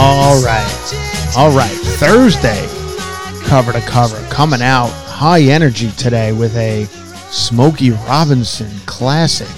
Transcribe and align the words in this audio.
All 0.00 0.40
right. 0.44 1.32
All 1.36 1.50
right. 1.50 1.76
Thursday, 1.98 2.68
cover 3.48 3.72
to 3.72 3.80
cover, 3.80 4.16
coming 4.30 4.62
out 4.62 4.90
high 4.90 5.40
energy 5.40 5.90
today 5.92 6.30
with 6.30 6.56
a 6.56 6.84
Smokey 7.32 7.90
Robinson 7.90 8.70
classic, 8.86 9.48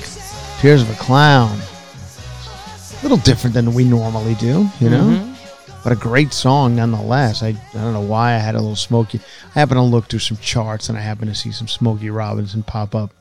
Tears 0.59 0.81
of 0.81 0.91
a 0.91 0.95
Clown. 0.95 1.59
A 1.59 3.03
little 3.03 3.19
different 3.19 3.53
than 3.53 3.75
we 3.75 3.85
normally 3.85 4.35
do, 4.37 4.67
you 4.81 4.89
know? 4.89 5.37
But 5.85 5.93
a 5.93 5.97
great 5.97 6.33
song 6.33 6.75
nonetheless. 6.75 7.43
I, 7.43 7.49
I 7.49 7.55
don't 7.75 7.93
know 7.93 8.01
why 8.01 8.33
I 8.33 8.39
had 8.39 8.55
a 8.55 8.61
little 8.61 8.77
Smokey. 8.77 9.21
I 9.55 9.59
happened 9.59 9.77
to 9.77 9.83
look 9.83 10.07
through 10.07 10.21
some 10.21 10.39
charts 10.39 10.89
and 10.89 10.97
I 10.97 11.03
happened 11.03 11.31
to 11.31 11.35
see 11.39 11.53
some 11.53 11.69
Smokey 11.69 12.09
Robinson 12.09 12.63
pop 12.63 12.95
up. 12.95 13.13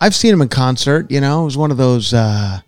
I've 0.00 0.14
seen 0.14 0.32
him 0.32 0.42
in 0.42 0.48
concert, 0.48 1.10
you 1.10 1.20
know? 1.20 1.42
It 1.42 1.46
was 1.46 1.56
one 1.56 1.72
of 1.72 1.76
those. 1.76 2.14
Uh, 2.14 2.60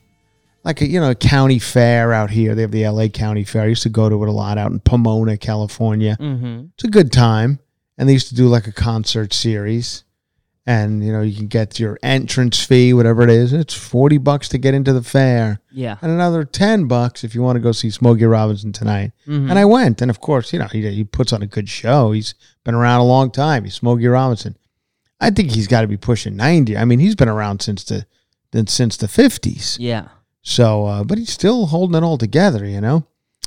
like 0.64 0.80
a 0.80 0.86
you 0.88 1.00
know 1.00 1.10
a 1.10 1.14
county 1.14 1.58
fair 1.58 2.12
out 2.12 2.30
here. 2.30 2.54
They 2.54 2.62
have 2.62 2.70
the 2.70 2.84
L.A. 2.84 3.08
County 3.08 3.44
Fair. 3.44 3.62
I 3.62 3.66
used 3.66 3.82
to 3.84 3.88
go 3.88 4.08
to 4.08 4.22
it 4.22 4.28
a 4.28 4.32
lot 4.32 4.58
out 4.58 4.70
in 4.72 4.80
Pomona, 4.80 5.36
California. 5.36 6.16
Mm-hmm. 6.20 6.66
It's 6.74 6.84
a 6.84 6.88
good 6.88 7.12
time, 7.12 7.60
and 7.98 8.08
they 8.08 8.12
used 8.12 8.28
to 8.28 8.34
do 8.34 8.46
like 8.48 8.66
a 8.66 8.72
concert 8.72 9.32
series, 9.32 10.04
and 10.66 11.02
you 11.04 11.12
know 11.12 11.22
you 11.22 11.34
can 11.36 11.46
get 11.46 11.80
your 11.80 11.98
entrance 12.02 12.62
fee, 12.64 12.92
whatever 12.92 13.22
it 13.22 13.30
is. 13.30 13.52
It's 13.52 13.74
forty 13.74 14.18
bucks 14.18 14.48
to 14.50 14.58
get 14.58 14.74
into 14.74 14.92
the 14.92 15.02
fair, 15.02 15.60
Yeah. 15.72 15.96
and 16.02 16.12
another 16.12 16.44
ten 16.44 16.86
bucks 16.86 17.24
if 17.24 17.34
you 17.34 17.42
want 17.42 17.56
to 17.56 17.60
go 17.60 17.72
see 17.72 17.90
Smokey 17.90 18.24
Robinson 18.26 18.72
tonight. 18.72 19.12
Mhm. 19.26 19.48
And 19.50 19.58
I 19.58 19.64
went, 19.64 20.02
and 20.02 20.10
of 20.10 20.20
course, 20.20 20.52
you 20.52 20.58
know 20.58 20.66
he, 20.66 20.88
he 20.90 21.04
puts 21.04 21.32
on 21.32 21.42
a 21.42 21.46
good 21.46 21.68
show. 21.68 22.12
He's 22.12 22.34
been 22.64 22.74
around 22.74 23.00
a 23.00 23.04
long 23.06 23.30
time. 23.30 23.64
He's 23.64 23.74
Smokey 23.74 24.06
Robinson. 24.08 24.56
I 25.22 25.30
think 25.30 25.50
he's 25.52 25.66
got 25.68 25.80
to 25.82 25.86
be 25.86 25.96
pushing 25.96 26.36
ninety. 26.36 26.76
I 26.76 26.84
mean, 26.84 26.98
he's 26.98 27.14
been 27.16 27.28
around 27.28 27.60
since 27.62 27.82
the 27.84 28.04
then 28.52 28.66
since 28.66 28.96
the 28.98 29.08
fifties. 29.08 29.76
Yeah. 29.80 30.08
So, 30.42 30.86
uh, 30.86 31.04
but 31.04 31.18
he's 31.18 31.30
still 31.30 31.66
holding 31.66 31.96
it 31.96 32.04
all 32.04 32.18
together, 32.18 32.64
you 32.64 32.80
know. 32.80 33.06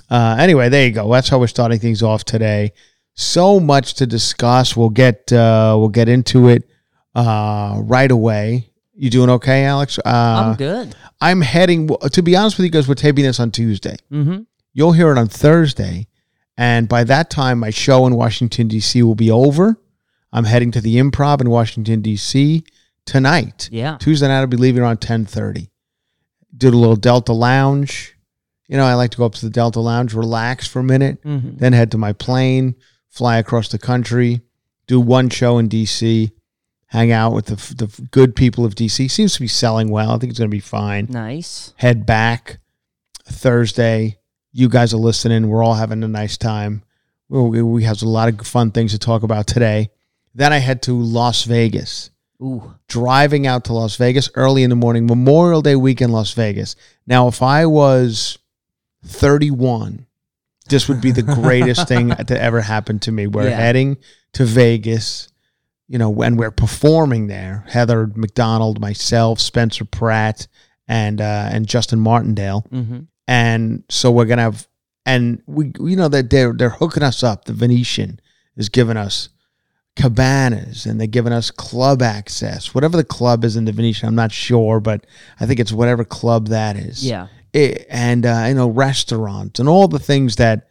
Uh, 0.09 0.35
anyway, 0.39 0.69
there 0.69 0.85
you 0.85 0.93
go. 0.93 1.11
That's 1.11 1.29
how 1.29 1.39
we're 1.39 1.47
starting 1.47 1.79
things 1.79 2.03
off 2.03 2.23
today. 2.23 2.73
So 3.15 3.59
much 3.59 3.95
to 3.95 4.05
discuss. 4.05 4.75
We'll 4.75 4.89
get 4.89 5.31
uh, 5.31 5.75
we'll 5.77 5.89
get 5.89 6.09
into 6.09 6.49
it 6.49 6.67
uh, 7.15 7.79
right 7.83 8.09
away. 8.09 8.69
You 8.95 9.09
doing 9.09 9.29
okay, 9.31 9.65
Alex? 9.65 9.97
Uh, 9.99 10.01
I'm 10.05 10.55
good. 10.55 10.95
I'm 11.19 11.41
heading. 11.41 11.89
To 12.11 12.21
be 12.21 12.35
honest 12.35 12.57
with 12.57 12.65
you 12.65 12.71
guys, 12.71 12.87
we're 12.87 12.95
taping 12.95 13.23
this 13.23 13.39
on 13.39 13.51
Tuesday. 13.51 13.95
Mm-hmm. 14.11 14.43
You'll 14.73 14.91
hear 14.91 15.11
it 15.11 15.17
on 15.17 15.27
Thursday, 15.27 16.07
and 16.57 16.87
by 16.87 17.03
that 17.05 17.29
time, 17.29 17.59
my 17.59 17.69
show 17.69 18.05
in 18.05 18.15
Washington 18.15 18.67
D.C. 18.67 19.01
will 19.03 19.15
be 19.15 19.31
over. 19.31 19.77
I'm 20.31 20.45
heading 20.45 20.71
to 20.71 20.81
the 20.81 20.97
Improv 20.97 21.41
in 21.41 21.49
Washington 21.49 22.01
D.C. 22.01 22.63
tonight. 23.05 23.69
Yeah. 23.71 23.97
Tuesday 23.99 24.27
night, 24.27 24.41
I'll 24.41 24.47
be 24.47 24.57
leaving 24.57 24.81
around 24.81 24.97
ten 24.97 25.25
thirty. 25.25 25.69
Did 26.55 26.73
a 26.73 26.77
little 26.77 26.95
Delta 26.95 27.33
Lounge. 27.33 28.15
You 28.67 28.77
know, 28.77 28.85
I 28.85 28.93
like 28.93 29.11
to 29.11 29.17
go 29.17 29.25
up 29.25 29.33
to 29.35 29.45
the 29.45 29.51
Delta 29.51 29.79
Lounge, 29.79 30.13
relax 30.13 30.67
for 30.67 30.79
a 30.79 30.83
minute, 30.83 31.21
Mhm. 31.23 31.59
then 31.59 31.73
head 31.73 31.91
to 31.91 31.97
my 31.97 32.13
plane, 32.13 32.75
fly 33.09 33.37
across 33.37 33.67
the 33.69 33.77
country, 33.77 34.41
do 34.87 34.99
one 34.99 35.29
show 35.29 35.57
in 35.59 35.67
DC, 35.67 36.31
hang 36.87 37.11
out 37.11 37.33
with 37.33 37.47
the 37.47 37.55
the 37.75 38.07
good 38.11 38.35
people 38.35 38.65
of 38.65 38.75
DC. 38.75 39.07
Seems 39.07 39.33
to 39.33 39.39
be 39.41 39.47
selling 39.47 39.89
well. 39.89 40.11
I 40.11 40.17
think 40.17 40.29
it's 40.31 40.39
going 40.39 40.49
to 40.49 40.55
be 40.55 40.59
fine. 40.59 41.07
Nice. 41.09 41.73
Head 41.77 42.05
back 42.05 42.59
Thursday. 43.25 44.17
You 44.51 44.69
guys 44.69 44.93
are 44.93 44.97
listening. 44.97 45.47
We're 45.49 45.63
all 45.63 45.73
having 45.75 46.03
a 46.03 46.07
nice 46.07 46.37
time. 46.37 46.83
We, 47.29 47.61
we 47.61 47.83
have 47.83 48.01
a 48.03 48.07
lot 48.07 48.29
of 48.29 48.45
fun 48.45 48.71
things 48.71 48.91
to 48.91 48.99
talk 48.99 49.23
about 49.23 49.47
today. 49.47 49.89
Then 50.35 50.53
I 50.53 50.57
head 50.59 50.81
to 50.83 50.93
Las 50.93 51.43
Vegas 51.45 52.09
Ooh. 52.43 52.75
driving 52.87 53.47
out 53.47 53.63
to 53.65 53.73
Las 53.73 53.95
Vegas 53.95 54.29
early 54.35 54.63
in 54.63 54.69
the 54.69 54.75
morning, 54.75 55.05
Memorial 55.05 55.61
Day 55.61 55.75
weekend, 55.75 56.11
Las 56.11 56.33
Vegas. 56.33 56.75
Now, 57.07 57.27
if 57.27 57.41
I 57.41 57.65
was 57.65 58.37
31, 59.05 60.05
this 60.69 60.87
would 60.87 61.01
be 61.01 61.11
the 61.11 61.23
greatest 61.23 61.87
thing 61.87 62.09
to 62.27 62.41
ever 62.41 62.61
happen 62.61 62.99
to 62.99 63.11
me. 63.11 63.27
We're 63.27 63.49
Yeah. 63.49 63.55
heading 63.57 63.97
to 64.33 64.45
Vegas, 64.45 65.29
you 65.87 65.97
know, 65.97 66.09
when 66.09 66.37
we're 66.37 66.51
performing 66.51 67.27
there. 67.27 67.65
Heather 67.67 68.07
McDonald, 68.15 68.79
myself, 68.79 69.39
Spencer 69.39 69.85
Pratt, 69.85 70.47
and 70.87 71.21
uh, 71.21 71.49
and 71.51 71.65
Justin 71.67 71.99
Martindale, 71.99 72.65
Mm-hmm. 72.71 72.99
and 73.27 73.83
so 73.89 74.11
we're 74.11 74.25
gonna 74.25 74.41
have, 74.41 74.67
and 75.05 75.41
we, 75.47 75.71
you 75.79 75.95
know, 75.95 76.09
that 76.09 76.29
they're 76.29 76.51
they're 76.53 76.69
hooking 76.69 77.03
us 77.03 77.23
up. 77.23 77.45
The 77.45 77.53
Venetian 77.53 78.19
is 78.57 78.67
giving 78.69 78.97
us 78.97 79.29
cabanas 79.95 80.85
and 80.85 80.99
they're 80.99 81.07
giving 81.07 81.33
us 81.33 81.51
club 81.51 82.01
access. 82.01 82.73
Whatever 82.73 82.97
the 82.97 83.03
club 83.03 83.43
is 83.43 83.55
in 83.55 83.65
the 83.65 83.71
Venetian, 83.71 84.07
I'm 84.07 84.15
not 84.15 84.31
sure, 84.31 84.79
but 84.79 85.05
I 85.39 85.45
think 85.45 85.59
it's 85.59 85.71
whatever 85.71 86.03
club 86.03 86.47
that 86.47 86.75
is. 86.75 87.05
Yeah. 87.05 87.27
It- 87.53 87.85
and 87.89 88.25
uh, 88.25 88.45
you 88.47 88.55
know 88.55 88.67
restaurants 88.69 89.59
and 89.59 89.69
all 89.69 89.87
the 89.87 89.99
things 89.99 90.37
that 90.37 90.67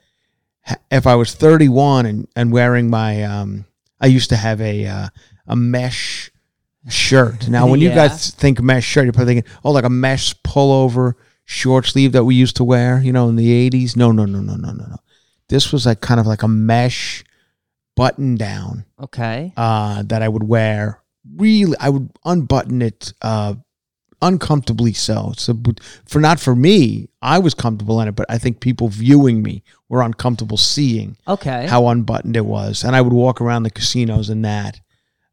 if 0.91 1.07
I 1.07 1.15
was 1.15 1.35
31 1.35 2.07
and, 2.07 2.29
and 2.37 2.53
wearing 2.53 2.91
my 2.91 3.23
um 3.25 3.65
I 4.01 4.07
used 4.07 4.31
to 4.31 4.37
have 4.37 4.61
a 4.61 4.87
uh, 4.87 5.09
a 5.47 5.55
mesh 5.57 6.31
shirt. 6.89 7.49
Now 7.49 7.69
when 7.69 7.81
you 7.81 7.91
guys 7.95 8.31
think 8.31 8.61
mesh 8.61 8.85
shirt, 8.85 9.05
you're 9.05 9.13
probably 9.13 9.35
thinking, 9.37 9.53
oh, 9.65 9.71
like 9.71 9.85
a 9.85 9.91
mesh 9.91 10.35
pullover 10.43 11.13
short 11.45 11.87
sleeve 11.87 12.11
that 12.13 12.25
we 12.25 12.35
used 12.35 12.57
to 12.57 12.65
wear, 12.65 13.01
you 13.01 13.13
know, 13.13 13.29
in 13.29 13.37
the 13.37 13.71
80s. 13.71 13.97
No, 13.97 14.11
no, 14.11 14.25
no, 14.25 14.41
no, 14.41 14.57
no, 14.57 14.73
no, 14.73 14.85
no. 14.87 14.97
This 15.49 15.73
was 15.73 15.87
like 15.87 16.01
kind 16.01 16.19
of 16.19 16.27
like 16.27 16.43
a 16.43 16.49
mesh 16.49 17.23
button 17.97 18.37
down 18.37 18.85
Okay. 19.01 19.53
uh, 19.57 20.03
that 20.07 20.23
I 20.23 20.29
would 20.29 20.45
wear. 20.45 21.01
Really, 21.37 21.77
I 21.79 21.89
would 21.89 22.11
unbutton 22.25 22.83
it 22.83 23.13
uh, 23.23 23.55
uncomfortably 24.21 24.93
so. 24.93 25.33
So 25.37 25.57
for 26.07 26.21
not 26.21 26.41
for 26.41 26.55
me, 26.57 27.09
I 27.21 27.39
was 27.39 27.55
comfortable 27.55 28.01
in 28.01 28.09
it, 28.09 28.15
but 28.15 28.27
I 28.29 28.39
think 28.39 28.61
people 28.61 28.89
viewing 28.89 29.43
me 29.43 29.63
were 29.89 30.03
uncomfortable 30.03 30.57
seeing 30.57 31.17
Okay. 31.29 31.67
how 31.67 31.87
unbuttoned 31.89 32.37
it 32.37 32.47
was, 32.47 32.83
and 32.85 32.97
I 32.97 33.01
would 33.01 33.13
walk 33.13 33.41
around 33.41 33.63
the 33.65 33.71
casinos 33.71 34.31
in 34.31 34.43
that. 34.43 34.81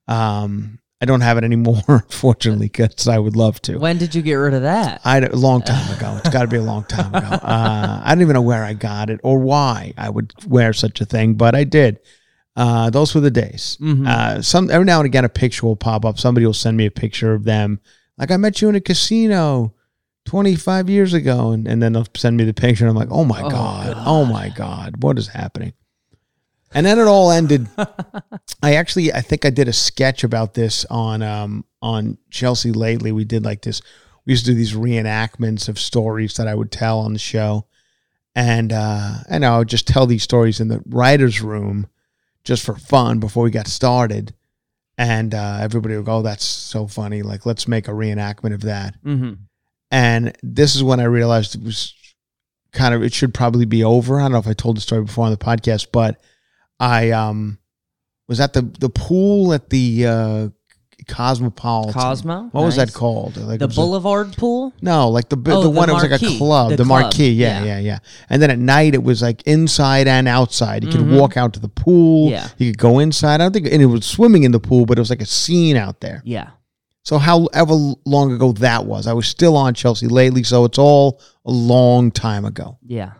Um, 0.07 0.79
I 1.01 1.05
don't 1.05 1.21
have 1.21 1.37
it 1.37 1.43
anymore, 1.45 1.81
unfortunately, 1.87 2.67
because 2.67 3.07
I 3.07 3.17
would 3.19 3.35
love 3.35 3.61
to. 3.63 3.77
when 3.77 3.97
did 3.97 4.13
you 4.13 4.21
get 4.21 4.33
rid 4.33 4.53
of 4.53 4.63
that? 4.63 4.99
I 5.05 5.19
a 5.19 5.29
long 5.35 5.61
time 5.61 5.95
ago. 5.97 6.17
It's 6.17 6.29
got 6.29 6.41
to 6.41 6.47
be 6.47 6.57
a 6.57 6.61
long 6.61 6.83
time 6.83 7.13
ago. 7.15 7.27
Uh, 7.41 8.01
I 8.03 8.13
don't 8.13 8.21
even 8.21 8.33
know 8.33 8.41
where 8.41 8.63
I 8.63 8.73
got 8.73 9.09
it 9.09 9.19
or 9.23 9.39
why 9.39 9.93
I 9.97 10.09
would 10.09 10.33
wear 10.45 10.73
such 10.73 10.99
a 11.01 11.05
thing, 11.05 11.35
but 11.35 11.55
I 11.55 11.63
did. 11.63 11.99
Uh, 12.59 12.89
those 12.89 13.15
were 13.15 13.21
the 13.21 13.31
days. 13.31 13.77
Uh, 14.05 14.41
some 14.41 14.69
every 14.69 14.85
now 14.85 14.99
and 14.99 15.05
again, 15.05 15.23
a 15.23 15.29
picture 15.29 15.65
will 15.65 15.77
pop 15.77 16.03
up. 16.03 16.19
Somebody 16.19 16.45
will 16.45 16.53
send 16.53 16.75
me 16.75 16.85
a 16.85 16.91
picture 16.91 17.33
of 17.33 17.45
them, 17.45 17.79
like 18.17 18.31
I 18.31 18.37
met 18.37 18.61
you 18.61 18.67
in 18.67 18.75
a 18.75 18.81
casino 18.81 19.73
twenty 20.25 20.55
five 20.55 20.89
years 20.89 21.13
ago, 21.13 21.51
and, 21.51 21.65
and 21.67 21.81
then 21.81 21.93
they'll 21.93 22.05
send 22.15 22.35
me 22.35 22.43
the 22.43 22.53
picture, 22.53 22.83
and 22.85 22.89
I'm 22.89 22.97
like, 22.97 23.11
oh 23.11 23.23
my 23.23 23.41
god, 23.41 23.95
oh 24.05 24.25
my 24.25 24.49
god, 24.49 25.01
what 25.01 25.17
is 25.17 25.29
happening? 25.29 25.71
And 26.73 26.85
then 26.85 26.99
it 26.99 27.07
all 27.07 27.31
ended. 27.31 27.67
I 28.61 28.75
actually, 28.75 29.11
I 29.13 29.21
think 29.21 29.45
I 29.45 29.49
did 29.49 29.67
a 29.67 29.73
sketch 29.73 30.23
about 30.23 30.53
this 30.53 30.85
on 30.89 31.21
um, 31.23 31.63
on 31.81 32.17
Chelsea 32.29 32.71
lately. 32.71 33.11
We 33.11 33.23
did 33.23 33.45
like 33.45 33.61
this. 33.61 33.81
We 34.25 34.33
used 34.33 34.45
to 34.45 34.51
do 34.51 34.57
these 34.57 34.73
reenactments 34.73 35.69
of 35.69 35.79
stories 35.79 36.35
that 36.35 36.47
I 36.47 36.55
would 36.55 36.71
tell 36.71 36.99
on 36.99 37.13
the 37.13 37.19
show, 37.19 37.67
and 38.35 38.73
uh, 38.73 39.19
and 39.29 39.45
I 39.45 39.57
would 39.57 39.69
just 39.69 39.87
tell 39.87 40.05
these 40.05 40.23
stories 40.23 40.59
in 40.59 40.67
the 40.67 40.83
writers' 40.85 41.41
room, 41.41 41.87
just 42.49 42.65
for 42.65 42.73
fun 42.75 43.19
before 43.19 43.43
we 43.43 43.51
got 43.51 43.67
started. 43.67 44.33
And 44.97 45.35
uh, 45.35 45.59
everybody 45.61 45.95
would 45.95 46.07
go, 46.07 46.17
oh, 46.17 46.21
"That's 46.23 46.43
so 46.43 46.87
funny! 46.87 47.21
Like, 47.21 47.45
let's 47.45 47.67
make 47.67 47.87
a 47.87 47.91
reenactment 47.91 48.55
of 48.55 48.61
that." 48.61 49.01
mm-hmm. 49.01 49.33
And 49.91 50.35
this 50.43 50.75
is 50.75 50.83
when 50.83 50.99
I 50.99 51.05
realized 51.05 51.55
it 51.55 51.63
was 51.63 51.93
kind 52.73 52.93
of 52.93 53.01
it 53.03 53.13
should 53.13 53.33
probably 53.33 53.65
be 53.65 53.83
over. 53.83 54.19
I 54.19 54.23
don't 54.23 54.33
know 54.33 54.39
if 54.39 54.47
I 54.47 54.53
told 54.53 54.77
the 54.77 54.81
story 54.81 55.03
before 55.03 55.25
on 55.25 55.31
the 55.31 55.37
podcast, 55.37 55.87
but 55.93 56.19
I 56.79 57.11
um 57.11 57.59
was 58.27 58.39
at 58.39 58.53
the 58.53 58.63
the 58.63 58.89
pool 58.89 59.53
at 59.53 59.69
the 59.69 60.05
uh 60.05 60.49
Cosmopolitan. 61.09 61.93
Cosmo? 61.93 62.49
What 62.51 62.63
was 62.63 62.75
that 62.77 62.93
called? 62.93 63.35
Like 63.37 63.59
The 63.59 63.67
was 63.67 63.77
a- 63.77 63.81
Boulevard 63.81 64.33
pool? 64.37 64.73
no, 64.81 65.09
like 65.09 65.29
the 65.29 65.37
bi- 65.37 65.51
Oh, 65.51 65.61
the 65.61 65.69
the 65.69 65.69
one 65.71 65.89
it 65.89 65.93
was 65.93 66.03
like 66.03 66.21
a 66.21 66.23
marquee, 66.23 66.37
club, 66.37 66.69
the 66.71 66.77
the, 66.77 66.83
club, 66.85 67.01
marquee. 67.03 67.31
Yeah, 67.31 67.59
yeah. 67.63 67.65
yeah, 67.65 67.79
yeah, 67.79 67.99
And 68.29 68.41
then 68.41 68.49
at 68.51 68.59
night 68.59 68.93
it 68.93 69.03
was 69.03 69.21
like 69.21 69.41
inside 69.47 70.07
and 70.07 70.27
outside. 70.27 70.83
You 70.83 70.89
could 70.91 71.01
Mhm. 71.01 71.17
walk 71.19 71.35
out 71.37 71.53
to 71.53 71.59
the 71.59 71.67
pool. 71.69 72.29
Yeah. 72.29 72.47
You 72.57 72.71
could 72.71 72.77
go 72.79 72.99
inside. 72.99 73.35
I 73.35 73.45
don't 73.45 73.51
think 73.53 73.67
and 73.71 73.81
it 73.81 73.85
was 73.87 74.05
swimming 74.05 74.43
in 74.43 74.51
the 74.51 74.59
pool, 74.59 74.85
but 74.85 74.97
it 74.97 75.01
was 75.01 75.09
like 75.09 75.21
a 75.21 75.25
scene 75.25 75.75
out 75.75 75.99
there. 76.01 76.21
Yeah. 76.25 76.49
So 77.03 77.17
however 77.17 77.73
long 78.05 78.31
ago 78.33 78.51
that 78.53 78.85
was, 78.85 79.07
I 79.07 79.13
was 79.13 79.27
still 79.27 79.57
on 79.57 79.73
Chelsea 79.73 80.07
lately, 80.07 80.43
so 80.43 80.65
it's 80.65 80.77
all 80.77 81.19
a 81.45 81.51
long 81.51 82.11
time 82.11 82.45
ago. 82.45 82.77
Yeah. 82.85 83.11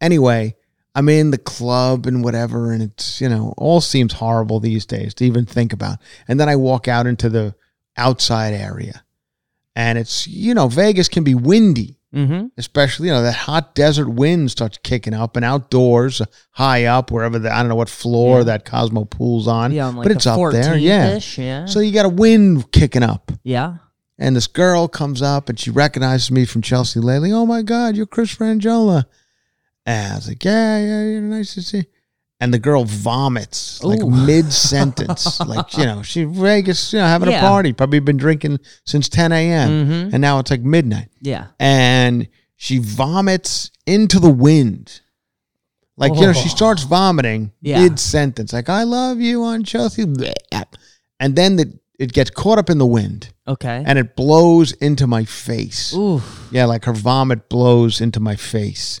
Anyway, 0.00 0.56
I'm 0.98 1.08
in 1.08 1.30
the 1.30 1.38
club 1.38 2.06
and 2.06 2.24
whatever, 2.24 2.72
and 2.72 2.82
it's 2.82 3.20
you 3.20 3.28
know 3.28 3.54
all 3.56 3.80
seems 3.80 4.14
horrible 4.14 4.60
these 4.60 4.84
days 4.86 5.14
to 5.14 5.24
even 5.24 5.46
think 5.46 5.72
about. 5.72 5.98
And 6.26 6.38
then 6.40 6.48
I 6.48 6.56
walk 6.56 6.88
out 6.88 7.06
into 7.06 7.28
the 7.28 7.54
outside 7.96 8.54
area, 8.54 9.04
and 9.76 9.98
it's 9.98 10.26
you 10.28 10.54
know 10.54 10.68
Vegas 10.68 11.08
can 11.08 11.24
be 11.24 11.34
windy, 11.34 11.94
Mm-hmm. 12.14 12.46
especially 12.56 13.08
you 13.08 13.12
know 13.12 13.20
that 13.22 13.34
hot 13.34 13.74
desert 13.74 14.08
wind 14.08 14.50
starts 14.50 14.78
kicking 14.82 15.12
up, 15.12 15.36
and 15.36 15.44
outdoors, 15.44 16.22
high 16.52 16.86
up 16.86 17.10
wherever 17.10 17.38
the 17.38 17.52
I 17.52 17.60
don't 17.60 17.68
know 17.68 17.74
what 17.74 17.90
floor 17.90 18.38
Yeah. 18.38 18.44
that 18.44 18.64
Cosmo 18.64 19.04
pool's 19.04 19.46
on, 19.46 19.72
Yeah, 19.72 19.88
on 19.88 19.96
like 19.96 20.04
but 20.08 20.12
it's 20.12 20.26
up 20.26 20.40
there, 20.52 20.76
yeah. 20.78 21.20
yeah. 21.36 21.66
So 21.66 21.80
you 21.80 21.92
got 21.92 22.06
a 22.06 22.08
wind 22.08 22.72
kicking 22.72 23.02
up. 23.02 23.30
yeah. 23.44 23.76
And 24.20 24.34
this 24.34 24.48
girl 24.48 24.88
comes 24.88 25.22
up 25.22 25.48
and 25.48 25.60
she 25.60 25.70
recognizes 25.70 26.28
me 26.32 26.44
from 26.44 26.60
Chelsea 26.60 26.98
lately. 26.98 27.30
Oh 27.30 27.46
my 27.46 27.62
God, 27.62 27.94
you're 27.94 28.04
Chris 28.06 28.34
Franjola. 28.34 29.04
And 29.88 30.12
I 30.12 30.16
was 30.16 30.28
like, 30.28 30.44
yeah, 30.44 30.78
yeah, 30.78 31.02
yeah, 31.04 31.20
nice 31.20 31.54
to 31.54 31.62
see. 31.62 31.84
And 32.40 32.52
the 32.54 32.58
girl 32.58 32.84
vomits 32.84 33.82
like 33.82 34.00
Ooh. 34.02 34.10
mid 34.10 34.52
sentence. 34.52 35.40
like, 35.40 35.76
you 35.78 35.84
know, 35.86 36.02
she 36.02 36.24
Vegas, 36.24 36.92
you 36.92 36.98
know, 37.00 37.06
having 37.06 37.30
Yeah. 37.30 37.38
a 37.38 37.40
party, 37.40 37.72
probably 37.72 37.98
been 38.00 38.16
drinking 38.18 38.58
since 38.84 39.08
10 39.08 39.32
a.m. 39.32 39.68
Mhm. 39.70 40.12
And 40.12 40.20
now 40.20 40.38
it's 40.38 40.50
like 40.50 40.60
midnight. 40.60 41.08
Yeah. 41.20 41.46
And 41.58 42.28
she 42.56 42.78
vomits 42.78 43.70
into 43.86 44.20
the 44.20 44.30
wind. 44.30 45.00
Like, 45.96 46.14
you 46.14 46.20
know, 46.26 46.32
she 46.32 46.48
Oh. 46.50 46.54
starts 46.54 46.82
vomiting 46.84 47.50
Yeah. 47.60 47.82
mid 47.82 47.98
sentence, 47.98 48.52
like, 48.52 48.68
I 48.68 48.84
love 48.84 49.20
you 49.20 49.42
on 49.42 49.64
Chelsea. 49.64 50.02
And 51.20 51.34
then 51.34 51.56
the, 51.56 51.72
it 51.98 52.12
gets 52.12 52.30
caught 52.30 52.58
up 52.58 52.70
in 52.70 52.78
the 52.78 52.86
wind 52.86 53.30
Okay. 53.48 53.82
and 53.84 53.98
it 53.98 54.14
blows 54.14 54.70
into 54.72 55.06
my 55.08 55.24
face. 55.24 55.92
Ooh. 55.94 56.22
Yeah, 56.52 56.66
like 56.66 56.84
her 56.84 56.92
vomit 56.92 57.48
blows 57.48 58.00
into 58.00 58.20
my 58.20 58.36
face. 58.36 59.00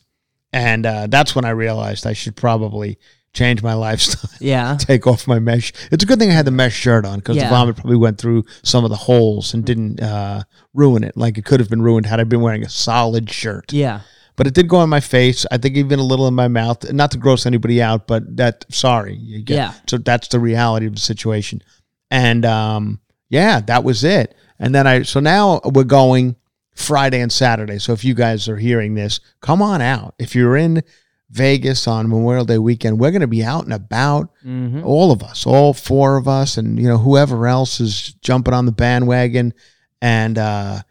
And 0.52 0.86
uh, 0.86 1.06
that's 1.08 1.34
when 1.34 1.44
I 1.44 1.50
realized 1.50 2.06
I 2.06 2.12
should 2.14 2.36
probably 2.36 2.98
change 3.34 3.62
my 3.62 3.74
lifestyle. 3.86 4.30
Yeah. 4.40 4.76
Take 4.80 5.06
off 5.06 5.26
my 5.28 5.38
mesh. 5.38 5.72
It's 5.92 6.02
a 6.02 6.06
good 6.06 6.18
thing 6.18 6.30
I 6.30 6.34
had 6.34 6.46
the 6.46 6.50
mesh 6.50 6.74
shirt 6.74 7.04
on 7.04 7.18
because 7.18 7.36
Yeah. 7.36 7.44
the 7.44 7.50
vomit 7.50 7.76
probably 7.76 7.96
went 7.96 8.18
through 8.18 8.44
some 8.62 8.84
of 8.84 8.90
the 8.90 8.96
holes 8.96 9.52
and 9.54 9.64
didn't 9.64 10.00
uh, 10.00 10.42
ruin 10.74 11.04
it. 11.04 11.16
Like 11.16 11.36
it 11.38 11.44
could 11.44 11.60
have 11.60 11.68
been 11.68 11.82
ruined 11.82 12.06
had 12.06 12.20
I 12.20 12.24
been 12.24 12.40
wearing 12.40 12.64
a 12.64 12.68
solid 12.68 13.30
shirt. 13.30 13.72
Yeah. 13.72 14.00
But 14.36 14.46
it 14.46 14.54
did 14.54 14.68
go 14.68 14.76
on 14.78 14.88
my 14.88 15.00
face. 15.00 15.44
I 15.50 15.58
think 15.58 15.76
even 15.76 15.98
a 15.98 16.02
little 16.04 16.28
in 16.28 16.34
my 16.34 16.46
mouth. 16.48 16.90
Not 16.92 17.10
to 17.10 17.18
gross 17.18 17.44
anybody 17.44 17.82
out, 17.82 18.06
but 18.06 18.36
that 18.36 18.64
sorry. 18.70 19.16
You 19.16 19.42
get, 19.42 19.56
Yeah. 19.56 19.72
So 19.88 19.98
that's 19.98 20.28
the 20.28 20.38
reality 20.40 20.86
of 20.86 20.94
the 20.94 21.00
situation. 21.00 21.60
And 22.10 22.44
um, 22.46 23.00
yeah, 23.28 23.60
that 23.62 23.82
was 23.84 24.04
it. 24.04 24.34
And 24.58 24.74
then 24.74 24.86
I 24.86 25.02
so 25.02 25.20
now 25.20 25.60
we're 25.64 25.84
going 25.84 26.36
Friday 26.78 27.20
and 27.20 27.32
Saturday. 27.32 27.78
So 27.78 27.92
if 27.92 28.04
you 28.04 28.14
guys 28.14 28.48
are 28.48 28.56
hearing 28.56 28.94
this, 28.94 29.20
come 29.40 29.60
on 29.60 29.82
out. 29.82 30.14
If 30.18 30.34
you're 30.34 30.56
in 30.56 30.82
Vegas 31.30 31.88
on 31.88 32.08
Memorial 32.08 32.44
Day 32.44 32.58
weekend, 32.58 33.00
we're 33.00 33.10
going 33.10 33.20
to 33.20 33.26
be 33.26 33.44
out 33.44 33.64
and 33.64 33.72
about. 33.72 34.30
Mm-hmm. 34.44 34.84
All 34.84 35.10
of 35.10 35.22
us, 35.22 35.44
all 35.44 35.74
four 35.74 36.16
of 36.16 36.28
us, 36.28 36.56
and 36.56 36.78
you 36.78 36.88
know 36.88 36.98
whoever 36.98 37.46
else 37.46 37.80
is 37.80 38.14
jumping 38.22 38.54
on 38.54 38.64
the 38.64 38.72
bandwagon. 38.72 39.54
And 40.00 40.38
uh, 40.38 40.82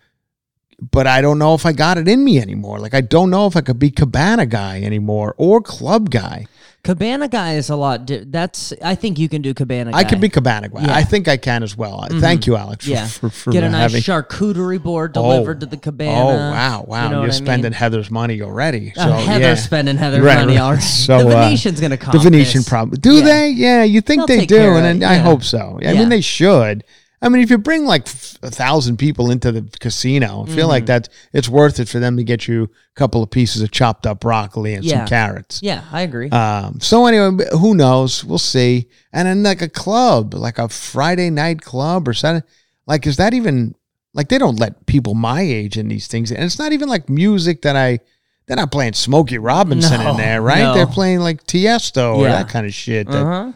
but 0.92 1.08
I 1.08 1.22
don't 1.22 1.40
know 1.40 1.54
if 1.54 1.66
I 1.66 1.72
got 1.72 1.98
it 1.98 2.08
in 2.08 2.24
me 2.24 2.40
anymore. 2.40 2.80
Like 2.80 2.94
I 2.94 3.02
don't 3.02 3.30
know 3.30 3.48
if 3.48 3.56
I 3.56 3.62
could 3.62 3.80
be 3.80 3.90
cabana 3.90 4.46
guy 4.46 4.82
anymore 4.82 5.36
or 5.38 5.62
club 5.62 6.10
guy. 6.10 6.48
Cabana 6.88 7.28
guy 7.28 7.56
is 7.56 7.70
a 7.70 7.76
lot. 7.76 8.06
Di- 8.06 8.24
that's. 8.26 8.72
I 8.82 8.96
think 8.96 9.20
you 9.20 9.28
can 9.28 9.42
do 9.42 9.54
cabana. 9.54 9.92
Guy. 9.92 9.98
I 9.98 10.04
can 10.06 10.22
be 10.22 10.30
cabana 10.30 10.70
guy. 10.70 10.84
Yeah. 10.84 10.96
I 10.96 11.04
think 11.04 11.28
I 11.28 11.36
can 11.36 11.62
as 11.62 11.76
well. 11.78 12.08
Thank 12.10 12.48
you, 12.48 12.56
Alex. 12.56 12.86
For, 12.86 12.92
Yeah. 12.92 13.08
for, 13.08 13.30
for 13.30 13.52
Get 13.52 13.64
a 13.64 13.70
nice 13.70 13.92
having. 13.94 14.02
charcuterie 14.02 14.82
board 14.82 15.12
Oh. 15.18 15.22
delivered 15.22 15.60
to 15.60 15.66
the 15.66 15.76
cabana. 15.76 16.14
Oh 16.18 16.36
wow, 16.52 16.86
wow! 16.88 17.04
You 17.04 17.10
know 17.12 17.24
are 17.24 17.32
spending 17.34 17.72
mean? 17.72 17.74
Heather's 17.74 18.10
money 18.10 18.42
already. 18.42 18.94
Uh, 18.96 19.04
So 19.04 19.12
Heather's 19.26 19.60
yeah. 19.60 19.66
spending 19.66 19.98
Heather's 19.98 20.22
Right, 20.22 20.40
money 20.40 20.54
right. 20.56 20.62
already. 20.64 20.82
So, 20.82 21.18
the 21.20 21.38
uh, 21.38 21.42
Venetian's 21.44 21.82
gonna 21.82 21.98
come. 21.98 22.14
The 22.14 22.20
Venetian 22.20 22.64
probably 22.64 22.98
do 23.00 23.16
Yeah. 23.16 23.24
they? 23.26 23.50
Yeah, 23.50 23.84
you 23.84 24.00
think 24.00 24.26
They'll 24.26 24.38
they 24.40 24.46
do, 24.46 24.56
and 24.78 25.04
I 25.04 25.16
yeah. 25.16 25.22
hope 25.22 25.44
so. 25.44 25.80
I 25.86 25.92
mean, 25.94 26.08
they 26.10 26.22
should. 26.22 26.86
I 27.22 27.30
mean, 27.30 27.42
if 27.42 27.50
you 27.50 27.58
bring 27.58 27.86
like 27.86 28.06
a 28.44 28.52
thousand 28.52 28.98
people 28.98 29.32
into 29.32 29.52
the 29.52 29.64
casino, 29.80 30.46
I 30.48 30.52
feel 30.54 30.68
like 30.68 30.84
Mm-hmm. 30.84 30.88
that 30.88 31.10
it's 31.34 31.50
worth 31.50 31.80
it 31.80 31.90
for 31.90 32.00
them 32.00 32.16
to 32.18 32.24
get 32.24 32.48
you 32.48 32.66
a 32.66 32.70
couple 32.96 33.24
of 33.24 33.32
pieces 33.32 33.62
of 33.64 33.72
chopped 33.72 34.06
up 34.06 34.20
broccoli 34.20 34.76
and 34.76 34.84
Yeah. 34.86 35.00
some 35.00 35.08
carrots. 35.08 35.60
Yeah, 35.64 35.84
I 35.92 36.02
agree. 36.02 36.30
Um, 36.30 36.80
so 36.80 37.06
anyway, 37.08 37.46
who 37.54 37.74
knows? 37.74 38.24
We'll 38.24 38.38
see. 38.38 38.88
And 39.12 39.28
then 39.28 39.42
like 39.42 39.64
a 39.64 39.70
club, 39.70 40.36
like 40.36 40.60
a 40.60 40.70
Friday 40.70 41.32
night 41.32 41.62
club 41.62 42.08
or 42.08 42.14
Saturday, 42.14 42.46
like 42.86 43.08
is 43.08 43.18
that 43.18 43.34
even 43.34 43.74
like 44.14 44.30
they 44.30 44.38
don't 44.38 44.60
let 44.60 44.86
people 44.86 45.14
my 45.16 45.42
age 45.42 45.76
in 45.78 45.88
these 45.88 46.08
things, 46.08 46.32
and 46.32 46.44
it's 46.44 46.60
not 46.60 46.72
even 46.72 46.88
like 46.88 47.10
music 47.10 47.64
that 47.64 47.76
I. 47.76 48.00
They're 48.48 48.56
not 48.56 48.72
playing 48.72 48.94
Smokey 48.94 49.40
Robinson 49.40 50.00
No, 50.02 50.12
in 50.12 50.18
there, 50.18 50.42
right? 50.42 50.60
no. 50.62 50.74
They're 50.74 50.88
playing 50.88 51.20
like 51.20 51.44
Tiesto 51.46 52.16
or 52.16 52.24
that 52.30 52.48
kind 52.48 52.66
of 52.66 52.74
shit. 52.74 53.06
That, 53.08 53.22
uh 53.22 53.26
huh. 53.26 53.52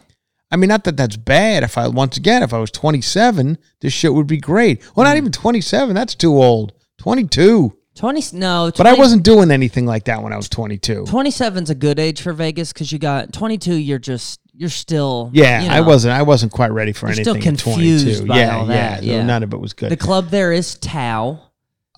I 0.52 0.56
mean, 0.56 0.68
not 0.68 0.84
that 0.84 0.98
that's 0.98 1.16
bad. 1.16 1.62
If 1.62 1.78
I 1.78 1.88
once 1.88 2.18
again, 2.18 2.42
if 2.42 2.52
I 2.52 2.58
was 2.58 2.70
27, 2.70 3.56
this 3.80 3.92
shit 3.92 4.12
would 4.12 4.26
be 4.26 4.36
great. 4.36 4.82
Well, 4.94 5.04
not 5.04 5.12
hmm. 5.12 5.22
even 5.22 5.32
27. 5.32 5.94
That's 5.94 6.14
too 6.14 6.34
old. 6.34 6.74
22. 6.98 7.76
Twenty. 7.94 8.22
No, 8.32 8.70
20, 8.70 8.76
But 8.78 8.86
I 8.86 8.94
wasn't 8.94 9.22
doing 9.22 9.50
anything 9.50 9.84
like 9.84 10.04
that 10.04 10.22
when 10.22 10.32
I 10.32 10.36
was 10.36 10.48
22. 10.48 11.04
27's 11.04 11.68
a 11.68 11.74
good 11.74 11.98
age 11.98 12.22
for 12.22 12.32
Vegas 12.32 12.72
because 12.72 12.90
you 12.90 12.98
got 12.98 13.32
22. 13.34 13.74
You're 13.74 13.98
just 13.98 14.40
you're 14.54 14.70
still 14.70 15.30
Yeah, 15.32 15.62
you 15.62 15.70
I 15.70 15.80
wasn't. 15.80 16.14
I 16.14 16.22
wasn't 16.22 16.52
quite 16.52 16.72
ready 16.72 16.92
for 16.92 17.06
You're 17.06 17.16
anything. 17.16 17.34
still 17.34 17.42
confused 17.42 18.04
22. 18.04 18.26
by 18.26 18.38
yeah, 18.38 18.56
all 18.56 18.66
yeah, 18.66 18.72
that, 18.72 19.02
yeah. 19.02 19.22
None 19.22 19.42
of 19.42 19.52
it 19.52 19.58
was 19.58 19.72
good. 19.74 19.90
The 19.90 19.96
club 19.96 20.28
there 20.28 20.52
is 20.52 20.76
Tao. 20.76 21.40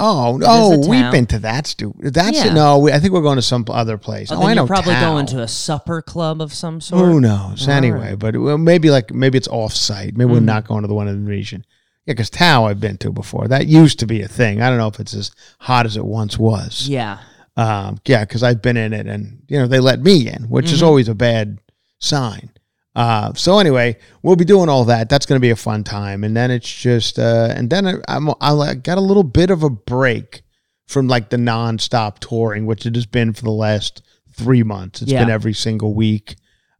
Oh, 0.00 0.40
oh, 0.44 0.88
we've 0.88 1.10
been 1.12 1.26
to 1.26 1.38
that. 1.40 1.66
Stupid. 1.66 2.14
That's 2.14 2.44
Yeah. 2.44 2.52
No, 2.52 2.78
we, 2.78 2.92
I 2.92 2.98
think 2.98 3.12
we're 3.12 3.22
going 3.22 3.36
to 3.36 3.42
some 3.42 3.64
other 3.68 3.96
place. 3.98 4.30
Oh, 4.32 4.36
Oh, 4.36 4.40
then 4.40 4.48
I 4.48 4.54
know. 4.54 4.62
you're 4.62 4.66
probably 4.68 4.94
Tao. 4.94 5.12
going 5.12 5.26
to 5.26 5.42
a 5.42 5.48
supper 5.48 6.02
club 6.02 6.40
of 6.40 6.52
some 6.52 6.80
sort. 6.80 7.04
Who 7.04 7.20
knows? 7.20 7.66
All 7.68 7.74
anyway, 7.74 8.14
but 8.14 8.36
well, 8.36 8.58
maybe 8.58 8.90
like 8.90 9.12
maybe 9.12 9.38
it's 9.38 9.48
off 9.48 9.72
site. 9.74 10.16
Maybe 10.16 10.30
we're 10.30 10.40
Mhm. 10.40 10.44
not 10.44 10.66
going 10.66 10.82
to 10.82 10.88
the 10.88 10.94
one 10.94 11.08
in 11.08 11.24
the 11.24 11.30
region. 11.30 11.64
Yeah, 12.06 12.12
because 12.12 12.28
Tao 12.30 12.66
I've 12.66 12.80
been 12.80 12.98
to 12.98 13.10
before. 13.12 13.48
That 13.48 13.66
used 13.66 13.98
to 14.00 14.06
be 14.06 14.20
a 14.22 14.28
thing. 14.28 14.60
I 14.60 14.68
don't 14.68 14.78
know 14.78 14.88
if 14.88 15.00
it's 15.00 15.14
as 15.14 15.30
hot 15.60 15.86
as 15.86 15.96
it 15.96 16.04
once 16.04 16.38
was. 16.38 16.86
Yeah. 16.88 17.18
Um, 17.56 17.98
yeah, 18.04 18.24
because 18.24 18.42
I've 18.42 18.60
been 18.60 18.76
in 18.76 18.92
it, 18.92 19.06
and 19.06 19.42
you 19.48 19.58
know 19.58 19.66
they 19.68 19.78
let 19.80 20.00
me 20.02 20.28
in, 20.28 20.44
which 20.50 20.72
is 20.72 20.82
Mhm. 20.82 20.86
always 20.86 21.08
a 21.08 21.14
bad 21.14 21.58
sign. 22.00 22.50
Uh, 22.94 23.32
so 23.34 23.58
anyway, 23.58 23.96
we'll 24.22 24.36
be 24.36 24.44
doing 24.44 24.68
all 24.68 24.84
that. 24.84 25.08
That's 25.08 25.26
going 25.26 25.36
to 25.36 25.40
be 25.42 25.50
a 25.50 25.56
fun 25.56 25.82
time, 25.82 26.22
and 26.22 26.36
then 26.36 26.50
it's 26.50 26.72
just, 26.72 27.18
uh, 27.18 27.52
and 27.56 27.68
then 27.68 27.86
I- 27.86 28.00
I'm 28.08 28.30
I 28.40 28.74
got 28.74 28.98
a 28.98 29.00
little 29.00 29.24
bit 29.24 29.50
of 29.50 29.62
a 29.64 29.70
break 29.70 30.42
from 30.86 31.08
like 31.08 31.30
the 31.30 31.36
nonstop 31.36 32.18
touring, 32.20 32.66
which 32.66 32.86
it 32.86 32.94
has 32.94 33.06
been 33.06 33.32
for 33.32 33.42
the 33.42 33.50
last 33.50 34.02
three 34.32 34.62
months. 34.62 35.02
It's 35.02 35.10
Yeah. 35.10 35.20
been 35.24 35.30
every 35.30 35.54
single 35.54 35.94
week. 35.94 36.36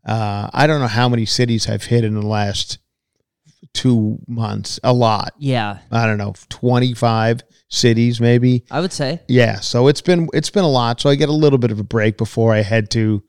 Uh, 0.07 0.51
I 0.53 0.67
don't 0.67 0.81
know 0.81 0.87
how 0.87 1.09
many 1.09 1.25
cities 1.27 1.69
I've 1.69 1.85
hit 1.85 2.05
in 2.05 2.15
the 2.15 2.27
last 2.27 2.79
two 3.73 4.19
months. 4.29 4.79
A 4.85 4.93
lot. 4.93 5.35
Yeah. 5.39 5.79
I 5.91 6.07
don't 6.07 6.19
know, 6.19 6.35
twenty 6.49 6.95
five 6.95 7.41
cities 7.69 8.21
maybe. 8.21 8.65
I 8.71 8.81
would 8.81 8.93
say. 8.93 9.21
Yeah, 9.27 9.61
so 9.61 9.89
it's 9.89 10.01
been 10.03 10.29
it's 10.33 10.51
been 10.51 10.65
a 10.65 10.71
lot. 10.71 11.01
So 11.01 11.11
I 11.11 11.15
get 11.17 11.29
a 11.29 11.33
little 11.33 11.59
bit 11.59 11.71
of 11.73 11.81
a 11.81 11.85
break 11.85 12.17
before 12.19 12.55
I 12.55 12.63
head 12.63 12.91
to. 12.93 13.23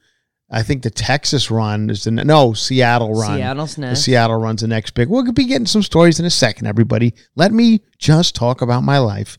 I 0.56 0.64
think 0.64 0.84
the 0.84 0.90
Texas 0.90 1.52
run 1.52 1.90
is 1.90 2.06
the 2.06 2.12
no 2.12 2.54
Seattle 2.54 3.14
run. 3.14 3.38
Seattle's 3.38 3.76
The 3.76 3.82
next. 3.82 4.04
Seattle 4.04 4.38
run's 4.38 4.62
the 4.62 4.70
next 4.70 4.92
big. 4.92 5.10
We'll 5.10 5.30
be 5.34 5.44
getting 5.44 5.68
some 5.68 5.84
stories 5.84 6.18
in 6.18 6.26
a 6.26 6.30
second, 6.30 6.66
everybody. 6.66 7.14
Let 7.36 7.52
me 7.52 7.82
just 8.00 8.36
talk 8.36 8.62
about 8.62 8.82
my 8.82 8.98
life. 9.00 9.38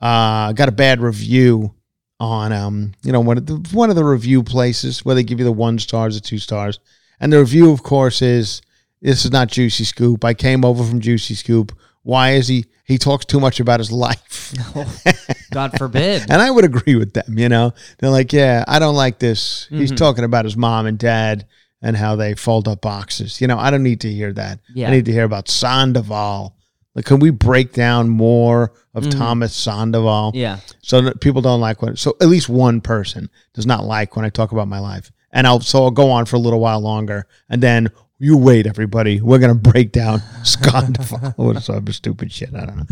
Uh, 0.00 0.50
I 0.50 0.52
got 0.54 0.68
a 0.68 0.72
bad 0.72 1.00
review 1.00 1.74
on 2.20 2.52
um, 2.52 2.92
you 3.02 3.10
know, 3.10 3.18
one 3.18 3.38
of 3.38 3.46
the 3.46 3.56
one 3.72 3.90
of 3.90 3.96
the 3.96 4.04
review 4.04 4.44
places 4.44 5.04
where 5.04 5.16
they 5.16 5.24
give 5.24 5.40
you 5.40 5.44
the 5.44 5.50
one 5.50 5.80
stars 5.80 6.16
or 6.16 6.20
two 6.20 6.38
stars. 6.38 6.78
And 7.18 7.32
the 7.32 7.40
review, 7.40 7.72
of 7.72 7.82
course, 7.82 8.22
is 8.22 8.62
this 9.00 9.24
is 9.24 9.32
not 9.32 9.48
Juicy 9.48 9.82
Scoop. 9.82 10.24
I 10.24 10.32
came 10.32 10.64
over 10.64 10.84
from 10.84 11.00
Juicy 11.00 11.34
Scoop. 11.34 11.76
Why 12.04 12.34
is 12.34 12.46
he 12.46 12.66
he 12.84 12.98
talks 12.98 13.24
too 13.24 13.40
much 13.40 13.58
about 13.58 13.80
his 13.80 13.90
life? 13.90 14.54
God 15.52 15.76
forbid. 15.78 16.22
And 16.30 16.40
I 16.42 16.50
would 16.50 16.64
agree 16.64 16.96
with 16.96 17.12
them, 17.12 17.38
you 17.38 17.48
know. 17.48 17.72
They're 17.98 18.10
like, 18.10 18.32
yeah, 18.32 18.64
I 18.66 18.78
don't 18.78 18.94
like 18.96 19.18
this. 19.18 19.66
He's 19.70 19.92
Mhm. 19.92 19.96
talking 19.96 20.24
about 20.24 20.44
his 20.44 20.56
mom 20.56 20.86
and 20.86 20.98
dad 20.98 21.46
and 21.82 21.96
how 21.96 22.16
they 22.16 22.34
fold 22.34 22.68
up 22.68 22.80
boxes. 22.80 23.40
You 23.40 23.46
know, 23.48 23.58
I 23.58 23.70
don't 23.70 23.82
need 23.82 24.00
to 24.02 24.12
hear 24.12 24.32
that. 24.34 24.60
Yeah. 24.74 24.88
I 24.88 24.90
need 24.92 25.04
to 25.06 25.12
hear 25.12 25.24
about 25.24 25.48
Sandoval. 25.48 26.54
Like, 26.94 27.04
can 27.06 27.18
we 27.20 27.30
break 27.30 27.72
down 27.72 28.08
more 28.08 28.72
of 28.94 29.04
Mhm. 29.04 29.10
Thomas 29.18 29.54
Sandoval? 29.54 30.32
yeah. 30.34 30.58
So 30.82 31.00
that 31.02 31.20
people 31.20 31.40
don't 31.42 31.60
like 31.60 31.80
when, 31.82 31.96
so 31.96 32.16
at 32.20 32.28
least 32.28 32.48
one 32.48 32.80
person 32.80 33.30
does 33.54 33.66
not 33.66 33.84
like 33.84 34.14
when 34.14 34.24
I 34.24 34.28
talk 34.28 34.52
about 34.52 34.68
my 34.68 34.78
life. 34.78 35.10
And 35.32 35.46
I'll, 35.46 35.60
so 35.60 35.84
I'll 35.84 35.90
go 35.90 36.10
on 36.10 36.26
for 36.26 36.36
a 36.36 36.38
little 36.38 36.60
while 36.60 36.80
longer. 36.80 37.26
And 37.48 37.62
then 37.62 37.88
you 38.22 38.36
wait, 38.36 38.66
everybody. 38.68 39.20
We're 39.20 39.40
going 39.40 39.52
to 39.52 39.70
break 39.70 39.90
down 39.90 40.22
Sandoval 40.44 41.34
or 41.36 41.60
some 41.60 41.86
stupid 41.88 42.30
shit. 42.30 42.54
I 42.54 42.64
don't 42.66 42.76
know. 42.76 42.86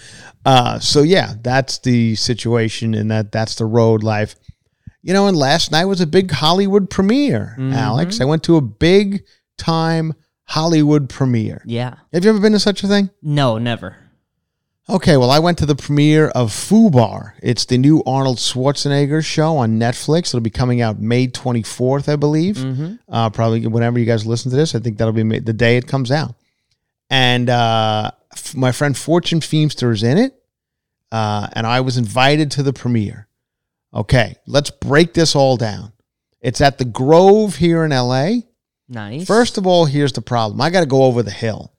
Uh, 0.44 0.78
so 0.80 1.02
yeah, 1.02 1.34
that's 1.40 1.78
the 1.78 2.16
situation 2.16 2.94
and 2.94 3.10
that 3.12 3.30
that's 3.30 3.54
the 3.54 3.64
road 3.64 4.02
life. 4.02 4.34
You 5.02 5.14
know, 5.14 5.28
and 5.28 5.36
last 5.36 5.70
night 5.70 5.84
was 5.86 6.00
a 6.00 6.06
big 6.06 6.30
Hollywood 6.30 6.90
premiere, 6.90 7.54
Mhm. 7.58 7.74
Alex. 7.74 8.20
I 8.20 8.24
went 8.24 8.42
to 8.44 8.56
a 8.56 8.60
big 8.60 9.22
time 9.56 10.14
Hollywood 10.44 11.08
premiere. 11.08 11.62
Yeah. 11.64 11.94
Have 12.12 12.24
you 12.24 12.30
ever 12.30 12.40
been 12.40 12.52
to 12.52 12.58
such 12.58 12.82
a 12.82 12.88
thing? 12.88 13.08
No, 13.22 13.56
never. 13.56 13.96
Okay, 14.88 15.16
well, 15.16 15.30
I 15.30 15.38
went 15.38 15.58
to 15.58 15.66
the 15.66 15.76
premiere 15.76 16.28
of 16.28 16.50
Fubar. 16.50 17.34
It's 17.42 17.64
the 17.64 17.78
new 17.78 18.02
Arnold 18.06 18.38
Schwarzenegger 18.38 19.24
show 19.24 19.58
on 19.58 19.78
Netflix. 19.78 20.28
It'll 20.28 20.40
be 20.40 20.50
coming 20.50 20.80
out 20.80 20.98
May 20.98 21.28
24th, 21.28 22.08
I 22.12 22.16
believe. 22.16 22.56
Mm-hmm. 22.56 22.94
Uh, 23.08 23.30
probably 23.30 23.66
whenever 23.68 23.98
you 24.00 24.04
guys 24.06 24.26
listen 24.26 24.50
to 24.50 24.56
this, 24.56 24.74
I 24.74 24.80
think 24.80 24.98
that'll 24.98 25.12
be 25.12 25.38
the 25.38 25.52
day 25.52 25.76
it 25.76 25.86
comes 25.86 26.10
out. 26.10 26.34
And 27.08 27.48
uh, 27.50 28.10
f- 28.32 28.56
my 28.56 28.72
friend 28.72 28.96
Fortune 28.96 29.40
Feimster 29.40 29.92
is 29.92 30.02
in 30.02 30.18
it, 30.18 30.34
uh, 31.12 31.48
and 31.52 31.66
I 31.66 31.82
was 31.82 31.96
invited 31.96 32.50
to 32.52 32.62
the 32.64 32.72
premiere. 32.72 33.28
Okay, 33.94 34.36
let's 34.46 34.70
break 34.70 35.14
this 35.14 35.36
all 35.36 35.56
down. 35.56 35.92
It's 36.40 36.60
at 36.60 36.78
the 36.78 36.84
Grove 36.84 37.56
here 37.56 37.84
in 37.84 37.90
LA. 37.90 38.30
Nice. 38.88 39.24
First 39.26 39.56
of 39.58 39.66
all, 39.66 39.84
here's 39.84 40.12
the 40.12 40.22
problem. 40.22 40.60
I 40.60 40.70
got 40.70 40.80
to 40.80 40.86
go 40.86 41.04
over 41.04 41.22
the 41.22 41.30
hill, 41.30 41.72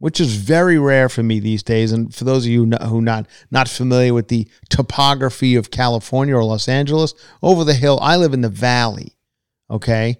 which 0.00 0.18
is 0.20 0.34
very 0.34 0.78
rare 0.78 1.08
for 1.08 1.22
me 1.22 1.38
these 1.38 1.62
days. 1.62 1.92
And 1.92 2.12
for 2.12 2.24
those 2.24 2.44
of 2.44 2.50
you 2.50 2.66
who 2.66 3.00
not 3.00 3.28
not 3.52 3.68
familiar 3.68 4.12
with 4.12 4.26
the 4.28 4.48
topography 4.70 5.54
of 5.54 5.70
California 5.70 6.34
or 6.34 6.42
Los 6.44 6.68
Angeles, 6.68 7.14
over 7.42 7.62
the 7.62 7.74
hill, 7.74 7.98
I 8.02 8.16
live 8.16 8.34
in 8.34 8.40
the 8.40 8.48
valley. 8.48 9.16
Okay, 9.70 10.16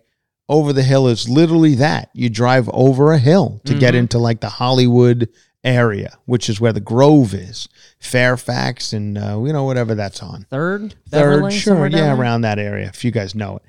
over 0.49 0.73
the 0.73 0.83
hill 0.85 1.09
is 1.09 1.29
literally 1.29 1.75
that. 1.77 2.11
You 2.15 2.31
drive 2.31 2.69
over 2.73 3.13
a 3.13 3.19
hill 3.19 3.61
to 3.65 3.75
get 3.75 3.95
Mhm. 3.95 3.99
into 3.99 4.19
like 4.19 4.41
the 4.41 4.49
Hollywood 4.49 5.29
area, 5.65 6.17
which 6.25 6.49
is 6.49 6.61
where 6.61 6.73
the 6.73 6.81
Grove 6.81 7.35
is, 7.35 7.69
Fairfax, 7.99 8.93
and 8.93 9.17
uh, 9.19 9.41
you 9.45 9.53
know 9.53 9.65
whatever 9.65 9.95
that's 9.95 10.23
on. 10.23 10.47
third. 10.51 10.95
Third, 11.11 11.41
Beverly, 11.41 11.53
sure, 11.53 11.87
yeah, 11.89 12.17
around 12.17 12.43
that 12.43 12.59
area, 12.59 12.87
if 12.89 13.05
you 13.05 13.11
guys 13.11 13.35
know 13.35 13.57
it. 13.57 13.63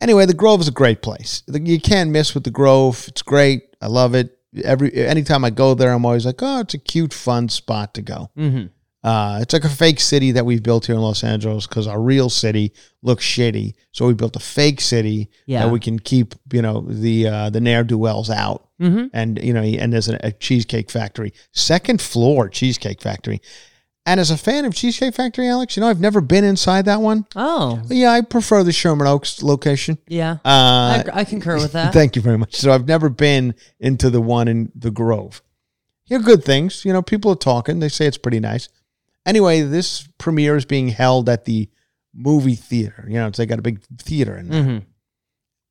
Anyway, 0.00 0.24
the 0.26 0.34
Grove 0.34 0.60
is 0.60 0.68
a 0.68 0.72
great 0.72 1.02
place. 1.02 1.42
You 1.52 1.80
can't 1.80 2.10
miss 2.10 2.34
with 2.34 2.44
the 2.44 2.50
Grove. 2.50 3.04
It's 3.08 3.22
great. 3.22 3.64
I 3.82 3.86
love 3.88 4.14
it. 4.14 4.36
Every 4.64 4.92
anytime 4.94 5.44
I 5.44 5.50
go 5.50 5.74
there, 5.74 5.92
I'm 5.92 6.04
always 6.04 6.26
like, 6.26 6.42
oh, 6.42 6.60
it's 6.60 6.74
a 6.74 6.78
cute, 6.78 7.12
fun 7.12 7.48
spot 7.48 7.94
to 7.94 8.02
go. 8.02 8.30
Mm-hmm. 8.36 8.66
Uh, 9.02 9.38
it's 9.40 9.54
like 9.54 9.64
a 9.64 9.68
fake 9.68 9.98
city 10.00 10.32
that 10.32 10.44
we've 10.44 10.62
built 10.62 10.84
here 10.86 10.94
in 10.94 11.00
Los 11.00 11.24
Angeles 11.24 11.66
because 11.66 11.86
our 11.86 12.00
real 12.00 12.28
city 12.28 12.74
looks 13.02 13.24
shitty. 13.24 13.72
So 13.92 14.06
we 14.06 14.12
built 14.12 14.36
a 14.36 14.40
fake 14.40 14.80
city 14.82 15.30
Yeah. 15.46 15.64
that 15.64 15.72
we 15.72 15.80
can 15.80 15.98
keep, 15.98 16.34
you 16.52 16.60
know, 16.60 16.82
the 16.82 17.26
uh, 17.28 17.50
the 17.50 17.60
ne'er 17.60 17.84
do 17.84 17.96
wells 17.96 18.28
out 18.30 18.66
Mm-hmm. 18.80 19.06
and 19.12 19.38
you 19.44 19.52
know, 19.52 19.60
and 19.62 19.92
there's 19.92 20.08
a, 20.08 20.18
a 20.22 20.32
cheesecake 20.32 20.90
factory, 20.90 21.32
second 21.52 22.00
floor 22.00 22.48
cheesecake 22.48 23.02
factory. 23.02 23.40
And 24.06 24.18
as 24.18 24.30
a 24.30 24.36
fan 24.36 24.64
of 24.64 24.74
Cheesecake 24.74 25.14
Factory, 25.14 25.46
Alex, 25.46 25.76
you 25.76 25.82
know, 25.82 25.88
I've 25.88 26.00
never 26.00 26.20
been 26.20 26.42
inside 26.42 26.86
that 26.86 27.00
one. 27.00 27.26
Oh. 27.36 27.80
But 27.86 27.96
yeah, 27.96 28.10
I 28.10 28.22
prefer 28.22 28.64
the 28.64 28.72
Sherman 28.72 29.06
Oaks 29.06 29.42
location. 29.42 29.98
Yeah. 30.08 30.38
Uh, 30.44 31.04
I, 31.04 31.04
I 31.12 31.24
concur 31.24 31.56
with 31.56 31.72
that. 31.72 31.92
thank 31.92 32.16
you 32.16 32.22
very 32.22 32.38
much. 32.38 32.56
So 32.56 32.72
I've 32.72 32.88
never 32.88 33.08
been 33.08 33.54
into 33.78 34.08
the 34.08 34.20
one 34.20 34.48
in 34.48 34.72
the 34.74 34.90
Grove. 34.90 35.42
Hear 36.04 36.18
good 36.18 36.44
things. 36.44 36.84
You 36.84 36.92
know, 36.92 37.02
people 37.02 37.30
are 37.32 37.36
talking. 37.36 37.78
They 37.78 37.88
say 37.88 38.06
it's 38.06 38.18
pretty 38.18 38.40
nice. 38.40 38.68
Anyway, 39.26 39.60
this 39.60 40.08
premiere 40.18 40.56
is 40.56 40.64
being 40.64 40.88
held 40.88 41.28
at 41.28 41.44
the 41.44 41.68
movie 42.14 42.54
theater. 42.54 43.04
You 43.06 43.14
know, 43.14 43.28
it's 43.28 43.38
they 43.38 43.46
got 43.46 43.58
a 43.58 43.62
big 43.62 43.82
theater 43.98 44.36
in 44.36 44.48
there. 44.48 44.62
mm-hmm. 44.62 44.78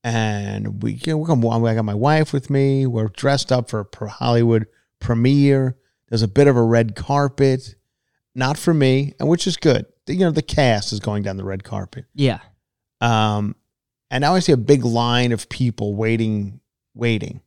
and 0.03 0.81
we 0.81 0.93
you 0.93 1.13
know, 1.13 1.17
we're 1.17 1.27
gonna, 1.27 1.65
I 1.65 1.75
got 1.75 1.83
my 1.83 1.95
wife 1.95 2.31
with 2.31 2.49
me. 2.49 2.85
We're 2.85 3.07
dressed 3.07 3.51
up 3.51 3.69
for 3.69 3.87
a 4.01 4.07
Hollywood 4.07 4.67
premiere. 4.99 5.77
There's 6.09 6.21
a 6.21 6.27
bit 6.27 6.47
of 6.47 6.55
a 6.55 6.63
red 6.63 6.95
carpet, 6.95 7.75
not 8.35 8.57
for 8.57 8.73
me, 8.73 9.13
and 9.19 9.27
which 9.29 9.47
is 9.47 9.57
good. 9.57 9.85
You 10.07 10.19
know, 10.19 10.31
the 10.31 10.41
cast 10.41 10.91
is 10.93 10.99
going 10.99 11.23
down 11.23 11.37
the 11.37 11.43
red 11.43 11.63
carpet. 11.63 12.05
Yeah. 12.13 12.39
Um, 13.01 13.55
and 14.11 14.21
now 14.21 14.35
I 14.35 14.39
see 14.39 14.51
a 14.51 14.57
big 14.57 14.83
line 14.83 15.31
of 15.31 15.49
people 15.49 15.95
waiting, 15.95 16.59
waiting. 16.95 17.41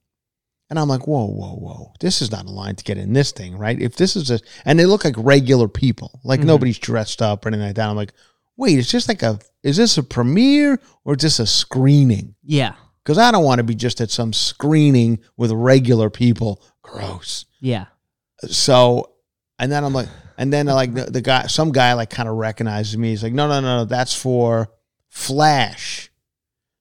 And 0.70 0.78
I'm 0.78 0.88
like, 0.88 1.06
whoa, 1.06 1.26
whoa, 1.26 1.56
whoa. 1.56 1.92
This 2.00 2.22
is 2.22 2.30
not 2.30 2.46
a 2.46 2.50
line 2.50 2.76
to 2.76 2.84
get 2.84 2.96
in 2.98 3.12
this 3.12 3.32
thing, 3.32 3.58
right? 3.58 3.78
If 3.80 3.96
this 3.96 4.16
is 4.16 4.30
a, 4.30 4.38
and 4.64 4.78
they 4.78 4.86
look 4.86 5.04
like 5.04 5.14
regular 5.18 5.68
people, 5.68 6.20
like 6.24 6.40
Mhm. 6.40 6.44
nobody's 6.44 6.78
dressed 6.78 7.20
up 7.20 7.44
or 7.44 7.48
anything 7.48 7.66
like 7.66 7.76
that. 7.76 7.88
I'm 7.90 7.96
like, 7.96 8.12
wait, 8.56 8.78
it's 8.78 8.90
just 8.90 9.08
like 9.08 9.22
a, 9.22 9.38
is 9.62 9.76
this 9.76 9.98
a 9.98 10.02
premiere 10.02 10.78
or 11.04 11.14
is 11.14 11.22
this 11.22 11.38
a 11.40 11.46
screening? 11.46 12.34
Yeah. 12.42 12.74
Because 13.04 13.18
I 13.18 13.30
don't 13.32 13.44
want 13.44 13.58
to 13.58 13.64
be 13.64 13.74
just 13.74 14.00
at 14.00 14.10
some 14.10 14.32
screening 14.32 15.18
with 15.36 15.50
regular 15.50 16.08
people. 16.08 16.62
Gross. 16.82 17.44
Yeah. 17.60 17.86
So, 18.48 19.10
and 19.58 19.70
then 19.70 19.84
I'm 19.84 19.92
like, 19.92 20.08
and 20.38 20.52
then 20.52 20.66
like 20.66 20.94
the, 20.94 21.04
the 21.04 21.20
guy, 21.20 21.46
some 21.46 21.72
guy 21.72 21.92
like 21.94 22.10
kind 22.10 22.28
of 22.28 22.36
recognizes 22.36 22.96
me. 22.96 23.10
He's 23.10 23.22
like, 23.22 23.32
no, 23.32 23.48
no, 23.48 23.60
no, 23.60 23.78
no, 23.78 23.84
that's 23.84 24.14
for 24.14 24.70
Flash. 25.08 26.10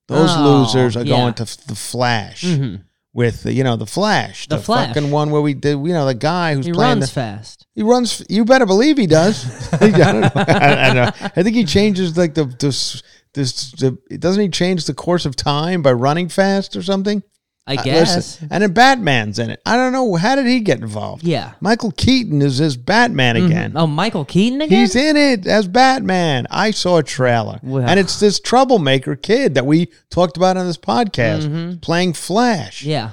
Those 0.08 0.30
Oh, 0.32 0.58
losers 0.60 0.96
are 0.96 1.04
yeah. 1.04 1.16
going 1.16 1.34
to 1.34 1.42
f- 1.44 1.56
the 1.66 1.74
Flash 1.74 2.42
Mm-hmm. 2.44 2.82
with 3.14 3.46
you 3.46 3.62
know 3.64 3.76
the 3.76 3.86
Flash, 3.86 4.48
The 4.48 4.58
Flash. 4.58 4.88
fucking 4.94 5.10
one 5.10 5.30
where 5.30 5.40
we 5.42 5.54
did. 5.54 5.72
You 5.78 5.92
know 5.92 6.06
the 6.06 6.14
guy 6.14 6.54
who's 6.54 6.66
He 6.66 6.72
playing 6.72 6.98
runs 6.98 7.06
the, 7.08 7.12
fast. 7.12 7.66
he 7.74 7.82
runs. 7.82 8.24
You 8.28 8.44
better 8.44 8.66
believe 8.66 8.98
he 8.98 9.06
does. 9.06 9.44
I, 9.80 9.90
don't 9.90 10.20
know. 10.22 10.30
I, 10.34 10.88
I 10.90 10.92
know. 10.92 11.10
I 11.36 11.42
think 11.42 11.54
he 11.54 11.64
changes 11.64 12.16
like 12.16 12.34
the 12.34 12.44
this 12.46 13.02
this. 13.34 13.72
The, 13.72 13.96
doesn't 14.18 14.42
he 14.42 14.48
change 14.48 14.86
the 14.86 14.94
course 14.94 15.24
of 15.24 15.36
time 15.36 15.82
by 15.82 15.92
running 15.92 16.28
fast 16.28 16.74
or 16.76 16.82
something? 16.82 17.22
I 17.64 17.76
Uh, 17.76 17.82
guess. 17.84 18.16
listen, 18.16 18.48
and 18.50 18.62
then 18.62 18.72
Batman's 18.72 19.38
in 19.38 19.48
it. 19.50 19.62
I 19.64 19.76
don't 19.76 19.92
know 19.92 20.16
how 20.16 20.34
did 20.34 20.46
he 20.46 20.58
get 20.60 20.80
involved. 20.80 21.22
Yeah. 21.22 21.52
Michael 21.60 21.92
Keaton 21.92 22.42
is 22.42 22.58
his 22.58 22.76
Batman 22.76 23.36
again. 23.36 23.74
Oh, 23.76 23.86
Michael 23.86 24.24
Keaton 24.24 24.60
again? 24.62 24.80
He's 24.80 24.96
in 24.96 25.16
it 25.16 25.46
as 25.46 25.68
Batman. 25.68 26.48
I 26.50 26.72
saw 26.72 26.96
a 26.98 27.02
trailer. 27.04 27.60
And 27.62 28.00
it's 28.00 28.18
this 28.18 28.40
troublemaker 28.40 29.14
kid 29.14 29.54
that 29.54 29.64
we 29.64 29.88
talked 30.10 30.36
about 30.36 30.56
on 30.56 30.66
this 30.66 30.76
podcast 30.76 31.80
playing 31.82 32.14
Flash. 32.14 32.80
Mm-hmm. 32.80 32.90
yeah. 32.90 33.10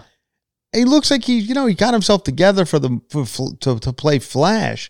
He 0.74 0.84
looks 0.86 1.10
like 1.12 1.26
he, 1.26 1.38
you 1.40 1.54
know, 1.54 1.66
he 1.68 1.74
got 1.76 1.94
himself 1.94 2.24
together 2.24 2.66
for 2.66 2.80
the 2.80 3.00
for, 3.10 3.26
Fl- 3.26 3.54
to, 3.62 3.80
to 3.80 3.94
play 3.94 4.18
Flash. 4.20 4.90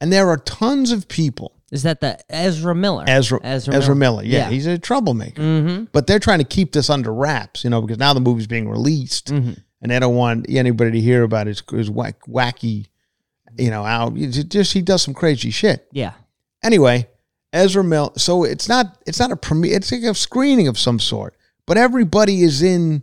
And 0.00 0.12
there 0.12 0.28
are 0.28 0.36
tons 0.36 0.92
of 0.92 1.08
people. 1.08 1.55
Is 1.72 1.82
that 1.82 2.00
the 2.00 2.18
Ezra 2.32 2.74
Miller? 2.74 3.04
Ezra, 3.08 3.40
Ezra, 3.42 3.94
Miller. 3.96 4.22
Yeah, 4.22 4.38
Yeah. 4.38 4.50
he's 4.50 4.66
a 4.66 4.78
troublemaker. 4.78 5.42
Mm-hmm. 5.42 5.84
But 5.92 6.06
they're 6.06 6.20
trying 6.20 6.38
to 6.38 6.44
keep 6.44 6.72
this 6.72 6.88
under 6.88 7.12
wraps, 7.12 7.64
you 7.64 7.70
know, 7.70 7.80
because 7.80 7.98
now 7.98 8.12
the 8.12 8.20
movie's 8.20 8.46
being 8.46 8.68
released 8.68 9.32
Mm-hmm. 9.32 9.52
and 9.82 9.90
they 9.90 9.98
don't 9.98 10.14
want 10.14 10.46
anybody 10.48 10.92
to 10.92 11.00
hear 11.00 11.22
about 11.24 11.48
his, 11.48 11.62
his 11.70 11.90
whack, 11.90 12.20
wacky, 12.28 12.86
you 13.58 13.70
know, 13.70 13.84
out. 13.84 14.14
Just 14.14 14.74
he 14.74 14.80
does 14.82 15.02
some 15.02 15.14
crazy 15.14 15.50
shit. 15.50 15.88
Yeah. 15.90 16.12
Anyway, 16.62 17.08
Ezra 17.52 17.82
Miller. 17.82 18.10
So 18.16 18.44
it's 18.44 18.68
not 18.68 18.98
it's 19.06 19.18
not 19.18 19.32
a 19.32 19.36
premiere. 19.36 19.76
It's 19.76 19.90
like 19.90 20.02
a 20.02 20.14
screening 20.14 20.68
of 20.68 20.78
some 20.78 21.00
sort. 21.00 21.34
But 21.66 21.78
everybody 21.78 22.42
is 22.42 22.62
in 22.62 23.02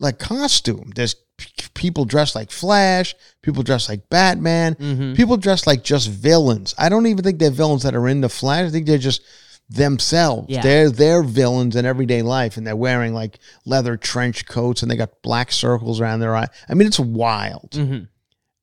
like 0.00 0.18
costume. 0.18 0.92
There's 0.94 1.16
people 1.74 2.04
dressed 2.04 2.34
like 2.34 2.50
Flash. 2.50 3.14
People 3.42 3.62
dressed 3.62 3.88
like 3.88 4.08
Batman. 4.08 4.74
Mm-hmm. 4.74 5.14
People 5.14 5.36
dressed 5.36 5.66
like 5.66 5.84
just 5.84 6.08
villains. 6.10 6.74
I 6.78 6.88
don't 6.88 7.06
even 7.06 7.22
think 7.24 7.38
they're 7.38 7.50
villains 7.50 7.84
that 7.84 7.94
are 7.94 8.08
in 8.08 8.20
the 8.20 8.28
Flash. 8.28 8.66
I 8.66 8.70
think 8.70 8.86
they're 8.86 8.98
just 8.98 9.22
themselves. 9.70 10.48
Yeah. 10.48 10.62
They're 10.62 10.90
they're 10.90 11.22
villains 11.22 11.76
in 11.76 11.84
everyday 11.86 12.22
life, 12.22 12.56
and 12.56 12.66
they're 12.66 12.76
wearing 12.76 13.14
like 13.14 13.38
leather 13.64 13.96
trench 13.96 14.46
coats, 14.46 14.82
and 14.82 14.90
they 14.90 14.96
got 14.96 15.22
black 15.22 15.52
circles 15.52 16.00
around 16.00 16.20
their 16.20 16.36
eye. 16.36 16.48
I 16.68 16.74
mean, 16.74 16.88
it's 16.88 17.00
wild. 17.00 17.70
Mm-hmm. 17.72 18.04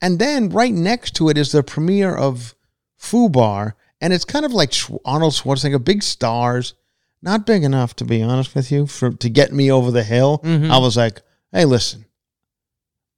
And 0.02 0.20
then 0.20 0.50
right 0.50 0.74
next 0.74 1.16
to 1.16 1.30
it 1.30 1.38
is 1.38 1.52
the 1.52 1.64
premiere 1.64 2.16
of 2.16 2.54
Fubar, 3.00 3.74
and 4.02 4.14
it's 4.14 4.26
kind 4.26 4.46
of 4.46 4.54
like 4.54 4.74
Arnold 5.06 5.34
Schwarzenegger, 5.34 5.84
big 5.84 6.04
stars, 6.04 6.74
not 7.22 7.46
big 7.46 7.64
enough 7.64 7.96
to 7.98 8.06
be 8.06 8.22
honest 8.22 8.54
with 8.56 8.72
you 8.72 8.88
for 8.88 9.12
to 9.12 9.30
get 9.30 9.54
me 9.54 9.72
over 9.72 9.92
the 9.92 10.04
hill. 10.04 10.40
Mhm. 10.44 10.70
I 10.70 10.78
was 10.80 10.98
like, 10.98 11.22
hey, 11.52 11.66
listen, 11.66 12.06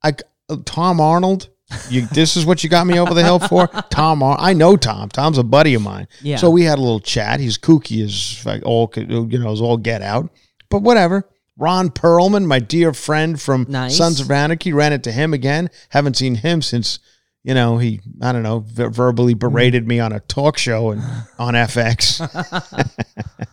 I 0.08 0.56
Tom 0.66 1.00
Arnold. 1.02 1.50
You, 1.90 2.06
this 2.08 2.38
is 2.38 2.46
what 2.46 2.64
you 2.64 2.70
got 2.70 2.88
me 2.88 2.98
over 2.98 3.14
the 3.14 3.24
hill 3.24 3.40
for, 3.40 3.68
Tom. 3.90 4.24
Ar- 4.24 4.38
I 4.40 4.54
know 4.54 4.78
Tom. 4.78 5.10
Tom's 5.10 5.38
a 5.38 5.44
buddy 5.44 5.74
of 5.74 5.82
mine. 5.82 6.08
Yeah. 6.22 6.38
So 6.38 6.50
we 6.50 6.64
had 6.64 6.78
a 6.80 6.82
little 6.82 7.02
chat. 7.02 7.42
He's 7.42 7.58
kooky 7.58 8.02
as 8.06 8.46
like 8.46 8.64
all 8.66 8.90
you 8.96 9.38
know, 9.40 9.52
as 9.52 9.60
all 9.60 9.76
get 9.78 10.02
out. 10.02 10.30
But 10.70 10.82
whatever. 10.84 11.28
Ron 11.60 11.90
Perlman, 11.90 12.46
my 12.46 12.60
dear 12.60 12.94
friend 12.94 13.42
from 13.42 13.66
Nice. 13.68 13.98
Sons 13.98 14.20
of 14.22 14.30
Anarchy, 14.32 14.72
ran 14.74 14.94
into 14.94 15.12
him 15.12 15.34
again. 15.34 15.70
Haven't 15.90 16.16
seen 16.16 16.36
him 16.36 16.62
since 16.62 17.00
you 17.44 17.54
know 17.54 17.80
he 17.80 18.00
I 18.22 18.32
don't 18.32 18.44
know 18.44 18.60
ver- 18.60 18.90
verbally 18.92 19.34
berated 19.34 19.88
me 19.88 20.00
on 20.00 20.14
a 20.14 20.20
talk 20.22 20.58
show 20.58 20.92
and 20.92 21.02
on 21.40 21.54
FX. 21.56 22.22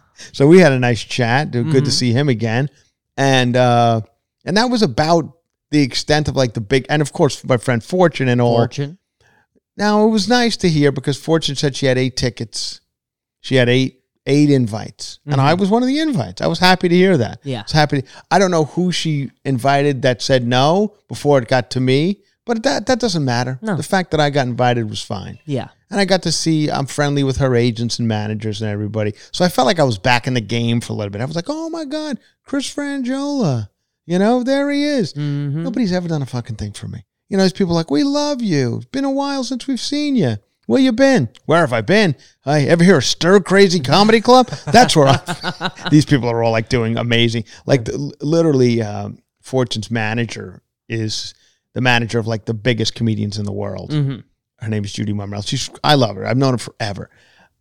so 0.32 0.46
we 0.46 0.58
had 0.60 0.72
a 0.72 0.78
nice 0.78 1.02
chat. 1.02 1.50
Good 1.50 1.66
Mm-hmm. 1.66 1.84
to 1.84 1.90
see 1.90 2.12
him 2.12 2.28
again, 2.28 2.68
and 3.16 3.56
uh 3.56 4.02
and 4.44 4.56
that 4.56 4.66
was 4.66 4.82
about 4.82 5.32
the 5.74 5.82
extent 5.82 6.28
of 6.28 6.36
like 6.36 6.54
the 6.54 6.60
big 6.60 6.86
and 6.88 7.02
of 7.02 7.12
course 7.12 7.42
my 7.44 7.56
friend 7.56 7.82
Fortune 7.82 8.28
and 8.28 8.40
all. 8.40 8.56
Fortune. 8.56 8.98
Now 9.76 10.06
it 10.06 10.10
was 10.10 10.28
nice 10.28 10.56
to 10.58 10.68
hear 10.68 10.92
because 10.92 11.18
Fortune 11.18 11.56
said 11.56 11.74
she 11.74 11.86
had 11.86 11.98
eight 11.98 12.16
tickets. 12.16 12.80
She 13.40 13.56
had 13.56 13.68
eight 13.68 14.00
eight 14.26 14.48
invites, 14.50 15.18
and 15.26 15.40
I 15.40 15.52
was 15.54 15.68
one 15.68 15.82
of 15.82 15.88
the 15.88 15.98
invites. 15.98 16.40
I 16.40 16.46
was 16.46 16.58
happy 16.60 16.88
to 16.88 16.94
hear 16.94 17.16
that. 17.18 17.40
Mm-hmm. 17.40 17.48
Yeah. 17.48 17.58
I 17.58 17.62
was 17.64 17.72
happy. 17.72 18.02
To, 18.02 18.08
I 18.30 18.38
don't 18.38 18.50
know 18.52 18.64
who 18.66 18.90
she 18.92 19.30
invited 19.44 20.02
that 20.02 20.22
said 20.22 20.46
no 20.46 20.94
before 21.08 21.38
it 21.40 21.48
got 21.48 21.70
to 21.72 21.80
me, 21.80 22.22
but 22.46 22.62
that 22.62 22.86
that 22.86 23.00
doesn't 23.00 23.24
matter. 23.24 23.58
No. 23.60 23.76
The 23.76 23.82
fact 23.82 24.12
that 24.12 24.20
I 24.20 24.30
got 24.30 24.46
invited 24.46 24.88
was 24.88 25.02
fine, 25.02 25.40
Yeah. 25.44 25.68
and 25.90 25.98
I 26.00 26.04
got 26.06 26.22
to 26.22 26.32
see. 26.32 26.70
I'm 26.70 26.86
friendly 26.86 27.24
with 27.24 27.36
her 27.38 27.54
agents 27.56 27.98
and 27.98 28.06
managers 28.08 28.62
and 28.62 28.70
everybody, 28.70 29.12
so 29.32 29.44
I 29.44 29.48
felt 29.48 29.66
like 29.66 29.80
I 29.80 29.84
was 29.84 29.98
back 29.98 30.26
in 30.28 30.34
the 30.34 30.40
game 30.40 30.80
for 30.80 30.92
a 30.92 30.96
little 30.96 31.10
bit. 31.10 31.20
I 31.20 31.24
was 31.26 31.36
like, 31.36 31.48
oh 31.50 31.68
my 31.68 31.84
god, 31.84 32.18
Chris 32.46 32.72
Franjola, 32.74 33.68
you 34.06 34.18
know, 34.18 34.42
there 34.42 34.70
he 34.70 34.84
is. 34.84 35.12
Mm-hmm. 35.14 35.62
Nobody's 35.62 35.92
ever 35.92 36.08
done 36.08 36.22
a 36.22 36.26
fucking 36.26 36.56
thing 36.56 36.72
for 36.72 36.88
me. 36.88 37.04
You 37.28 37.36
know, 37.36 37.42
there's 37.42 37.52
people 37.52 37.74
like, 37.74 37.90
we 37.90 38.04
love 38.04 38.42
you. 38.42 38.76
It's 38.76 38.86
been 38.86 39.04
a 39.04 39.10
while 39.10 39.44
since 39.44 39.66
we've 39.66 39.80
seen 39.80 40.16
you. 40.16 40.36
Where 40.66 40.80
you 40.80 40.92
been? 40.92 41.28
Where 41.44 41.60
have 41.60 41.72
I 41.72 41.82
been? 41.82 42.16
I 42.46 42.62
ever 42.62 42.84
hear 42.84 42.96
of 42.96 43.04
Stir 43.04 43.40
Crazy 43.40 43.80
Comedy 43.80 44.20
Club? 44.20 44.48
That's 44.66 44.96
where 44.96 45.08
I. 45.08 45.70
These 45.90 46.06
people 46.06 46.28
are 46.28 46.42
all 46.42 46.52
like 46.52 46.68
doing 46.68 46.96
amazing. 46.96 47.44
Like 47.66 47.84
the, 47.84 48.14
literally, 48.20 48.80
um, 48.80 49.18
Fortune's 49.40 49.90
manager 49.90 50.62
is 50.88 51.34
the 51.74 51.82
manager 51.82 52.18
of 52.18 52.26
like 52.26 52.46
the 52.46 52.54
biggest 52.54 52.94
comedians 52.94 53.38
in 53.38 53.44
the 53.44 53.52
world. 53.52 53.90
Mm-hmm. 53.90 54.20
Her 54.58 54.68
name 54.68 54.84
is 54.84 54.92
Judi 54.94 55.14
Marmel. 55.14 55.42
She's 55.42 55.68
I 55.82 55.94
love 55.94 56.16
her. 56.16 56.26
I've 56.26 56.38
known 56.38 56.54
her 56.54 56.58
forever. 56.58 57.10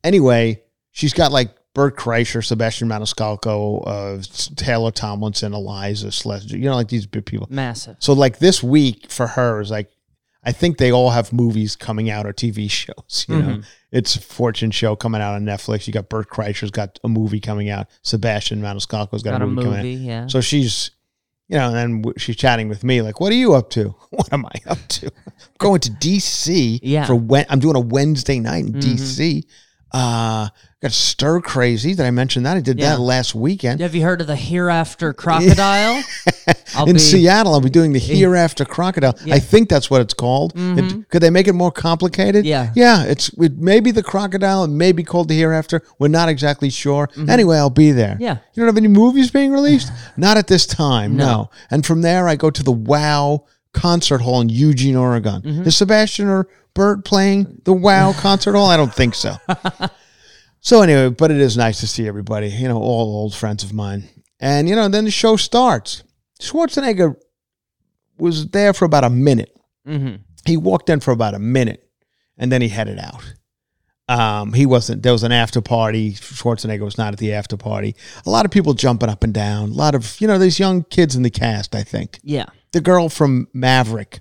Anyway, 0.04 0.64
she's 0.92 1.14
got 1.14 1.32
like 1.34 1.50
Bert 1.74 1.98
Kreischer, 1.98 2.44
Sebastian 2.46 2.88
Maniscalco, 2.90 3.84
uh, 3.88 4.24
Taylor 4.56 4.92
Tomlinson, 4.92 5.54
Iliza 5.54 6.08
Shlesinger. 6.08 6.52
You 6.60 6.70
know, 6.70 6.76
like 6.76 6.90
these 6.90 7.06
big 7.08 7.26
people. 7.26 7.48
Massive. 7.50 7.96
So 8.00 8.14
like 8.14 8.40
this 8.40 8.62
week 8.62 9.10
for 9.10 9.28
her 9.28 9.60
is 9.62 9.72
like 9.72 9.90
I 10.46 10.52
think 10.52 10.78
they 10.78 10.92
all 10.92 11.10
have 11.12 11.32
movies 11.34 11.76
coming 11.76 12.10
out 12.10 12.26
or 12.26 12.34
TV 12.34 12.70
shows. 12.72 13.26
You 13.30 13.42
know, 13.42 13.62
it's 13.92 14.16
a 14.16 14.22
Fortune 14.22 14.72
show 14.72 14.96
coming 14.96 15.22
out 15.22 15.34
on 15.36 15.46
Netflix. 15.46 15.88
You 15.88 15.94
got 15.94 16.10
Bert 16.10 16.30
Kreischer's 16.30 16.70
got 16.72 17.00
a 17.04 17.08
movie 17.08 17.40
coming 17.40 17.70
out. 17.70 17.88
Sebastian 18.02 18.62
Maniscalco's 18.62 19.24
got, 19.24 19.32
Got 19.32 19.42
a 19.42 19.46
a 19.46 19.48
movie, 19.48 19.64
coming 19.68 19.78
movie, 19.80 19.96
out. 19.96 20.02
yeah. 20.24 20.28
So 20.28 20.42
she's, 20.42 20.92
you 21.48 21.58
know, 21.58 21.74
and 21.74 22.04
then 22.04 22.14
she's 22.18 22.36
chatting 22.36 22.68
with 22.70 22.84
me 22.84 23.02
like, 23.02 23.20
"What 23.22 23.32
are 23.32 23.36
you 23.36 23.54
up 23.56 23.70
to? 23.72 23.96
What 24.12 24.32
am 24.32 24.46
I 24.46 24.52
up 24.68 24.78
to? 24.90 25.08
I'm 25.08 25.34
going 25.58 25.80
to 25.82 25.90
DC 25.92 26.80
Yeah. 26.84 27.06
for 27.06 27.16
when 27.16 27.46
I'm 27.50 27.60
doing 27.60 27.76
a 27.76 27.80
Wednesday 27.80 28.40
night 28.40 28.66
in 28.66 28.74
DC. 28.74 29.44
Uh, 29.94 30.50
got 30.82 30.92
Stir 30.92 31.40
Crazy. 31.40 31.94
Did 31.94 32.06
I 32.06 32.10
mention 32.12 32.42
that? 32.44 32.58
I 32.58 32.62
did 32.62 32.80
Yeah. 32.80 32.96
that 32.96 33.00
last 33.00 33.36
weekend 33.36 33.80
Have 33.80 33.94
you 33.94 34.02
heard 34.02 34.22
of 34.22 34.28
the 34.28 34.36
Hereafter 34.36 35.14
Crocodile? 35.24 36.04
I'll 36.76 36.88
in 36.88 36.94
be- 36.94 37.00
Seattle. 37.00 37.54
I'll 37.54 37.62
be 37.62 37.70
doing 37.70 37.94
the 37.94 38.00
Hereafter 38.00 38.66
Crocodile. 38.66 39.14
I 39.32 39.38
think 39.40 39.70
that's 39.70 39.92
what 39.92 40.02
it's 40.02 40.16
called. 40.16 40.54
It- 40.54 40.58
mm-hmm. 40.58 41.02
could 41.10 41.22
they 41.22 41.30
make 41.30 41.48
it 41.48 41.54
more 41.54 41.72
complicated? 41.72 42.44
Yeah. 42.44 42.72
yeah. 42.76 43.04
It's 43.04 43.30
it 43.38 43.58
may 43.60 43.80
be 43.80 43.92
the 43.92 44.02
crocodile. 44.04 44.64
It 44.64 44.70
may 44.70 44.92
be 44.94 45.04
called 45.04 45.28
the 45.30 45.38
Hereafter. 45.38 45.84
We're 46.00 46.08
not 46.08 46.28
exactly 46.28 46.72
sure. 46.72 47.08
Mm-hmm. 47.10 47.30
Anyway, 47.30 47.58
I'll 47.58 47.70
be 47.70 47.92
there. 47.92 48.18
Yeah. 48.20 48.38
You 48.54 48.62
don't 48.62 48.68
have 48.68 48.78
any 48.78 48.88
movies 48.88 49.30
being 49.30 49.52
released? 49.52 49.92
not 50.18 50.38
at 50.38 50.48
this 50.48 50.66
time. 50.66 51.16
No. 51.16 51.26
No. 51.26 51.50
And 51.70 51.86
from 51.86 52.02
there, 52.02 52.28
I 52.28 52.36
go 52.36 52.50
to 52.50 52.64
the 52.64 52.72
Wow 52.72 53.46
Concert 53.74 54.22
Hall 54.22 54.42
in 54.42 54.50
Eugene, 54.50 54.96
Oregon. 54.96 55.42
Mm-hmm. 55.42 55.64
Is 55.68 55.78
Sebastian 55.78 56.28
or 56.28 56.48
Bert 56.76 57.06
playing 57.06 57.62
the 57.66 57.74
Wow 57.74 58.14
Concert 58.18 58.54
Hall? 58.54 58.70
I 58.70 58.78
don't 58.78 58.94
think 58.94 59.16
so. 59.16 59.36
So 60.62 60.82
anyway, 60.82 61.10
but 61.10 61.30
it 61.32 61.42
is 61.42 61.58
nice 61.58 61.80
to 61.82 61.88
see 61.88 62.08
everybody, 62.08 62.48
you 62.50 62.68
know, 62.68 62.78
all 62.78 63.16
old 63.16 63.36
friends 63.36 63.64
of 63.64 63.74
mine. 63.74 64.08
And, 64.40 64.70
you 64.70 64.76
know, 64.76 64.88
then 64.88 65.06
the 65.06 65.12
show 65.12 65.36
starts. 65.36 66.04
Schwarzenegger 66.42 67.16
was 68.18 68.48
there 68.50 68.74
for 68.74 68.86
about 68.86 69.04
a 69.04 69.10
minute. 69.10 69.54
Mhm. 69.88 70.20
He 70.46 70.56
walked 70.58 70.90
in 70.90 71.00
for 71.02 71.12
about 71.12 71.34
a 71.34 71.40
minute 71.40 71.88
and 72.38 72.52
then 72.52 72.62
he 72.62 72.70
headed 72.70 72.98
out. 73.00 73.34
Um, 74.10 74.54
he 74.54 74.66
wasn't, 74.66 75.02
there 75.04 75.14
was 75.14 75.24
an 75.24 75.32
after 75.32 75.62
party. 75.62 76.14
Schwarzenegger 76.14 76.82
was 76.82 76.98
not 76.98 77.14
at 77.14 77.20
the 77.20 77.34
after 77.34 77.56
party. 77.58 77.96
A 78.26 78.30
lot 78.30 78.46
of 78.46 78.52
people 78.52 78.74
jumping 78.74 79.10
up 79.10 79.24
and 79.24 79.34
down. 79.34 79.70
A 79.70 79.74
lot 79.74 79.96
of, 79.96 80.20
you 80.20 80.28
know, 80.28 80.38
these 80.38 80.60
young 80.60 80.84
kids 80.84 81.16
in 81.16 81.24
the 81.24 81.30
cast, 81.30 81.76
I 81.76 81.84
think. 81.84 82.20
Yeah. 82.24 82.46
The 82.74 82.82
girl 82.82 83.08
from 83.10 83.48
Maverick, 83.54 84.20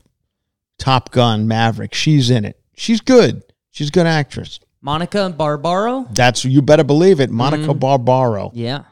Top 0.83 1.13
Gun 1.13 1.47
Maverick, 1.47 1.95
she's 1.95 2.29
in 2.29 2.45
it. 2.45 2.59
She's 2.75 3.01
good. 3.01 3.45
She's 3.71 3.89
a 3.89 3.93
good 3.93 4.07
actress. 4.09 4.59
Monica 4.81 5.31
Barbaro? 5.31 6.09
That's 6.11 6.45
you 6.45 6.61
better 6.61 6.83
believe 6.83 7.21
it. 7.21 7.31
Monica 7.31 7.69
Mm-hmm. 7.69 7.79
Barbaro. 7.79 8.51
Yeah. 8.53 8.83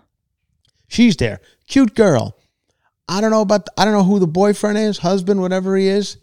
She's 0.86 1.16
there. 1.16 1.40
Cute 1.66 1.96
girl. 1.96 2.36
I 3.08 3.20
don't 3.20 3.32
know 3.32 3.40
about 3.40 3.66
I 3.76 3.84
don't 3.84 3.94
know 3.94 4.04
who 4.04 4.20
the 4.20 4.28
boyfriend 4.28 4.78
is, 4.78 4.98
husband, 4.98 5.40
whatever 5.40 5.76
he 5.76 5.88
is. 5.88 6.16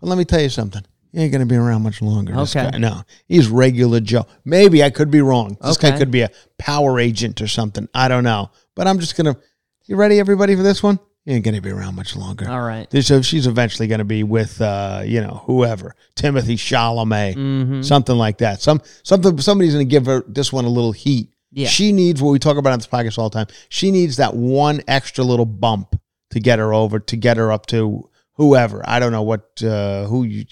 But 0.00 0.08
let 0.08 0.18
me 0.18 0.24
tell 0.24 0.40
you 0.40 0.48
something. 0.48 0.82
He 1.12 1.20
ain't 1.20 1.30
gonna 1.32 1.46
be 1.46 1.54
around 1.54 1.82
much 1.82 2.02
longer. 2.02 2.32
this 2.34 2.56
Okay. 2.56 2.68
guy. 2.72 2.78
No. 2.78 3.02
He's 3.28 3.46
regular 3.46 4.00
Joe. 4.00 4.26
Maybe 4.44 4.82
I 4.82 4.90
could 4.90 5.12
be 5.12 5.20
wrong. 5.20 5.56
This 5.62 5.76
guy 5.76 5.96
could 5.96 6.10
be 6.10 6.22
a 6.22 6.30
power 6.58 6.98
agent 6.98 7.40
or 7.40 7.46
something. 7.46 7.88
I 7.94 8.08
don't 8.08 8.24
know. 8.24 8.50
But 8.74 8.88
I'm 8.88 8.98
just 8.98 9.16
gonna 9.16 9.36
you 9.86 9.94
ready, 9.94 10.18
everybody, 10.18 10.56
for 10.56 10.64
this 10.64 10.82
one? 10.82 10.98
Ain't 11.26 11.44
gonna 11.44 11.60
be 11.60 11.70
around 11.70 11.94
much 11.94 12.16
longer. 12.16 12.48
All 12.50 12.62
right. 12.62 12.86
So 13.04 13.22
she's 13.22 13.46
eventually 13.46 13.86
going 13.86 14.00
to 14.00 14.04
be 14.04 14.24
with, 14.24 14.60
uh, 14.60 15.02
you 15.04 15.20
know, 15.20 15.42
whoever, 15.46 15.94
Timothée 16.16 16.54
Chalamet, 16.58 17.36
Mm-hmm. 17.36 17.82
something 17.82 18.16
like 18.16 18.38
that. 18.38 18.60
Some 18.60 18.80
something 19.04 19.38
somebody's 19.40 19.74
going 19.74 19.86
to 19.86 19.90
give 19.90 20.06
her 20.06 20.24
this 20.26 20.52
one 20.52 20.64
a 20.64 20.68
little 20.68 20.90
heat. 20.90 21.28
Yeah. 21.52 21.68
She 21.68 21.92
needs 21.92 22.20
what 22.20 22.30
we 22.32 22.40
talk 22.40 22.56
about 22.56 22.72
on 22.72 22.80
this 22.80 22.88
podcast 22.88 23.18
all 23.18 23.28
the 23.30 23.44
time. 23.44 23.54
She 23.68 23.92
needs 23.92 24.16
that 24.16 24.34
one 24.34 24.80
extra 24.88 25.22
little 25.22 25.46
bump 25.46 25.94
to 26.30 26.40
get 26.40 26.58
her 26.58 26.74
over, 26.74 26.98
to 26.98 27.16
get 27.16 27.36
her 27.36 27.52
up 27.52 27.66
to 27.66 28.08
whoever. 28.32 28.82
I 28.84 28.98
don't 28.98 29.12
know 29.12 29.22
what 29.22 29.62
uh, 29.62 30.06
who 30.06 30.24
you. 30.24 30.44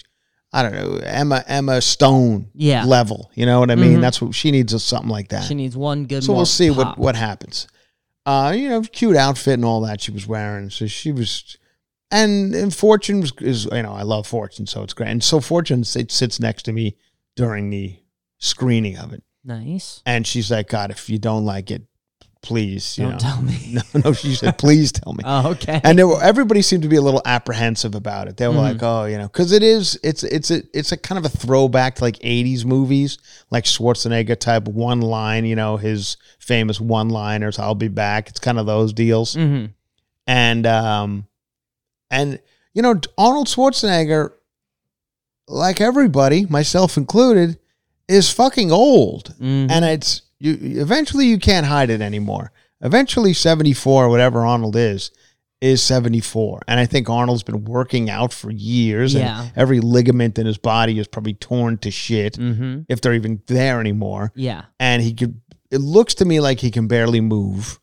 I 0.53 0.63
don't 0.63 0.73
know 0.73 0.99
Emma 1.03 1.43
Emma 1.47 1.81
Stone 1.81 2.49
Yeah. 2.53 2.85
level. 2.85 3.29
You 3.35 3.45
know 3.45 3.59
what 3.59 3.71
I 3.71 3.75
mean? 3.75 3.97
Mhm. 3.97 4.01
That's 4.01 4.21
what 4.21 4.33
she 4.35 4.51
needs. 4.51 4.73
Is 4.73 4.85
something 4.85 5.09
like 5.09 5.29
that. 5.29 5.43
She 5.43 5.53
needs 5.53 5.75
one 5.75 6.05
good 6.05 6.23
so 6.23 6.31
we'll 6.33 6.45
see 6.45 6.69
what 6.69 6.97
what 6.97 7.17
happens. 7.17 7.67
Uh, 8.25 8.53
you 8.55 8.69
know, 8.69 8.81
cute 8.81 9.15
outfit 9.15 9.55
and 9.55 9.65
all 9.65 9.81
that 9.81 10.01
she 10.01 10.11
was 10.11 10.27
wearing. 10.27 10.69
So 10.69 10.87
she 10.87 11.11
was, 11.11 11.57
and, 12.11 12.53
and 12.53 12.73
Fortune 12.73 13.21
was, 13.21 13.33
is, 13.39 13.65
you 13.65 13.81
know, 13.81 13.93
I 13.93 14.03
love 14.03 14.27
Fortune, 14.27 14.67
so 14.67 14.83
it's 14.83 14.93
great. 14.93 15.09
And 15.09 15.23
so 15.23 15.39
Fortune 15.39 15.83
sit, 15.83 16.11
sits 16.11 16.39
next 16.39 16.63
to 16.63 16.71
me 16.71 16.97
during 17.35 17.69
the 17.69 17.97
screening 18.37 18.97
of 18.97 19.11
it. 19.13 19.23
Nice. 19.43 20.03
And 20.05 20.27
she's 20.27 20.51
like, 20.51 20.69
God, 20.69 20.91
if 20.91 21.09
you 21.09 21.17
don't 21.17 21.45
like 21.45 21.71
it, 21.71 21.83
please, 22.43 22.97
you 22.97 23.03
Don't 23.03 23.13
know. 23.13 23.17
tell 23.19 23.41
me. 23.41 23.57
No, 23.93 24.01
no, 24.05 24.13
she 24.13 24.33
said, 24.35 24.57
please 24.57 24.91
tell 24.91 25.13
me. 25.13 25.23
Oh, 25.25 25.51
okay. 25.51 25.79
and 25.83 25.97
there 25.97 26.07
were, 26.07 26.21
everybody 26.21 26.61
seemed 26.61 26.83
to 26.83 26.89
be 26.89 26.95
a 26.97 27.01
little 27.01 27.21
apprehensive 27.25 27.93
about 27.95 28.27
it. 28.27 28.37
They 28.37 28.47
were 28.47 28.53
Mhm. 28.55 28.57
like, 28.57 28.83
"Oh, 28.83 29.05
you 29.05 29.17
know," 29.17 29.27
because 29.27 29.51
it 29.51 29.63
is, 29.63 29.99
it's, 30.03 30.23
it's 30.23 30.49
a, 30.51 30.63
it's 30.73 30.91
a 30.91 30.97
kind 30.97 31.17
of 31.23 31.25
a 31.25 31.29
throwback 31.37 31.95
to 31.95 32.03
like 32.03 32.17
'80s 32.19 32.65
movies, 32.65 33.17
like 33.51 33.65
Schwarzenegger 33.65 34.37
type 34.39 34.67
one 34.67 35.01
line, 35.01 35.45
you 35.45 35.55
know, 35.55 35.77
his 35.77 36.17
famous 36.39 36.81
one 36.81 37.09
liners. 37.09 37.59
"I'll 37.59 37.75
be 37.75 37.87
back." 37.89 38.27
It's 38.29 38.39
kind 38.39 38.57
of 38.59 38.65
those 38.65 38.91
deals, 38.93 39.35
hmm 39.35 39.65
and 40.27 40.65
um, 40.67 41.27
and 42.09 42.39
you 42.73 42.81
know, 42.81 42.99
Arnold 43.17 43.47
Schwarzenegger, 43.47 44.31
like 45.47 45.81
everybody, 45.81 46.45
myself 46.45 46.97
included, 46.97 47.57
is 48.07 48.29
fucking 48.31 48.71
old 48.71 49.33
Mhm. 49.39 49.69
and 49.69 49.85
it's 49.85 50.21
you 50.43 50.81
eventually 50.81 51.25
you 51.27 51.37
can't 51.39 51.65
hide 51.65 51.89
it 51.89 52.01
anymore. 52.01 52.51
Eventually 52.81 53.33
74 53.33 54.09
whatever 54.09 54.45
arnold 54.45 54.75
is 54.75 55.11
is 55.61 55.83
74 55.83 56.63
and 56.67 56.79
i 56.79 56.87
think 56.87 57.07
arnold's 57.07 57.43
been 57.43 57.63
working 57.65 58.09
out 58.09 58.33
for 58.33 58.49
years 58.49 59.13
Yeah. 59.13 59.43
and 59.43 59.51
every 59.55 59.79
ligament 59.79 60.39
in 60.39 60.47
his 60.47 60.57
body 60.57 60.97
is 60.97 61.07
probably 61.07 61.35
torn 61.35 61.77
to 61.83 61.91
shit 61.91 62.37
hmm 62.37 62.79
if 62.89 62.99
they're 63.01 63.13
even 63.13 63.43
there 63.45 63.79
anymore. 63.79 64.31
Yeah. 64.35 64.63
and 64.79 65.03
he 65.03 65.13
could 65.13 65.39
it 65.69 65.77
looks 65.81 66.15
to 66.15 66.25
me 66.25 66.39
like 66.39 66.59
he 66.59 66.71
can 66.71 66.87
barely 66.87 67.21
move. 67.21 67.79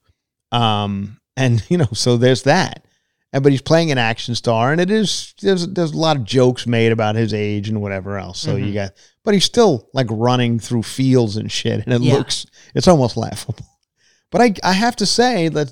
Um 0.53 1.21
and 1.37 1.63
you 1.71 1.79
know 1.79 1.89
so 1.93 2.17
there's 2.17 2.43
that. 2.43 2.85
And 3.33 3.43
but 3.45 3.53
he's 3.53 3.63
playing 3.63 3.93
an 3.93 3.99
action 3.99 4.35
star 4.35 4.73
and 4.73 4.81
it 4.81 4.91
is 4.91 5.35
there's 5.43 5.69
there's 5.69 5.93
a 5.93 5.97
lot 5.99 6.17
of 6.17 6.25
jokes 6.25 6.67
made 6.67 6.93
about 6.93 7.15
his 7.15 7.33
age 7.35 7.69
and 7.69 7.81
whatever 7.81 8.19
else. 8.19 8.39
So 8.41 8.57
you 8.57 8.73
got 8.75 8.93
but 9.29 9.35
he's 9.35 9.45
still 9.45 9.91
like 9.93 10.07
running 10.09 10.59
through 10.59 10.83
fields 10.83 11.37
and 11.37 11.53
shit 11.53 11.85
and 11.85 11.93
it 11.93 12.01
Yeah. 12.01 12.15
looks 12.15 12.47
it's 12.75 12.89
almost 12.89 13.15
laughable 13.19 13.67
but 14.31 14.41
i 14.41 14.55
i 14.65 14.73
have 14.73 14.97
to 14.97 15.05
say 15.05 15.49
that 15.51 15.71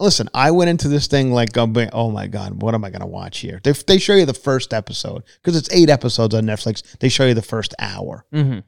listen 0.00 0.28
i 0.34 0.50
went 0.50 0.68
into 0.68 0.88
this 0.88 1.06
thing 1.06 1.30
like 1.32 1.56
oh 1.56 2.10
my 2.10 2.26
god 2.26 2.60
what 2.60 2.74
am 2.74 2.84
i 2.84 2.90
going 2.90 3.00
to 3.02 3.06
watch 3.06 3.38
here 3.38 3.60
they, 3.62 3.70
they 3.86 3.98
show 3.98 4.14
you 4.16 4.26
the 4.26 4.34
first 4.34 4.74
episode 4.74 5.22
because 5.36 5.56
it's 5.56 5.70
eight 5.72 5.88
episodes 5.90 6.34
on 6.34 6.42
netflix 6.44 6.82
they 6.98 7.08
show 7.08 7.24
you 7.24 7.34
the 7.34 7.42
first 7.54 7.72
hour 7.78 8.24
hmm 8.32 8.58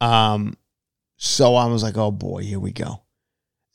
um, 0.00 0.56
so 1.16 1.54
I 1.54 1.66
was 1.66 1.82
like, 1.82 1.96
oh 1.96 2.10
boy, 2.10 2.42
here 2.42 2.58
we 2.60 2.72
go. 2.72 3.02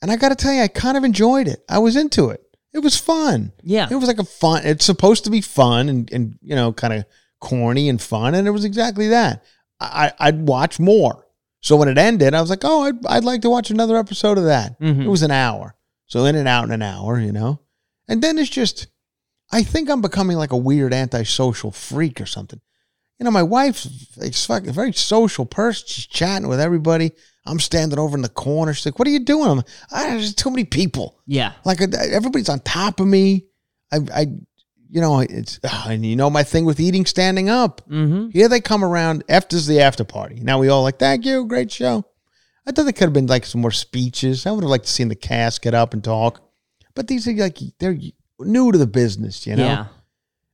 And 0.02 0.10
I 0.12 0.16
got 0.16 0.28
to 0.28 0.36
tell 0.36 0.52
you, 0.52 0.62
I 0.62 0.68
kind 0.68 0.96
of 0.96 1.02
enjoyed 1.02 1.48
it. 1.48 1.64
I 1.68 1.78
was 1.78 1.96
into 1.96 2.28
it. 2.30 2.42
It 2.72 2.80
was 2.80 2.96
fun. 2.96 3.52
Yeah. 3.62 3.88
It 3.90 3.96
was 3.96 4.06
like 4.06 4.20
a 4.20 4.24
fun. 4.24 4.62
It's 4.64 4.84
supposed 4.84 5.24
to 5.24 5.30
be 5.30 5.40
fun 5.40 5.88
and 5.88 6.12
and 6.12 6.38
you 6.40 6.54
know 6.54 6.72
kind 6.72 6.92
of 6.92 7.04
corny 7.40 7.88
and 7.88 8.00
fun, 8.00 8.34
and 8.34 8.46
it 8.46 8.52
was 8.52 8.64
exactly 8.64 9.08
that. 9.08 9.42
I 9.80 10.12
I'd 10.18 10.46
watch 10.46 10.78
more. 10.78 11.26
So 11.62 11.76
when 11.76 11.88
it 11.88 11.98
ended, 11.98 12.34
I 12.34 12.40
was 12.40 12.50
like, 12.50 12.64
oh, 12.64 12.82
I'd 12.84 13.04
I'd 13.06 13.24
like 13.24 13.42
to 13.42 13.50
watch 13.50 13.70
another 13.70 13.96
episode 13.96 14.38
of 14.38 14.44
that. 14.44 14.78
Mhm. 14.80 15.04
It 15.04 15.08
was 15.08 15.22
an 15.22 15.30
hour, 15.30 15.74
so 16.06 16.24
in 16.24 16.36
and 16.36 16.48
out 16.48 16.64
in 16.64 16.72
an 16.72 16.82
hour, 16.82 17.18
you 17.20 17.32
know. 17.32 17.60
And 18.08 18.22
then 18.22 18.38
it's 18.38 18.50
just, 18.50 18.88
I 19.52 19.62
think 19.62 19.88
I'm 19.88 20.00
becoming 20.00 20.36
like 20.36 20.52
a 20.52 20.56
weird 20.56 20.92
antisocial 20.92 21.70
freak 21.70 22.20
or 22.20 22.26
something. 22.26 22.60
You 23.18 23.24
know, 23.24 23.30
my 23.30 23.42
wife's 23.42 24.16
like 24.48 24.66
a 24.66 24.72
very 24.72 24.92
social 24.92 25.44
person. 25.46 25.84
She's 25.86 26.06
chatting 26.06 26.48
with 26.48 26.60
everybody. 26.60 27.12
I'm 27.46 27.60
standing 27.60 27.98
over 27.98 28.16
in 28.16 28.22
the 28.22 28.28
corner. 28.30 28.72
She's 28.74 28.86
like, 28.86 28.98
"What 28.98 29.06
are 29.08 29.10
you 29.10 29.20
doing?" 29.24 29.48
I'm 29.50 29.56
like, 29.58 29.66
ah, 29.92 30.06
"There's 30.10 30.34
too 30.34 30.50
many 30.50 30.64
people. 30.64 31.20
Yeah. 31.26 31.52
Like 31.64 31.80
uh, 31.82 31.86
everybody's 32.10 32.48
on 32.48 32.60
top 32.60 32.98
of 33.00 33.06
me. 33.06 33.46
I, 33.92 33.98
I, 34.14 34.26
you 34.90 35.00
know, 35.00 35.20
it's 35.20 35.60
ah, 35.64 35.88
and 35.88 36.04
you 36.04 36.16
know 36.16 36.28
my 36.30 36.42
thing 36.42 36.64
with 36.64 36.80
eating 36.80 37.06
standing 37.06 37.48
up. 37.48 37.80
hmm 37.88 38.28
Here 38.30 38.48
they 38.48 38.60
come 38.60 38.84
around. 38.84 39.24
After's 39.28 39.66
the 39.66 39.80
after 39.80 40.04
party. 40.04 40.40
Now 40.40 40.58
we 40.58 40.68
all 40.68 40.82
like, 40.82 40.98
thank 40.98 41.24
you, 41.24 41.44
great 41.46 41.70
show. 41.70 42.04
I 42.66 42.72
thought 42.72 42.82
there 42.84 42.92
could 42.92 43.04
have 43.04 43.12
been 43.12 43.26
like 43.26 43.46
some 43.46 43.60
more 43.60 43.70
speeches. 43.70 44.46
I 44.46 44.50
would 44.50 44.62
have 44.64 44.70
liked 44.70 44.84
to 44.86 44.90
seen 44.92 45.08
the 45.08 45.14
cast 45.14 45.62
get 45.62 45.74
up 45.74 45.94
and 45.94 46.02
talk. 46.04 46.42
But 46.94 47.06
these 47.06 47.26
are 47.28 47.32
like 47.32 47.58
they're 47.78 47.96
new 48.40 48.72
to 48.72 48.78
the 48.78 48.86
business, 48.86 49.46
you 49.46 49.56
know. 49.56 49.64
Yeah. 49.64 49.86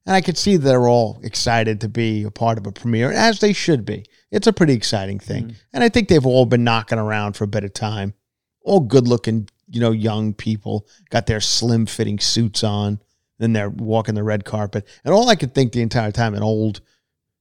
And 0.05 0.15
I 0.15 0.21
could 0.21 0.39
see 0.39 0.57
they're 0.57 0.89
all 0.89 1.19
excited 1.25 1.81
to 1.81 1.89
be 1.89 2.23
a 2.23 2.31
part 2.31 2.59
of 2.59 2.67
a 2.67 2.73
premiere, 2.73 3.11
as 3.11 3.41
they 3.41 3.53
should 3.53 3.85
be. 3.85 4.05
It's 4.31 4.47
a 4.47 4.53
pretty 4.53 4.75
exciting 4.75 5.19
thing. 5.19 5.57
And 5.73 5.83
I 5.83 5.89
think 5.89 6.09
they've 6.09 6.25
all 6.25 6.47
been 6.47 6.63
knocking 6.63 6.99
around 6.99 7.33
for 7.37 7.43
a 7.43 7.49
bit 7.49 7.65
of 7.65 7.73
time. 7.75 8.15
All 8.63 8.79
good 8.79 9.09
looking, 9.09 9.49
you 9.69 9.81
know, 9.81 9.91
young 9.91 10.33
people, 10.33 10.87
got 11.11 11.27
their 11.27 11.41
slim 11.41 11.87
fitting 11.87 12.21
suits 12.21 12.63
on, 12.63 13.01
then 13.39 13.53
they're 13.53 13.71
walking 13.71 14.15
the 14.15 14.23
red 14.25 14.45
carpet. 14.45 14.87
And 15.05 15.13
all 15.15 15.29
I 15.29 15.37
could 15.37 15.55
think 15.55 15.73
the 15.73 15.83
entire 15.83 16.13
time, 16.13 16.35
an 16.35 16.43
old 16.43 16.81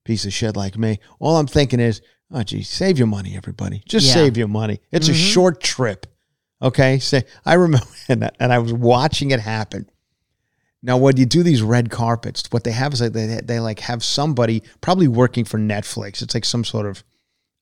piece 0.04 0.26
of 0.26 0.34
shit 0.34 0.56
like 0.56 0.78
me, 0.78 1.00
all 1.20 1.38
I'm 1.38 1.48
thinking 1.48 1.80
is, 1.80 2.02
oh, 2.32 2.44
geez, 2.44 2.70
save 2.70 2.98
your 2.98 3.08
money, 3.08 3.36
everybody. 3.36 3.82
Just 3.88 4.08
Yeah. 4.08 4.14
save 4.14 4.38
your 4.38 4.48
money. 4.48 4.80
It's 4.92 5.08
a 5.08 5.14
Mhm. 5.14 5.32
short 5.34 5.62
trip. 5.62 6.06
Okay. 6.62 7.00
Say, 7.00 7.24
I 7.46 7.54
remember, 7.56 7.86
and, 8.10 8.30
and 8.40 8.54
I 8.54 8.60
was 8.60 8.74
watching 8.74 9.32
it 9.32 9.40
happen. 9.40 9.90
Now, 10.84 10.98
when 10.98 11.18
you 11.18 11.26
do 11.26 11.42
these 11.42 11.64
red 11.64 11.90
carpets, 11.90 12.44
what 12.52 12.64
they 12.64 12.72
have 12.72 12.94
is 12.94 13.02
like 13.02 13.14
they, 13.14 13.42
they 13.44 13.60
like 13.60 13.80
have 13.80 14.04
somebody 14.04 14.62
probably 14.82 15.08
working 15.08 15.44
for 15.44 15.58
Netflix. 15.58 16.22
It's 16.22 16.36
like 16.36 16.46
some 16.46 16.64
sort 16.64 16.86
of 16.86 17.04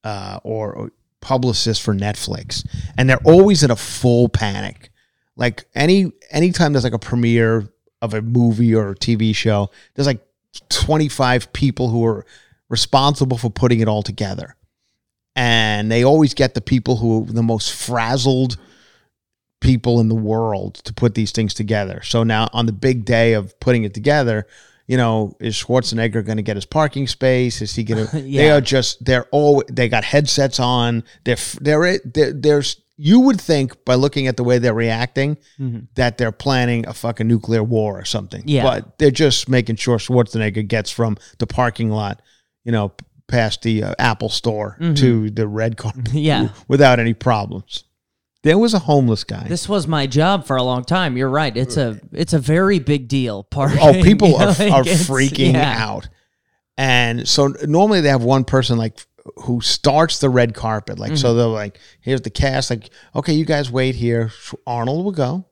uh, 0.04 0.40
or, 0.44 0.74
or 0.74 0.92
publicist 1.22 1.82
for 1.82 1.94
Netflix, 1.96 2.68
and 2.98 3.10
they're 3.10 3.22
always 3.24 3.64
in 3.64 3.72
a 3.72 3.78
full 3.78 4.28
panic. 4.28 4.90
Like 5.38 5.64
any 5.74 6.12
anytime 6.32 6.74
there's 6.74 6.84
like 6.84 6.92
a 6.92 7.00
premiere 7.00 7.70
of 8.04 8.14
a 8.14 8.22
movie 8.22 8.76
or 8.76 8.92
a 8.92 8.96
TV 8.96 9.34
show, 9.34 9.72
there's 9.96 10.06
like 10.06 10.24
25 10.70 11.52
people 11.54 11.90
who 11.90 12.06
are 12.06 12.26
responsible 12.70 13.38
for 13.38 13.50
putting 13.50 13.80
it 13.80 13.88
all 13.88 14.04
together, 14.04 14.56
and 15.36 15.92
they 15.92 16.04
always 16.04 16.36
get 16.36 16.54
the 16.54 16.62
people 16.62 16.98
who 16.98 17.24
are 17.24 17.26
the 17.26 17.42
most 17.42 17.74
frazzled 17.74 18.58
people 19.62 20.02
in 20.02 20.10
the 20.10 20.16
world 20.16 20.76
to 20.76 20.94
put 20.94 21.16
these 21.16 21.32
things 21.32 21.54
together. 21.54 22.02
So 22.04 22.24
now 22.24 22.50
on 22.52 22.66
the 22.66 22.74
big 22.74 23.06
day 23.06 23.34
of 23.34 23.58
putting 23.62 23.86
it 23.86 23.94
together, 23.94 24.46
you 24.86 24.98
know, 24.98 25.38
is 25.40 25.56
Schwarzenegger 25.56 26.26
going 26.26 26.38
to 26.38 26.44
get 26.44 26.58
his 26.58 26.66
parking 26.66 27.08
space? 27.08 27.62
Is 27.62 27.74
he 27.74 27.86
going 27.86 28.06
to? 28.08 28.22
They 28.22 28.52
are 28.52 28.60
just 28.62 29.04
they're 29.06 29.26
all 29.32 29.64
they 29.72 29.88
got 29.88 30.04
headsets 30.04 30.60
on. 30.60 31.04
They're 31.24 31.38
they're, 31.62 32.00
they're 32.00 32.34
there's 32.34 32.82
you 32.98 33.20
would 33.22 33.42
think 33.42 33.84
by 33.86 33.96
looking 33.96 34.28
at 34.28 34.38
the 34.38 34.44
way 34.44 34.60
they're 34.60 34.74
reacting 34.74 35.38
that 35.96 36.18
they're 36.18 36.32
planning 36.32 36.88
a 36.88 36.94
fucking 36.94 37.28
nuclear 37.28 37.64
war 37.64 38.00
or 38.00 38.06
something. 38.06 38.44
Yeah. 38.46 38.64
but 38.64 38.98
they're 39.00 39.10
just 39.12 39.50
making 39.50 39.78
sure 39.78 39.98
Schwarzenegger 39.98 40.68
gets 40.68 40.92
from 40.92 41.18
the 41.40 41.48
parking 41.48 41.90
lot, 41.90 42.22
you 42.64 42.72
know, 42.72 42.94
past 43.28 43.64
the 43.64 43.84
uh, 43.84 43.96
Apple 43.98 44.30
store 44.30 44.78
to 44.96 45.30
the 45.32 45.48
red 45.48 45.78
carpet 45.78 46.10
Yeah. 46.14 46.50
without 46.68 47.00
any 47.00 47.14
problems. 47.16 47.84
There 48.44 48.58
was 48.58 48.74
a 48.74 48.80
homeless 48.80 49.24
guy. 49.24 49.48
This 49.48 49.68
was 49.70 49.88
my 49.88 50.06
job 50.06 50.46
for 50.46 50.58
a 50.58 50.64
long 50.64 50.84
time. 50.84 51.16
You're 51.16 51.30
right. 51.30 51.56
It's 51.56 51.78
a 51.78 52.00
it's 52.12 52.34
a 52.34 52.40
very 52.40 52.78
big 52.78 53.08
deal. 53.08 53.44
Parking. 53.52 53.80
oh, 53.82 54.04
people 54.04 54.36
are, 54.40 54.48
Like, 54.48 54.60
are 54.60 54.84
freaking 54.84 55.54
yeah. 55.54 55.76
out. 55.84 56.10
And 56.78 57.28
so 57.28 57.54
normally 57.64 58.02
they 58.02 58.10
have 58.10 58.24
one 58.24 58.44
person 58.44 58.78
like 58.78 58.98
who 59.44 59.62
starts 59.62 60.20
the 60.20 60.30
red 60.30 60.54
carpet. 60.54 61.00
Like, 61.00 61.12
Mm-hmm. 61.14 61.18
so 61.18 61.34
they're 61.34 61.46
like, 61.48 61.80
here's 62.02 62.22
the 62.22 62.30
cast. 62.30 62.70
Like, 62.70 62.90
okay, 63.16 63.34
you 63.34 63.46
guys 63.46 63.72
wait 63.72 63.96
here. 63.96 64.32
Arnold 64.68 65.06
will 65.06 65.12
go. 65.14 65.46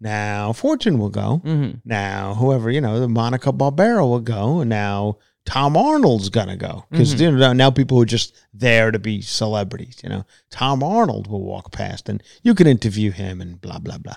Now 0.00 0.52
Fortune 0.52 0.98
will 0.98 1.08
go. 1.10 1.40
Mhm. 1.44 1.80
Now 1.84 2.34
whoever, 2.34 2.70
you 2.70 2.80
know, 2.80 3.00
the 3.00 3.08
Monica 3.08 3.52
Barbaro 3.52 4.06
will 4.06 4.20
go. 4.20 4.60
And 4.60 4.68
now 4.68 5.18
Tom 5.46 5.76
Arnold's 5.76 6.28
going 6.28 6.48
to 6.48 6.56
go. 6.56 6.84
Because 6.90 7.14
Mm-hmm. 7.14 7.22
you 7.22 7.30
know, 7.32 7.52
now 7.52 7.70
people 7.70 8.00
are 8.02 8.04
just 8.04 8.34
there 8.52 8.90
to 8.90 8.98
be 8.98 9.22
celebrities, 9.22 10.00
you 10.02 10.08
know. 10.10 10.24
Tom 10.50 10.82
Arnold 10.82 11.28
will 11.28 11.42
walk 11.44 11.72
past 11.72 12.08
and 12.08 12.22
you 12.42 12.54
can 12.54 12.66
interview 12.66 13.10
him 13.10 13.40
and 13.40 13.60
blah, 13.60 13.78
blah, 13.78 13.98
blah. 13.98 14.16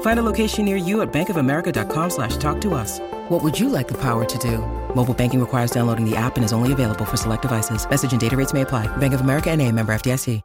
Find 0.00 0.18
a 0.18 0.22
location 0.22 0.64
near 0.64 0.76
you 0.76 1.02
at 1.02 1.12
bankofamerica.com 1.12 2.10
slash 2.10 2.36
talk 2.38 2.60
to 2.62 2.74
us. 2.74 3.00
What 3.28 3.42
would 3.42 3.58
you 3.58 3.68
like 3.68 3.86
the 3.88 3.98
power 4.00 4.24
to 4.24 4.38
do? 4.38 4.58
Mobile 4.94 5.14
banking 5.14 5.40
requires 5.40 5.70
downloading 5.70 6.08
the 6.08 6.16
app 6.16 6.36
and 6.36 6.44
is 6.44 6.52
only 6.52 6.72
available 6.72 7.04
for 7.04 7.16
select 7.16 7.42
devices. 7.42 7.88
Message 7.88 8.12
and 8.12 8.20
data 8.20 8.36
rates 8.36 8.52
may 8.54 8.62
apply. 8.62 8.94
Bank 8.96 9.14
of 9.14 9.20
America 9.20 9.50
and 9.50 9.60
a 9.60 9.70
member 9.70 9.94
FDIC. 9.94 10.42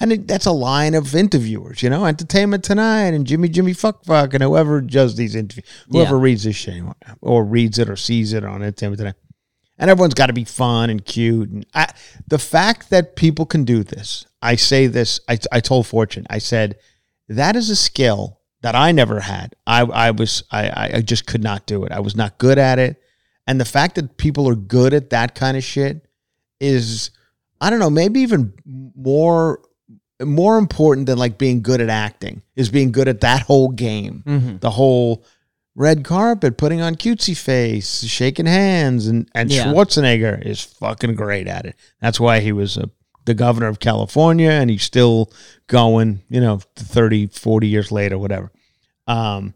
And 0.00 0.12
it, 0.12 0.26
that's 0.26 0.46
a 0.46 0.50
line 0.52 0.94
of 0.94 1.14
interviewers, 1.14 1.80
you 1.80 1.88
know, 1.88 2.06
Entertainment 2.06 2.64
Tonight 2.64 3.14
and 3.14 3.24
Jimmy 3.24 3.48
Jimmy 3.48 3.72
Fuck 3.72 4.04
Fuck 4.04 4.34
and 4.34 4.42
whoever 4.42 4.80
does 4.80 5.14
these 5.14 5.36
interviews, 5.36 5.64
whoever 5.88 6.16
Yeah. 6.16 6.22
reads 6.22 6.42
this 6.42 6.56
shit 6.56 6.82
or 7.20 7.44
reads 7.44 7.78
it 7.78 7.88
or 7.88 7.94
sees 7.94 8.32
it 8.32 8.44
on 8.44 8.62
Entertainment 8.62 8.98
Tonight. 8.98 9.14
And 9.78 9.88
everyone's 9.88 10.14
got 10.14 10.26
to 10.26 10.32
be 10.32 10.42
fun 10.44 10.90
and 10.90 11.04
cute. 11.04 11.50
And 11.50 11.64
I, 11.72 11.92
the 12.26 12.38
fact 12.40 12.90
that 12.90 13.14
people 13.14 13.46
can 13.46 13.64
do 13.64 13.84
this, 13.84 14.26
I 14.42 14.56
say 14.56 14.88
this, 14.88 15.20
I, 15.28 15.38
I 15.52 15.60
told 15.60 15.86
Fortune, 15.86 16.26
I 16.30 16.38
said, 16.38 16.76
that 17.28 17.54
is 17.54 17.70
a 17.70 17.76
skill 17.76 18.35
that 18.66 18.74
I 18.74 18.90
never 18.92 19.20
had. 19.20 19.54
I, 19.66 19.82
I 19.82 20.10
was, 20.10 20.42
I, 20.50 20.88
I- 20.96 21.00
just 21.00 21.26
could 21.26 21.42
not 21.42 21.66
do 21.66 21.84
it. 21.84 21.92
I 21.92 22.00
was 22.00 22.16
not 22.16 22.36
good 22.38 22.58
at 22.58 22.78
it. 22.80 23.00
And 23.46 23.60
the 23.60 23.64
fact 23.64 23.94
that 23.94 24.16
people 24.16 24.48
are 24.48 24.56
good 24.56 24.92
at 24.92 25.10
that 25.10 25.36
kind 25.36 25.56
of 25.56 25.62
shit 25.62 26.04
is, 26.60 27.10
I 27.60 27.70
don't 27.70 27.78
know, 27.78 27.90
maybe 27.90 28.20
even 28.20 28.52
more 28.96 29.60
more 30.22 30.56
important 30.58 31.06
than 31.06 31.18
like 31.18 31.36
being 31.38 31.60
good 31.62 31.80
at 31.80 31.90
acting 31.90 32.40
is 32.56 32.70
being 32.70 32.90
good 32.90 33.06
at 33.06 33.20
that 33.20 33.42
whole 33.42 33.68
game. 33.68 34.24
Mm-hmm. 34.26 34.56
The 34.58 34.70
whole 34.70 35.24
red 35.76 36.04
carpet, 36.04 36.56
putting 36.56 36.80
on 36.80 36.94
cutesy 36.94 37.36
face, 37.36 38.02
shaking 38.04 38.46
hands, 38.46 39.06
and 39.06 39.28
and 39.34 39.52
Yeah. 39.52 39.64
Schwarzenegger 39.66 40.44
is 40.44 40.62
fucking 40.62 41.14
great 41.14 41.46
at 41.46 41.66
it. 41.66 41.76
That's 42.00 42.18
why 42.18 42.40
he 42.40 42.50
was 42.50 42.78
uh 42.78 42.86
the 43.26 43.34
governor 43.34 43.66
of 43.66 43.78
California, 43.78 44.50
and 44.50 44.70
he's 44.70 44.82
still 44.82 45.30
going. 45.66 46.22
You 46.28 46.40
know, 46.40 46.60
30, 46.76 47.26
40 47.26 47.68
years 47.68 47.92
later, 47.92 48.18
whatever. 48.18 48.50
Um, 49.06 49.54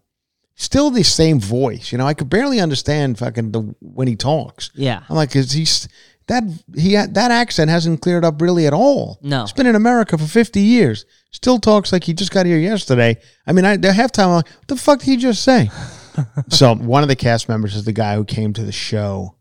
still 0.60 0.90
the 0.90 1.02
same 1.02 1.40
voice. 1.40 1.90
You 1.90 1.98
know, 1.98 2.06
I 2.06 2.14
could 2.14 2.28
barely 2.28 2.60
understand 2.60 3.18
fucking 3.18 3.52
the 3.52 3.74
when 3.80 4.06
he 4.06 4.16
talks. 4.16 4.70
Yeah. 4.74 5.02
I'm 5.08 5.16
like, 5.16 5.34
is 5.34 5.52
he's 5.52 5.88
that 6.26 6.44
he 6.76 6.94
that 6.94 7.30
accent 7.30 7.70
hasn't 7.70 8.02
cleared 8.02 8.24
up 8.24 8.40
really 8.40 8.66
at 8.66 8.72
all. 8.72 9.18
No. 9.22 9.42
he's 9.42 9.52
been 9.52 9.66
in 9.66 9.74
America 9.74 10.16
for 10.16 10.26
50 10.26 10.60
years. 10.60 11.06
Still 11.32 11.58
talks 11.58 11.92
like 11.92 12.04
he 12.04 12.12
just 12.12 12.32
got 12.32 12.46
here 12.46 12.58
yesterday. 12.58 13.16
I 13.46 13.52
mean, 13.52 13.64
I 13.64 13.76
the 13.76 13.88
halftime, 13.88 14.26
I'm 14.26 14.30
like, 14.30 14.48
what 14.48 14.68
the 14.68 14.76
fuck 14.76 15.00
did 15.00 15.06
he 15.06 15.16
just 15.16 15.42
say? 15.42 15.70
so 16.48 16.74
one 16.74 17.02
of 17.02 17.08
the 17.08 17.16
cast 17.16 17.48
members 17.48 17.74
is 17.74 17.84
the 17.84 17.92
guy 17.92 18.14
who 18.14 18.24
came 18.24 18.52
to 18.52 18.64
the 18.64 18.72
show. 18.72 19.36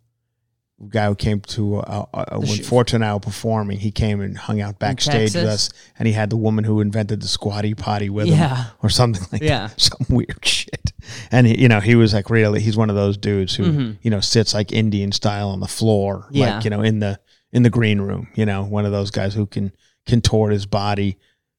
Guy 0.88 1.08
who 1.08 1.16
came 1.16 1.42
to 1.42 1.78
uh, 1.78 2.06
uh, 2.14 2.40
when 2.40 2.64
Fortune 2.64 3.02
and 3.02 3.06
I 3.12 3.14
were 3.14 3.20
performing, 3.20 3.80
he 3.80 3.92
came 3.92 4.22
and 4.22 4.38
hung 4.38 4.62
out 4.62 4.80
backstage 4.80 5.36
with 5.36 5.44
us, 5.44 5.70
and 5.98 6.08
he 6.08 6.14
had 6.14 6.30
the 6.30 6.38
woman 6.38 6.64
who 6.64 6.80
invented 6.80 7.22
the 7.22 7.28
squatty 7.28 7.74
potty 7.74 8.10
with 8.10 8.28
Yeah. 8.28 8.56
him, 8.64 8.72
or 8.82 8.90
something 8.90 9.28
like 9.32 9.42
Yeah. 9.42 9.68
that. 9.68 9.80
Some 9.82 10.06
weird 10.10 10.40
shit. 10.46 10.94
And 11.32 11.48
he, 11.48 11.60
you 11.62 11.68
know, 11.68 11.82
he 11.82 11.96
was 11.96 12.14
like 12.14 12.30
really, 12.30 12.62
he's 12.62 12.78
one 12.78 12.90
of 12.90 12.96
those 12.96 13.18
dudes 13.18 13.56
who 13.56 13.96
you 14.02 14.10
know 14.10 14.22
sits 14.22 14.54
like 14.54 14.72
Indian 14.72 15.12
style 15.12 15.50
on 15.50 15.60
the 15.60 15.68
floor, 15.68 16.24
Mm-hmm. 16.28 16.36
Yeah. 16.38 16.56
like 16.56 16.64
you 16.64 16.70
know 16.70 16.82
in 16.82 17.00
the 17.00 17.20
in 17.52 17.64
the 17.64 17.70
green 17.70 18.00
room. 18.00 18.30
You 18.36 18.46
know, 18.46 18.64
one 18.64 18.86
of 18.86 18.92
those 18.94 19.12
guys 19.12 19.34
who 19.34 19.48
can 19.48 19.74
contort 20.06 20.54
his 20.54 20.66
body 20.66 21.18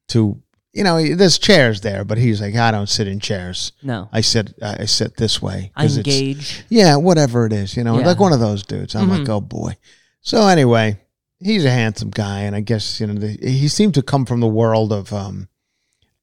to 0.08 0.40
you 0.72 0.84
know. 0.84 1.14
There's 1.14 1.38
chairs 1.38 1.80
there, 1.80 2.04
but 2.04 2.18
he's 2.18 2.40
like, 2.40 2.54
I 2.54 2.70
don't 2.70 2.88
sit 2.88 3.08
in 3.08 3.20
chairs. 3.20 3.72
No. 3.82 4.08
I 4.12 4.20
sit 4.20 4.54
I 4.62 4.84
sit 4.86 5.16
this 5.16 5.40
way. 5.42 5.72
I 5.76 5.86
engage. 5.86 6.64
yeah, 6.68 6.96
whatever 6.96 7.46
it 7.46 7.52
is, 7.52 7.76
you 7.76 7.84
know, 7.84 7.98
Yeah. 7.98 8.06
like 8.06 8.20
one 8.20 8.32
of 8.32 8.40
those 8.40 8.62
dudes. 8.64 8.94
I'm 8.94 9.08
like, 9.08 9.22
Mhm. 9.22 9.28
oh 9.30 9.40
boy. 9.40 9.76
So 10.22 10.46
anyway, 10.46 10.98
he's 11.38 11.64
a 11.64 11.70
handsome 11.70 12.10
guy, 12.10 12.40
and 12.40 12.54
I 12.54 12.60
guess 12.60 13.00
you 13.00 13.06
know 13.06 13.14
the, 13.14 13.28
he 13.42 13.68
seemed 13.68 13.94
to 13.94 14.02
come 14.02 14.26
from 14.26 14.40
the 14.40 14.46
world 14.48 14.92
of 14.92 15.12
um, 15.12 15.48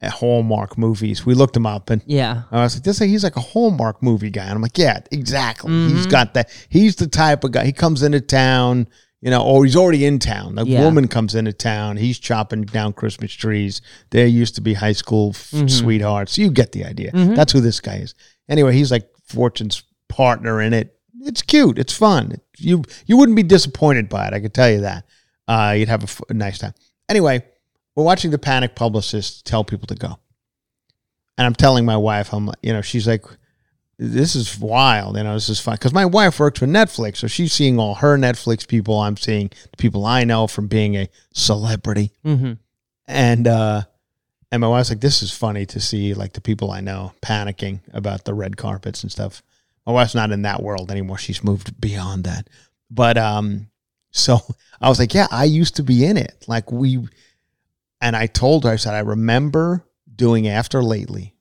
Hallmark 0.03 0.77
movies. 0.77 1.25
We 1.25 1.33
looked 1.33 1.57
him 1.57 1.65
up, 1.65 1.89
and 1.89 2.01
Yeah. 2.05 2.43
I 2.51 2.61
was 2.61 2.75
like, 2.75 2.83
this 2.83 2.99
he's 2.99 3.23
like 3.23 3.35
a 3.35 3.41
Hallmark 3.41 4.03
movie 4.03 4.29
guy, 4.29 4.43
and 4.43 4.53
I'm 4.53 4.61
like, 4.61 4.77
yeah, 4.77 4.99
exactly. 5.11 5.71
He's 5.89 6.05
Mhm. 6.05 6.11
got 6.11 6.33
that. 6.35 6.49
He's 6.69 6.95
the 6.97 7.07
type 7.07 7.43
of 7.43 7.51
guy. 7.51 7.65
He 7.65 7.71
comes 7.71 8.03
into 8.03 8.21
town. 8.21 8.87
You 9.21 9.31
know, 9.31 9.41
or 9.43 9.65
he's 9.65 9.75
already 9.75 10.05
in 10.05 10.19
town. 10.19 10.55
The 10.55 10.65
Yeah. 10.67 10.83
woman 10.83 11.07
comes 11.07 11.33
into 11.33 11.51
town. 11.51 11.97
He's 11.97 12.19
chopping 12.19 12.63
down 12.63 12.93
Christmas 12.93 13.33
trees. 13.33 13.81
They 14.11 14.27
used 14.27 14.53
to 14.55 14.61
be 14.61 14.75
high 14.75 14.91
school 14.91 15.29
f- 15.33 15.51
Mhm. 15.51 15.69
sweethearts. 15.71 16.37
You 16.37 16.51
get 16.51 16.71
the 16.71 16.85
idea. 16.85 17.11
Mhm. 17.11 17.35
That's 17.35 17.51
who 17.51 17.59
this 17.61 17.79
guy 17.79 17.95
is. 17.95 18.13
Anyway, 18.47 18.73
he's 18.73 18.91
like 18.91 19.09
Fortune's 19.25 19.81
partner 20.07 20.61
in 20.61 20.73
it. 20.73 20.95
It's 21.21 21.41
cute. 21.41 21.79
It's 21.79 21.93
fun. 21.93 22.35
You 22.59 22.83
you 23.07 23.17
wouldn't 23.17 23.35
be 23.35 23.43
disappointed 23.43 24.07
by 24.07 24.27
it. 24.27 24.33
I 24.35 24.39
can 24.39 24.51
tell 24.51 24.69
you 24.69 24.81
that. 24.81 25.03
Uh, 25.47 25.73
you'd 25.77 25.89
have 25.89 26.01
a, 26.01 26.11
f- 26.11 26.21
a 26.29 26.33
nice 26.33 26.59
time. 26.59 26.73
Anyway, 27.09 27.43
we're 27.95 28.03
watching 28.03 28.29
the 28.31 28.37
Panic 28.37 28.75
Publicist 28.75 29.45
tell 29.45 29.63
people 29.63 29.87
to 29.87 29.95
go, 29.95 30.19
and 31.37 31.45
I'm 31.47 31.55
telling 31.55 31.85
my 31.85 31.97
wife, 31.97 32.33
I'm 32.33 32.45
like, 32.45 32.57
you 32.61 32.71
know, 32.73 32.81
she's 32.81 33.07
like, 33.07 33.25
this 33.99 34.35
is 34.35 34.59
wild. 34.59 35.17
You 35.17 35.23
know, 35.23 35.33
this 35.33 35.49
is 35.49 35.59
fun 35.59 35.75
because 35.75 35.93
my 35.93 36.05
wife 36.05 36.39
works 36.39 36.59
for 36.59 36.67
Netflix, 36.67 37.17
so 37.17 37.27
she's 37.27 37.51
seeing 37.53 37.79
all 37.79 37.95
her 37.95 38.17
Netflix 38.17 38.67
people. 38.67 38.99
I'm 38.99 39.17
seeing 39.17 39.49
the 39.71 39.77
people 39.77 40.05
I 40.05 40.23
know 40.23 40.47
from 40.47 40.67
being 40.67 40.95
a 40.95 41.09
celebrity 41.33 42.11
Mm-hmm. 42.25 42.53
and 43.07 43.47
uh 43.47 43.81
and 44.51 44.61
my 44.61 44.67
wife's 44.67 44.89
like 44.89 45.01
this 45.01 45.21
is 45.21 45.33
funny 45.33 45.65
to 45.67 45.79
see 45.79 46.13
like 46.13 46.33
the 46.33 46.41
people 46.41 46.71
i 46.71 46.79
know 46.79 47.11
panicking 47.21 47.79
about 47.93 48.23
the 48.25 48.33
red 48.33 48.55
carpets 48.57 49.03
and 49.03 49.11
stuff 49.11 49.41
my 49.85 49.91
wife's 49.93 50.15
not 50.15 50.31
in 50.31 50.41
that 50.43 50.61
world 50.63 50.89
anymore 50.91 51.17
she's 51.17 51.43
moved 51.43 51.79
beyond 51.81 52.23
that 52.23 52.47
but 52.89 53.17
um 53.17 53.67
so 54.11 54.39
i 54.81 54.87
was 54.89 54.99
like 54.99 55.13
yeah 55.13 55.27
i 55.31 55.43
used 55.43 55.75
to 55.75 55.83
be 55.83 56.05
in 56.05 56.15
it 56.17 56.43
like 56.47 56.71
we 56.71 56.99
and 58.01 58.15
i 58.15 58.25
told 58.25 58.63
her 58.63 58.71
i 58.71 58.75
said 58.77 58.93
i 58.93 58.99
remember 58.99 59.85
doing 60.15 60.47
after 60.47 60.81
lately 60.83 61.33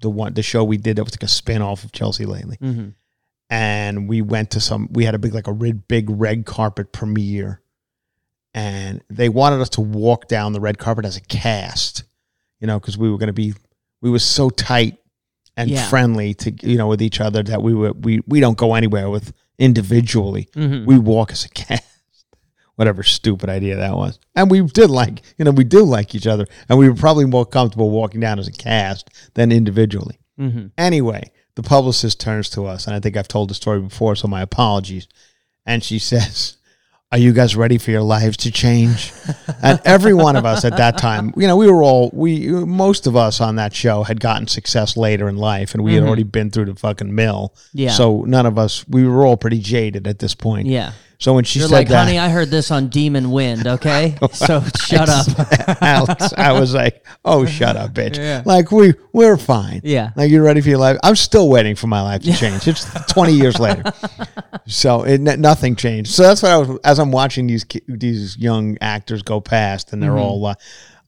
the 0.00 0.10
one 0.10 0.34
the 0.34 0.42
show 0.42 0.64
we 0.64 0.76
did 0.76 0.96
that 0.96 1.04
was 1.04 1.12
like 1.14 1.22
a 1.22 1.28
spin-off 1.28 1.84
of 1.84 1.92
chelsea 1.92 2.24
lately 2.26 2.56
Mm-hmm. 2.58 2.88
and 3.50 4.08
we 4.08 4.22
went 4.22 4.50
to 4.52 4.60
some 4.60 4.88
we 4.92 5.04
had 5.04 5.14
a 5.14 5.18
big 5.18 5.34
like 5.34 5.46
a 5.46 5.52
red 5.52 5.86
big 5.88 6.06
red 6.08 6.44
carpet 6.46 6.92
premiere 6.92 7.60
and 8.54 9.02
they 9.08 9.28
wanted 9.28 9.60
us 9.60 9.68
to 9.70 9.80
walk 9.80 10.28
down 10.28 10.52
the 10.52 10.60
red 10.60 10.78
carpet 10.78 11.04
as 11.04 11.16
a 11.16 11.20
cast 11.20 12.04
you 12.60 12.66
know 12.66 12.78
because 12.80 12.98
we 12.98 13.10
were 13.10 13.18
going 13.18 13.28
to 13.28 13.32
be 13.32 13.54
we 14.02 14.10
were 14.10 14.18
so 14.18 14.50
tight 14.50 14.96
and 15.56 15.68
Yeah. 15.70 15.88
friendly 15.88 16.34
to 16.34 16.52
you 16.66 16.76
know 16.76 16.88
with 16.88 17.02
each 17.02 17.20
other 17.20 17.42
that 17.44 17.62
we 17.62 17.74
were 17.74 17.92
we 17.92 18.20
we 18.26 18.40
don't 18.40 18.56
go 18.58 18.74
anywhere 18.74 19.10
with 19.10 19.32
individually 19.58 20.48
Mhm. 20.54 20.86
we 20.86 20.98
walk 20.98 21.30
as 21.32 21.44
a 21.44 21.48
cast 21.50 21.84
whatever 22.80 23.02
stupid 23.02 23.50
idea 23.50 23.76
that 23.76 23.94
was 23.94 24.18
and 24.34 24.50
we 24.50 24.62
did 24.62 24.88
like 24.90 25.20
you 25.36 25.44
know 25.44 25.50
we 25.50 25.64
do 25.64 25.84
like 25.84 26.14
each 26.14 26.26
other 26.26 26.46
and 26.68 26.78
we 26.78 26.88
were 26.88 26.94
probably 26.94 27.26
more 27.26 27.44
comfortable 27.44 27.90
walking 27.90 28.20
down 28.20 28.38
as 28.38 28.48
a 28.48 28.52
cast 28.52 29.10
than 29.34 29.52
individually 29.52 30.16
Mm-hmm. 30.40 30.68
Anyway, 30.78 31.30
the 31.56 31.62
publicist 31.62 32.18
turns 32.18 32.48
to 32.50 32.64
us, 32.64 32.86
and 32.86 32.96
I 32.96 33.00
think 33.00 33.14
I've 33.14 33.28
told 33.28 33.50
the 33.50 33.54
story 33.54 33.78
before, 33.82 34.16
so 34.16 34.26
my 34.26 34.40
apologies. 34.40 35.06
And 35.66 35.84
she 35.84 35.98
says, 36.12 36.56
Are 37.12 37.18
you 37.18 37.34
guys 37.34 37.54
ready 37.56 37.76
for 37.76 37.90
your 37.90 38.00
lives 38.00 38.38
to 38.38 38.50
change? 38.50 39.12
and 39.62 39.78
every 39.84 40.14
one 40.14 40.36
of 40.36 40.46
us 40.46 40.64
at 40.64 40.78
that 40.78 40.96
time, 40.96 41.34
you 41.36 41.46
know, 41.46 41.58
we 41.58 41.70
were 41.70 41.82
all, 41.82 42.08
we, 42.14 42.48
most 42.48 43.06
of 43.06 43.16
us 43.16 43.38
on 43.42 43.56
that 43.56 43.74
show 43.74 44.02
had 44.02 44.18
gotten 44.18 44.46
success 44.46 44.96
later 44.96 45.28
in 45.28 45.36
life, 45.36 45.74
and 45.74 45.84
we 45.84 45.92
had 45.92 46.04
Mhm. 46.04 46.06
already 46.06 46.22
been 46.22 46.50
through 46.50 46.64
the 46.72 46.74
fucking 46.74 47.14
mill. 47.14 47.52
Yeah. 47.74 47.90
So 47.90 48.22
none 48.22 48.46
of 48.46 48.56
us, 48.58 48.86
we 48.88 49.06
were 49.06 49.26
all 49.26 49.36
pretty 49.36 49.58
jaded 49.60 50.06
at 50.06 50.20
this 50.20 50.34
point. 50.34 50.68
Yeah. 50.68 50.92
So 51.20 51.34
when 51.34 51.44
she 51.44 51.58
You're 51.58 51.68
said 51.68 51.74
like, 51.74 51.88
that, 51.88 52.04
honey, 52.06 52.18
I 52.18 52.30
heard 52.30 52.48
this 52.50 52.70
on 52.70 52.88
Demon 52.88 53.30
Wind. 53.30 53.66
Okay, 53.66 54.16
so 54.32 54.62
shut 54.80 55.08
up. 55.08 55.26
Alex, 55.82 56.32
I 56.36 56.58
was 56.58 56.72
like, 56.74 57.06
"Oh, 57.26 57.44
shut 57.44 57.76
up, 57.76 57.92
bitch!" 57.92 58.16
Yeah. 58.20 58.42
Like 58.46 58.72
we 58.72 58.94
we're 59.12 59.36
fine. 59.36 59.82
Yeah. 59.84 60.10
Like 60.16 60.30
you're 60.30 60.42
ready 60.42 60.62
for 60.62 60.70
your 60.70 60.78
life. 60.78 60.96
I'm 61.02 61.16
still 61.16 61.48
waiting 61.50 61.76
for 61.76 61.88
my 61.88 62.00
life 62.00 62.22
to 62.22 62.32
change. 62.32 62.66
It's 62.66 62.84
20 63.12 63.32
years 63.34 63.60
later, 63.60 63.82
so 64.66 65.02
it 65.02 65.20
nothing 65.20 65.76
changed. 65.76 66.10
So 66.10 66.22
that's 66.22 66.42
what 66.42 66.52
I 66.52 66.56
was 66.58 66.78
as 66.84 66.98
I'm 66.98 67.12
watching 67.12 67.46
these 67.46 67.66
these 67.86 68.36
young 68.38 68.78
actors 68.80 69.22
go 69.22 69.40
past, 69.40 69.92
and 69.92 70.02
they're 70.02 70.10
Mm-hmm. 70.10 70.18
all. 70.18 70.46
Uh, 70.46 70.54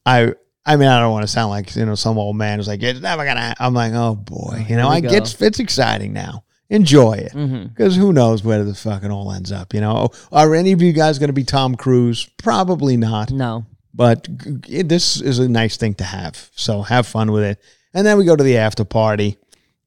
I 0.05 0.33
I 0.65 0.75
mean, 0.77 0.87
I 0.89 0.99
don't 0.99 1.11
want 1.11 1.23
to 1.23 1.27
sound 1.27 1.49
like 1.49 1.75
you 1.75 1.85
know 1.85 1.95
some 1.95 2.17
old 2.19 2.35
man 2.35 2.59
who's 2.59 2.67
like, 2.67 2.83
"It's 2.83 3.01
never 3.01 3.25
gonna." 3.25 3.41
ha-" 3.41 3.55
I'm 3.59 3.73
like, 3.73 3.93
"Oh 3.93 4.15
boy," 4.15 4.65
you 4.69 4.75
know. 4.75 4.89
I 4.89 5.01
it's 5.03 5.59
exciting 5.59 6.13
now. 6.13 6.43
Enjoy 6.69 7.13
it 7.13 7.33
because 7.69 7.95
who 7.95 8.13
knows 8.13 8.43
where 8.43 8.63
the 8.63 8.73
fucking 8.73 9.11
all 9.11 9.31
ends 9.31 9.51
up. 9.51 9.73
You 9.73 9.81
know, 9.81 10.09
are 10.31 10.55
any 10.55 10.71
of 10.71 10.81
you 10.81 10.91
guys 10.93 11.19
going 11.19 11.27
to 11.29 11.33
be 11.33 11.43
Tom 11.43 11.75
Cruise? 11.75 12.27
Probably 12.37 12.97
not 12.97 13.31
No. 13.31 13.65
but 13.93 14.27
it, 14.67 14.89
this 14.89 15.21
is 15.21 15.37
a 15.39 15.47
nice 15.49 15.77
thing 15.77 15.93
to 15.95 16.03
have. 16.03 16.49
So 16.55 16.81
have 16.81 17.05
fun 17.05 17.31
with 17.31 17.43
it. 17.43 17.59
And 17.93 18.07
then 18.07 18.17
we 18.17 18.25
go 18.25 18.35
to 18.35 18.43
the 18.43 18.57
after 18.57 18.83
party, 18.85 19.37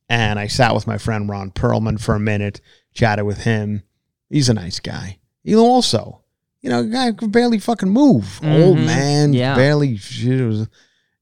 and 0.09 0.39
I 0.39 0.47
sat 0.47 0.75
with 0.75 0.87
my 0.87 0.97
friend 0.99 1.29
Ron 1.29 1.51
Perlman 1.51 2.01
for 2.01 2.15
a 2.15 2.21
minute, 2.21 2.61
chatted 2.95 3.25
with 3.27 3.39
him. 3.39 3.83
He's 4.31 4.49
a 4.49 4.55
nice 4.55 4.79
guy. 4.79 5.19
He 5.43 5.57
also, 5.57 6.23
you 6.61 6.71
know, 6.71 6.85
guy 6.85 7.11
could 7.13 7.33
barely 7.33 7.59
fucking 7.59 7.89
move. 7.91 8.39
Old 8.45 8.77
Mhm. 8.79 8.87
man, 8.87 9.33
Yeah. 9.33 9.57
barely. 9.57 9.99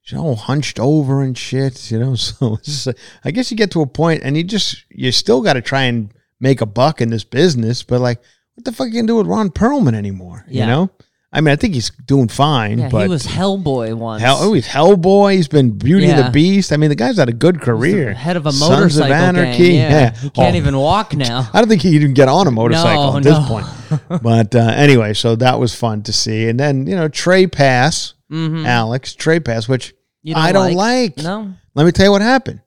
You 0.06 0.18
know, 0.18 0.34
hunched 0.34 0.78
over 0.78 1.22
and 1.22 1.36
shit. 1.36 1.90
You 1.90 1.98
know, 1.98 2.14
so 2.14 2.54
it's, 2.54 2.88
I 3.24 3.30
guess 3.30 3.50
you 3.50 3.56
get 3.56 3.70
to 3.72 3.80
a 3.82 3.86
point, 3.86 4.22
and 4.22 4.36
you 4.36 4.44
just 4.44 4.84
you 4.90 5.10
still 5.12 5.40
got 5.42 5.54
to 5.54 5.62
try 5.62 5.82
and 5.84 6.12
make 6.40 6.60
a 6.60 6.66
buck 6.66 7.00
in 7.00 7.10
this 7.10 7.24
business. 7.24 7.82
But 7.82 8.00
like, 8.00 8.20
what 8.54 8.64
the 8.64 8.72
fuck 8.72 8.88
you 8.88 8.94
gonna 8.94 9.06
do 9.06 9.16
with 9.16 9.26
Ron 9.26 9.50
Perlman 9.50 9.94
anymore? 9.94 10.44
Yeah. 10.48 10.64
You 10.64 10.70
know. 10.70 10.90
I 11.36 11.40
mean, 11.40 11.50
I 11.52 11.56
think 11.56 11.74
he's 11.74 11.90
doing 12.06 12.28
fine, 12.28 12.78
Yeah, 12.78 12.88
but 12.90 13.02
he 13.02 13.08
was 13.08 13.26
Hellboy 13.26 13.94
once. 13.94 14.22
Hell, 14.22 14.36
oh, 14.38 14.52
he's 14.52 14.68
Hellboy. 14.68 15.34
He's 15.34 15.48
been 15.48 15.76
Beauty 15.76 16.06
and 16.06 16.24
the 16.26 16.30
Beast. 16.30 16.70
I 16.72 16.76
mean, 16.76 16.90
the 16.90 16.94
guy's 16.94 17.16
had 17.16 17.28
a 17.28 17.32
good 17.32 17.60
career. 17.60 18.14
head 18.14 18.36
of 18.36 18.46
a 18.46 18.52
Sons 18.52 18.70
motorcycle 18.70 19.12
Anarchy. 19.14 19.72
gang. 19.72 19.90
Yeah, 19.90 20.10
he 20.14 20.30
can't 20.30 20.54
Oh, 20.54 20.56
even 20.56 20.76
walk 20.78 21.12
now. 21.16 21.50
I 21.52 21.58
don't 21.58 21.68
think 21.68 21.82
he 21.82 21.88
can 21.88 21.96
even 22.02 22.14
get 22.14 22.28
on 22.28 22.46
a 22.46 22.52
motorcycle 22.52 23.10
No, 23.10 23.16
at 23.16 23.24
this 23.24 23.48
point. 23.48 23.66
But 24.22 24.54
uh, 24.54 24.74
anyway, 24.76 25.12
so 25.12 25.34
that 25.34 25.58
was 25.58 25.74
fun 25.74 26.04
to 26.04 26.12
see. 26.12 26.48
And 26.48 26.58
then 26.60 26.86
you 26.86 26.94
know 26.94 27.08
Trey 27.08 27.48
Pass, 27.48 28.13
Mhm. 28.34 28.66
Alex 28.66 29.14
trade 29.14 29.44
Pass, 29.44 29.68
which 29.68 29.94
You 30.22 30.34
I 30.36 30.52
don't 30.52 30.74
like. 30.74 31.18
No. 31.18 31.54
Let 31.74 31.84
me 31.86 31.92
tell 31.92 32.06
you 32.06 32.12
what 32.12 32.22
happened. 32.22 32.60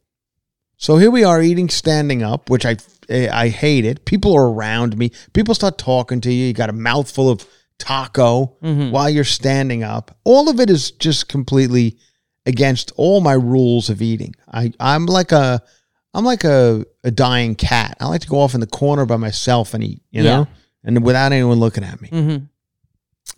So 0.77 0.97
here 0.97 1.09
we 1.11 1.23
are 1.23 1.41
eating 1.41 1.69
standing 1.69 2.21
up, 2.23 2.49
which 2.49 2.65
I 2.65 2.77
I 3.09 3.49
hate 3.49 3.85
it. 3.85 4.05
People 4.05 4.33
are 4.35 4.49
around 4.49 4.97
me. 4.97 5.11
People 5.33 5.55
start 5.55 5.77
talking 5.77 6.21
to 6.21 6.31
you. 6.31 6.45
You 6.47 6.53
got 6.53 6.69
a 6.69 6.73
mouthful 6.73 7.29
of 7.29 7.45
taco 7.79 8.55
Mhm. 8.63 8.91
while 8.91 9.09
you're 9.09 9.23
standing 9.23 9.83
up. 9.83 10.17
All 10.23 10.49
of 10.49 10.59
it 10.59 10.69
is 10.69 10.91
just 10.91 11.27
completely 11.29 11.97
against 12.45 12.91
all 12.95 13.21
my 13.21 13.33
rules 13.33 13.89
of 13.89 14.01
eating. 14.01 14.33
I 14.51 14.71
I'm 14.79 15.05
like 15.05 15.31
a 15.31 15.61
I'm 16.13 16.25
like 16.25 16.43
a, 16.43 16.83
a 17.03 17.11
dying 17.11 17.55
cat. 17.55 17.95
I 17.99 18.07
like 18.07 18.21
to 18.21 18.27
go 18.27 18.39
off 18.41 18.53
in 18.55 18.59
the 18.61 18.67
corner 18.67 19.05
by 19.05 19.17
myself 19.17 19.73
and 19.73 19.83
eat, 19.83 20.01
you 20.11 20.23
Yeah. 20.23 20.29
know, 20.37 20.47
and 20.83 21.03
without 21.03 21.31
anyone 21.31 21.59
looking 21.59 21.83
at 21.83 22.01
me. 22.01 22.09
Mm-hmm. 22.09 22.45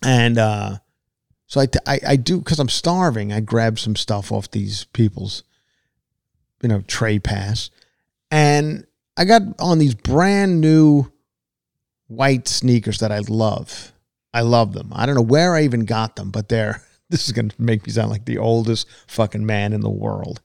And 0.08 0.38
uh, 0.38 0.78
so 1.50 1.60
I, 1.60 1.68
I, 1.86 2.00
I 2.08 2.16
do 2.16 2.38
because 2.40 2.60
I'm 2.60 2.70
starving. 2.70 3.34
I 3.34 3.42
grab 3.42 3.78
some 3.80 3.98
stuff 3.98 4.32
off 4.32 4.50
these 4.52 4.86
people's, 4.94 5.44
you 6.62 6.70
know, 6.70 6.82
tray 6.88 7.20
pass, 7.20 7.70
and 8.32 8.86
I 9.18 9.26
got 9.26 9.42
on 9.60 9.80
these 9.80 9.96
brand 9.96 10.62
new 10.62 11.12
white 12.08 12.48
sneakers 12.48 13.00
that 13.00 13.12
I 13.12 13.20
love. 13.28 13.92
I 14.34 14.42
love 14.42 14.74
them. 14.74 14.92
I 14.94 15.06
don't 15.06 15.16
know 15.16 15.22
where 15.22 15.56
I 15.56 15.64
even 15.64 15.86
got 15.86 16.16
them, 16.16 16.32
but 16.32 16.48
they're. 16.50 16.82
This 17.12 17.26
is 17.26 17.32
gonna 17.32 17.50
make 17.58 17.88
me 17.88 17.92
sound 17.92 18.12
like 18.12 18.26
the 18.26 18.38
oldest 18.38 18.86
fucking 19.08 19.44
man 19.44 19.74
in 19.74 19.82
the 19.82 19.90
world. 19.90 20.42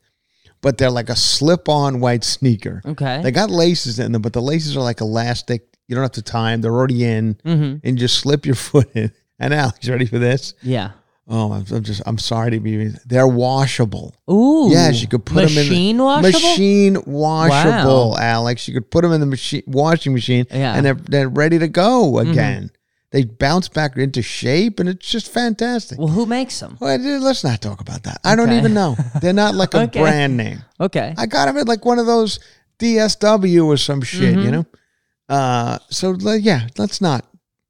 But 0.63 0.79
they're 0.79 0.91
like 0.91 1.11
a 1.11 1.15
slip-on 1.15 2.01
white 2.01 2.25
sneaker. 2.25 2.81
Okay. 2.87 3.21
They 3.23 3.33
got 3.33 3.51
laces 3.51 3.99
in 3.99 4.13
them, 4.13 4.23
but 4.23 4.33
the 4.33 4.41
laces 4.41 4.75
are 4.75 4.81
like 4.83 5.03
elastic. 5.03 5.67
You 5.89 5.95
don't 5.95 6.01
have 6.01 6.13
to 6.13 6.23
tie 6.23 6.53
them; 6.53 6.63
they're 6.63 6.73
already 6.73 7.05
in, 7.05 7.35
Mm-hmm. 7.45 7.87
and 7.87 7.99
just 7.99 8.19
slip 8.19 8.47
your 8.47 8.55
foot 8.71 8.89
in. 8.97 9.13
And 9.39 9.53
Alex, 9.55 9.89
ready 9.89 10.07
for 10.07 10.19
this? 10.19 10.55
Yeah. 10.63 10.93
Oh, 11.27 11.53
I'm, 11.53 11.65
I'm 11.73 11.83
just 11.83 12.03
I'm 12.05 12.19
sorry 12.19 12.51
to 12.51 12.61
be. 12.61 12.89
They're 13.07 13.27
washable. 13.27 14.15
Ooh. 14.31 14.69
Yes, 14.71 15.01
you 15.01 15.09
could 15.09 15.25
put 15.25 15.49
them 15.49 15.57
in 15.57 15.69
machine 15.69 15.97
the, 15.97 16.05
washable. 16.05 16.31
Machine 16.33 16.95
washable, 17.07 18.11
Wow. 18.11 18.17
Alex. 18.19 18.69
You 18.69 18.75
could 18.75 18.91
put 18.91 19.03
them 19.03 19.13
in 19.13 19.21
the 19.21 19.27
machine 19.27 19.63
washing 19.67 20.13
machine, 20.13 20.45
Yeah. 20.51 20.75
and 20.75 20.85
they're 20.85 20.95
they're 20.95 21.29
ready 21.31 21.59
to 21.59 21.69
go 21.69 22.13
Mm-hmm. 22.13 22.31
again. 22.31 22.71
They 23.11 23.25
bounce 23.25 23.69
back 23.69 23.97
into 23.97 24.21
shape, 24.23 24.81
and 24.81 24.89
it's 24.89 25.09
just 25.09 25.33
fantastic. 25.33 25.99
Well, 25.99 26.09
who 26.09 26.27
makes 26.27 26.59
them? 26.61 26.77
Well, 26.81 26.99
dude, 26.99 27.23
let's 27.23 27.43
not 27.45 27.63
talk 27.63 27.81
about 27.81 28.03
that. 28.03 28.19
I 28.25 28.35
don't 28.37 28.49
Okay. 28.51 28.59
even 28.59 28.75
know. 28.75 28.97
They're 29.23 29.33
not 29.33 29.55
like 29.55 29.73
a 29.75 29.83
Okay. 29.85 30.01
brand 30.01 30.37
name. 30.37 30.63
Okay. 30.81 31.15
I 31.17 31.27
got 31.27 31.47
them 31.47 31.57
at 31.57 31.69
like 31.69 31.85
one 31.85 31.99
of 32.01 32.07
those 32.07 32.39
DSW 32.81 33.65
or 33.67 33.77
some 33.77 34.03
shit, 34.03 34.35
Mm-hmm. 34.35 34.45
you 34.45 34.51
know. 34.51 34.67
Uh, 35.29 35.79
so 35.91 36.11
le- 36.11 36.37
yeah, 36.39 36.67
let's 36.77 37.01
not. 37.01 37.25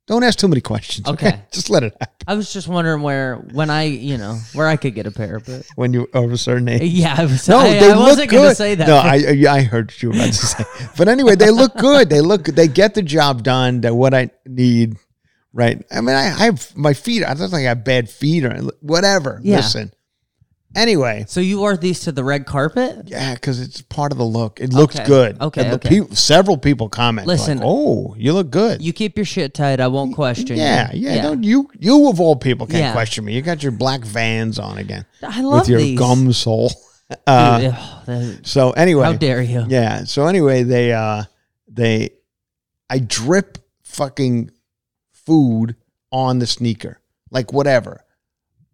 Don't 0.06 0.22
ask 0.22 0.38
too 0.38 0.48
many 0.48 0.60
questions. 0.60 1.08
Okay, 1.08 1.28
Okay. 1.28 1.40
just 1.52 1.70
let 1.70 1.82
it 1.82 1.94
happen 1.98 2.14
I 2.26 2.34
was 2.34 2.52
just 2.52 2.68
wondering 2.68 3.00
where, 3.02 3.36
when 3.36 3.70
I, 3.70 3.84
you 3.84 4.18
know, 4.18 4.38
where 4.52 4.66
I 4.68 4.76
could 4.76 4.94
get 4.94 5.06
a 5.06 5.10
pair, 5.10 5.40
but 5.40 5.64
when 5.76 5.92
you 5.94 6.08
over 6.12 6.32
a 6.34 6.38
certain 6.38 6.68
age. 6.68 6.82
yeah, 6.82 7.14
I 7.16 7.24
was. 7.24 7.48
No, 7.48 7.58
I, 7.58 7.78
they 7.78 7.90
I 7.90 7.94
look 7.94 8.08
wasn't 8.08 8.30
good. 8.30 8.56
say 8.56 8.74
that. 8.74 8.86
No, 8.86 8.96
I 8.98 9.44
I 9.58 9.62
heard 9.62 9.86
what 9.86 10.02
you 10.02 10.10
were 10.10 10.14
about 10.16 10.26
to 10.26 10.32
say. 10.34 10.64
But 10.96 11.08
anyway, 11.08 11.36
they 11.36 11.50
look 11.50 11.74
good. 11.76 12.10
They 12.10 12.20
look. 12.20 12.44
They 12.44 12.68
get 12.68 12.94
the 12.94 13.02
job 13.02 13.42
done. 13.42 13.80
They're 13.80 13.94
what 13.94 14.12
I 14.14 14.30
need. 14.46 14.96
Right. 15.52 15.84
I 15.90 16.00
mean, 16.00 16.16
I, 16.16 16.24
I 16.34 16.44
have 16.46 16.76
my 16.76 16.94
feet. 16.94 17.24
I 17.24 17.32
don't 17.34 17.48
think 17.50 17.60
I 17.66 17.68
have 17.68 17.84
bad 17.84 18.10
feet 18.10 18.44
or 18.44 18.56
whatever. 18.80 19.40
Yeah. 19.42 19.56
Listen. 19.56 19.92
Anyway, 20.74 21.24
so 21.28 21.40
you 21.40 21.58
wore 21.60 21.76
these 21.76 22.00
to 22.00 22.12
the 22.12 22.24
red 22.24 22.46
carpet? 22.46 23.04
yeah, 23.06 23.34
because 23.34 23.60
it's 23.60 23.80
part 23.82 24.10
of 24.12 24.18
the 24.18 24.24
look. 24.24 24.60
It 24.60 24.72
looks 24.72 24.96
Okay. 24.96 25.06
good. 25.06 25.40
Okay, 25.40 25.60
And 25.62 25.70
the 25.70 25.74
okay. 25.76 25.88
peop- 25.88 26.14
several 26.16 26.56
people 26.58 26.88
comment. 26.88 27.26
Listen. 27.26 27.58
like, 27.58 27.66
oh, 27.68 28.14
you 28.18 28.32
look 28.32 28.50
good. 28.50 28.82
You 28.82 28.92
keep 28.92 29.16
your 29.16 29.24
shit 29.24 29.54
tight. 29.54 29.80
I 29.80 29.86
won't 29.88 30.14
question 30.14 30.56
yeah, 30.56 30.92
you. 30.92 31.08
yeah, 31.10 31.22
Don't 31.22 31.42
you? 31.44 31.70
You 31.78 32.08
of 32.08 32.20
all 32.20 32.36
people 32.36 32.66
can't 32.66 32.78
Yeah. 32.78 32.92
question 32.92 33.24
me. 33.24 33.34
You 33.34 33.42
got 33.42 33.62
your 33.62 33.72
black 33.72 34.00
Vans 34.02 34.58
on 34.58 34.78
again 34.78 35.04
I 35.22 35.40
love 35.42 35.60
with 35.60 35.68
your 35.68 35.78
these. 35.80 35.98
gum 35.98 36.32
sole. 36.32 36.72
Uh, 37.26 37.58
Dude, 37.60 37.70
ugh, 37.74 38.06
the- 38.06 38.38
So 38.44 38.70
anyway, 38.72 39.04
how 39.04 39.12
dare 39.12 39.42
you? 39.42 39.66
Yeah. 39.68 40.04
So 40.04 40.26
anyway, 40.26 40.62
they 40.62 40.92
uh 40.92 41.24
they 41.68 42.10
I 42.88 42.98
drip 42.98 43.58
fucking 43.82 44.50
food 45.12 45.76
on 46.10 46.38
the 46.38 46.46
sneaker. 46.46 47.00
Like 47.30 47.52
whatever. 47.52 48.03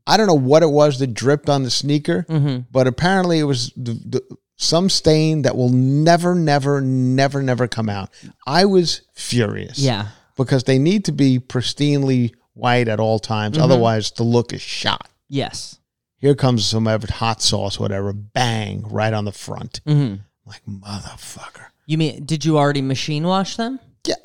I 0.06 0.16
don't 0.16 0.26
know 0.26 0.34
what 0.34 0.62
it 0.62 0.70
was 0.70 0.98
that 0.98 1.14
dripped 1.14 1.48
on 1.48 1.62
the 1.62 1.70
sneaker, 1.70 2.24
Mhm. 2.28 2.66
but 2.72 2.86
apparently 2.86 3.38
it 3.38 3.44
was 3.44 3.72
the, 3.76 3.92
the, 3.92 4.22
some 4.56 4.88
stain 4.90 5.42
that 5.42 5.56
will 5.56 5.70
never, 5.70 6.34
never, 6.34 6.80
never, 6.80 7.42
never 7.42 7.66
come 7.68 7.88
out. 7.88 8.10
I 8.46 8.64
was 8.64 9.02
furious. 9.14 9.78
Yeah. 9.78 10.08
Because 10.36 10.64
they 10.64 10.78
need 10.78 11.04
to 11.06 11.12
be 11.12 11.38
pristinely 11.38 12.32
white 12.54 12.88
at 12.88 13.00
all 13.00 13.18
times. 13.18 13.56
Mhm. 13.58 13.62
Otherwise, 13.62 14.10
the 14.12 14.22
look 14.22 14.52
is 14.52 14.60
shot. 14.62 15.08
Yes. 15.28 15.76
Here 16.16 16.34
comes 16.34 16.66
some 16.66 16.86
hot 16.86 17.40
sauce, 17.42 17.78
whatever, 17.80 18.12
bang, 18.12 18.84
right 18.88 19.12
on 19.14 19.24
the 19.24 19.32
front. 19.32 19.80
hmm 19.86 20.14
Like, 20.44 20.62
motherfucker. 20.66 21.66
You 21.86 21.96
mean 21.98 22.24
did 22.24 22.44
you 22.44 22.58
already 22.58 22.82
machine 22.82 23.24
wash 23.26 23.56
them? 23.56 23.80
Yeah. 24.06 24.16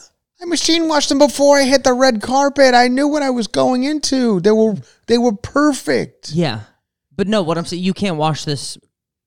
I 0.41 0.45
machine 0.45 0.87
washed 0.87 1.09
them 1.09 1.17
before 1.19 1.57
I 1.57 1.63
hit 1.63 1.83
the 1.83 1.93
red 1.93 2.21
carpet. 2.21 2.73
I 2.73 2.87
knew 2.87 3.07
what 3.07 3.23
I 3.23 3.29
was 3.29 3.47
going 3.47 3.83
into. 3.83 4.39
They 4.41 4.51
were 4.51 4.75
they 5.07 5.17
were 5.17 5.31
perfect. 5.33 6.31
Yeah. 6.31 6.61
But 7.15 7.27
no, 7.27 7.41
what 7.41 7.57
I'm 7.57 7.65
saying, 7.65 7.83
you 7.83 7.93
can't 7.93 8.17
wash 8.17 8.43
this. 8.43 8.77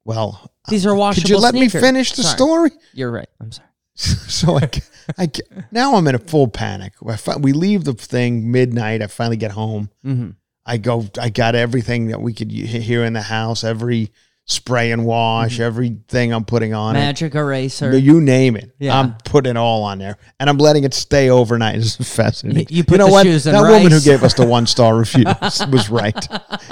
Well, 0.05 0.51
These 0.69 0.85
are 0.87 0.95
washable. 0.95 1.23
could 1.23 1.31
you 1.31 1.39
let 1.39 1.55
me 1.55 1.69
finish 1.69 2.13
the 2.13 2.23
Sorry. 2.23 2.37
story? 2.37 2.71
You're 2.93 3.11
right. 3.11 3.29
I'm 3.41 3.53
sorry. 3.53 3.69
so 3.95 4.59
I, 4.59 4.71
I 5.19 5.31
now 5.71 5.97
I'm 5.97 6.07
in 6.07 6.15
a 6.15 6.19
full 6.19 6.49
panic. 6.49 6.93
Fi- 7.17 7.37
we 7.37 7.53
leave 7.53 7.85
the 7.85 7.95
thing 7.95 8.51
midnight. 8.53 9.03
I 9.03 9.07
finally 9.07 9.37
get 9.37 9.53
home. 9.53 9.91
Mm-hmm. 10.05 10.31
I 10.67 10.77
go. 10.77 11.09
I 11.19 11.31
got 11.31 11.55
everything 11.55 12.09
that 12.09 12.21
we 12.21 12.33
could 12.35 12.51
here 12.51 13.05
in 13.05 13.15
the 13.15 13.23
house. 13.23 13.65
Every 13.65 14.13
spray 14.49 14.91
and 14.93 15.05
wash. 15.05 15.61
Everything 15.61 16.33
I'm 16.33 16.45
putting 16.45 16.75
on 16.75 16.97
it. 16.97 17.01
Magic 17.01 17.35
eraser. 17.35 17.97
You 17.97 18.21
name 18.21 18.57
it. 18.57 18.73
Yeah. 18.79 18.99
I'm 18.99 19.15
putting 19.25 19.51
it 19.51 19.57
all 19.57 19.85
on 19.85 19.99
there, 19.99 20.17
and 20.41 20.51
I'm 20.51 20.59
letting 20.59 20.85
it 20.85 20.95
stay 20.95 21.31
overnight. 21.31 21.77
It's 21.79 21.95
fascinating. 21.97 22.67
You- 22.71 22.79
you 22.79 22.85
put 22.85 22.99
know 22.99 23.07
the 23.07 23.13
what? 23.13 23.27
shoes 23.27 23.47
in 23.47 23.53
that 23.53 23.61
woman 23.63 23.93
who 23.93 24.01
gave 24.01 24.25
us 24.25 24.35
the 24.35 24.47
one 24.47 24.67
star 24.67 24.97
review 24.99 25.25
was 25.71 25.89
right. 25.91 26.27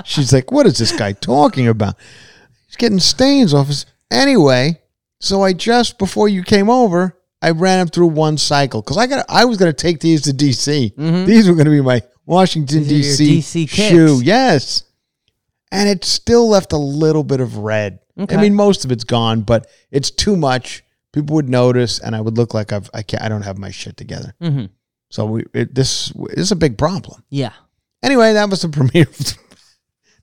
She's 0.04 0.32
like, 0.32 0.50
"What 0.50 0.66
is 0.66 0.78
this 0.78 0.90
guy 0.92 1.12
talking 1.12 1.68
about? 1.68 1.94
He's 2.66 2.76
getting 2.76 2.98
stains 2.98 3.54
off 3.54 3.68
his." 3.68 3.86
Anyway, 4.10 4.80
so 5.20 5.42
I 5.42 5.52
just 5.52 5.98
before 5.98 6.28
you 6.28 6.42
came 6.42 6.70
over, 6.70 7.16
I 7.42 7.50
ran 7.50 7.78
them 7.80 7.88
through 7.88 8.06
one 8.08 8.38
cycle 8.38 8.80
because 8.82 8.96
I 8.96 9.06
got. 9.06 9.24
I 9.28 9.44
was 9.44 9.58
going 9.58 9.70
to 9.70 9.76
take 9.76 10.00
these 10.00 10.22
to 10.22 10.30
DC. 10.30 11.26
These 11.26 11.48
were 11.48 11.54
going 11.54 11.66
to 11.66 11.70
be 11.70 11.80
my 11.82 12.02
Washington 12.24 12.84
Mm-hmm. 12.84 12.90
DC, 13.22 13.38
DC 13.66 13.68
shoe. 13.68 14.20
Yes, 14.24 14.84
and 15.72 15.88
it 15.88 16.04
still 16.04 16.48
left 16.48 16.72
a 16.72 16.78
little 16.78 17.24
bit 17.24 17.40
of 17.40 17.58
red. 17.58 18.00
Okay. 18.18 18.34
I 18.34 18.40
mean, 18.40 18.54
most 18.54 18.84
of 18.84 18.92
it's 18.92 19.04
gone, 19.04 19.42
but 19.42 19.66
it's 19.90 20.10
too 20.10 20.36
much. 20.36 20.82
People 21.12 21.34
would 21.36 21.48
notice, 21.48 21.98
and 21.98 22.14
I 22.14 22.20
would 22.20 22.36
look 22.36 22.54
like 22.54 22.72
I've 22.72 22.90
I 22.92 23.02
can't 23.02 23.22
I 23.22 23.28
don't 23.28 23.42
have 23.42 23.58
my 23.58 23.70
shit 23.70 23.96
together. 23.96 24.34
Mm-hmm. 24.40 24.66
So 25.10 25.26
we 25.26 25.44
it, 25.54 25.74
this 25.74 26.12
is 26.30 26.52
a 26.52 26.56
big 26.56 26.78
problem. 26.78 27.22
Yeah. 27.30 27.52
Anyway, 28.02 28.32
that 28.32 28.50
was 28.50 28.62
the 28.62 28.68
premiere. 28.70 29.06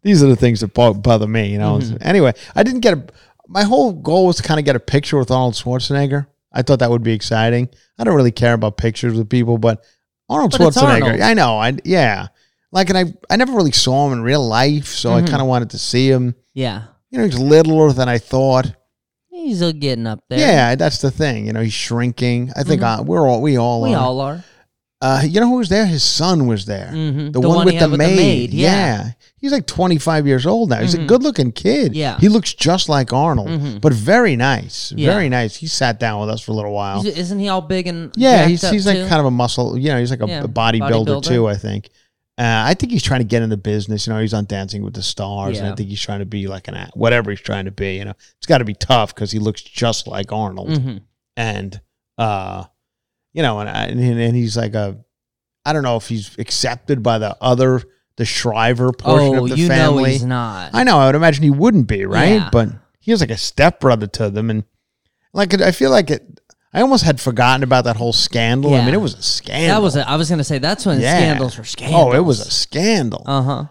These 0.02 0.22
are 0.22 0.28
the 0.28 0.36
things 0.36 0.60
that 0.62 0.74
bother 0.74 1.28
me, 1.28 1.52
you 1.52 1.58
know. 1.58 1.78
Mm-hmm. 1.78 1.98
Anyway, 2.02 2.34
I 2.56 2.64
didn't 2.64 2.82
get 2.82 2.98
a. 2.98 3.04
My 3.48 3.64
whole 3.64 3.94
goal 3.94 4.28
was 4.28 4.38
to 4.38 4.44
kind 4.44 4.60
of 4.60 4.66
get 4.66 4.76
a 4.76 4.80
picture 4.80 5.18
with 5.18 5.32
Arnold 5.32 5.56
Schwarzenegger. 5.56 6.28
I 6.52 6.62
thought 6.62 6.80
that 6.80 6.92
would 6.92 7.04
be 7.04 7.14
exciting. 7.14 7.70
I 7.98 8.04
don't 8.04 8.16
really 8.16 8.32
care 8.32 8.54
about 8.54 8.78
pictures 8.78 9.18
with 9.18 9.30
people, 9.30 9.58
but 9.58 9.84
Arnold 10.30 10.52
But 10.52 10.74
Schwarzenegger. 10.74 11.04
Arnold. 11.04 11.22
I 11.22 11.34
know. 11.34 11.58
I 11.58 11.78
yeah. 11.84 12.28
Like, 12.74 12.90
and 12.90 12.98
I 12.98 13.06
I 13.30 13.36
never 13.38 13.54
really 13.54 13.72
saw 13.72 14.08
him 14.08 14.14
in 14.14 14.22
real 14.24 14.46
life, 14.46 14.88
so 14.88 15.12
Mm-hmm. 15.12 15.26
I 15.26 15.30
kind 15.30 15.42
of 15.42 15.48
wanted 15.48 15.70
to 15.72 15.78
see 15.80 16.10
him. 16.10 16.36
Yeah. 16.54 16.84
You 17.12 17.20
know, 17.20 17.26
he's 17.26 17.40
littler 17.40 17.92
than 17.94 18.10
I 18.10 18.18
thought. 18.18 18.74
He's 19.30 19.62
uh, 19.62 19.72
getting 19.72 20.08
up 20.08 20.24
there. 20.30 20.40
Yeah, 20.40 20.76
that's 20.76 21.00
the 21.00 21.12
thing. 21.12 21.46
You 21.48 21.54
know, 21.54 21.62
he's 21.62 21.74
shrinking. 21.74 22.52
I 22.56 22.64
think 22.64 22.82
uh, 22.82 23.04
we're 23.06 23.28
all 23.28 23.42
we 23.42 23.58
all 23.58 23.82
Mm-hmm. 23.84 23.90
We 23.92 23.96
are. 23.96 24.02
all 24.02 24.20
are. 24.22 24.44
Uh, 25.02 25.22
you 25.26 25.42
know 25.42 25.48
who 25.50 25.58
was 25.58 25.68
there? 25.68 25.86
His 25.86 26.02
son 26.02 26.48
was 26.48 26.66
there. 26.66 26.90
Mhm. 26.94 27.34
The, 27.34 27.42
one, 27.42 27.66
with, 27.66 27.74
the 27.74 27.80
had 27.82 27.92
with 27.92 28.00
the 28.00 28.08
maid. 28.08 28.54
yeah. 28.54 29.12
He's 29.38 29.52
like 29.52 29.68
25 29.68 30.26
years 30.26 30.46
old 30.46 30.70
now. 30.70 30.80
He's 30.80 30.94
a 30.94 31.00
Mhm. 31.00 31.08
good 31.08 31.24
looking 31.24 31.52
kid. 31.52 31.94
Yeah. 31.94 32.18
He 32.20 32.30
looks 32.30 32.54
just 32.54 32.88
like 32.88 33.12
Arnold, 33.12 33.50
Mhm. 33.50 33.82
but 33.82 33.92
very 33.92 34.38
nice. 34.38 34.94
Yeah. 34.96 35.12
Very 35.12 35.28
nice. 35.28 35.58
He 35.58 35.68
sat 35.68 36.00
down 36.00 36.22
with 36.22 36.30
us 36.30 36.40
for 36.40 36.54
a 36.54 36.56
little 36.56 36.72
while. 36.72 37.02
He's- 37.02 37.18
Isn't 37.18 37.40
he 37.40 37.50
all 37.50 37.60
big 37.62 37.86
and 37.88 38.14
yeah, 38.16 38.38
jacked 38.38 38.50
he's, 38.52 38.64
up 38.64 38.74
he's 38.74 38.86
like 38.88 38.96
too? 38.96 39.08
kind 39.08 39.20
of 39.20 39.26
a 39.26 39.32
muscle, 39.32 39.78
you 39.78 39.90
know, 39.90 40.00
he's 40.00 40.10
like 40.10 40.22
a, 40.24 40.28
Yeah, 40.28 40.44
a 40.44 40.48
bodybuilder, 40.48 41.06
bodybuilder. 41.06 41.24
too, 41.28 41.48
I 41.50 41.56
think. 41.58 41.90
Uh, 42.38 42.64
I 42.66 42.74
think 42.74 42.92
he's 42.92 43.04
trying 43.04 43.20
to 43.20 43.26
get 43.26 43.44
into 43.44 43.58
business. 43.58 44.08
You 44.08 44.14
know, 44.14 44.20
he's 44.20 44.34
on 44.34 44.46
Dancing 44.46 44.84
with 44.84 44.96
the 44.96 45.04
Stars, 45.04 45.60
and 45.60 45.68
I 45.68 45.76
think 45.76 45.90
he's 45.90 46.02
trying 46.02 46.20
to 46.20 46.26
be 46.26 46.48
like 46.48 46.68
an 46.68 46.74
act, 46.74 46.98
whatever 46.98 47.30
he's 47.30 47.42
trying 47.42 47.66
to 47.66 47.72
be. 47.72 47.98
You 47.98 48.06
know, 48.06 48.14
it's 48.38 48.48
got 48.48 48.58
to 48.58 48.66
be 48.66 48.74
tough 48.74 49.14
because 49.14 49.32
he 49.32 49.38
looks 49.40 49.62
just 49.62 50.08
like 50.08 50.32
Arnold 50.32 50.70
Mhm. 50.70 51.02
and 51.38 51.80
uh 52.18 52.64
you 53.34 53.42
know 53.42 53.60
and, 53.60 53.68
and 53.70 54.00
and 54.20 54.36
he's 54.36 54.56
like 54.56 54.76
a 54.76 54.96
i 55.66 55.74
don't 55.74 55.82
know 55.82 55.96
if 55.96 56.08
he's 56.08 56.38
accepted 56.38 57.02
by 57.02 57.18
the 57.18 57.36
other 57.42 57.82
the 58.18 58.26
shriver 58.26 58.92
portion 58.92 59.36
Oh, 59.40 59.44
of 59.46 59.50
the 59.50 59.58
you 59.58 59.68
know 59.68 59.74
family 59.74 60.12
he's 60.12 60.24
not. 60.24 60.70
i 60.76 60.84
know 60.84 61.00
i 61.00 61.08
would 61.08 61.16
imagine 61.16 61.42
he 61.44 61.50
wouldn't 61.50 61.88
be 61.88 62.06
right 62.06 62.34
Yeah. 62.34 62.50
but 62.52 62.70
he 63.00 63.10
was 63.12 63.20
like 63.20 63.32
a 63.32 63.38
stepbrother 63.38 64.06
to 64.06 64.30
them 64.30 64.52
and 64.52 64.64
like 65.34 65.60
i 65.60 65.72
feel 65.72 65.90
like 65.90 66.12
it 66.12 66.40
i 66.74 66.82
almost 66.82 67.04
had 67.04 67.20
forgotten 67.22 67.64
about 67.64 67.84
that 67.86 67.96
whole 67.96 68.14
scandal 68.14 68.74
i 68.76 68.84
mean 68.86 68.94
it 68.94 69.02
was 69.02 69.14
a 69.16 69.22
scandal 69.22 69.68
That 69.76 69.82
was. 69.82 69.96
A, 69.96 70.08
I 70.10 70.16
was 70.16 70.30
gonna 70.30 70.44
say 70.44 70.60
that's 70.60 70.86
when 70.86 71.00
Yeah. 71.00 71.18
scandals 71.18 71.58
were 71.58 71.64
scandals. 71.64 72.02
oh 72.04 72.12
it 72.14 72.24
was 72.26 72.40
a 72.40 72.52
scandal 72.52 73.24
Uh 73.26 73.42
huh. 73.42 73.66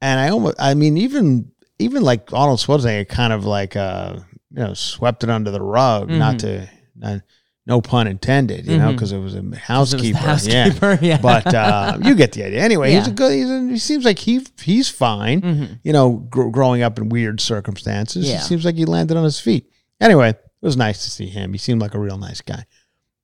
and 0.00 0.20
I 0.20 0.28
almost, 0.30 0.56
I 0.58 0.74
mean, 0.74 0.96
even 0.96 1.50
even 1.78 2.02
like 2.02 2.32
Arnold 2.32 2.58
Schwarzenegger, 2.60 3.08
kind 3.08 3.32
of 3.32 3.44
like 3.44 3.74
uh, 3.76 4.16
you 4.50 4.58
know, 4.62 4.74
swept 4.74 5.24
it 5.24 5.30
under 5.30 5.50
the 5.50 5.60
rug, 5.62 6.08
not 6.10 6.38
to, 6.40 6.68
not, 6.94 7.22
no 7.66 7.80
pun 7.80 8.06
intended, 8.06 8.66
you 8.66 8.76
know, 8.78 8.88
Mhm. 8.88 8.92
because 8.92 9.12
it 9.12 9.18
was 9.18 9.34
a 9.34 9.38
it 9.38 9.44
was 9.50 9.58
housekeeper, 9.58 10.18
housekeeper, 10.18 10.98
yeah. 11.02 11.18
But 11.20 11.52
uh, 11.54 11.98
you 12.02 12.14
get 12.14 12.32
the 12.32 12.44
idea. 12.44 12.60
Anyway, 12.60 12.92
he's 12.92 13.06
a 13.08 13.10
good. 13.12 13.32
He's 13.32 13.48
a, 13.50 13.60
he 13.68 13.78
seems 13.78 14.04
like 14.04 14.18
he 14.18 14.44
he's 14.60 14.88
fine. 14.88 15.40
Mhm. 15.40 15.78
You 15.82 15.92
know, 15.92 16.26
gr- 16.28 16.50
growing 16.50 16.82
up 16.82 16.98
in 16.98 17.08
weird 17.08 17.40
circumstances, 17.40 18.28
Yeah. 18.28 18.36
it 18.38 18.42
seems 18.42 18.64
like 18.64 18.74
he 18.76 18.84
landed 18.84 19.16
on 19.16 19.24
his 19.24 19.40
feet. 19.40 19.66
Anyway, 20.00 20.34
it 20.62 20.66
was 20.66 20.76
nice 20.76 21.02
to 21.04 21.10
see 21.10 21.26
him. 21.26 21.52
He 21.52 21.58
seemed 21.58 21.80
like 21.80 21.94
a 21.94 21.98
real 21.98 22.18
nice 22.18 22.40
guy. 22.40 22.64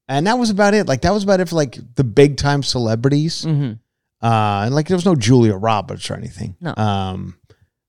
And 0.08 0.26
that 0.26 0.38
was 0.38 0.50
about 0.50 0.74
it. 0.74 0.86
Like 0.88 1.02
that 1.02 1.12
was 1.12 1.22
about 1.24 1.40
it 1.40 1.48
for 1.48 1.56
like 1.56 1.78
the 1.94 2.04
big 2.04 2.36
time 2.36 2.62
celebrities. 2.62 3.44
hmm 3.44 3.72
Uh, 4.20 4.62
and 4.66 4.74
like 4.74 4.88
there 4.88 4.96
was 4.96 5.04
no 5.06 5.14
Julia 5.14 5.54
Roberts 5.54 6.10
or 6.10 6.14
anything. 6.14 6.56
No. 6.60 6.74
Um, 6.76 7.38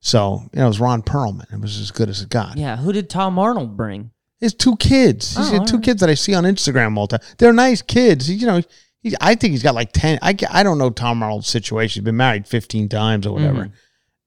so 0.01 0.41
you 0.53 0.59
know 0.59 0.65
it 0.65 0.67
was 0.67 0.79
Ron 0.79 1.01
Perlman. 1.01 1.51
It 1.53 1.59
was 1.59 1.79
as 1.79 1.91
good 1.91 2.09
as 2.09 2.21
it 2.21 2.29
got. 2.29 2.57
Yeah. 2.57 2.77
Who 2.77 2.93
did 2.93 3.09
Tom 3.09 3.39
Arnold 3.39 3.75
bring? 3.75 4.11
His 4.39 4.53
two 4.53 4.75
kids. 4.77 5.35
He's 5.35 5.49
Oh, 5.49 5.57
got 5.57 5.67
two 5.67 5.73
alright. 5.75 5.83
kids 5.85 5.99
that 6.01 6.09
I 6.09 6.13
see 6.13 6.33
on 6.33 6.43
Instagram 6.45 6.97
all 6.97 7.07
the 7.07 7.17
time. 7.17 7.27
They're 7.37 7.51
nice 7.53 7.81
kids. 7.81 8.27
He, 8.27 8.35
you 8.35 8.45
know, 8.47 8.61
he, 9.01 9.13
I 9.19 9.35
think 9.35 9.51
he's 9.51 9.63
got 9.63 9.75
like 9.75 9.91
ten. 9.91 10.19
I 10.21 10.35
I 10.51 10.63
don't 10.63 10.77
know 10.77 10.89
Tom 10.91 11.21
Arnold's 11.23 11.47
situation. 11.47 12.01
He's 12.01 12.05
been 12.05 12.15
married 12.17 12.47
fifteen 12.47 12.87
times 12.89 13.25
or 13.27 13.33
whatever. 13.33 13.65
Mhm. 13.65 13.71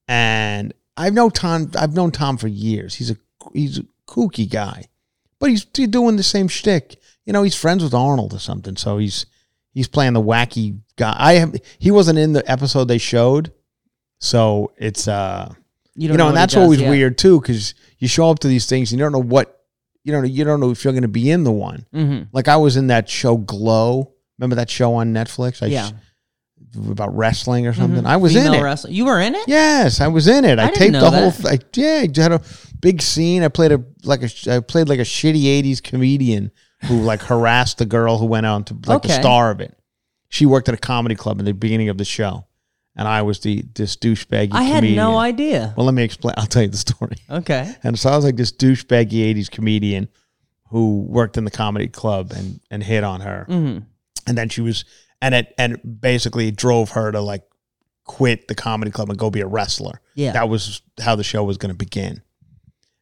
And 0.09 0.75
I've 0.97 1.15
known 1.15 1.31
Tom. 1.31 1.71
I've 1.79 1.95
known 1.95 2.11
Tom 2.11 2.37
for 2.37 2.49
years. 2.49 2.95
He's 2.97 3.11
a 3.11 3.17
he's 3.55 3.79
a 3.79 3.85
kooky 4.07 4.51
guy, 4.51 4.87
but 5.43 5.51
he's 5.51 5.67
he's 5.77 5.89
doing 5.89 6.17
the 6.17 6.23
same 6.23 6.49
shtick. 6.49 6.97
You 7.27 7.35
know, 7.35 7.43
he's 7.43 7.55
friends 7.55 7.83
with 7.85 7.93
Arnold 7.93 8.33
or 8.33 8.39
something. 8.39 8.77
So 8.77 8.97
he's 8.99 9.27
he's 9.75 9.89
playing 9.89 10.15
the 10.15 10.23
wacky 10.23 10.79
guy. 10.97 11.15
I 11.19 11.33
have 11.35 11.55
he 11.79 11.91
wasn't 11.91 12.19
in 12.19 12.33
the 12.33 12.51
episode 12.51 12.87
they 12.87 12.99
showed, 12.99 13.53
so 14.19 14.73
it's 14.79 15.07
uh 15.09 15.53
You, 15.95 16.11
you 16.11 16.17
know, 16.17 16.29
and 16.29 16.37
that's 16.37 16.55
does 16.55 16.63
always 16.63 16.81
yet. 16.81 16.91
weird 16.91 17.19
too 17.19 17.41
because 17.41 17.75
you 17.99 18.09
show 18.09 18.31
up 18.31 18.39
to 18.41 18.49
these 18.49 18.67
things 18.67 18.93
and 18.93 18.99
you 18.99 19.05
don't 19.05 19.13
know 19.13 19.19
what 19.23 19.65
you 20.05 20.13
don't 20.13 20.23
know 20.23 20.29
you 20.29 20.45
don't 20.45 20.61
know 20.61 20.71
if 20.71 20.85
you're 20.85 20.93
going 20.93 21.03
to 21.03 21.09
be 21.09 21.31
in 21.31 21.45
the 21.45 21.53
one. 21.53 21.87
Mhm. 21.95 22.29
Like 22.33 22.49
I 22.49 22.57
was 22.57 22.77
in 22.77 22.87
that 22.89 23.09
show 23.09 23.37
Glow. 23.37 24.13
Remember 24.39 24.57
that 24.57 24.71
show 24.71 24.95
on 24.95 25.13
Netflix? 25.13 25.63
I 25.63 25.67
Yeah. 25.67 25.89
sh- 25.89 25.93
about 26.91 27.15
wrestling 27.17 27.67
or 27.67 27.73
something. 27.73 28.03
Mhm. 28.05 28.07
I 28.07 28.17
was 28.17 28.35
in 28.37 28.53
it. 28.53 28.63
wrestling. 28.63 28.95
You 28.95 29.05
were 29.07 29.21
in 29.21 29.35
it. 29.35 29.45
Yes, 29.47 30.01
I 30.01 30.09
was 30.09 30.27
in 30.29 30.45
it. 30.45 30.59
I, 30.59 30.67
I 30.67 30.71
taped 30.71 30.93
the 30.93 31.11
whole. 31.11 31.33
Th- 31.33 31.47
I, 31.47 31.59
yeah, 31.75 32.05
I 32.17 32.21
had 32.23 32.33
a 32.33 32.41
big 32.81 33.03
scene. 33.03 33.43
I 33.43 33.49
played 33.49 33.73
a 33.73 33.83
like 34.05 34.23
a 34.23 34.55
I 34.57 34.61
played 34.61 34.89
like 34.89 34.99
a 34.99 35.03
shitty 35.05 35.45
'80s 35.45 35.83
comedian 35.83 36.51
who 36.85 37.01
like 37.03 37.23
harassed 37.23 37.79
the 37.79 37.87
girl 37.87 38.19
who 38.19 38.27
went 38.27 38.47
on 38.47 38.65
to 38.65 38.77
like 38.87 39.03
the 39.03 39.09
star 39.11 39.51
of 39.51 39.61
it. 39.61 39.77
She 40.29 40.47
worked 40.47 40.69
at 40.69 40.75
a 40.75 40.79
comedy 40.79 41.15
club 41.15 41.39
in 41.39 41.45
the 41.45 41.53
beginning 41.53 41.89
of 41.91 41.99
the 41.99 42.05
show, 42.05 42.47
and 42.97 43.07
I 43.07 43.23
was 43.23 43.41
the 43.41 43.65
this 43.75 43.97
douchebaggy. 43.97 44.51
I 44.53 44.63
had 44.63 44.77
comedian. 44.77 44.97
no 44.97 45.19
idea. 45.19 45.75
Well, 45.77 45.87
let 45.87 45.95
me 45.95 46.03
explain. 46.03 46.35
I'll 46.39 46.47
tell 46.47 46.63
you 46.63 46.69
the 46.69 46.77
story. 46.79 47.17
Okay. 47.31 47.75
And 47.83 47.99
so 47.99 48.11
I 48.11 48.17
was 48.17 48.25
like 48.25 48.37
this 48.37 48.51
douchebaggy 48.53 49.35
'80s 49.35 49.51
comedian 49.51 50.09
who 50.71 51.03
worked 51.03 51.37
in 51.37 51.45
the 51.45 51.51
comedy 51.51 51.87
club 51.89 52.33
and 52.35 52.61
and 52.71 52.83
hit 52.83 53.05
on 53.05 53.21
her, 53.21 53.45
hmm 53.49 53.79
and 54.27 54.39
then 54.39 54.49
she 54.49 54.61
was 54.61 54.85
and 55.23 55.35
it 55.37 55.55
and 55.57 56.01
basically 56.01 56.51
drove 56.51 56.91
her 56.91 57.11
to 57.13 57.21
like 57.21 57.45
quit 58.05 58.49
the 58.49 58.55
comedy 58.55 58.91
club 58.91 59.09
and 59.09 59.19
go 59.19 59.31
be 59.31 59.41
a 59.41 59.47
wrestler. 59.47 60.01
Yeah. 60.15 60.33
That 60.33 60.49
was 60.49 60.83
how 61.01 61.15
the 61.15 61.25
show 61.25 61.45
was 61.45 61.57
going 61.57 61.73
to 61.73 61.79
begin. 61.79 62.21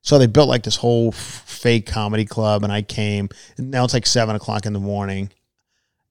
So 0.03 0.19
they 0.19 0.27
built 0.27 0.49
like 0.49 0.63
this 0.63 0.77
whole 0.77 1.09
f- 1.09 1.15
fake 1.15 1.87
comedy 1.87 2.25
club, 2.25 2.63
and 2.63 2.73
I 2.73 2.83
came. 2.83 3.29
And 3.57 3.71
now 3.71 3.85
it's 3.85 3.95
like 3.95 4.07
seven 4.07 4.37
o'clock 4.37 4.65
in 4.65 4.73
the 4.73 4.81
morning, 4.81 5.31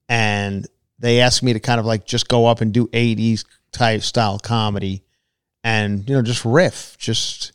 and 0.08 0.66
they 0.98 1.20
asked 1.20 1.42
me 1.42 1.52
to 1.52 1.60
kind 1.60 1.80
of 1.80 1.86
like 1.86 2.06
just 2.06 2.28
go 2.28 2.46
up 2.46 2.60
and 2.60 2.72
do 2.72 2.86
'80s 2.88 3.44
type 3.72 4.02
style 4.02 4.38
comedy, 4.38 5.02
and 5.64 6.08
you 6.08 6.14
know 6.14 6.22
just 6.22 6.44
riff, 6.44 6.96
just 6.98 7.52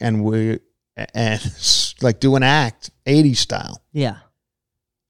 and 0.00 0.24
we 0.24 0.58
and 0.96 1.40
like 2.02 2.18
do 2.18 2.34
an 2.34 2.42
act 2.42 2.90
'80s 3.06 3.36
style. 3.36 3.80
Yeah. 3.92 4.18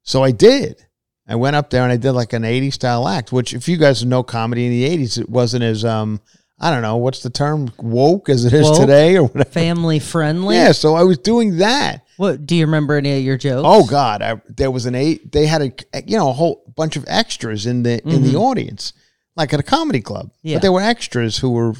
So 0.02 0.22
I 0.22 0.32
did. 0.32 0.84
I 1.28 1.34
went 1.36 1.56
up 1.56 1.70
there 1.70 1.82
and 1.82 1.92
I 1.92 1.96
did 1.96 2.12
like 2.12 2.32
an 2.32 2.42
80s 2.42 2.72
style 2.74 3.06
act, 3.06 3.32
which 3.32 3.52
if 3.52 3.68
you 3.68 3.76
guys 3.76 4.04
know 4.04 4.22
comedy 4.22 4.64
in 4.66 4.72
the 4.72 5.04
80s, 5.04 5.18
it 5.18 5.28
wasn't 5.28 5.64
as 5.64 5.84
um 5.84 6.20
I 6.60 6.72
don't 6.72 6.82
know, 6.82 6.96
what's 6.96 7.22
the 7.22 7.30
term 7.30 7.70
woke 7.78 8.28
as 8.28 8.44
it 8.44 8.52
is 8.52 8.64
Woke? 8.64 8.80
today 8.80 9.16
or 9.16 9.24
whatever. 9.24 9.48
Family 9.50 10.00
friendly. 10.00 10.56
Yeah, 10.56 10.72
so 10.72 10.96
I 10.96 11.04
was 11.04 11.18
doing 11.18 11.58
that. 11.58 11.98
What 12.16 12.46
do 12.46 12.56
you 12.56 12.66
remember 12.66 12.94
any 12.96 13.16
of 13.16 13.22
your 13.22 13.36
jokes? 13.36 13.62
Oh 13.64 13.86
God, 13.86 14.22
I, 14.22 14.40
there 14.48 14.70
was 14.72 14.84
an 14.86 14.96
eight. 14.96 15.30
They 15.30 15.46
had 15.46 15.62
a 15.62 15.72
you 16.04 16.16
know 16.18 16.30
a 16.30 16.32
whole 16.32 16.64
bunch 16.74 16.96
of 16.96 17.04
extras 17.06 17.64
in 17.66 17.84
the 17.84 18.02
in 18.08 18.24
the 18.24 18.34
audience, 18.36 18.92
like 19.36 19.54
at 19.54 19.60
a 19.60 19.62
comedy 19.62 20.00
club. 20.00 20.26
Mm-hmm. 20.26 20.48
Yeah. 20.48 20.54
But 20.56 20.62
there 20.62 20.72
were 20.72 20.80
extras 20.80 21.38
who 21.38 21.50
were, 21.50 21.74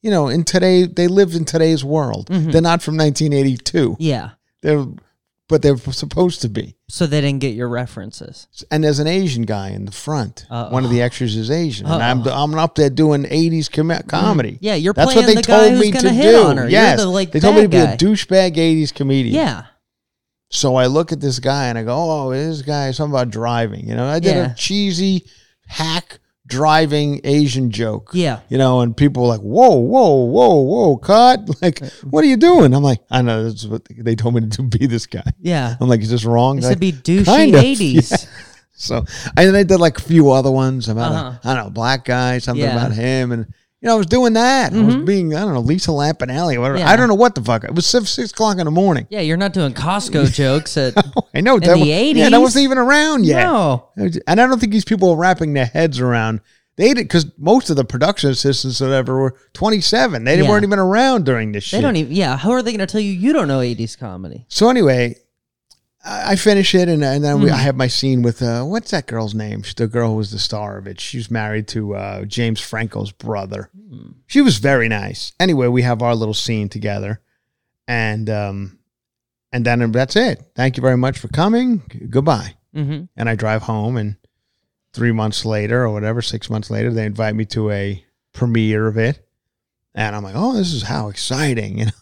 you 0.00 0.10
know, 0.10 0.26
in 0.26 0.42
today 0.42 0.84
they 0.86 1.06
lived 1.06 1.36
in 1.36 1.44
today's 1.44 1.84
world. 1.84 2.26
Mhm. 2.28 2.50
They're 2.50 2.60
not 2.60 2.82
from 2.82 2.96
1982. 2.96 3.96
Yeah. 4.00 4.30
They're, 4.62 4.84
but 5.52 5.60
they're 5.60 5.76
supposed 5.76 6.40
to 6.40 6.48
be. 6.48 6.74
So 6.88 7.06
they 7.06 7.20
didn't 7.20 7.40
get 7.40 7.54
your 7.54 7.68
references. 7.68 8.46
and 8.70 8.82
there's 8.82 8.98
an 9.00 9.06
Asian 9.06 9.42
guy 9.42 9.68
in 9.68 9.84
the 9.84 9.92
front. 9.92 10.46
Uh-oh. 10.50 10.72
One 10.72 10.82
of 10.82 10.90
the 10.90 11.02
extras 11.02 11.36
is 11.36 11.50
Asian, 11.50 11.86
and 11.86 12.02
I'm 12.02 12.26
I'm 12.26 12.54
up 12.54 12.74
there 12.74 12.88
doing 12.88 13.24
80s 13.24 13.70
com- 13.70 14.02
comedy. 14.08 14.52
Mm-hmm. 14.52 14.64
Yeah, 14.64 14.74
you're 14.76 14.94
That's 14.94 15.14
what 15.14 15.26
they 15.26 15.34
the 15.34 15.42
guy 15.42 15.68
told 15.68 15.72
who's 15.84 16.02
me 16.02 16.08
hit 16.10 16.32
do. 16.32 16.42
on 16.44 16.56
her. 16.56 16.70
Yes, 16.70 17.00
the, 17.00 17.06
like, 17.06 17.32
they 17.32 17.40
told 17.40 17.56
me 17.56 17.62
to 17.62 17.68
be 17.68 17.76
bad 17.76 18.00
a 18.02 18.04
douchebag 18.04 18.56
80s 18.56 18.94
comedian. 18.94 19.34
Yeah. 19.34 19.64
So 20.48 20.76
I 20.76 20.86
look 20.86 21.12
at 21.12 21.20
this 21.20 21.38
guy 21.38 21.66
and 21.66 21.76
I 21.76 21.82
go, 21.82 21.94
"Oh, 21.94 22.30
this 22.30 22.62
guy 22.62 22.88
is 22.88 22.96
something 22.96 23.14
about 23.14 23.28
driving." 23.28 23.86
You 23.86 23.94
know, 23.94 24.06
I 24.06 24.20
did 24.20 24.34
Yeah. 24.36 24.52
a 24.52 24.54
cheesy 24.54 25.26
hack 25.66 26.18
driving 26.46 27.20
Asian 27.24 27.70
joke. 27.70 28.10
Yeah. 28.12 28.40
You 28.48 28.58
know, 28.58 28.80
and 28.80 28.96
people 28.96 29.22
were 29.22 29.28
like, 29.28 29.40
"Whoa, 29.40 29.76
whoa, 29.76 30.24
whoa, 30.24 30.54
whoa, 30.56 30.96
cut!" 30.96 31.40
Like, 31.62 31.82
what 32.02 32.24
are 32.24 32.26
you 32.28 32.36
doing? 32.36 32.74
I'm 32.74 32.82
like, 32.82 33.00
I 33.10 33.22
know 33.22 33.44
that's 33.44 33.64
what 33.64 33.82
they 33.90 34.14
told 34.14 34.34
me 34.34 34.40
to 34.42 34.46
do, 34.46 34.62
be 34.78 34.86
this 34.86 35.06
guy. 35.06 35.22
Yeah. 35.40 35.76
I'm 35.80 35.88
like, 35.88 36.00
is 36.00 36.10
this 36.10 36.24
wrong? 36.24 36.58
It 36.58 36.64
Like, 36.64 36.72
should 36.72 36.80
be 36.80 36.92
douchey 36.92 37.24
kind 37.24 37.54
of, 37.54 37.60
80s. 37.64 38.10
yeah. 38.10 38.28
So, 38.74 38.96
and 38.96 39.06
then 39.36 39.52
they 39.52 39.64
did 39.64 39.78
like 39.78 39.98
a 39.98 40.02
few 40.02 40.30
other 40.32 40.50
ones 40.50 40.88
about, 40.88 41.12
Uh-huh. 41.12 41.38
a, 41.44 41.48
I 41.48 41.54
don't 41.54 41.64
know, 41.66 41.70
black 41.70 42.04
guy, 42.04 42.38
something 42.38 42.64
Yeah. 42.64 42.72
about 42.76 42.92
him. 42.92 43.30
And, 43.30 43.46
you 43.82 43.88
know, 43.88 43.94
I 43.94 43.98
was 43.98 44.06
doing 44.06 44.34
that. 44.34 44.72
I 44.72 44.80
was 44.80 44.94
mm-hmm. 44.94 45.04
being, 45.04 45.34
I 45.34 45.40
don't 45.40 45.54
know, 45.54 45.60
Lisa 45.60 45.90
Lampanelli 45.90 46.54
or 46.54 46.60
whatever. 46.60 46.78
Yeah. 46.78 46.88
I 46.88 46.94
don't 46.94 47.08
know 47.08 47.16
what 47.16 47.34
the 47.34 47.42
fuck. 47.42 47.64
It 47.64 47.74
was 47.74 47.84
six, 47.84 48.10
six 48.10 48.30
o'clock 48.30 48.58
in 48.58 48.64
the 48.64 48.70
morning. 48.70 49.08
Yeah, 49.10 49.20
you're 49.22 49.36
not 49.36 49.52
doing 49.52 49.74
Costco 49.74 50.32
jokes 50.34 50.76
at 50.76 50.94
I 51.34 51.40
know. 51.40 51.56
In 51.56 51.62
that 51.62 51.74
the 51.74 51.78
was, 51.80 51.88
Yeah, 51.88 52.30
that 52.30 52.32
80s? 52.36 52.40
wasn't 52.40 52.62
even 52.62 52.78
around 52.78 53.26
yet. 53.26 53.42
No. 53.42 53.88
And 53.96 54.22
I 54.28 54.34
don't 54.46 54.60
think 54.60 54.72
these 54.72 54.84
people 54.84 55.10
were 55.10 55.16
wrapping 55.20 55.52
their 55.54 55.66
heads 55.66 55.98
around. 55.98 56.40
They 56.76 56.94
did 56.94 56.98
because 56.98 57.26
most 57.38 57.70
of 57.70 57.76
the 57.76 57.84
production 57.84 58.30
assistants 58.30 58.80
or 58.80 58.86
whatever 58.86 59.18
were 59.20 59.36
27. 59.52 60.24
They 60.24 60.40
Yeah. 60.40 60.48
weren't 60.48 60.64
even 60.64 60.78
around 60.78 61.26
during 61.26 61.50
this 61.50 61.64
They 61.70 61.78
shit. 61.78 61.82
don't 61.82 61.96
even. 61.96 62.12
Yeah, 62.14 62.36
how 62.36 62.52
are 62.52 62.62
they 62.62 62.70
going 62.70 62.78
to 62.78 62.86
tell 62.86 63.00
you 63.00 63.12
you 63.12 63.32
don't 63.32 63.48
know 63.48 63.58
'80s 63.58 63.98
comedy? 63.98 64.46
So 64.48 64.70
anyway, 64.70 65.16
I 66.04 66.34
finish 66.34 66.74
it, 66.74 66.88
and, 66.88 67.04
and 67.04 67.22
then 67.22 67.40
we, 67.40 67.48
Mm. 67.48 67.52
I 67.52 67.58
have 67.58 67.76
my 67.76 67.86
scene 67.86 68.22
with 68.22 68.42
uh, 68.42 68.64
what's 68.64 68.90
that 68.90 69.06
girl's 69.06 69.34
name? 69.34 69.62
The 69.76 69.86
girl 69.86 70.10
who 70.10 70.16
was 70.16 70.32
the 70.32 70.38
star 70.38 70.76
of 70.76 70.86
it. 70.88 71.00
She 71.00 71.16
was 71.16 71.30
married 71.30 71.68
to 71.68 71.94
uh, 71.94 72.24
James 72.24 72.60
Franco's 72.60 73.12
brother. 73.12 73.70
Hmm. 73.76 74.12
She 74.26 74.40
was 74.40 74.58
very 74.58 74.88
nice. 74.88 75.32
Anyway, 75.38 75.68
we 75.68 75.82
have 75.82 76.02
our 76.02 76.16
little 76.16 76.34
scene 76.34 76.68
together, 76.68 77.20
and 77.86 78.28
um, 78.28 78.78
and 79.52 79.64
then 79.64 79.92
that's 79.92 80.16
it. 80.16 80.42
Thank 80.56 80.76
you 80.76 80.80
very 80.80 80.96
much 80.96 81.18
for 81.18 81.28
coming. 81.28 81.82
Goodbye. 82.10 82.54
Mm-hmm. 82.74 83.04
And 83.16 83.28
I 83.28 83.36
drive 83.36 83.62
home, 83.62 83.96
and 83.96 84.16
three 84.92 85.12
months 85.12 85.44
later, 85.44 85.82
or 85.82 85.90
whatever, 85.92 86.20
six 86.20 86.50
months 86.50 86.68
later, 86.70 86.92
they 86.92 87.06
invite 87.06 87.36
me 87.36 87.44
to 87.46 87.70
a 87.70 88.04
premiere 88.32 88.88
of 88.88 88.96
it, 88.98 89.24
and 89.94 90.16
I'm 90.16 90.24
like, 90.24 90.34
oh, 90.36 90.54
this 90.54 90.72
is 90.72 90.82
how 90.82 91.08
exciting, 91.10 91.78
you 91.78 91.84
know. 91.86 91.92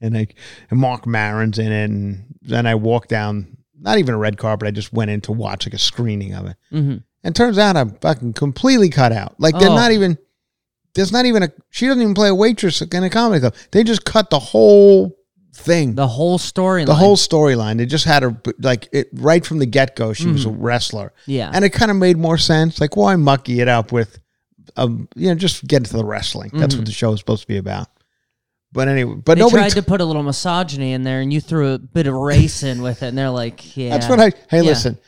And 0.00 0.16
I, 0.16 0.26
and 0.70 0.80
Marc 0.80 1.06
Maron's 1.06 1.58
in 1.58 1.70
it, 1.72 1.84
and 1.90 2.34
then 2.42 2.66
I 2.66 2.74
walk 2.74 3.08
down, 3.08 3.58
not 3.78 3.98
even 3.98 4.14
a 4.14 4.18
red 4.18 4.38
carpet. 4.38 4.66
I 4.68 4.70
just 4.70 4.92
went 4.92 5.10
in 5.10 5.20
to 5.22 5.32
watch 5.32 5.66
like 5.66 5.74
a 5.74 5.78
screening 5.78 6.34
of 6.34 6.46
it, 6.46 6.56
Mm-hmm. 6.72 6.96
and 7.22 7.36
turns 7.36 7.58
out 7.58 7.76
I'm 7.76 7.90
fucking 7.96 8.32
completely 8.32 8.88
cut 8.88 9.12
out. 9.12 9.34
Like 9.38 9.58
they're 9.58 9.68
Oh. 9.68 9.74
not 9.74 9.92
even. 9.92 10.16
There's 10.94 11.12
not 11.12 11.24
even 11.26 11.42
a. 11.44 11.52
She 11.70 11.86
doesn't 11.86 12.02
even 12.02 12.14
play 12.14 12.28
a 12.28 12.34
waitress 12.34 12.80
in 12.82 13.04
a 13.04 13.10
comedy 13.10 13.40
club. 13.40 13.54
They 13.70 13.84
just 13.84 14.04
cut 14.04 14.30
the 14.30 14.40
whole 14.40 15.16
thing. 15.54 15.94
The 15.94 16.08
whole 16.08 16.36
story. 16.38 16.84
The 16.84 16.94
whole 16.94 17.16
storyline. 17.16 17.76
They 17.76 17.86
just 17.86 18.06
had 18.06 18.22
her 18.24 18.40
like 18.58 18.88
it 18.92 19.08
right 19.12 19.44
from 19.46 19.58
the 19.58 19.66
get 19.66 19.94
go. 19.96 20.12
She 20.14 20.26
was 20.28 20.46
a 20.46 20.50
wrestler, 20.50 21.12
Mm-hmm. 21.22 21.30
Yeah. 21.30 21.50
and 21.54 21.64
it 21.64 21.70
kind 21.70 21.90
of 21.90 21.96
made 21.96 22.16
more 22.16 22.38
sense. 22.38 22.80
Like, 22.80 22.96
why 22.96 23.14
mucky 23.16 23.60
it 23.60 23.68
up 23.68 23.92
with, 23.92 24.18
um, 24.76 25.08
you 25.14 25.28
know, 25.28 25.34
just 25.36 25.64
get 25.66 25.76
into 25.76 25.96
the 25.96 26.04
wrestling. 26.04 26.50
That's 26.54 26.74
what 26.74 26.86
the 26.86 26.92
show 26.92 27.12
is 27.12 27.20
supposed 27.20 27.42
to 27.42 27.48
be 27.48 27.58
about. 27.58 27.86
But 28.72 28.88
anyway, 28.88 29.14
but 29.14 29.32
Mm-hmm. 29.32 29.38
they 29.38 29.44
nobody. 29.44 29.62
tried 29.62 29.68
t- 29.70 29.80
to 29.80 29.82
put 29.82 30.00
a 30.00 30.04
little 30.04 30.22
misogyny 30.22 30.92
in 30.92 31.02
there, 31.02 31.20
and 31.20 31.32
you 31.32 31.40
threw 31.40 31.72
a 31.74 31.78
bit 31.78 32.06
of 32.06 32.14
race 32.14 32.62
in 32.62 32.82
with 32.82 33.02
it, 33.02 33.08
and 33.08 33.18
they're 33.18 33.30
like, 33.30 33.76
"Yeah." 33.76 33.90
That's 33.90 34.08
what 34.08 34.20
I. 34.20 34.30
Hey, 34.48 34.58
Yeah. 34.58 34.62
listen. 34.62 34.98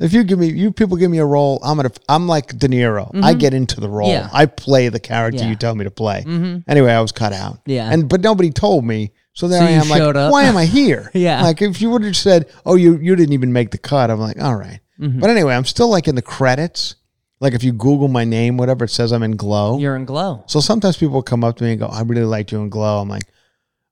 If 0.00 0.12
you 0.12 0.22
give 0.22 0.38
me, 0.38 0.46
you 0.46 0.70
people 0.70 0.96
give 0.96 1.10
me 1.10 1.18
a 1.18 1.24
role, 1.26 1.58
I'm 1.64 1.76
gonna. 1.76 1.90
I'm 2.08 2.28
like 2.28 2.56
De 2.56 2.68
Niro. 2.68 3.10
I 3.20 3.34
get 3.34 3.52
into 3.54 3.80
the 3.80 3.88
role. 3.88 4.08
Mm-hmm. 4.08 4.28
Yeah. 4.28 4.38
I 4.40 4.46
play 4.46 4.88
the 4.90 5.00
character 5.00 5.42
Yeah. 5.42 5.48
you 5.50 5.56
tell 5.56 5.74
me 5.74 5.82
to 5.84 5.90
play. 5.90 6.22
Mhm. 6.24 6.62
Anyway, 6.68 6.92
I 6.92 7.00
was 7.00 7.10
cut 7.10 7.32
out. 7.32 7.58
Yeah. 7.66 7.90
And 7.92 8.08
but 8.08 8.20
nobody 8.20 8.50
told 8.50 8.84
me. 8.84 9.10
So 9.32 9.48
there 9.48 9.58
So 9.60 9.66
I 9.66 9.70
am. 9.70 9.88
Like, 9.88 10.02
up. 10.16 10.30
why 10.32 10.44
am 10.44 10.56
I 10.56 10.66
here? 10.80 11.10
Yeah. 11.14 11.42
Like 11.42 11.60
if 11.62 11.80
you 11.82 11.90
would 11.90 12.04
have 12.04 12.16
said, 12.16 12.46
"Oh, 12.64 12.76
you 12.76 12.96
you 12.98 13.16
didn't 13.16 13.32
even 13.32 13.52
make 13.52 13.72
the 13.72 13.78
cut," 13.78 14.08
I'm 14.12 14.20
like, 14.20 14.40
all 14.40 14.54
right. 14.54 14.78
Mm-hmm. 15.00 15.18
But 15.18 15.30
anyway, 15.30 15.54
I'm 15.56 15.64
still 15.64 15.88
like 15.88 16.06
in 16.06 16.14
the 16.14 16.22
credits. 16.22 16.94
Like 17.40 17.54
if 17.54 17.62
you 17.62 17.72
Google 17.72 18.08
my 18.08 18.24
name, 18.24 18.56
whatever 18.56 18.84
it 18.84 18.88
says, 18.90 19.12
I'm 19.12 19.22
in 19.22 19.36
Glow. 19.36 19.78
You're 19.78 19.94
in 19.96 20.04
glow. 20.04 20.42
So 20.46 20.60
sometimes 20.60 20.96
people 20.96 21.22
come 21.22 21.44
up 21.44 21.56
to 21.58 21.64
me 21.64 21.70
and 21.72 21.80
go, 21.80 21.86
"I 21.86 22.02
really 22.02 22.24
liked 22.24 22.50
you 22.52 22.60
in 22.60 22.68
Glow." 22.68 23.00
I'm 23.00 23.08
like, 23.08 23.22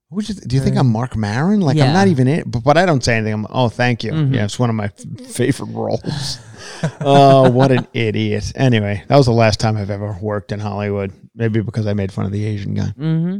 "Would 0.09 0.27
you? 0.27 0.35
Do 0.35 0.55
you 0.55 0.61
think 0.61 0.75
I'm 0.77 0.91
Marc 0.91 1.15
Maron? 1.15 1.61
Like 1.61 1.77
Yeah. 1.77 1.85
I'm 1.85 1.93
not 1.93 2.07
even 2.09 2.27
in." 2.27 2.49
But, 2.49 2.63
but 2.63 2.77
I 2.77 2.85
don't 2.85 3.03
say 3.03 3.15
anything. 3.15 3.33
I'm, 3.33 3.43
like, 3.43 3.51
"Oh, 3.53 3.69
thank 3.69 4.03
you." 4.03 4.11
Mhm. 4.11 4.33
Yeah, 4.35 4.43
it's 4.45 4.59
one 4.59 4.69
of 4.69 4.75
my 4.75 4.85
f- 4.85 5.27
favorite 5.31 5.71
roles. 5.71 6.39
oh, 7.01 7.49
what 7.57 7.71
an 7.71 7.87
idiot! 7.93 8.51
Anyway, 8.55 9.03
that 9.07 9.15
was 9.15 9.27
the 9.27 9.31
last 9.31 9.59
time 9.61 9.77
I've 9.77 9.89
ever 9.89 10.17
worked 10.21 10.51
in 10.51 10.59
Hollywood. 10.59 11.13
Maybe 11.33 11.61
because 11.61 11.87
I 11.87 11.93
made 11.93 12.11
fun 12.11 12.25
of 12.25 12.31
the 12.33 12.45
Asian 12.45 12.73
guy. 12.73 12.93
Mm-hmm. 12.99 13.37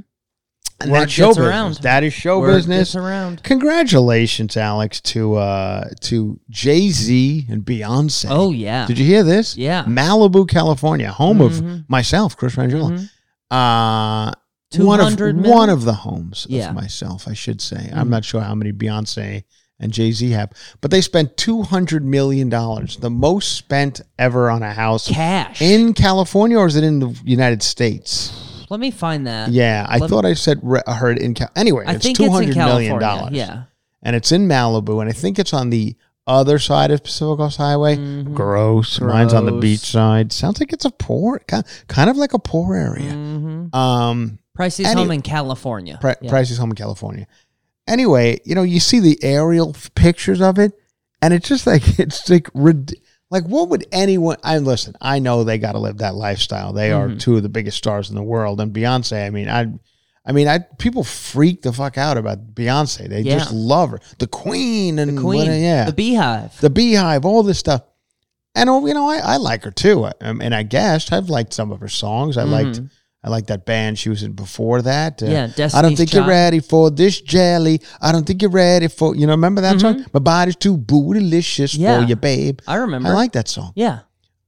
And 0.79 0.93
that's 0.93 1.11
show 1.11 1.29
business. 1.29 1.47
around. 1.47 1.73
That 1.77 2.03
is 2.03 2.13
show 2.13 2.39
Word 2.39 2.53
business. 2.55 2.95
around. 2.95 3.41
Congratulations, 3.43 4.55
Alex, 4.57 5.01
to 5.01 5.35
uh 5.35 5.89
to 6.01 6.39
Jay 6.49 6.89
Z 6.89 7.45
and 7.49 7.63
Beyonce. 7.63 8.27
Oh 8.29 8.51
yeah. 8.51 8.85
Did 8.85 8.99
you 8.99 9.05
hear 9.05 9.23
this? 9.23 9.57
Yeah. 9.57 9.83
Malibu, 9.85 10.47
California, 10.47 11.11
home 11.11 11.39
Mhm. 11.39 11.45
of 11.81 11.89
myself, 11.89 12.37
Chris 12.37 12.55
Franjola. 12.55 12.91
Mhm. 12.91 13.09
Uh 13.51 14.31
one 14.77 14.99
of 14.99 15.05
200 15.07 15.35
one 15.37 15.41
million? 15.43 15.69
of 15.69 15.83
the 15.85 15.93
homes 15.93 16.45
Yeah. 16.49 16.69
of 16.69 16.75
myself, 16.75 17.27
I 17.27 17.33
should 17.33 17.61
say. 17.61 17.89
Mhm. 17.91 17.97
I'm 17.97 18.09
not 18.09 18.25
sure 18.25 18.41
how 18.41 18.53
many 18.53 18.71
Beyonce 18.71 19.43
and 19.79 19.91
Jay 19.91 20.11
Z 20.11 20.29
have, 20.31 20.51
but 20.81 20.91
they 20.91 21.01
spent 21.01 21.37
two 21.37 21.61
hundred 21.63 22.03
million 22.03 22.49
dollars, 22.49 22.97
the 22.97 23.09
most 23.09 23.53
spent 23.53 24.01
ever 24.19 24.49
on 24.49 24.61
a 24.63 24.73
house 24.73 25.07
Cash. 25.07 25.61
in 25.61 25.93
California, 25.93 26.57
or 26.57 26.67
is 26.67 26.75
it 26.75 26.83
in 26.83 26.99
the 26.99 27.15
United 27.23 27.63
States? 27.63 28.31
Let 28.69 28.79
me 28.79 28.91
find 28.91 29.25
that. 29.27 29.49
Yeah, 29.51 29.85
I 29.87 29.97
Let- 29.97 30.09
thought 30.09 30.25
I 30.25 30.33
said 30.33 30.59
re- 30.61 30.81
I 30.87 30.93
heard 30.95 31.17
in 31.17 31.33
Cal- 31.33 31.51
anyway. 31.55 31.85
I 31.87 31.93
it's 31.93 32.03
think 32.05 32.17
two 32.17 32.23
it's 32.23 32.27
in 32.29 32.33
hundred 32.33 32.55
million 32.57 32.99
California. 32.99 32.99
dollars. 33.19 33.33
Yeah. 33.33 33.63
and 34.03 34.15
it's 34.15 34.31
in 34.31 34.47
Malibu, 34.47 35.01
and 35.01 35.09
I 35.09 35.13
think 35.13 35.39
it's 35.39 35.53
on 35.53 35.69
the 35.69 35.95
other 36.27 36.59
side 36.59 36.91
of 36.91 37.03
Pacific 37.03 37.37
Coast 37.37 37.57
Highway. 37.57 37.95
Mhm. 37.97 38.33
Gross. 38.33 38.99
Mine's 39.01 39.33
on 39.33 39.45
the 39.45 39.51
Gross. 39.51 39.61
beach 39.61 39.79
side. 39.79 40.31
Sounds 40.33 40.59
like 40.59 40.71
it's 40.73 40.85
a 40.85 40.91
poor, 40.91 41.39
ki- 41.39 41.61
kind 41.87 42.09
of 42.09 42.15
like 42.17 42.33
a 42.33 42.39
poor 42.39 42.75
area. 42.75 43.11
Mm-hmm. 43.13 43.75
Um, 43.75 44.39
Pricey's 44.57 44.87
Any- 44.87 45.01
home 45.01 45.11
in 45.11 45.21
California. 45.21 45.97
Pri- 46.01 46.15
Yeah. 46.21 46.29
Pricey's 46.31 46.57
home 46.57 46.69
in 46.71 46.75
California. 46.75 47.27
Anyway, 47.87 48.39
you 48.43 48.53
know, 48.55 48.63
you 48.63 48.79
see 48.79 48.99
the 48.99 49.17
aerial 49.23 49.69
f- 49.69 49.89
pictures 49.95 50.41
of 50.41 50.59
it, 50.59 50.73
and 51.21 51.33
it's 51.33 51.47
just 51.47 51.65
like 51.65 51.81
it's 51.99 52.29
like 52.29 52.49
rid- 52.53 52.95
like 53.29 53.43
what 53.45 53.69
would 53.69 53.85
anyone? 53.91 54.37
I 54.43 54.57
listen. 54.59 54.95
I 55.01 55.19
know 55.19 55.43
they 55.43 55.57
got 55.57 55.73
to 55.73 55.79
live 55.79 55.97
that 55.99 56.15
lifestyle. 56.15 56.73
They 56.73 56.91
are 56.91 57.09
Mhm. 57.09 57.19
two 57.19 57.35
of 57.37 57.43
the 57.43 57.49
biggest 57.49 57.77
stars 57.77 58.09
in 58.09 58.15
the 58.15 58.23
world, 58.23 58.59
and 58.61 58.73
Beyonce. 58.73 59.25
I 59.25 59.29
mean, 59.29 59.49
I. 59.49 59.67
I 60.29 60.33
mean, 60.33 60.49
I 60.49 60.59
people 60.77 61.05
freak 61.05 61.61
the 61.61 61.71
fuck 61.71 61.97
out 61.97 62.17
about 62.17 62.53
Beyonce. 62.53 63.07
They 63.07 63.21
Yeah. 63.21 63.37
just 63.37 63.53
love 63.53 63.91
her, 63.91 63.99
the 64.19 64.27
queen, 64.27 64.99
and 64.99 65.17
The 65.17 65.21
Queen. 65.21 65.47
what- 65.49 65.57
yeah, 65.57 65.89
The 65.89 65.93
Beyhive. 65.93 66.57
the 66.59 66.69
Beyhive, 66.69 67.23
all 67.23 67.43
this 67.43 67.59
stuff. 67.59 67.83
And 68.53 68.69
oh, 68.69 68.85
you 68.85 68.93
know, 68.93 69.09
I, 69.09 69.19
I 69.19 69.37
like 69.37 69.63
her 69.63 69.71
too. 69.71 70.03
I, 70.05 70.11
um, 70.19 70.41
and 70.41 70.53
I 70.53 70.63
guess 70.63 71.13
I've 71.13 71.29
liked 71.29 71.53
some 71.53 71.71
of 71.71 71.79
her 71.79 71.87
songs. 71.87 72.35
I 72.37 72.43
liked 72.43 72.81
Mhm. 72.81 72.89
I 73.23 73.29
like 73.29 73.47
that 73.47 73.65
band 73.65 73.97
she 73.99 74.09
was 74.09 74.23
in 74.23 74.33
before 74.33 74.81
that. 74.83 75.21
Uh, 75.21 75.25
Yeah, 75.25 75.49
I 75.73 75.81
don't 75.81 75.95
think 75.97 76.11
Child. 76.11 76.25
you're 76.25 76.27
ready 76.27 76.59
for 76.59 76.89
this 76.91 77.19
jelly. 77.19 77.81
I 77.99 78.11
don't 78.11 78.25
think 78.25 78.41
you're 78.41 78.51
ready 78.51 78.87
for 78.87 79.15
you 79.15 79.25
know. 79.27 79.33
Remember 79.33 79.61
that 79.61 79.79
song? 79.81 80.05
My 80.13 80.19
body's 80.19 80.55
too 80.55 80.77
bootylicious 80.77 81.73
Mm-hmm. 81.73 81.81
Yeah. 81.83 82.01
for 82.01 82.07
you, 82.07 82.15
babe. 82.15 82.59
I 82.67 82.75
remember. 82.75 83.09
I 83.09 83.13
like 83.13 83.33
that 83.33 83.47
song. 83.47 83.73
Yeah. 83.75 83.99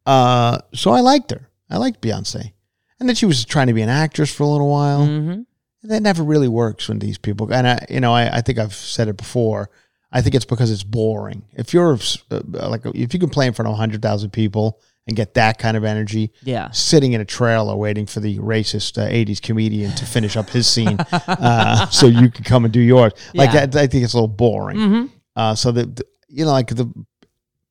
Uh, 0.06 0.60
so 0.74 0.92
I 0.92 1.02
liked 1.02 1.32
her. 1.32 1.50
I 1.70 1.78
liked 1.78 2.02
Beyonce. 2.02 2.54
And 3.00 3.08
then 3.10 3.16
she 3.16 3.26
was 3.26 3.44
trying 3.46 3.68
to 3.68 3.74
be 3.74 3.82
an 3.82 3.90
actress 3.90 4.34
for 4.34 4.44
a 4.44 4.48
little 4.48 4.70
while. 4.70 5.06
Mm-hmm. 5.06 5.42
That 5.84 6.02
never 6.02 6.24
really 6.24 6.48
works 6.50 6.90
when 6.90 7.00
these 7.00 7.18
people. 7.18 7.52
And 7.54 7.68
I, 7.68 7.86
you 7.90 8.00
know, 8.02 8.14
I, 8.14 8.38
I 8.38 8.42
think 8.42 8.60
I've 8.60 8.74
said 8.74 9.08
it 9.08 9.16
before. 9.18 9.70
I 10.12 10.22
think 10.22 10.36
it's 10.36 10.46
because 10.46 10.72
it's 10.72 10.84
boring. 10.84 11.44
If 11.54 11.74
you're 11.74 11.98
uh, 12.32 12.42
like, 12.70 12.82
if 12.86 13.14
you 13.14 13.20
can 13.20 13.30
play 13.30 13.48
in 13.48 13.54
front 13.54 13.70
of 13.70 13.78
hundred 13.78 14.02
thousand 14.02 14.32
people 14.32 14.80
and 15.10 15.16
get 15.18 15.34
that 15.34 15.58
kind 15.58 15.76
of 15.76 15.84
energy, 15.84 16.32
Yeah. 16.44 16.70
sitting 16.72 17.12
in 17.14 17.20
a 17.20 17.26
trailer 17.26 17.76
waiting 17.76 18.06
for 18.06 18.22
the 18.22 18.38
racist 18.40 18.98
uh, 18.98 19.10
'80s 19.10 19.42
comedian 19.42 19.92
to 19.96 20.06
finish 20.06 20.38
up 20.38 20.50
his 20.50 20.66
scene, 20.68 20.98
uh, 21.12 21.88
so 21.90 22.06
you 22.08 22.30
can 22.30 22.44
come 22.46 22.64
and 22.64 22.74
do 22.74 22.80
yours. 22.80 23.12
Like 23.34 23.52
Yeah. 23.54 23.66
that, 23.66 23.76
I 23.76 23.88
think 23.88 24.04
it's 24.06 24.14
a 24.14 24.18
little 24.18 24.28
boring. 24.30 24.78
Mm-hmm. 24.78 25.06
Uh, 25.36 25.56
so 25.56 25.72
that 25.74 25.96
the- 25.98 26.06
you 26.30 26.46
know, 26.46 26.52
like 26.52 26.68
the 26.68 26.88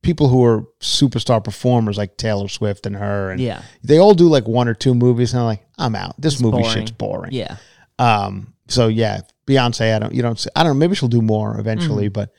people 0.03 0.29
who 0.29 0.45
are 0.45 0.65
superstar 0.81 1.43
performers, 1.43 1.97
like 1.97 2.17
Taylor 2.17 2.49
Swift 2.49 2.87
and 2.87 2.97
her, 2.97 3.31
and 3.31 3.41
Yeah. 3.41 3.63
they 3.85 3.99
all 3.99 4.15
do 4.15 4.29
like 4.29 4.47
one 4.49 4.69
or 4.69 4.75
two 4.75 4.95
movies, 4.95 5.33
and 5.33 5.41
I'm 5.41 5.47
like, 5.47 5.65
I'm 5.79 5.95
out. 5.95 6.21
This 6.21 6.35
It's 6.35 6.43
movie 6.43 6.59
boring. 6.59 6.71
shit's 6.73 6.91
boring. 6.91 7.33
Yeah. 7.33 7.57
Um. 7.99 8.55
So 8.69 8.89
yeah, 8.89 9.21
Beyonce. 9.47 9.95
I 9.95 9.99
don't. 9.99 10.13
You 10.15 10.23
don't. 10.23 10.45
I 10.57 10.63
don't 10.63 10.73
know. 10.75 10.79
Maybe 10.79 10.95
she'll 10.95 11.09
do 11.09 11.23
more 11.23 11.59
eventually, 11.59 12.09
but 12.09 12.33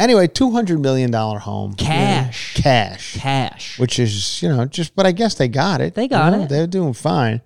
anyway, 0.00 0.26
two 0.26 0.50
hundred 0.50 0.80
million 0.80 1.10
dollar 1.10 1.38
home, 1.38 1.74
you 1.78 1.84
know, 1.86 1.90
Mm-hmm. 1.92 2.00
Cash. 2.30 2.54
cash, 2.54 3.16
Cash. 3.18 3.78
which 3.78 3.98
is 3.98 4.42
you 4.42 4.48
know 4.48 4.64
just. 4.64 4.96
But 4.96 5.06
I 5.06 5.12
guess 5.12 5.34
they 5.34 5.48
got 5.48 5.80
it. 5.80 5.94
They 5.94 6.08
got 6.08 6.32
you 6.32 6.38
know, 6.38 6.44
it. 6.44 6.48
They're 6.48 6.66
doing 6.66 6.92
fine, 6.94 7.40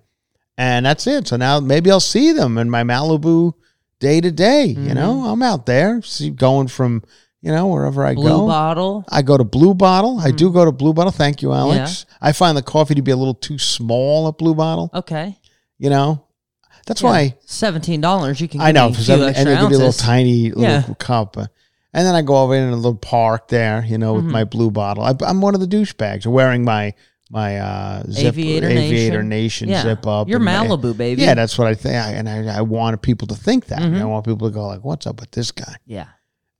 and 0.57 0.85
that's 0.85 1.05
it. 1.07 1.27
So 1.27 1.35
now 1.37 1.59
maybe 1.59 1.91
I'll 1.91 1.99
see 1.99 2.31
them 2.31 2.57
in 2.57 2.69
my 2.69 2.83
Malibu 2.83 3.53
day 3.99 4.21
to 4.21 4.31
day. 4.31 4.65
You 4.65 4.93
know, 4.93 5.25
I'm 5.25 5.41
out 5.43 5.65
there, 5.65 6.01
see 6.01 6.29
going 6.31 6.67
from 6.67 7.03
you 7.41 7.51
know 7.51 7.67
wherever 7.67 8.03
I 8.05 8.13
Mm-hmm. 8.13 8.21
Blue 8.21 8.29
go. 8.29 8.47
bottle. 8.47 9.05
I 9.09 9.21
go 9.21 9.37
to 9.37 9.43
Blue 9.43 9.73
Bottle. 9.75 10.19
I 10.19 10.31
do 10.31 10.51
go 10.51 10.65
to 10.65 10.71
Blue 10.71 10.93
Bottle. 10.93 11.11
Thank 11.11 11.41
you, 11.41 11.53
Alex. 11.53 12.05
I 12.21 12.31
find 12.31 12.57
the 12.57 12.63
coffee 12.63 12.95
to 12.95 13.01
be 13.01 13.11
a 13.11 13.17
little 13.17 13.35
too 13.35 13.57
small 13.59 14.27
at 14.27 14.37
Blue 14.37 14.55
Bottle. 14.55 14.89
Okay. 14.93 15.37
You 15.77 15.89
know, 15.89 16.23
that's 16.87 17.01
Yeah. 17.01 17.09
why 17.09 17.35
Seventeen 17.45 18.01
dollars. 18.01 18.39
You 18.41 18.47
can. 18.47 18.61
I 18.61 18.71
know, 18.71 18.87
me 18.87 18.91
a 18.91 18.93
for 18.93 18.95
few 18.97 19.05
seven, 19.05 19.27
and 19.27 19.35
extra 19.37 19.55
they 19.55 19.61
give 19.61 19.71
you 19.71 19.77
a 19.77 19.85
little 19.85 19.93
tiny 19.93 20.49
little 20.51 20.61
Yeah. 20.63 20.83
cup. 20.99 21.37
And 21.95 22.05
then 22.05 22.13
I 22.13 22.21
go 22.21 22.35
over 22.43 22.53
in 22.53 22.67
a 22.69 22.75
little 22.75 22.93
park 22.95 23.47
there, 23.47 23.83
you 23.85 23.97
know, 23.97 24.15
with 24.15 24.25
Mhm. 24.25 24.31
my 24.31 24.43
blue 24.43 24.69
bottle. 24.69 25.03
I, 25.03 25.13
I'm 25.25 25.39
one 25.41 25.55
of 25.55 25.61
the 25.61 25.67
douchebags 25.67 26.27
wearing 26.27 26.63
my 26.63 26.93
my 27.31 27.57
uh, 27.57 28.03
zip, 28.11 28.33
Aviator 28.37 28.67
Aviator 28.67 29.23
Nation. 29.23 29.29
Nation 29.29 29.69
Yeah. 29.69 29.81
zip 29.81 30.05
up. 30.05 30.27
You're 30.27 30.35
and 30.37 30.45
my- 30.45 30.67
Malibu, 30.67 30.95
baby. 30.95 31.23
Yeah, 31.23 31.33
that's 31.33 31.57
what 31.57 31.67
I 31.67 31.73
think, 31.73 31.95
I- 31.95 32.11
and 32.11 32.29
I, 32.29 32.57
I 32.57 32.61
want 32.61 33.01
people 33.01 33.27
to 33.29 33.35
think 33.35 33.65
that. 33.67 33.79
Mhm. 33.79 33.99
I 33.99 34.05
want 34.05 34.25
people 34.25 34.47
to 34.47 34.53
go 34.53 34.67
like, 34.67 34.83
"What's 34.85 35.07
up 35.07 35.19
with 35.21 35.31
this 35.31 35.51
guy?" 35.51 35.75
Yeah. 35.87 36.05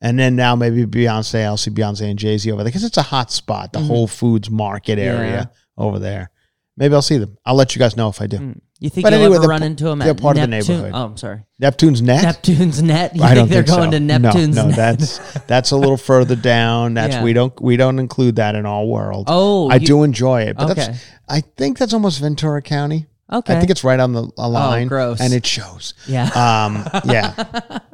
And 0.01 0.17
then 0.17 0.35
now 0.35 0.55
maybe 0.55 0.85
Beyonce, 0.85 1.43
I'll 1.45 1.57
see 1.57 1.69
Beyonce 1.71 2.09
and 2.09 2.17
Jay 2.17 2.37
Z 2.39 2.49
over 2.51 2.63
there 2.63 2.69
because 2.69 2.83
it's 2.83 2.97
a 2.97 3.01
hot 3.03 3.31
spot, 3.31 3.73
the 3.73 3.79
Mhm. 3.79 3.87
Whole 3.87 4.07
Foods 4.07 4.49
market 4.49 4.97
Yeah. 4.97 5.05
area 5.05 5.51
over 5.77 5.99
there. 5.99 6.31
Maybe 6.77 6.95
I'll 6.95 7.01
see 7.03 7.17
them. 7.17 7.37
I'll 7.45 7.55
let 7.55 7.75
you 7.75 7.79
guys 7.79 7.95
know 7.95 8.09
if 8.09 8.19
I 8.21 8.27
do. 8.27 8.55
You 8.79 8.89
think 8.89 9.03
But 9.05 9.13
you'll 9.13 9.21
anyway, 9.23 9.37
ever 9.37 9.47
run 9.47 9.63
into 9.63 9.85
them 9.85 9.99
they're 9.99 10.09
at 10.09 10.19
part 10.21 10.35
of 10.35 10.41
the 10.41 10.47
neighborhood. 10.47 10.91
Oh, 10.93 11.05
I'm 11.05 11.17
sorry. 11.17 11.43
Neptune's 11.59 12.01
net. 12.01 12.23
Neptune's 12.23 12.81
net. 12.83 13.15
You 13.15 13.23
I 13.23 13.27
think 13.27 13.37
don't 13.37 13.49
they're 13.49 13.63
think 13.63 13.77
going 13.77 13.91
so. 13.91 13.97
to 13.97 13.99
Neptune's 14.01 14.55
no, 14.55 14.63
no, 14.63 14.67
net? 14.67 14.75
that's 14.99 15.17
that's 15.47 15.71
a 15.71 15.77
little 15.77 15.95
further 15.97 16.35
down. 16.35 16.93
That's 16.93 17.15
Yeah. 17.15 17.23
we 17.23 17.31
don't 17.31 17.59
we 17.61 17.77
don't 17.77 17.99
include 17.99 18.35
that 18.35 18.53
in 18.55 18.65
our 18.65 18.83
world. 18.85 19.25
Oh, 19.29 19.69
I 19.69 19.75
you- 19.75 19.87
do 19.87 20.03
enjoy 20.03 20.41
it, 20.43 20.57
but 20.57 20.71
Okay. 20.71 20.87
that's 20.87 21.05
I 21.29 21.41
think 21.55 21.77
that's 21.77 21.93
almost 21.93 22.19
Ventura 22.19 22.61
County. 22.61 23.07
Okay. 23.31 23.55
I 23.55 23.59
think 23.59 23.71
it's 23.71 23.83
right 23.83 23.99
on 23.99 24.11
the 24.13 24.29
a 24.37 24.47
line, 24.49 24.87
gross. 24.87 25.19
and 25.21 25.33
it 25.33 25.45
shows. 25.45 25.93
Yeah. 26.07 26.25
Um, 26.35 26.87
yeah. 27.05 27.79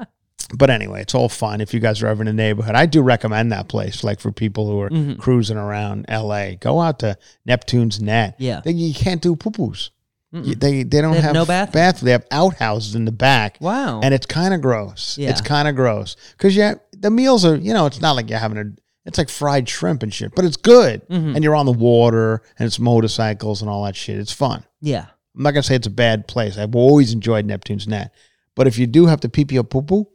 But 0.53 0.69
anyway, 0.69 1.01
it's 1.01 1.15
all 1.15 1.29
fun 1.29 1.61
if 1.61 1.73
you 1.73 1.79
guys 1.79 2.01
are 2.03 2.07
ever 2.07 2.23
in 2.23 2.27
the 2.27 2.33
neighborhood. 2.33 2.75
I 2.75 2.85
do 2.85 3.01
recommend 3.01 3.53
that 3.53 3.69
place, 3.69 4.03
like 4.03 4.19
for 4.19 4.33
people 4.33 4.67
who 4.69 4.81
are 4.81 4.89
Mhm. 4.89 5.17
cruising 5.17 5.55
around 5.55 6.05
LA. 6.09 6.55
Go 6.59 6.81
out 6.81 6.99
to 6.99 7.17
Neptune's 7.45 8.01
Net. 8.01 8.35
Yeah. 8.37 8.59
You 8.65 8.93
can't 8.93 9.21
do 9.21 9.37
poo 9.37 9.51
poos. 9.51 9.91
Mm-mm. 10.33 10.59
They 10.59 10.83
they 10.83 11.01
don't 11.01 11.11
They 11.11 11.17
have 11.17 11.25
have, 11.25 11.33
no 11.33 11.45
bathroom? 11.45 11.73
bathroom. 11.73 12.05
They 12.05 12.11
have 12.13 12.25
outhouses 12.31 12.95
in 12.95 13.05
the 13.05 13.11
back. 13.11 13.57
Wow. 13.59 13.99
And 14.01 14.13
it's 14.13 14.25
kind 14.25 14.53
of 14.53 14.61
gross. 14.61 15.17
Yeah. 15.17 15.29
It's 15.29 15.41
kind 15.41 15.67
of 15.67 15.75
gross 15.75 16.15
because 16.37 16.55
yeah, 16.55 16.75
the 16.97 17.09
meals 17.11 17.43
are 17.45 17.55
you 17.55 17.73
know 17.73 17.85
it's 17.85 17.99
not 18.01 18.13
like 18.15 18.29
you're 18.29 18.39
having 18.39 18.57
a 18.57 18.63
it's 19.05 19.17
like 19.17 19.29
fried 19.29 19.67
shrimp 19.67 20.03
and 20.03 20.13
shit, 20.13 20.33
but 20.35 20.45
it's 20.45 20.55
good. 20.57 21.05
Mhm. 21.09 21.35
And 21.35 21.43
you're 21.43 21.55
on 21.55 21.65
the 21.65 21.71
water 21.73 22.41
and 22.57 22.65
it's 22.67 22.79
motorcycles 22.79 23.61
and 23.61 23.69
all 23.69 23.83
that 23.85 23.95
shit. 23.95 24.19
It's 24.19 24.31
fun. 24.31 24.63
Yeah. 24.79 25.07
I'm 25.35 25.43
not 25.43 25.51
gonna 25.51 25.63
say 25.63 25.75
it's 25.75 25.87
a 25.87 25.89
bad 25.91 26.27
place. 26.27 26.57
I've 26.57 26.75
always 26.75 27.11
enjoyed 27.11 27.45
Neptune's 27.45 27.87
Net, 27.87 28.13
but 28.55 28.67
if 28.67 28.77
you 28.77 28.87
do 28.87 29.07
have 29.07 29.19
to 29.21 29.29
pee 29.29 29.43
pee 29.45 29.57
or 29.59 29.63
poo 29.63 29.81
poo, 29.81 30.07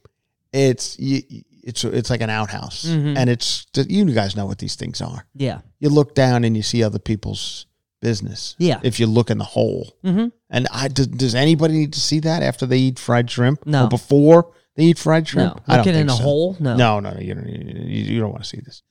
it's 0.53 0.99
you, 0.99 1.23
it's 1.63 1.85
it's 1.85 2.09
like 2.11 2.21
an 2.23 2.31
outhouse, 2.31 2.85
Mhm. 2.87 3.17
and 3.19 3.29
it's 3.29 3.67
you 3.75 4.05
guys 4.13 4.37
know 4.37 4.47
what 4.47 4.59
these 4.59 4.77
things 4.77 5.01
are. 5.03 5.27
Yeah. 5.35 5.61
You 5.81 5.89
look 5.91 6.15
down 6.15 6.45
and 6.45 6.57
you 6.57 6.63
see 6.63 6.83
other 6.83 6.99
people's 7.01 7.67
business. 8.11 8.55
Yeah. 8.59 8.79
If 8.83 9.01
you 9.01 9.07
look 9.17 9.31
in 9.31 9.39
the 9.39 9.51
hole, 9.57 9.85
Mm-hmm. 10.05 10.27
and 10.51 10.63
I 10.73 10.89
does, 10.89 11.09
does 11.09 11.35
anybody 11.35 11.75
need 11.75 11.93
to 11.95 12.01
see 12.01 12.21
that 12.21 12.43
after 12.51 12.65
they 12.67 12.79
eat 12.79 12.99
fried 12.99 13.29
shrimp? 13.31 13.67
No. 13.67 13.85
Or 13.85 13.89
before 13.89 14.41
they 14.77 14.85
eat 14.91 14.99
fried 14.99 15.27
shrimp? 15.29 15.55
No. 15.57 15.63
I 15.67 15.77
don't 15.77 15.87
Looking 15.87 16.01
in 16.01 16.07
think 16.09 16.19
a 16.19 16.23
so. 16.23 16.29
hole? 16.29 16.57
No. 16.61 16.77
No, 16.77 17.01
no, 17.01 17.11
no. 17.11 17.21
You 17.21 17.35
don't. 17.35 17.49
You, 17.49 18.03
you 18.15 18.21
don't 18.21 18.31
want 18.37 18.45
to 18.45 18.49
see 18.49 18.61
this. 18.65 18.83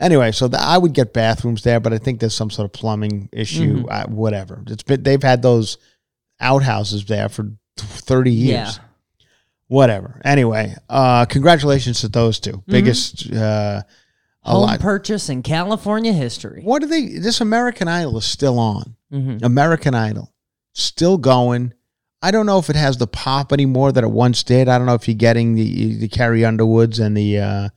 Anyway, 0.00 0.32
so 0.32 0.48
the, 0.48 0.58
I 0.60 0.76
would 0.78 0.92
get 0.94 1.12
bathrooms 1.12 1.62
there, 1.62 1.78
but 1.80 1.92
I 1.92 1.98
think 1.98 2.18
there's 2.20 2.34
some 2.34 2.50
sort 2.50 2.64
of 2.66 2.72
plumbing 2.72 3.28
issue. 3.32 3.84
Mhm. 3.84 3.86
Uh, 3.90 4.06
whatever. 4.08 4.62
It's 4.66 4.82
been 4.82 5.02
they've 5.02 5.22
had 5.22 5.42
those 5.42 5.78
outhouses 6.40 7.04
there 7.04 7.28
for 7.28 7.44
thirty 7.76 8.32
years. 8.32 8.78
Yeah. 8.78 8.84
Whatever. 9.68 10.20
Anyway, 10.24 10.74
uh, 10.88 11.24
congratulations 11.26 12.00
to 12.00 12.08
those 12.08 12.38
two. 12.40 12.62
Biggest. 12.66 13.30
Uh, 13.32 13.82
a 14.44 14.50
Home 14.50 14.62
lot. 14.62 14.80
purchase 14.80 15.28
in 15.28 15.42
California 15.42 16.12
history. 16.12 16.60
What 16.62 16.82
are 16.82 16.86
they? 16.86 17.18
This 17.18 17.40
American 17.40 17.88
Idol 17.88 18.18
is 18.18 18.24
still 18.24 18.58
on. 18.58 18.96
Mhm. 19.12 19.42
American 19.42 19.94
Idol, 19.94 20.32
still 20.72 21.16
going. 21.18 21.72
I 22.20 22.30
don't 22.30 22.46
know 22.46 22.58
if 22.58 22.68
it 22.70 22.76
has 22.76 22.96
the 22.98 23.06
pop 23.06 23.52
anymore 23.52 23.92
that 23.92 24.02
it 24.04 24.10
once 24.10 24.42
did. 24.42 24.68
I 24.68 24.76
don't 24.78 24.86
know 24.86 24.94
if 24.94 25.06
you're 25.08 25.14
getting 25.16 25.54
the 25.54 25.96
the 25.96 26.08
Carrie 26.08 26.44
Underwoods 26.44 26.98
and 26.98 27.16
the 27.16 27.38
uh, 27.38 27.68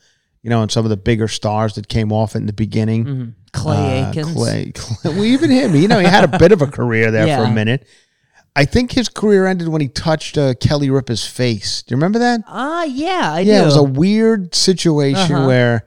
you 0.41 0.49
know 0.49 0.61
and 0.61 0.71
some 0.71 0.85
of 0.85 0.89
the 0.89 0.97
bigger 0.97 1.27
stars 1.27 1.75
that 1.75 1.87
came 1.87 2.11
off 2.11 2.35
in 2.35 2.45
the 2.47 2.53
beginning. 2.53 3.05
Mhm. 3.05 3.33
Clay 3.53 4.03
Uh, 4.03 4.09
Aikens. 4.09 4.33
Clay, 4.33 4.71
Clay, 4.75 4.97
well, 5.15 5.23
even 5.25 5.49
him. 5.49 5.75
You 5.75 5.87
know, 5.87 5.99
he 5.99 6.05
had 6.05 6.23
a 6.33 6.37
bit 6.37 6.51
of 6.51 6.61
a 6.61 6.67
career 6.67 7.11
there 7.11 7.37
for 7.37 7.43
a 7.45 7.51
minute. 7.51 7.87
I 8.55 8.65
think 8.65 8.91
his 8.91 9.07
career 9.07 9.45
ended 9.45 9.67
when 9.67 9.81
he 9.81 9.87
touched 9.87 10.37
uh, 10.37 10.53
Kelly 10.55 10.89
Ripa's 10.89 11.25
face. 11.25 11.83
Do 11.83 11.93
you 11.93 11.97
remember 11.97 12.19
that? 12.19 12.41
Ah, 12.47 12.83
yeah, 12.85 13.33
I 13.33 13.39
yeah, 13.41 13.57
do. 13.59 13.61
it 13.63 13.65
was 13.65 13.77
a 13.77 13.83
weird 13.83 14.55
situation 14.55 15.35
Uh-huh. 15.35 15.45
where 15.47 15.85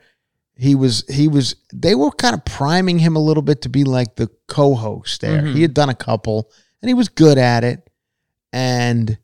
he 0.60 0.74
was 0.74 1.04
he 1.08 1.26
was 1.26 1.56
they 1.72 1.94
were 1.94 2.10
kind 2.10 2.34
of 2.34 2.44
priming 2.44 2.98
him 2.98 3.16
a 3.16 3.18
little 3.18 3.42
bit 3.42 3.62
to 3.62 3.70
be 3.70 3.82
like 3.84 4.16
the 4.16 4.28
co-host 4.46 5.22
there. 5.22 5.40
Mhm. 5.40 5.54
He 5.54 5.62
had 5.62 5.72
done 5.72 5.88
a 5.88 5.94
couple 5.94 6.50
and 6.82 6.88
he 6.90 6.94
was 6.94 7.08
good 7.08 7.38
at 7.38 7.64
it. 7.64 7.88
And 8.52 9.16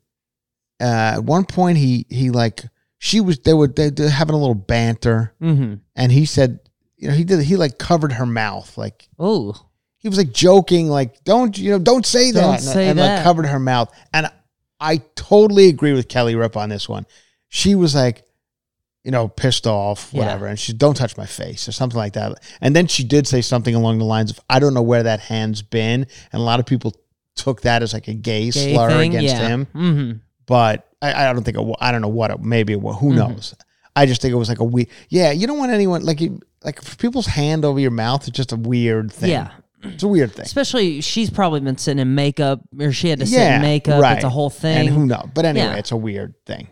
uh, 0.81 1.13
at 1.17 1.23
one 1.23 1.45
point 1.45 1.77
he 1.77 2.07
he 2.09 2.31
like 2.31 2.63
she 2.97 3.21
was 3.21 3.37
they 3.39 3.53
were 3.53 3.67
they, 3.67 3.91
having 4.09 4.33
a 4.33 4.39
little 4.39 4.55
banter 4.55 5.35
mm-hmm. 5.39 5.75
and 5.95 6.11
he 6.11 6.25
said 6.25 6.59
you 6.95 7.07
know 7.07 7.13
he 7.13 7.23
did 7.23 7.41
he 7.41 7.55
like 7.55 7.77
covered 7.77 8.13
her 8.13 8.25
mouth 8.25 8.75
like 8.75 9.07
Oh, 9.19 9.55
he 9.97 10.09
was 10.09 10.17
like 10.17 10.31
joking 10.31 10.87
like 10.87 11.23
don't 11.23 11.55
you 11.57 11.71
know 11.71 11.79
don't 11.79 12.05
say 12.05 12.31
that 12.31 12.41
Don't 12.41 12.53
and, 12.55 12.63
say 12.63 12.87
and 12.87 12.97
that. 12.97 13.17
like 13.17 13.23
covered 13.23 13.45
her 13.45 13.59
mouth 13.59 13.93
and 14.11 14.31
I 14.79 15.01
totally 15.15 15.69
agree 15.69 15.93
with 15.93 16.07
Kelly 16.07 16.35
Ripa 16.35 16.59
on 16.59 16.69
this 16.69 16.87
one. 16.87 17.05
She 17.49 17.75
was 17.75 17.95
like 17.95 18.23
you 19.07 19.11
know, 19.11 19.29
pissed 19.29 19.65
off, 19.65 20.09
Yeah. 20.11 20.19
whatever. 20.19 20.47
And 20.47 20.59
she 20.59 20.73
don't 20.73 20.93
touch 20.97 21.15
my 21.15 21.25
face 21.25 21.65
or 21.69 21.71
something 21.71 21.97
like 21.97 22.11
that. 22.13 22.43
And 22.59 22.75
then 22.75 22.87
she 22.87 23.05
did 23.05 23.25
say 23.25 23.39
something 23.41 23.73
along 23.73 23.99
the 23.99 24.03
lines 24.05 24.29
of, 24.31 24.39
I 24.49 24.59
don't 24.59 24.73
know 24.73 24.81
where 24.81 25.03
that 25.03 25.21
hand's 25.21 25.61
been. 25.61 26.05
And 26.33 26.41
a 26.41 26.43
lot 26.43 26.59
of 26.59 26.65
people 26.65 26.93
took 27.35 27.61
that 27.61 27.81
as 27.83 27.93
like 27.93 28.09
a 28.09 28.13
gay, 28.13 28.49
Gay 28.51 28.73
slur 28.73 28.89
thing? 28.89 29.15
against 29.15 29.33
Yeah. 29.35 29.47
him. 29.47 29.67
Mm-hmm. 29.73 30.11
But 30.45 30.85
I, 31.01 31.29
I 31.29 31.31
don't 31.33 31.43
think, 31.43 31.57
it, 31.57 31.75
I 31.79 31.93
don't 31.93 32.01
know 32.01 32.09
what, 32.09 32.31
it, 32.31 32.41
maybe, 32.41 32.73
it, 32.73 32.79
who 32.81 33.13
Mhm. 33.13 33.15
knows? 33.15 33.55
I 33.95 34.05
just 34.07 34.21
think 34.21 34.33
it 34.33 34.35
was 34.35 34.49
like 34.49 34.59
a 34.59 34.65
weird, 34.65 34.89
yeah, 35.07 35.31
you 35.31 35.47
don't 35.47 35.57
want 35.57 35.71
anyone, 35.71 36.03
like, 36.03 36.21
like 36.65 36.81
for 36.81 36.97
people's 36.97 37.27
hand 37.27 37.63
over 37.63 37.79
your 37.79 37.91
mouth, 37.91 38.23
is 38.23 38.31
just 38.31 38.51
a 38.51 38.57
weird 38.57 39.11
thing. 39.13 39.29
Yeah. 39.29 39.51
It's 39.83 40.03
a 40.03 40.07
weird 40.07 40.33
thing. 40.33 40.43
Especially, 40.43 40.99
she's 41.01 41.29
probably 41.29 41.61
been 41.61 41.77
sitting 41.77 41.99
in 42.01 42.13
makeup, 42.13 42.59
or 42.77 42.91
she 42.91 43.07
had 43.09 43.19
to 43.21 43.25
sit 43.25 43.39
in 43.39 43.61
makeup. 43.61 44.01
Right. 44.01 44.15
It's 44.15 44.25
a 44.25 44.29
whole 44.29 44.49
thing. 44.49 44.87
And 44.87 44.89
who 44.89 45.05
knows? 45.05 45.29
But 45.33 45.45
anyway, 45.45 45.67
Yeah. 45.67 45.75
it's 45.75 45.91
a 45.91 45.97
weird 45.97 46.33
thing. 46.45 46.67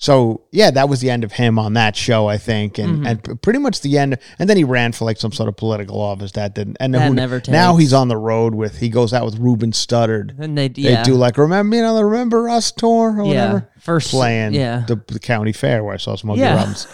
So 0.00 0.42
yeah, 0.52 0.70
that 0.70 0.88
was 0.88 1.00
the 1.00 1.10
end 1.10 1.24
of 1.24 1.32
him 1.32 1.58
on 1.58 1.72
that 1.72 1.96
show, 1.96 2.28
I 2.28 2.38
think, 2.38 2.78
and 2.78 3.02
Mhm. 3.04 3.06
and 3.30 3.42
pretty 3.42 3.58
much 3.58 3.80
the 3.80 3.98
end. 3.98 4.16
And 4.38 4.48
then 4.48 4.56
he 4.56 4.62
ran 4.62 4.92
for 4.92 5.04
like 5.04 5.18
some 5.18 5.32
sort 5.32 5.48
of 5.48 5.56
political 5.56 6.00
office 6.00 6.30
that 6.32 6.54
didn't. 6.54 6.76
And 6.78 6.94
That 6.94 7.08
who, 7.08 7.14
never 7.14 7.42
now 7.48 7.74
he's 7.76 7.92
on 7.92 8.06
the 8.06 8.16
road 8.16 8.54
with. 8.54 8.78
He 8.78 8.90
goes 8.90 9.12
out 9.12 9.24
with 9.24 9.38
Ruben 9.38 9.72
Studdard. 9.72 10.38
And 10.38 10.56
they, 10.56 10.68
They 10.68 11.02
do 11.02 11.14
like 11.14 11.36
remember 11.36 11.74
you 11.76 11.82
know 11.82 11.96
the 11.96 12.04
Remember 12.04 12.48
Us 12.48 12.70
tour 12.70 13.10
or 13.20 13.26
Yeah. 13.26 13.44
whatever. 13.54 13.68
First- 13.80 14.10
playing 14.10 14.54
yeah. 14.54 14.84
the, 14.86 15.00
the 15.08 15.18
county 15.18 15.52
fair 15.52 15.82
where 15.82 15.94
I 15.94 15.98
saw 15.98 16.14
Smokey 16.14 16.40
Yeah. 16.42 16.54
Robinson. 16.56 16.90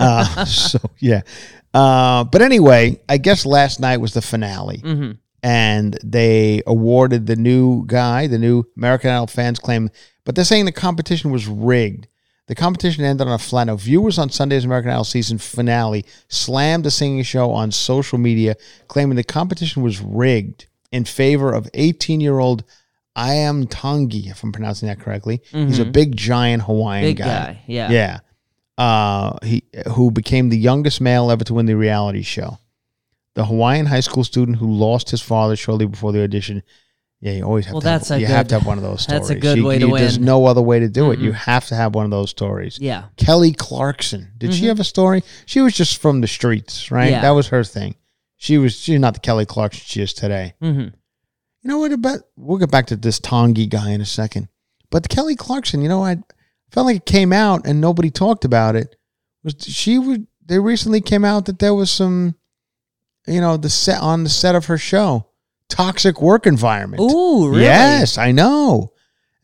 uh, 0.00 0.44
so 0.44 0.80
yeah, 0.98 1.20
uh, 1.74 2.24
but 2.24 2.42
anyway, 2.42 2.98
I 3.08 3.18
guess 3.18 3.46
last 3.46 3.78
night 3.80 3.98
was 3.98 4.14
the 4.14 4.22
finale 4.22 4.78
hmm 4.78 5.12
and 5.40 5.96
they 6.02 6.60
awarded 6.66 7.26
the 7.28 7.36
new 7.36 7.84
guy, 7.86 8.26
the 8.26 8.38
new 8.38 8.64
American 8.76 9.10
Idol 9.10 9.28
fans 9.28 9.60
claim, 9.60 9.88
but 10.24 10.34
they're 10.34 10.44
saying 10.44 10.64
the 10.64 10.72
competition 10.72 11.30
was 11.30 11.46
rigged. 11.46 12.08
The 12.48 12.54
competition 12.54 13.04
ended 13.04 13.26
on 13.26 13.32
a 13.32 13.38
flat 13.38 13.64
note. 13.68 13.80
Viewers 13.80 14.18
on 14.18 14.30
Sunday's 14.30 14.64
American 14.64 14.90
Idol 14.90 15.04
season 15.04 15.38
finale 15.38 16.04
slammed 16.28 16.84
the 16.84 16.90
singing 16.90 17.22
show 17.22 17.50
on 17.52 17.70
social 17.70 18.18
media, 18.18 18.56
claiming 18.88 19.16
the 19.16 19.24
competition 19.24 19.82
was 19.82 20.00
rigged 20.00 20.66
in 20.90 21.04
favor 21.04 21.52
of 21.52 21.68
18 21.74 22.20
year 22.20 22.38
old 22.38 22.64
Iam 23.16 23.66
Tongi, 23.66 24.30
if 24.30 24.42
I'm 24.42 24.52
pronouncing 24.52 24.88
that 24.88 25.00
correctly. 25.00 25.42
He's 25.50 25.78
a 25.78 25.84
Mhm. 25.84 25.92
big, 25.92 26.16
giant 26.16 26.62
Hawaiian 26.64 27.04
Big 27.04 27.16
guy. 27.18 27.24
guy. 27.26 27.62
Yeah. 27.66 27.90
Yeah. 27.90 28.18
Uh, 28.78 29.36
he 29.42 29.64
who 29.88 30.10
became 30.10 30.48
the 30.50 30.56
youngest 30.58 31.00
male 31.00 31.30
ever 31.30 31.44
to 31.44 31.54
win 31.54 31.66
the 31.66 31.74
reality 31.76 32.22
show. 32.22 32.58
The 33.34 33.44
Hawaiian 33.46 33.86
high 33.86 34.00
school 34.00 34.24
student 34.24 34.58
who 34.58 34.72
lost 34.72 35.10
his 35.10 35.20
father 35.20 35.56
shortly 35.56 35.86
before 35.86 36.12
the 36.12 36.22
audition. 36.22 36.62
Yeah, 37.20 37.32
you 37.32 37.42
always 37.42 37.64
have 37.66 37.74
Well, 37.74 37.80
to. 37.80 37.88
have- 37.88 38.00
that's 38.00 38.10
a 38.12 38.20
you 38.20 38.26
have 38.26 38.46
to 38.48 38.54
have 38.58 38.66
one 38.66 38.78
of 38.78 38.84
those 38.84 39.02
stories. 39.02 39.22
that's 39.22 39.30
a 39.30 39.34
good 39.40 39.58
You- 39.58 39.64
way 39.66 39.78
to 39.78 39.88
you- 39.88 39.98
There's 39.98 40.18
win. 40.18 40.26
no 40.26 40.46
other 40.46 40.62
way 40.62 40.78
to 40.78 40.88
do 40.88 41.10
it. 41.10 41.18
You 41.18 41.30
Mm-mm. 41.32 41.34
have 41.34 41.66
to 41.66 41.74
have 41.74 41.94
one 41.94 42.04
of 42.04 42.10
those 42.12 42.30
stories. 42.30 42.78
Yeah. 42.80 43.04
Kelly 43.16 43.52
Clarkson. 43.52 44.28
Did 44.38 44.54
she 44.54 44.64
Mhm. 44.64 44.68
have 44.68 44.80
a 44.80 44.84
story? 44.84 45.24
She 45.44 45.60
was 45.60 45.74
just 45.74 45.96
from 46.00 46.20
the 46.20 46.28
streets, 46.28 46.90
right? 46.92 47.10
Yeah. 47.10 47.22
That 47.22 47.30
was 47.30 47.48
her 47.48 47.64
thing. 47.64 47.96
She 48.36 48.56
was. 48.56 48.74
She's 48.78 49.00
not 49.00 49.14
the 49.14 49.20
Kelly 49.20 49.46
Clarkson 49.46 49.82
she 49.84 50.00
is 50.00 50.12
today. 50.12 50.54
hmm 50.60 50.80
You 50.80 50.90
know 51.64 51.78
what? 51.78 51.92
About 51.92 52.20
we'll 52.36 52.58
get 52.58 52.70
back 52.70 52.86
to 52.86 52.96
this 52.96 53.18
Tongi 53.18 53.68
guy 53.68 53.90
in 53.90 54.00
a 54.00 54.06
second. 54.06 54.46
But 54.90 55.08
Kelly 55.08 55.34
Clarkson, 55.34 55.82
you 55.82 55.88
know, 55.88 56.04
I 56.04 56.18
felt 56.70 56.86
like 56.86 56.96
it 56.98 57.04
came 57.06 57.32
out 57.32 57.66
and 57.66 57.80
nobody 57.80 58.10
talked 58.10 58.44
about 58.44 58.76
it. 58.76 58.94
Was 59.42 59.56
she 59.60 59.98
would? 59.98 60.28
They 60.46 60.60
recently 60.60 61.00
came 61.00 61.24
out 61.24 61.46
that 61.46 61.58
there 61.58 61.74
was 61.74 61.90
some, 61.90 62.36
you 63.26 63.40
know, 63.40 63.56
the 63.56 63.68
set 63.68 64.00
on 64.00 64.22
the 64.22 64.30
set 64.30 64.54
of 64.54 64.66
her 64.66 64.78
show, 64.78 65.26
toxic 65.68 66.20
work 66.20 66.46
environment. 66.46 67.00
Ooh, 67.02 67.48
really? 67.48 67.62
Yes, 67.62 68.18
I 68.18 68.32
know. 68.32 68.92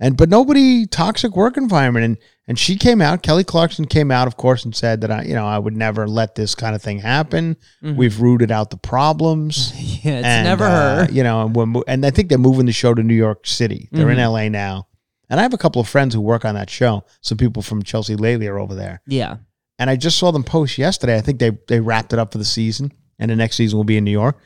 And 0.00 0.16
but 0.16 0.28
nobody 0.28 0.86
toxic 0.86 1.36
work 1.36 1.56
environment 1.56 2.04
and 2.04 2.18
and 2.46 2.58
she 2.58 2.76
came 2.76 3.00
out. 3.00 3.22
Kelly 3.22 3.42
Clarkson 3.44 3.86
came 3.86 4.10
out, 4.10 4.26
of 4.26 4.36
course, 4.36 4.64
and 4.66 4.76
said 4.76 5.00
that 5.00 5.10
I, 5.10 5.22
you 5.22 5.32
know, 5.32 5.46
I 5.46 5.58
would 5.58 5.74
never 5.74 6.06
let 6.06 6.34
this 6.34 6.54
kind 6.54 6.74
of 6.74 6.82
thing 6.82 6.98
happen. 6.98 7.56
Mhm. 7.82 7.96
We've 7.96 8.20
rooted 8.20 8.50
out 8.50 8.70
the 8.70 8.76
problems. 8.76 9.72
Yeah, 10.04 10.18
it's 10.18 10.26
And, 10.26 10.44
never 10.44 10.64
uh, 10.64 11.06
her. 11.06 11.12
you 11.12 11.22
know, 11.22 11.46
and, 11.46 11.56
we're, 11.56 11.82
and 11.88 12.04
I 12.04 12.10
think 12.10 12.28
they're 12.28 12.36
moving 12.36 12.66
the 12.66 12.72
show 12.72 12.92
to 12.92 13.02
New 13.02 13.14
York 13.14 13.46
City. 13.46 13.88
They're 13.90 14.10
in 14.10 14.18
Mhm. 14.18 14.30
LA 14.30 14.48
now. 14.50 14.86
And 15.30 15.40
I 15.40 15.42
have 15.42 15.54
a 15.54 15.58
couple 15.58 15.80
of 15.80 15.88
friends 15.88 16.14
who 16.14 16.20
work 16.20 16.44
on 16.44 16.54
that 16.56 16.68
show. 16.68 17.04
Some 17.22 17.38
people 17.38 17.62
from 17.62 17.82
Chelsea 17.82 18.14
lately 18.14 18.46
are 18.46 18.58
over 18.58 18.74
there. 18.74 19.00
Yeah. 19.06 19.36
And 19.78 19.88
I 19.88 19.96
just 19.96 20.18
saw 20.18 20.30
them 20.30 20.44
post 20.44 20.76
yesterday. 20.76 21.16
I 21.16 21.22
think 21.22 21.38
they 21.38 21.52
they 21.68 21.80
wrapped 21.80 22.12
it 22.12 22.18
up 22.18 22.32
for 22.32 22.36
the 22.38 22.44
season, 22.44 22.92
and 23.18 23.30
the 23.30 23.36
next 23.36 23.56
season 23.56 23.78
will 23.78 23.84
be 23.84 23.96
in 23.96 24.04
New 24.04 24.10
York. 24.10 24.36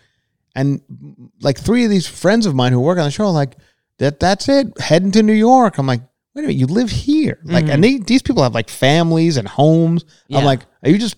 And 0.60 0.80
like 1.40 1.58
three 1.58 1.84
of 1.84 1.90
these 1.90 2.06
friends 2.06 2.46
of 2.46 2.54
mine 2.54 2.72
who 2.72 2.80
work 2.80 2.98
on 2.98 3.04
the 3.04 3.10
show 3.10 3.26
are 3.26 3.30
like, 3.30 3.56
that 3.98 4.18
that's 4.20 4.48
it, 4.48 4.78
heading 4.80 5.12
to 5.12 5.22
New 5.22 5.32
York. 5.32 5.78
I'm 5.78 5.86
like, 5.86 6.00
wait 6.34 6.42
a 6.44 6.48
minute, 6.48 6.56
you 6.58 6.66
live 6.66 6.90
here. 6.90 7.38
Like, 7.44 7.64
Mhm. 7.66 7.70
and 7.74 7.84
they, 7.84 7.98
these 7.98 8.22
people 8.22 8.42
have 8.42 8.54
like 8.54 8.68
families 8.68 9.36
and 9.36 9.46
homes. 9.48 10.04
Yeah. 10.28 10.38
I'm 10.38 10.44
like, 10.44 10.60
are 10.82 10.90
you 10.90 10.98
just 10.98 11.16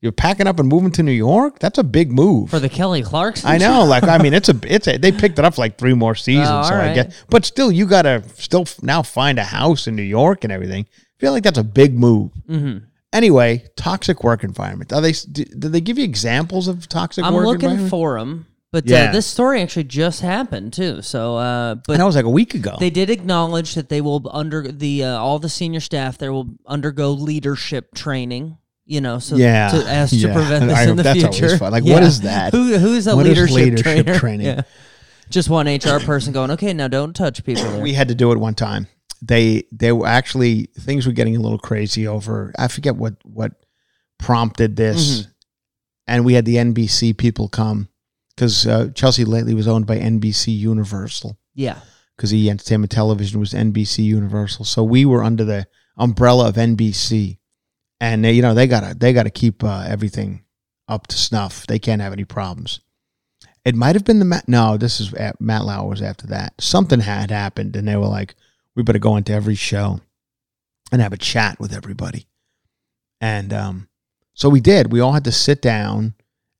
you're 0.00 0.12
packing 0.12 0.46
up 0.46 0.60
and 0.60 0.68
moving 0.68 0.90
to 0.92 1.02
New 1.02 1.12
York? 1.12 1.60
That's 1.60 1.78
a 1.78 1.82
big 1.84 2.12
move. 2.12 2.50
For 2.50 2.58
the 2.60 2.68
Kelly 2.68 3.02
Clarkson. 3.02 3.48
I 3.48 3.56
know, 3.56 3.84
like 3.84 4.04
I 4.04 4.18
mean, 4.22 4.34
it's 4.34 4.50
a 4.50 4.58
it's 4.64 4.86
a 4.86 4.98
they 4.98 5.12
picked 5.12 5.38
it 5.38 5.44
up 5.46 5.54
for 5.54 5.62
like 5.62 5.78
three 5.78 5.94
more 5.94 6.14
seasons, 6.14 6.48
Oh, 6.50 6.68
so 6.68 6.74
I 6.74 6.94
guess. 6.94 7.24
But 7.30 7.44
still, 7.46 7.72
you 7.72 7.86
gotta 7.86 8.22
still 8.36 8.66
now 8.82 9.02
find 9.02 9.38
a 9.38 9.44
house 9.44 9.86
in 9.86 9.96
New 9.96 10.02
York 10.02 10.44
and 10.44 10.52
everything. 10.52 10.84
I 10.90 11.20
feel 11.20 11.32
like 11.32 11.42
that's 11.44 11.58
a 11.58 11.64
big 11.64 11.98
move. 11.98 12.32
hmm 12.46 12.78
Anyway, 13.14 13.64
toxic 13.76 14.24
work 14.24 14.42
environment. 14.42 14.92
Are 14.92 15.00
they? 15.00 15.12
Did, 15.12 15.58
did 15.60 15.72
they 15.72 15.80
give 15.80 15.96
you 15.98 16.04
examples 16.04 16.66
of 16.68 16.88
toxic 16.88 17.24
I'm 17.24 17.32
work 17.32 17.46
looking 17.46 17.88
for 17.88 18.18
them, 18.18 18.44
But 18.74 18.86
Yeah. 18.88 19.04
uh, 19.04 19.12
this 19.12 19.24
story 19.26 19.62
actually 19.62 19.84
just 19.84 20.20
happened 20.20 20.72
too. 20.72 21.00
So, 21.00 21.36
uh, 21.36 21.76
but 21.76 21.92
and 21.92 22.00
that 22.00 22.04
was 22.06 22.16
like 22.16 22.24
a 22.24 22.30
week 22.40 22.54
ago. 22.54 22.74
they 22.80 22.90
did 22.90 23.08
acknowledge 23.08 23.74
that 23.76 23.88
they 23.88 24.00
will 24.00 24.28
under 24.32 24.66
the 24.72 25.04
uh, 25.04 25.16
all 25.16 25.38
the 25.38 25.48
senior 25.48 25.78
staff 25.78 26.18
there 26.18 26.32
will 26.32 26.48
undergo 26.66 27.12
leadership 27.12 27.94
training. 27.94 28.58
You 28.84 29.00
know, 29.00 29.20
so 29.20 29.36
Yeah, 29.36 29.68
to, 29.70 29.76
as 29.88 30.10
to 30.10 30.16
yeah. 30.16 30.32
prevent 30.34 30.66
this 30.68 30.76
I- 30.78 30.90
in 30.90 30.96
the 30.96 31.02
that's 31.04 31.22
always 31.24 31.38
future. 31.38 31.56
fun. 31.56 31.70
Like, 31.70 31.84
what 31.94 32.02
is 32.02 32.22
that? 32.22 32.52
Who 32.52 32.76
who's 32.76 33.06
a 33.06 33.14
What 33.14 33.26
is 33.26 33.30
leadership, 33.38 33.54
leadership 33.56 33.84
trainer? 33.84 34.18
training? 34.18 34.60
Just 35.30 35.48
one 35.48 35.66
HR 35.68 36.00
person 36.00 36.32
going, 36.32 36.50
okay, 36.50 36.72
now 36.74 36.88
don't 36.88 37.14
touch 37.14 37.44
people. 37.44 37.62
There. 37.62 37.80
we 37.80 37.92
had 37.94 38.08
to 38.08 38.14
do 38.16 38.32
it 38.32 38.38
one 38.38 38.54
time. 38.54 38.88
They 39.22 39.62
they 39.70 39.92
were 39.92 40.06
actually 40.08 40.64
things 40.80 41.06
were 41.06 41.12
getting 41.12 41.36
a 41.36 41.40
little 41.40 41.58
crazy 41.60 42.06
over. 42.08 42.52
I 42.58 42.66
forget 42.68 42.96
what 42.96 43.14
what 43.24 43.52
prompted 44.18 44.74
this, 44.76 45.20
Mm-hmm. 45.22 45.30
and 46.08 46.24
we 46.24 46.34
had 46.34 46.44
the 46.44 46.56
NBC 46.56 47.16
people 47.16 47.48
come 47.48 47.88
because 48.34 48.66
uh, 48.66 48.90
Chelsea 48.94 49.24
lately 49.24 49.54
was 49.54 49.68
owned 49.68 49.86
by 49.86 49.98
NBC 49.98 50.56
Universal 50.56 51.38
yeah, 51.54 51.80
because 52.16 52.34
E 52.34 52.50
Entertainment 52.50 52.90
Television 52.90 53.40
was 53.40 53.52
NBC 53.52 54.04
Universal. 54.04 54.64
So 54.64 54.82
we 54.82 55.04
were 55.04 55.22
under 55.22 55.44
the 55.44 55.66
umbrella 55.96 56.48
of 56.48 56.56
NBC, 56.56 57.38
and 58.00 58.24
they, 58.24 58.32
you 58.32 58.42
know 58.42 58.54
they 58.54 58.66
gotta 58.66 58.94
they 58.94 59.12
gotta 59.12 59.30
keep 59.30 59.62
uh, 59.62 59.84
everything 59.86 60.44
up 60.88 61.06
to 61.08 61.16
snuff. 61.16 61.66
They 61.66 61.78
can't 61.78 62.02
have 62.02 62.12
any 62.12 62.24
problems. 62.24 62.80
It 63.64 63.74
might 63.74 63.94
have 63.94 64.04
been 64.04 64.18
the 64.18 64.24
Matt. 64.24 64.48
No, 64.48 64.76
this 64.76 65.00
is 65.00 65.14
at, 65.14 65.40
Matt 65.40 65.64
Lauer 65.64 65.88
was 65.88 66.02
after 66.02 66.26
that. 66.26 66.54
Something 66.60 67.00
had 67.00 67.30
happened, 67.30 67.76
and 67.76 67.86
they 67.86 67.96
were 67.96 68.06
like, 68.06 68.34
"We 68.74 68.82
better 68.82 68.98
go 68.98 69.16
into 69.16 69.32
every 69.32 69.54
show 69.54 70.00
and 70.90 71.00
have 71.00 71.12
a 71.12 71.18
chat 71.18 71.60
with 71.60 71.72
everybody." 71.72 72.26
And 73.20 73.52
um, 73.52 73.88
so 74.34 74.48
we 74.48 74.60
did. 74.60 74.92
We 74.92 75.00
all 75.00 75.12
had 75.12 75.24
to 75.24 75.32
sit 75.32 75.62
down 75.62 76.14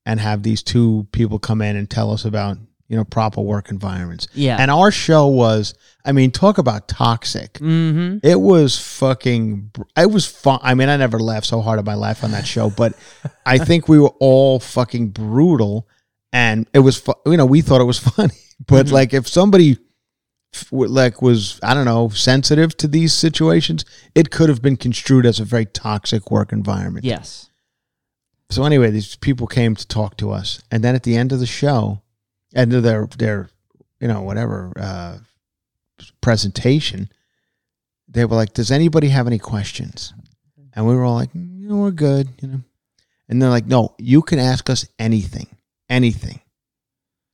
and 0.07 0.21
have 0.21 0.43
these 0.43 0.63
two 0.63 1.07
people 1.13 1.39
come 1.39 1.63
in 1.63 1.77
and 1.77 1.89
tell 1.89 2.11
us 2.13 2.25
about 2.25 2.59
you 2.89 2.97
know 2.97 3.05
proper 3.05 3.41
work 3.41 3.71
environments. 3.71 4.29
yeah. 4.35 4.59
And 4.61 4.71
our 4.71 4.91
show 4.91 5.27
was, 5.27 5.75
I 6.05 6.13
mean, 6.13 6.31
talk 6.31 6.59
about 6.59 6.87
toxic. 6.87 7.55
mm-hmm. 7.55 8.19
It 8.23 8.39
was 8.41 8.79
fucking. 8.79 9.71
It 9.97 10.11
was 10.11 10.27
fun. 10.27 10.61
I 10.63 10.75
mean, 10.75 10.89
I 10.91 10.97
never 10.99 11.19
laughed 11.19 11.47
so 11.47 11.61
hard 11.63 11.79
in 11.79 11.85
my 11.87 11.95
life 11.95 12.23
on 12.23 12.33
that 12.33 12.47
show, 12.47 12.69
but 12.71 12.93
I 13.47 13.57
think 13.59 13.89
we 13.89 13.99
were 13.99 14.13
all 14.21 14.61
fucking 14.61 15.09
brutal, 15.11 15.89
and 16.33 16.69
it 16.75 16.81
was. 16.81 16.99
fu- 17.01 17.15
You 17.27 17.37
know, 17.39 17.47
we 17.47 17.63
thought 17.63 17.81
it 17.81 17.85
was 17.85 17.99
funny, 18.17 18.35
but 18.67 18.87
Mm-hmm. 18.87 18.95
like 18.95 19.15
if 19.15 19.27
somebody 19.29 19.79
like 20.71 21.21
was 21.21 21.59
I 21.63 21.75
don't 21.75 21.85
know 21.87 22.11
sensitive 22.11 22.77
to 22.77 22.87
these 22.89 23.13
situations, 23.13 23.85
it 24.15 24.31
could 24.31 24.49
have 24.49 24.63
been 24.63 24.77
construed 24.77 25.27
as 25.27 25.41
a 25.41 25.45
very 25.45 25.67
toxic 25.67 26.31
work 26.31 26.53
environment. 26.53 27.05
Yes. 27.05 27.51
So 28.51 28.65
anyway, 28.65 28.91
these 28.91 29.17
people 29.17 29.47
came 29.47 29.75
to 29.75 29.87
talk 29.87 30.17
to 30.19 30.31
us, 30.31 30.63
and 30.71 30.83
then 30.85 30.95
at 30.95 31.03
the 31.03 31.17
end 31.17 31.33
of 31.33 31.41
the 31.41 31.47
show, 31.47 32.03
end 32.55 32.73
of 32.73 32.83
their 32.83 33.07
their 33.19 33.49
you 34.01 34.09
know 34.09 34.23
whatever 34.23 34.73
uh, 34.77 35.19
presentation, 36.21 37.09
they 38.09 38.25
were 38.25 38.37
like, 38.37 38.53
"Does 38.53 38.71
anybody 38.71 39.09
have 39.09 39.27
any 39.27 39.39
questions?" 39.39 40.13
And 40.75 40.87
we 40.87 40.95
were 40.95 41.05
all 41.05 41.15
like, 41.15 41.33
"Mm, 41.33 41.61
"You 41.61 41.69
know, 41.69 41.77
we're 41.77 41.91
good," 41.91 42.29
you 42.41 42.49
know. 42.49 42.61
And 43.29 43.41
they're 43.41 43.51
like, 43.51 43.67
"No, 43.67 43.95
you 43.99 44.23
can 44.23 44.39
ask 44.39 44.69
us 44.69 44.87
anything, 44.99 45.49
anything, 45.89 46.41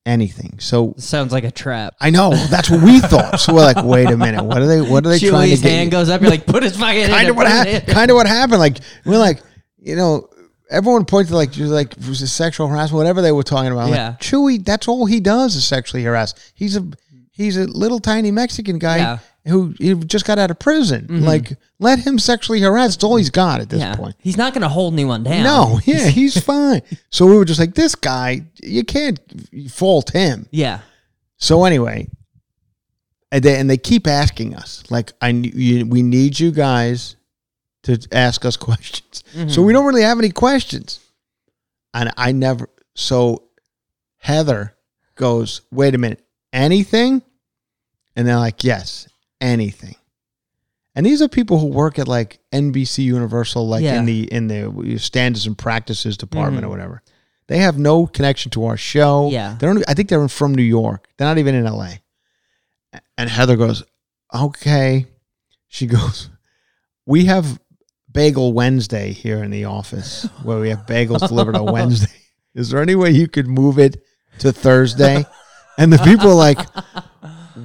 anything." 0.07 0.59
So 0.61 0.95
Sounds 0.97 1.33
like 1.33 1.45
a 1.45 1.51
trap. 1.51 1.97
I 2.01 2.11
know 2.11 2.31
that's 2.31 2.71
what 2.71 2.83
we 2.83 3.01
thought. 3.01 3.41
So 3.41 3.53
we're 3.53 3.65
like, 3.65 3.85
"Wait 3.85 4.09
a 4.09 4.17
minute, 4.17 4.45
what 4.45 4.59
are 4.59 4.67
they? 4.67 4.81
What 4.81 5.05
are 5.05 5.09
they 5.09 5.19
trying 5.19 5.49
to 5.51 5.55
Chewy's 5.55 5.63
get?" 5.63 5.71
hand 5.73 5.91
goes 5.91 6.09
up. 6.09 6.21
You're 6.21 6.31
like, 6.31 6.47
put 6.47 6.63
his 6.63 6.77
fucking 6.77 7.09
kind 7.09 7.29
of 7.29 7.37
what 7.37 7.49
happened. 7.49 7.87
Kind 7.89 8.11
of 8.11 8.15
what 8.15 8.27
happened. 8.27 8.61
Like 8.61 8.79
we're 9.05 9.19
like, 9.19 9.43
you 9.79 9.97
know, 9.97 10.29
everyone 10.71 11.05
pointed 11.05 11.35
like 11.35 11.57
you 11.57 11.67
like 11.67 11.93
it 11.93 12.09
was 12.09 12.23
a 12.23 12.29
sexual 12.29 12.69
harassment, 12.69 12.97
whatever 12.97 13.21
they 13.21 13.33
were 13.33 13.43
talking 13.43 13.73
about. 13.73 13.89
I'm 13.89 13.95
Yeah. 13.95 14.09
Like, 14.11 14.21
Chewy, 14.21 14.65
that's 14.65 14.89
all 14.89 15.07
he 15.07 15.21
does 15.21 15.57
is 15.57 15.67
sexually 15.67 16.05
harass. 16.05 16.35
He's 16.55 16.77
a 16.77 16.87
he's 17.33 17.57
a 17.57 17.65
little 17.67 18.01
tiny 18.01 18.31
Mexican 18.31 18.79
guy 18.79 18.99
Yeah. 18.99 19.19
who 19.47 19.75
he 19.79 19.95
just 19.95 20.25
got 20.25 20.39
out 20.39 20.51
of 20.51 20.59
prison. 20.59 21.03
Mm-hmm. 21.03 21.25
Like, 21.25 21.53
let 21.79 21.99
him 22.01 22.19
sexually 22.19 22.61
harass. 22.61 22.95
It's 22.95 23.05
all 23.05 23.17
he's 23.17 23.31
got 23.31 23.61
at 23.61 23.69
this 23.69 23.81
yeah. 23.81 23.97
point. 23.97 24.15
He's 24.19 24.37
not 24.37 24.53
going 24.53 24.63
to 24.63 24.69
hold 24.69 24.93
anyone 24.93 25.23
down. 25.25 25.43
No, 25.43 25.81
yeah, 25.85 26.07
he's 26.09 26.39
fine. 26.43 26.83
So 27.11 27.27
we 27.27 27.35
were 27.37 27.45
just 27.45 27.59
like, 27.61 27.75
this 27.75 27.95
guy, 27.95 28.43
you 28.63 28.85
can't 28.85 29.19
fault 29.71 30.11
him. 30.11 30.47
Yeah. 30.51 30.81
So 31.39 31.65
anyway, 31.65 32.09
and 33.33 33.43
they, 33.43 33.59
and 33.59 33.71
they 33.71 33.79
keep 33.79 34.07
asking 34.07 34.55
us, 34.55 34.85
like, 34.91 35.13
I 35.23 35.29
you, 35.29 35.87
we 35.87 36.03
need 36.03 36.39
you 36.39 36.51
guys 36.51 37.17
to 37.85 37.99
ask 38.13 38.45
us 38.45 38.57
questions. 38.69 39.25
So 39.49 39.63
we 39.63 39.73
don't 39.73 39.87
really 39.87 40.03
have 40.03 40.19
any 40.19 40.31
questions, 40.31 41.01
and 41.95 42.11
I 42.17 42.33
never. 42.33 42.69
So 42.95 43.45
Heather 44.19 44.75
goes, 45.15 45.63
wait 45.71 45.95
a 45.95 45.99
minute, 45.99 46.23
anything? 46.53 47.23
And 48.17 48.27
they're 48.27 48.37
like, 48.37 48.65
yes, 48.65 49.09
anything. 49.41 49.95
And 50.95 51.07
these 51.07 51.23
are 51.23 51.29
people 51.29 51.59
who 51.59 51.67
work 51.69 51.99
at 51.99 52.09
like 52.09 52.41
NBC 52.53 53.05
Universal, 53.05 53.69
like 53.69 53.83
Yeah. 53.85 53.99
in 54.01 54.05
the 54.07 54.25
in 54.33 54.49
the 54.49 54.99
standards 54.99 55.47
and 55.47 55.57
practices 55.57 56.17
department 56.17 56.65
Mhm. 56.65 56.67
or 56.67 56.71
whatever. 56.71 57.03
They 57.47 57.59
have 57.59 57.79
no 57.79 58.07
connection 58.07 58.51
to 58.53 58.65
our 58.67 58.77
show. 58.77 59.31
Yeah. 59.31 59.57
They 59.59 59.67
don't. 59.67 59.83
I 59.89 59.95
think 59.95 60.09
they're 60.09 60.27
from 60.29 60.55
New 60.55 60.63
York. 60.63 61.09
They're 61.17 61.29
not 61.29 61.39
even 61.39 61.55
in 61.55 61.67
L.A. 61.67 62.01
And 63.17 63.31
Heather 63.31 63.57
goes, 63.57 63.85
"Okay." 64.35 65.07
She 65.69 65.87
goes, 65.97 66.29
"We 67.07 67.27
have 67.27 67.61
Bagel 68.13 68.53
Wednesday 68.53 69.13
here 69.13 69.43
in 69.43 69.51
the 69.51 69.65
office, 69.67 70.29
where 70.43 70.59
we 70.59 70.71
have 70.71 70.87
bagels 70.87 71.27
delivered 71.29 71.57
on 71.57 71.73
Wednesday. 71.73 72.09
Is 72.55 72.71
there 72.71 72.83
any 72.83 72.95
way 72.95 73.11
you 73.11 73.29
could 73.29 73.47
move 73.47 73.79
it 73.79 74.03
to 74.41 74.53
Thursday?" 74.53 75.25
And 75.79 75.93
the 75.93 75.99
people 75.99 76.31
are 76.31 76.35
like, 76.35 76.59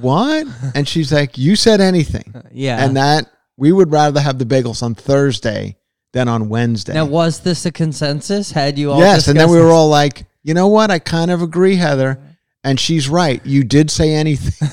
"What?" 0.00 0.46
And 0.74 0.86
she's 0.86 1.12
like, 1.12 1.36
"You 1.36 1.56
said 1.56 1.80
anything." 1.80 2.34
Yeah. 2.52 2.84
And 2.84 2.96
that 2.96 3.26
we 3.56 3.72
would 3.72 3.90
rather 3.90 4.20
have 4.20 4.38
the 4.38 4.44
bagels 4.44 4.82
on 4.82 4.94
Thursday 4.94 5.76
than 6.12 6.28
on 6.28 6.48
Wednesday. 6.48 6.94
now, 6.94 7.04
was 7.04 7.40
this 7.40 7.66
a 7.66 7.72
consensus? 7.72 8.52
Had 8.52 8.78
you 8.78 8.92
all 8.92 9.00
yes, 9.00 9.28
and 9.28 9.38
then 9.38 9.50
we 9.50 9.58
were 9.58 9.70
all 9.70 9.88
like, 9.88 10.26
you 10.42 10.54
know 10.54 10.68
what? 10.68 10.90
I 10.90 10.98
kind 10.98 11.30
of 11.30 11.42
agree, 11.42 11.76
Heather, 11.76 12.18
and 12.64 12.78
she's 12.78 13.08
right. 13.08 13.44
You 13.44 13.64
did 13.64 13.90
say 13.90 14.12
anything. 14.12 14.68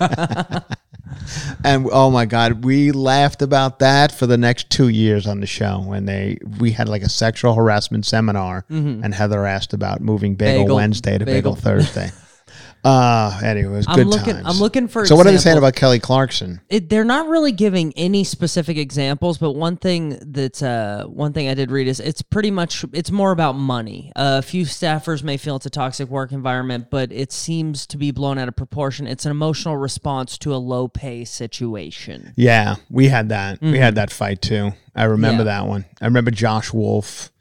and 1.64 1.88
oh 1.92 2.10
my 2.10 2.24
god, 2.26 2.64
we 2.64 2.92
laughed 2.92 3.42
about 3.42 3.78
that 3.80 4.12
for 4.12 4.26
the 4.26 4.36
next 4.38 4.70
two 4.70 4.88
years 4.88 5.26
on 5.26 5.40
the 5.40 5.46
show 5.46 5.80
when 5.84 6.06
they 6.06 6.38
we 6.58 6.72
had 6.72 6.88
like 6.88 7.02
a 7.02 7.08
sexual 7.08 7.54
harassment 7.54 8.04
seminar, 8.06 8.64
and 8.68 9.14
Heather 9.14 9.46
asked 9.46 9.72
about 9.72 10.00
moving 10.00 10.34
Bagel, 10.34 10.52
Mm-hmm. 10.52 10.62
Bagel- 10.64 10.76
Wednesday 10.76 11.18
to 11.18 11.24
Bagel, 11.24 11.54
Bagel- 11.54 11.56
Thursday. 11.56 12.10
Uh 12.84 13.38
anyway, 13.44 13.72
it 13.72 13.76
was 13.76 13.86
I'm 13.88 13.94
good 13.96 14.06
looking- 14.08 14.34
times. 14.34 14.46
I'm 14.46 14.56
looking 14.58 14.88
for 14.88 15.06
So 15.06 15.14
what 15.14 15.26
are 15.26 15.30
they 15.30 15.36
saying 15.38 15.56
about 15.58 15.76
Kelly 15.76 16.00
Clarkson? 16.00 16.60
it, 16.68 16.88
they're 16.88 17.04
not 17.04 17.28
really 17.28 17.52
giving 17.52 17.92
any 17.96 18.24
specific 18.24 18.76
examples, 18.76 19.38
but 19.38 19.52
one 19.52 19.76
thing 19.76 20.18
that 20.32 20.60
uh, 20.62 21.04
one 21.06 21.32
thing 21.32 21.48
I 21.48 21.54
did 21.54 21.70
read 21.70 21.86
is 21.86 22.00
it's 22.00 22.22
pretty 22.22 22.50
much 22.50 22.84
it's 22.92 23.10
more 23.12 23.30
about 23.30 23.52
money. 23.54 24.10
Uh, 24.16 24.36
a 24.38 24.42
few 24.42 24.64
staffers 24.64 25.22
may 25.22 25.36
feel 25.36 25.54
it's 25.56 25.66
a 25.66 25.70
toxic 25.70 26.08
work 26.08 26.32
environment, 26.32 26.88
but 26.90 27.12
it 27.12 27.30
seems 27.32 27.86
to 27.86 27.96
be 27.96 28.10
blown 28.10 28.36
out 28.38 28.48
of 28.48 28.56
proportion. 28.56 29.06
It's 29.06 29.24
an 29.26 29.30
emotional 29.30 29.76
response 29.76 30.36
to 30.38 30.54
a 30.54 30.56
low 30.58 30.88
pay 30.88 31.24
situation. 31.24 32.32
Yeah, 32.36 32.76
we 32.90 33.08
had 33.08 33.28
that. 33.30 33.60
We 33.62 33.78
had 33.78 33.94
that 33.94 34.10
fight 34.10 34.42
too. 34.42 34.72
I 34.94 35.04
remember 35.04 35.42
Mm-hmm. 35.42 35.48
Yeah. 35.48 35.60
that 35.62 35.66
one. 35.68 35.84
I 36.00 36.04
remember 36.06 36.30
Josh 36.30 36.72
Wolf. 36.72 37.31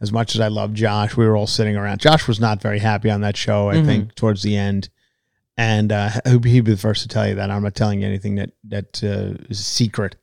As 0.00 0.12
much 0.12 0.34
as 0.34 0.40
I 0.40 0.48
love 0.48 0.72
Josh, 0.74 1.16
we 1.16 1.26
were 1.26 1.36
all 1.36 1.46
sitting 1.48 1.76
around. 1.76 1.98
Josh 2.00 2.28
was 2.28 2.38
not 2.38 2.62
very 2.62 2.78
happy 2.78 3.10
on 3.10 3.20
that 3.22 3.36
show. 3.36 3.68
I 3.68 3.76
Mm-hmm. 3.76 3.86
think 3.86 4.14
towards 4.14 4.42
the 4.42 4.56
end, 4.56 4.88
and 5.56 5.90
uh, 5.90 6.10
he'd 6.26 6.42
be 6.42 6.60
the 6.60 6.76
first 6.76 7.02
to 7.02 7.08
tell 7.08 7.26
you 7.28 7.34
that. 7.36 7.50
I'm 7.50 7.62
not 7.62 7.74
telling 7.74 8.00
you 8.00 8.06
anything 8.06 8.36
that 8.36 8.50
that 8.64 9.02
uh, 9.02 9.34
is 9.50 9.58
a 9.60 9.62
secret. 9.62 10.14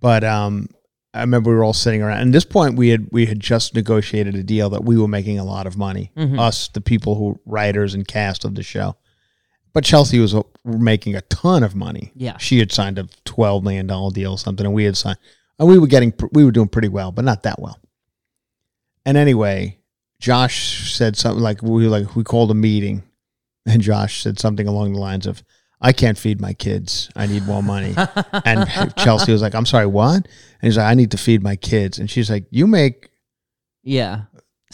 But 0.00 0.24
um, 0.24 0.68
I 1.14 1.20
remember 1.20 1.50
we 1.50 1.56
were 1.56 1.64
all 1.64 1.72
sitting 1.72 2.02
around. 2.02 2.20
And 2.20 2.30
at 2.30 2.32
this 2.32 2.44
point, 2.44 2.76
we 2.76 2.88
had 2.88 3.08
we 3.12 3.26
had 3.26 3.38
just 3.40 3.74
negotiated 3.74 4.34
a 4.34 4.42
deal 4.42 4.68
that 4.70 4.84
we 4.84 4.96
were 4.96 5.08
making 5.08 5.38
a 5.38 5.44
lot 5.44 5.66
of 5.66 5.76
money. 5.76 6.10
Mm-hmm. 6.16 6.38
Us, 6.38 6.68
the 6.68 6.80
people 6.80 7.14
who 7.14 7.38
writers 7.46 7.94
and 7.94 8.06
cast 8.06 8.44
of 8.44 8.54
the 8.56 8.62
show. 8.62 8.96
But 9.74 9.84
Chelsea 9.84 10.18
was 10.18 10.34
uh, 10.34 10.42
making 10.64 11.14
a 11.14 11.20
ton 11.22 11.62
of 11.62 11.74
money. 11.76 12.10
Yeah. 12.16 12.36
she 12.38 12.58
had 12.58 12.72
signed 12.72 12.98
a 12.98 13.06
twelve 13.24 13.62
million 13.62 13.86
dollar 13.86 14.10
deal 14.10 14.32
or 14.32 14.38
something, 14.38 14.66
and 14.66 14.74
we 14.74 14.84
had 14.84 14.96
signed, 14.96 15.18
and 15.58 15.68
we 15.68 15.78
were 15.78 15.86
getting 15.86 16.12
we 16.32 16.44
were 16.44 16.50
doing 16.50 16.68
pretty 16.68 16.88
well, 16.88 17.12
but 17.12 17.24
not 17.24 17.44
that 17.44 17.60
well. 17.60 17.78
And 19.08 19.16
anyway, 19.16 19.78
Josh 20.20 20.92
said 20.92 21.16
something 21.16 21.42
like 21.42 21.62
we 21.62 21.88
like 21.88 22.14
we 22.14 22.22
called 22.22 22.50
a 22.50 22.54
meeting, 22.54 23.04
and 23.64 23.80
Josh 23.80 24.22
said 24.22 24.38
something 24.38 24.68
along 24.68 24.92
the 24.92 24.98
lines 24.98 25.26
of, 25.26 25.42
"I 25.80 25.94
can't 25.94 26.18
feed 26.18 26.42
my 26.42 26.52
kids. 26.52 27.08
I 27.16 27.26
need 27.26 27.46
more 27.46 27.62
money." 27.62 27.94
and 28.44 28.68
Chelsea 28.98 29.32
was 29.32 29.40
like, 29.40 29.54
"I'm 29.54 29.64
sorry, 29.64 29.86
what?" 29.86 30.16
And 30.16 30.26
he's 30.60 30.76
like, 30.76 30.90
"I 30.90 30.92
need 30.92 31.10
to 31.12 31.16
feed 31.16 31.42
my 31.42 31.56
kids." 31.56 31.98
And 31.98 32.10
she's 32.10 32.28
like, 32.28 32.44
"You 32.50 32.66
make 32.66 33.08
Yeah, 33.82 34.24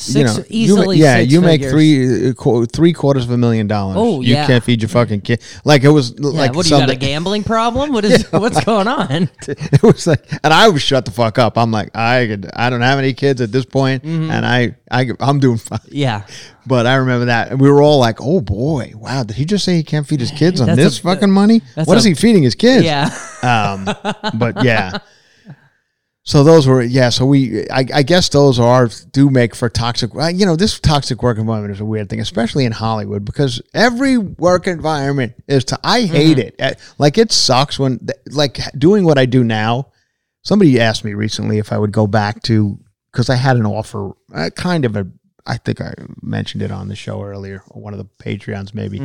you 0.07 0.25
know, 0.25 0.37
easily 0.49 0.97
you, 0.99 1.05
yeah, 1.05 1.19
six 1.21 1.33
you 1.33 1.41
make 1.41 1.61
figures. 1.63 1.73
three 1.73 2.31
uh, 2.63 2.67
three 2.73 2.93
quarters 2.93 3.25
of 3.25 3.31
a 3.31 3.39
million 3.39 3.69
dollars. 3.69 3.97
Oh, 3.97 4.21
you 4.23 4.35
yeah. 4.35 4.45
can't 4.47 4.65
feed 4.65 4.83
your 4.83 4.89
fucking 4.89 5.21
kid. 5.21 5.41
Like 5.65 5.85
it 5.85 5.89
was 5.89 6.11
Yeah, 6.19 6.31
like 6.31 6.55
what 6.55 6.67
do 6.67 6.75
you 6.75 6.81
got 6.81 6.91
a 6.91 6.97
gambling 6.97 7.45
problem? 7.45 7.93
What 7.93 8.05
is 8.05 8.25
what's 8.33 8.63
going 8.65 8.89
on? 8.89 9.31
it 9.49 9.83
was 9.85 10.07
like, 10.09 10.25
and 10.43 10.53
I 10.53 10.69
was 10.69 10.83
shut 10.83 11.05
the 11.05 11.13
fuck 11.13 11.39
up. 11.39 11.57
I'm 11.57 11.71
like, 11.71 11.95
I 11.97 12.27
could, 12.27 12.51
I 12.55 12.71
don't 12.71 12.81
have 12.81 12.99
any 12.99 13.13
kids 13.15 13.41
at 13.41 13.53
this 13.53 13.65
point, 13.65 14.03
Mm-hmm. 14.03 14.31
and 14.33 14.45
I, 14.45 14.75
I, 14.91 15.07
I'm 15.21 15.39
doing 15.39 15.59
fine. 15.59 15.79
Yeah, 15.89 16.27
But 16.67 16.87
I 16.87 16.95
remember 16.97 17.27
that, 17.27 17.51
and 17.53 17.61
we 17.61 17.71
were 17.71 17.83
all 17.83 17.99
like, 18.01 18.17
"Oh 18.21 18.41
boy, 18.41 18.93
wow! 18.97 19.23
Did 19.23 19.37
he 19.37 19.45
just 19.45 19.65
say 19.65 19.77
he 19.77 19.83
can't 19.85 20.07
feed 20.09 20.19
his 20.21 20.31
kids 20.33 20.61
on 20.61 20.67
That's 20.67 20.79
this 20.79 20.99
a- 20.99 21.03
fucking 21.03 21.31
money? 21.31 21.61
What 21.75 21.99
is 21.99 22.07
a- 22.07 22.09
he 22.09 22.15
feeding 22.15 22.43
his 22.43 22.55
kids?" 22.55 22.85
yeah. 22.85 23.11
Um, 23.43 23.85
but 24.39 24.65
yeah. 24.65 24.99
So 26.27 26.43
those 26.43 26.66
were 26.66 26.83
yeah. 26.83 27.11
So 27.11 27.27
we 27.27 27.68
I, 27.70 27.85
I 27.95 28.03
guess 28.03 28.31
those 28.31 28.59
are 28.59 28.89
do 29.12 29.29
make 29.29 29.55
for 29.55 29.68
toxic. 29.68 30.14
uh, 30.14 30.29
You 30.29 30.47
know, 30.47 30.57
this 30.57 30.81
toxic 30.81 31.22
work 31.22 31.37
environment 31.39 31.75
is 31.75 31.81
a 31.81 31.85
weird 31.85 32.09
thing, 32.09 32.20
especially 32.20 32.64
in 32.64 32.72
Hollywood, 32.72 33.25
because 33.27 33.61
every 33.75 34.16
work 34.16 34.66
environment 34.66 35.35
is. 35.49 35.64
To, 35.66 35.79
I 35.85 36.03
hate 36.03 36.39
it. 36.39 36.55
Uh, 36.59 36.72
Like 36.99 37.18
it 37.18 37.31
sucks 37.31 37.79
when 37.79 38.01
like 38.31 38.59
doing 38.79 39.05
what 39.05 39.18
I 39.18 39.27
do 39.27 39.45
now. 39.45 39.89
Somebody 40.43 40.81
asked 40.81 41.05
me 41.05 41.12
recently 41.14 41.59
if 41.59 41.72
I 41.72 41.79
would 41.79 41.93
go 41.93 42.07
back 42.07 42.43
to 42.45 42.79
because 43.12 43.29
I 43.29 43.37
had 43.37 43.57
an 43.57 43.66
offer, 43.66 44.12
uh, 44.35 44.51
kind 44.57 44.85
of 44.87 44.97
a. 44.97 45.07
I 45.47 45.59
think 45.59 45.83
I 45.83 45.93
mentioned 46.22 46.62
it 46.62 46.70
on 46.70 46.89
the 46.89 46.97
show 46.97 47.22
earlier, 47.22 47.62
or 47.68 47.83
one 47.83 47.93
of 47.93 47.99
the 47.99 48.09
Patreons 48.25 48.72
maybe. 48.72 48.99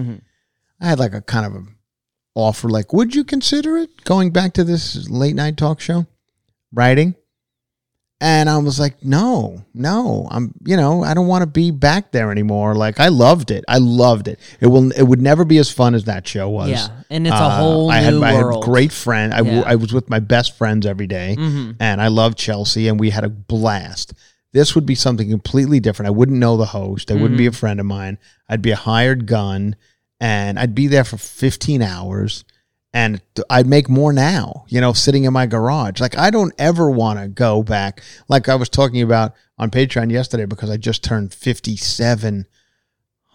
I 0.80 0.86
had 0.88 1.00
like 1.00 1.14
a 1.14 1.22
kind 1.22 1.46
of 1.46 1.54
a 1.54 1.66
offer, 2.34 2.70
like, 2.70 2.94
would 2.94 3.14
you 3.14 3.26
consider 3.26 3.76
it 3.78 4.06
going 4.06 4.32
back 4.32 4.54
to 4.54 4.64
this 4.64 5.10
late 5.10 5.36
night 5.36 5.58
talk 5.58 5.82
show, 5.82 6.06
writing? 6.74 7.16
And 8.22 8.50
I 8.50 8.58
was 8.58 8.82
like, 8.82 9.02
no, 9.02 9.64
no, 9.74 10.28
I'm, 10.30 10.54
you 10.66 10.76
know, 10.76 11.04
I 11.06 11.14
don't 11.14 11.28
want 11.28 11.42
to 11.44 11.48
be 11.48 11.72
back 11.72 12.12
there 12.12 12.32
anymore. 12.34 12.76
Like, 12.76 13.00
I 13.00 13.08
loved 13.08 13.50
it. 13.50 13.64
I 13.66 13.78
loved 13.78 14.28
it. 14.28 14.40
It 14.60 14.68
will, 14.68 14.92
it 14.92 15.04
would 15.04 15.22
never 15.22 15.46
be 15.46 15.58
as 15.58 15.72
fun 15.72 15.96
as 15.96 16.04
that 16.04 16.28
show 16.28 16.50
was. 16.50 16.68
Uh, 16.68 16.72
Yeah, 16.72 16.88
and 17.10 17.26
it's 17.26 17.34
a 17.34 17.50
whole 17.50 17.90
I 17.90 18.00
had, 18.00 18.14
new 18.16 18.24
I 18.24 18.32
had 18.34 18.44
world. 18.44 18.66
great 18.66 18.92
friend. 18.92 19.34
I, 19.34 19.38
w- 19.38 19.60
Yeah. 19.60 19.64
I 19.66 19.76
was 19.76 19.94
with 19.94 20.10
my 20.10 20.20
best 20.20 20.58
friends 20.58 20.86
every 20.86 21.08
day, 21.08 21.38
Mhm. 21.40 21.78
and 21.80 22.02
I 22.02 22.10
loved 22.10 22.38
Chelsea, 22.38 22.90
and 22.90 23.00
we 23.00 23.12
had 23.12 23.24
a 23.24 23.30
blast. 23.30 24.14
This 24.52 24.76
would 24.76 24.86
be 24.86 24.96
something 24.96 25.30
completely 25.30 25.80
different. 25.80 26.08
I 26.08 26.12
wouldn't 26.12 26.40
know 26.40 26.58
the 26.58 26.66
host. 26.66 27.12
I 27.12 27.14
wouldn't 27.14 27.38
be 27.38 27.46
Mm-hmm. 27.46 27.56
a 27.56 27.58
friend 27.58 27.80
of 27.80 27.86
mine. 27.86 28.18
I'd 28.50 28.62
be 28.62 28.72
a 28.72 28.76
hired 28.76 29.28
gun, 29.28 29.78
and 30.20 30.60
I'd 30.60 30.76
be 30.76 30.88
there 30.88 31.06
for 31.06 31.16
15 31.16 31.82
hours, 31.82 32.44
and 32.94 33.22
I'd 33.50 33.68
make 33.68 33.90
more 33.90 34.12
now. 34.14 34.66
You 34.68 34.82
know, 34.82 34.94
sitting 34.94 35.24
in 35.26 35.34
my 35.34 35.46
garage. 35.46 36.00
Like 36.00 36.18
I 36.18 36.30
don't 36.30 36.54
ever 36.58 36.90
want 36.90 37.20
to 37.20 37.28
go 37.28 37.64
back. 37.64 38.02
Like 38.28 38.50
I 38.50 38.56
was 38.56 38.70
talking 38.70 39.02
about 39.02 39.34
on 39.58 39.70
Patreon 39.70 40.12
yesterday 40.12 40.46
because 40.46 40.70
I 40.70 40.78
just 40.78 41.04
turned 41.04 41.34
57 41.34 42.48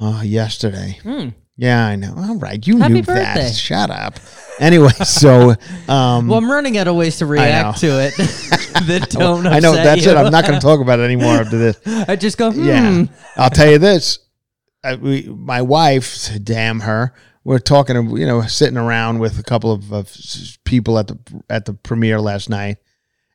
uh, 0.01 0.23
yesterday. 0.25 0.99
Hmm. 1.03 1.29
Yeah, 1.57 1.87
I 1.87 1.95
know. 1.95 2.15
All 2.17 2.37
right, 2.39 2.67
you 2.67 2.79
Happy 2.79 2.95
knew 2.95 3.03
birthday. 3.05 3.43
that. 3.43 3.55
Shut 3.55 3.89
up. 3.89 4.19
Anyway, 4.59 4.89
so 5.05 5.51
um, 5.89 6.27
Well, 6.27 6.39
I'm 6.39 6.51
running 6.51 6.77
out 6.79 6.89
of 6.89 6.97
ways 6.97 7.19
to 7.19 7.27
react 7.27 7.79
to 7.79 7.87
it 8.03 8.17
that 8.17 9.07
don't. 9.11 9.47
I 9.47 9.61
know 9.61 9.73
that's 9.73 10.05
you. 10.05 10.11
it. 10.11 10.17
I'm 10.17 10.33
not 10.33 10.47
going 10.47 10.59
to 10.59 10.65
talk 10.67 10.81
about 10.81 10.99
it 10.99 11.03
anymore 11.05 11.35
after 11.35 11.57
this. 11.57 11.81
I 11.87 12.17
just 12.17 12.39
go. 12.39 12.51
Hmm. 12.51 12.65
Yeah, 12.65 13.05
I'll 13.37 13.51
tell 13.51 13.71
you 13.71 13.79
this. 13.79 14.19
I, 14.83 14.97
we, 14.97 15.23
my 15.23 15.63
wife, 15.63 16.29
damn 16.43 16.81
her, 16.81 17.15
we're 17.45 17.59
talking. 17.59 18.17
You 18.17 18.27
know, 18.27 18.43
sitting 18.43 18.77
around 18.79 19.19
with 19.19 19.39
a 19.39 19.43
couple 19.43 19.71
of, 19.73 19.93
of 19.93 20.11
people 20.65 20.99
at 20.99 21.09
the 21.09 21.19
at 21.49 21.65
the 21.67 21.75
premiere 21.75 22.21
last 22.21 22.49
night, 22.51 22.79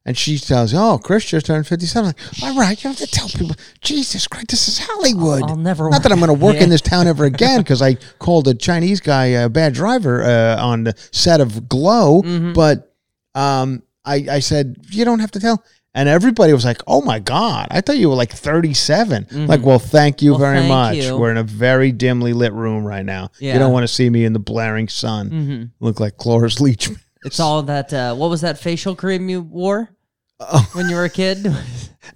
and 0.05 0.17
she 0.17 0.37
tells, 0.39 0.73
"Oh, 0.73 0.97
Chris 0.97 1.25
just 1.25 1.45
turned 1.45 1.67
57." 1.67 2.07
I'm 2.09 2.15
like, 2.15 2.43
all 2.43 2.59
right, 2.59 2.83
you 2.83 2.89
have 2.89 2.97
to 2.97 3.07
tell 3.07 3.27
people. 3.29 3.55
Jesus 3.81 4.27
Christ, 4.27 4.47
this 4.49 4.67
is 4.67 4.79
Hollywood. 4.79 5.43
I'll 5.43 5.55
never 5.55 5.89
Not 5.89 6.03
that 6.03 6.11
I'm 6.11 6.19
going 6.19 6.27
to 6.35 6.45
work 6.45 6.55
Yeah. 6.55 6.63
in 6.63 6.69
this 6.69 6.81
town 6.81 7.07
ever 7.07 7.25
again 7.35 7.59
because 7.61 7.81
I 7.81 7.95
called 8.17 8.47
a 8.47 8.53
Chinese 8.53 8.99
guy 8.99 9.25
a 9.27 9.49
bad 9.49 9.73
driver 9.73 10.23
uh, 10.23 10.57
on 10.63 10.83
the 10.85 10.95
set 11.11 11.39
of 11.41 11.69
Glow, 11.69 12.21
Mm-hmm. 12.23 12.53
but 12.53 12.93
um, 13.35 13.83
I, 14.05 14.25
I 14.31 14.39
said, 14.39 14.77
you 14.89 15.05
don't 15.05 15.19
have 15.19 15.31
to 15.31 15.39
tell. 15.39 15.63
And 15.95 16.07
everybody 16.07 16.53
was 16.53 16.65
like, 16.65 16.81
oh 16.85 17.01
my 17.01 17.17
God, 17.19 17.67
I 17.71 17.81
thought 17.81 17.97
you 17.97 18.09
were 18.09 18.15
like 18.15 18.31
37. 18.31 19.47
Like, 19.47 19.63
well, 19.63 19.79
thank 19.79 20.21
you 20.21 20.33
Mm-hmm. 20.33 20.41
Well, 20.41 20.51
very 20.51 20.59
thank 20.59 20.69
much. 20.69 20.95
you. 20.97 21.17
We're 21.17 21.31
in 21.31 21.37
a 21.37 21.43
very 21.43 21.91
dimly 21.91 22.33
lit 22.33 22.53
room 22.53 22.85
right 22.85 23.03
now. 23.03 23.31
Yeah. 23.39 23.53
You 23.53 23.59
don't 23.59 23.73
want 23.73 23.83
to 23.83 23.87
see 23.93 24.09
me 24.09 24.23
in 24.23 24.33
the 24.33 24.39
blaring 24.39 24.87
sun. 24.87 25.29
Mm-hmm. 25.29 25.63
Look 25.85 25.99
like 25.99 26.17
Cloris 26.17 26.55
Leachman. 26.59 26.99
It's 27.25 27.39
all 27.39 27.63
that. 27.63 27.91
Uh, 27.91 28.15
what 28.15 28.29
was 28.29 28.41
that 28.41 28.59
facial 28.59 28.95
cream 28.95 29.27
you 29.29 29.41
wore 29.41 29.89
Oh. 30.39 30.69
when 30.73 30.89
you 30.89 30.95
were 30.95 31.03
a 31.03 31.09
kid? 31.09 31.37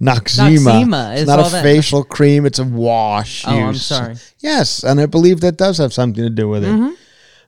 Noxzema 0.00 1.16
It's 1.18 1.26
not 1.26 1.46
a 1.46 1.50
that. 1.50 1.62
facial 1.62 2.04
cream, 2.04 2.46
it's 2.46 2.58
a 2.58 2.64
wash. 2.64 3.44
Oh, 3.46 3.50
I'm 3.50 3.74
sorry. 3.74 4.14
Yes, 4.38 4.82
and 4.82 4.98
I 5.00 5.06
believe 5.06 5.40
that 5.42 5.56
does 5.58 5.76
have 5.78 5.92
something 5.92 6.22
to 6.22 6.30
do 6.30 6.48
with 6.48 6.64
it. 6.64 6.68
Mm-hmm. 6.68 6.94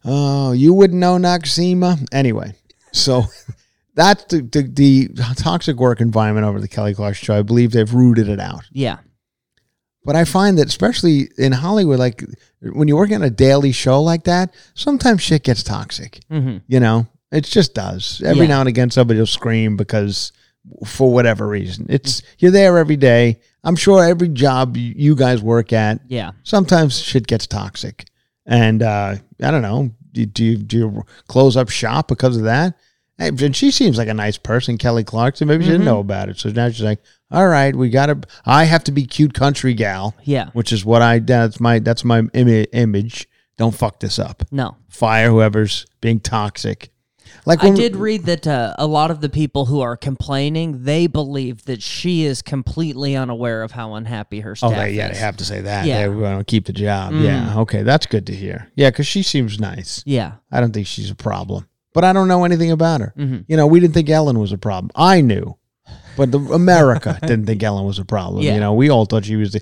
Oh, 0.04 0.52
you 0.52 0.74
wouldn't 0.74 1.00
know 1.00 1.16
Noxzema 1.16 2.06
Anyway, 2.12 2.52
so 2.92 3.22
that's 3.96 4.24
the, 4.24 4.42
the, 4.42 5.08
the 5.08 5.34
toxic 5.36 5.76
work 5.76 6.00
environment 6.00 6.46
over 6.46 6.60
the 6.60 6.68
Kelly 6.68 6.94
Clarkson 6.94 7.24
show. 7.24 7.38
I 7.38 7.42
believe 7.42 7.72
they've 7.72 7.92
rooted 7.92 8.28
it 8.28 8.38
out. 8.38 8.62
yeah. 8.70 8.98
But 10.04 10.14
I 10.14 10.24
find 10.24 10.56
that 10.58 10.68
especially 10.68 11.30
in 11.36 11.50
Hollywood, 11.50 11.98
like 11.98 12.22
when 12.60 12.86
you're 12.86 12.96
working 12.96 13.16
on 13.16 13.24
a 13.24 13.30
daily 13.30 13.72
show 13.72 14.00
like 14.00 14.22
that, 14.24 14.54
sometimes 14.74 15.20
shit 15.20 15.42
gets 15.42 15.64
toxic. 15.64 16.20
Mm-hmm. 16.30 16.58
You 16.68 16.78
know, 16.78 17.08
it 17.32 17.42
just 17.42 17.74
does. 17.74 18.22
Every 18.24 18.42
Yeah. 18.42 18.48
now 18.54 18.60
and 18.60 18.68
again, 18.68 18.90
somebody 18.92 19.18
will 19.18 19.26
scream 19.26 19.76
because 19.76 20.30
for 20.84 21.12
whatever 21.12 21.48
reason, 21.48 21.86
it's 21.88 22.22
you're 22.38 22.52
there 22.52 22.78
every 22.78 22.96
day. 22.96 23.40
I'm 23.64 23.74
sure 23.74 24.04
every 24.04 24.28
job 24.28 24.76
you- 24.76 25.16
guys 25.16 25.42
work 25.42 25.72
at, 25.72 26.00
Yeah. 26.06 26.30
sometimes 26.44 27.00
shit 27.00 27.26
gets 27.26 27.48
toxic, 27.48 28.04
and 28.46 28.82
uh, 28.84 29.16
I 29.42 29.50
don't 29.50 29.62
know. 29.62 29.90
Do, 30.12 30.24
do 30.24 30.44
you 30.44 30.56
do 30.56 30.76
you 30.78 31.02
close 31.26 31.56
up 31.56 31.68
shop 31.68 32.06
because 32.06 32.36
of 32.36 32.44
that? 32.44 32.74
And 33.18 33.56
she 33.56 33.70
seems 33.70 33.96
like 33.96 34.08
a 34.08 34.14
nice 34.14 34.36
person, 34.36 34.76
Kelly 34.76 35.02
Clarkson. 35.04 35.48
Maybe 35.48 35.64
she 35.64 35.70
didn't 35.70 35.82
Mm-hmm. 35.82 35.86
know 35.94 36.00
about 36.00 36.28
it, 36.28 36.38
so 36.38 36.50
now 36.50 36.68
she's 36.68 36.82
like, 36.84 37.00
"All 37.30 37.48
right, 37.48 37.74
we 37.74 37.88
got 37.88 38.06
to. 38.06 38.20
I 38.44 38.64
have 38.64 38.84
to 38.84 38.92
be 38.92 39.06
cute 39.06 39.32
country 39.32 39.72
gal." 39.72 40.14
Yeah. 40.24 40.50
which 40.52 40.70
is 40.72 40.84
what 40.84 41.00
I 41.02 41.20
that's 41.20 41.58
my 41.58 41.78
that's 41.78 42.04
my 42.04 42.20
Im- 42.34 42.66
image. 42.72 43.26
Don't 43.56 43.74
fuck 43.74 44.00
this 44.00 44.18
up. 44.18 44.42
No. 44.50 44.76
Fire 44.90 45.30
whoever's 45.30 45.86
being 46.02 46.20
toxic. 46.20 46.90
Like 47.46 47.62
I 47.62 47.68
when, 47.68 47.74
did 47.74 47.96
read 47.96 48.24
that 48.24 48.46
uh, 48.46 48.74
a 48.78 48.86
lot 48.86 49.10
of 49.10 49.20
the 49.20 49.28
people 49.28 49.64
who 49.66 49.80
are 49.80 49.96
complaining, 49.96 50.84
they 50.84 51.06
believe 51.06 51.64
that 51.64 51.80
she 51.82 52.24
is 52.24 52.42
completely 52.42 53.16
unaware 53.16 53.62
of 53.62 53.72
how 53.72 53.94
unhappy 53.94 54.40
her 54.40 54.50
Oh, 54.52 54.54
staff 54.54 54.72
they, 54.72 54.92
yeah, 54.92 55.08
is. 55.08 55.16
they 55.16 55.24
have 55.24 55.36
to 55.38 55.44
say 55.44 55.60
that. 55.62 55.86
Yeah. 55.86 56.02
They 56.02 56.08
want 56.08 56.38
to 56.40 56.44
keep 56.44 56.66
the 56.66 56.72
job. 56.72 57.12
Mm. 57.12 57.24
Yeah, 57.24 57.58
okay, 57.60 57.82
that's 57.82 58.04
good 58.06 58.26
to 58.26 58.34
hear. 58.34 58.70
Yeah, 58.74 58.90
because 58.90 59.06
she 59.06 59.22
seems 59.22 59.58
nice. 59.60 60.02
Yeah. 60.06 60.32
I 60.52 60.60
don't 60.60 60.72
think 60.72 60.86
she's 60.86 61.10
a 61.10 61.14
problem, 61.14 61.68
but 61.96 62.04
I 62.04 62.12
don't 62.12 62.28
know 62.28 62.44
anything 62.44 62.70
about 62.70 63.00
her. 63.00 63.12
Mhm. 63.18 63.44
You 63.48 63.56
know, 63.56 63.66
we 63.66 63.80
didn't 63.80 63.94
think 63.94 64.08
Ellen 64.10 64.38
was 64.38 64.52
a 64.52 64.58
problem. 64.58 64.90
I 64.94 65.20
knew, 65.20 65.56
but 66.16 66.30
the 66.30 66.38
America 66.38 67.18
didn't 67.30 67.46
think 67.46 67.62
Ellen 67.62 67.84
was 67.86 67.98
a 67.98 68.04
problem. 68.04 68.42
Yeah. 68.44 68.54
You 68.54 68.60
know, 68.60 68.74
we 68.74 68.88
all 68.90 69.06
thought 69.06 69.24
she 69.24 69.36
was 69.36 69.52
the. 69.52 69.60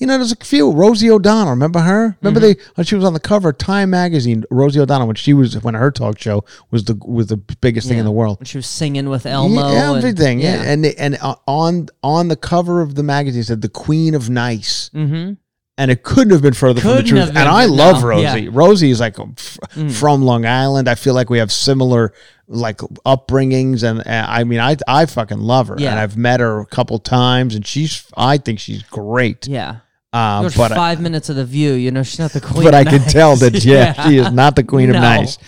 You 0.00 0.06
know, 0.06 0.16
there's 0.16 0.30
a 0.30 0.36
few. 0.36 0.70
Rosie 0.70 1.10
O'Donnell, 1.10 1.50
remember 1.54 1.80
her? 1.80 2.16
Remember 2.22 2.38
Mm-hmm. 2.38 2.60
they? 2.60 2.70
When 2.76 2.84
she 2.84 2.94
was 2.94 3.04
on 3.04 3.14
the 3.14 3.20
cover 3.20 3.48
of 3.48 3.58
Time 3.58 3.90
magazine. 3.90 4.44
Rosie 4.48 4.78
O'Donnell, 4.78 5.08
when 5.08 5.16
she 5.16 5.34
was 5.34 5.60
when 5.64 5.74
her 5.74 5.90
talk 5.90 6.20
show 6.20 6.44
was 6.70 6.84
the 6.84 6.94
was 7.04 7.26
the 7.26 7.36
biggest 7.36 7.88
thing 7.88 7.98
in 7.98 8.04
the 8.04 8.12
world. 8.12 8.38
When 8.38 8.46
she 8.46 8.58
was 8.58 8.66
singing 8.68 9.08
with 9.08 9.26
Elmo. 9.26 9.72
Yeah, 9.72 9.96
everything. 9.96 10.38
yeah, 10.38 10.62
yeah. 10.62 10.70
and 10.70 10.84
they- 10.84 10.94
and 10.94 11.18
uh, 11.20 11.34
on 11.48 11.88
on 12.04 12.28
the 12.28 12.36
cover 12.36 12.80
of 12.80 12.94
the 12.94 13.02
magazine 13.02 13.42
said 13.42 13.60
the 13.60 13.68
Queen 13.68 14.14
of 14.14 14.30
Nice, 14.30 14.88
mm-hmm. 14.94 15.32
And 15.78 15.90
it 15.90 16.02
couldn't 16.02 16.32
have 16.32 16.42
been 16.42 16.52
further 16.52 16.80
from 16.82 16.96
the 16.96 17.02
truth. 17.02 17.28
And 17.30 17.38
I 17.38 17.64
no, 17.66 17.72
love 17.72 18.02
Rosie. 18.02 18.22
yeah. 18.24 18.36
Mm. 18.36 18.54
Rosie 18.54 18.90
is 18.90 19.00
like 19.00 19.16
f- 19.18 19.58
from 19.94 20.22
Long 20.22 20.44
Island. 20.44 20.88
I 20.88 20.94
feel 20.96 21.14
like 21.14 21.30
we 21.30 21.38
have 21.38 21.50
similar 21.50 22.12
like 22.48 22.78
upbringings, 23.06 23.82
and 23.82 24.00
uh, 24.00 24.26
I 24.28 24.44
mean, 24.44 24.60
I 24.60 24.76
I 24.86 25.06
fucking 25.06 25.38
love 25.38 25.68
her, 25.68 25.76
Yeah. 25.78 25.90
and 25.92 25.98
I've 26.00 26.16
met 26.16 26.40
her 26.40 26.60
a 26.60 26.66
couple 26.66 26.98
times, 26.98 27.54
and 27.54 27.66
she's 27.66 28.04
I 28.16 28.38
think 28.38 28.58
she's 28.60 28.82
great. 28.82 29.46
Yeah. 29.48 29.76
Um, 30.12 30.42
There's 30.44 30.56
but 30.56 30.72
I- 30.72 30.76
five 30.76 31.00
minutes 31.00 31.28
of 31.28 31.36
the 31.36 31.44
view. 31.44 31.74
You 31.74 31.90
know, 31.90 32.02
she's 32.02 32.18
not 32.18 32.32
the 32.32 32.40
queen. 32.40 32.64
but 32.64 32.74
I 32.74 32.80
of 32.80 32.88
can 32.88 33.00
tell 33.02 33.36
that 33.36 33.64
yeah, 33.64 33.92
she 34.08 34.16
is 34.18 34.32
not 34.32 34.56
the 34.56 34.64
queen 34.64 34.88
of 34.90 34.96
nice. 34.96 35.38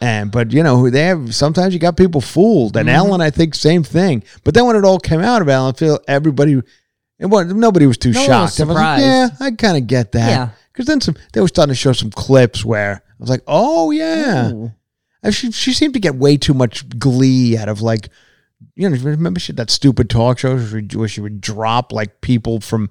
And 0.00 0.30
but 0.30 0.52
you 0.52 0.62
know 0.62 0.90
they 0.90 1.04
have 1.06 1.34
sometimes 1.34 1.72
you 1.74 1.80
got 1.80 1.96
people 1.96 2.20
fooled, 2.20 2.76
and 2.76 2.88
Mm-hmm. 2.88 2.96
Ellen 2.96 3.20
I 3.20 3.30
think 3.30 3.54
same 3.54 3.82
thing. 3.82 4.22
But 4.44 4.54
then 4.54 4.66
when 4.66 4.76
it 4.76 4.84
all 4.84 4.98
came 4.98 5.20
out 5.20 5.42
of 5.42 5.48
Ellen, 5.48 5.74
I 5.74 5.76
feel 5.78 5.98
everybody, 6.08 6.60
it 7.24 7.54
nobody 7.56 7.86
was 7.86 7.98
too 7.98 8.10
No 8.12 8.20
one 8.20 8.28
was 8.42 8.56
shocked. 8.56 8.60
I 8.60 8.64
was 8.64 8.74
like, 8.76 9.00
yeah, 9.00 9.28
I 9.40 9.50
kind 9.52 9.76
of 9.76 9.86
get 9.86 10.12
that. 10.12 10.28
Yeah. 10.28 10.48
because 10.72 10.86
then 10.86 11.00
some 11.00 11.16
they 11.32 11.40
were 11.40 11.48
starting 11.48 11.72
to 11.72 11.76
show 11.76 11.92
some 11.92 12.10
clips 12.10 12.64
where 12.64 13.02
I 13.08 13.14
was 13.18 13.30
like, 13.30 13.42
oh 13.46 13.90
yeah, 13.90 14.50
Ooh. 14.52 14.72
she 15.30 15.50
she 15.52 15.72
seemed 15.72 15.94
to 15.94 16.00
get 16.00 16.14
way 16.16 16.36
too 16.36 16.54
much 16.54 16.88
glee 16.98 17.56
out 17.56 17.68
of 17.68 17.80
like. 17.80 18.08
You 18.76 18.88
know, 18.88 18.96
remember 18.96 19.38
she, 19.38 19.52
that 19.52 19.70
stupid 19.70 20.08
talk 20.08 20.38
show 20.38 20.56
where 20.58 21.06
she, 21.06 21.20
would 21.20 21.40
drop 21.40 21.92
like 21.92 22.22
people 22.22 22.60
from, 22.60 22.82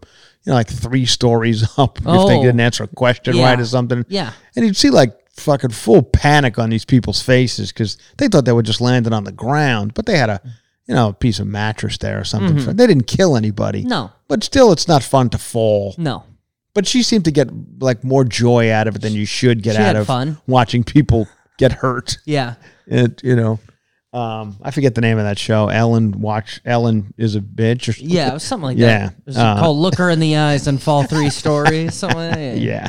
you 0.43 0.49
know, 0.51 0.53
like 0.53 0.67
three 0.69 1.05
stories 1.05 1.67
up 1.77 1.97
if 1.97 2.03
they 2.03 2.09
Oh. 2.11 2.41
didn't 2.43 2.59
answer 2.59 2.83
a 2.83 2.87
question 2.87 3.35
Yeah. 3.35 3.49
right 3.49 3.59
or 3.59 3.65
something. 3.65 4.05
Yeah. 4.07 4.31
And 4.55 4.65
you'd 4.65 4.77
see 4.77 4.91
like 4.91 5.17
fucking 5.35 5.71
full 5.71 6.03
panic 6.03 6.59
on 6.59 6.69
these 6.69 6.85
people's 6.85 7.21
faces 7.21 7.71
because 7.73 7.97
they 8.17 8.27
thought 8.27 8.45
they 8.45 8.51
were 8.53 8.61
just 8.63 8.81
landing 8.81 9.13
on 9.13 9.23
the 9.23 9.31
ground, 9.31 9.93
but 9.93 10.05
they 10.05 10.17
had 10.17 10.29
a, 10.29 10.41
you 10.87 10.95
know, 10.95 11.09
a 11.09 11.13
piece 11.13 11.39
of 11.39 11.47
mattress 11.47 11.97
there 11.97 12.19
or 12.19 12.23
something. 12.23 12.75
They 12.75 12.87
didn't 12.87 13.07
kill 13.07 13.35
anybody. 13.37 13.79
Mm-hmm. 13.81 13.89
No. 13.89 14.11
But 14.27 14.43
still, 14.43 14.71
it's 14.71 14.87
not 14.87 15.01
fun 15.03 15.29
to 15.29 15.37
fall. 15.37 15.95
No. 15.97 16.23
But 16.73 16.87
she 16.87 17.03
seemed 17.03 17.25
to 17.25 17.31
get 17.31 17.49
like 17.79 18.03
more 18.03 18.23
joy 18.23 18.71
out 18.71 18.87
of 18.87 18.95
it 18.95 19.01
than 19.01 19.13
you 19.13 19.25
should 19.25 19.61
get 19.63 19.75
She 19.75 19.81
out 19.81 19.95
of 19.95 20.07
fun. 20.07 20.37
watching 20.47 20.83
people 20.83 21.27
get 21.57 21.71
hurt. 21.71 22.17
Yeah. 22.25 22.55
It, 22.87 23.23
you 23.23 23.35
know, 23.35 23.59
um, 24.11 24.57
I 24.61 24.71
forget 24.71 24.93
the 24.95 25.01
name 25.01 25.17
of 25.19 25.23
that 25.23 25.39
show. 25.39 25.69
Ellen 25.69 26.19
watch. 26.19 26.61
Ellen 26.65 27.13
is 27.17 27.35
a 27.35 27.41
bitch. 27.41 27.87
Or 27.89 27.93
something. 27.93 28.09
Yeah, 28.09 28.29
it 28.31 28.33
was 28.33 28.43
something 28.43 28.65
like 28.65 28.77
Yeah. 28.77 29.07
that. 29.07 29.13
It 29.19 29.25
was 29.27 29.37
Uh, 29.37 29.55
called 29.59 29.77
Look 29.77 29.95
Her 29.95 30.09
in 30.09 30.19
the 30.19 30.35
Eyes 30.47 30.67
and 30.67 30.81
Fall 30.81 31.03
Three 31.03 31.29
Stories. 31.29 31.93
Something 31.95 32.17
like 32.19 32.33
that. 32.35 32.57
yeah. 32.59 32.87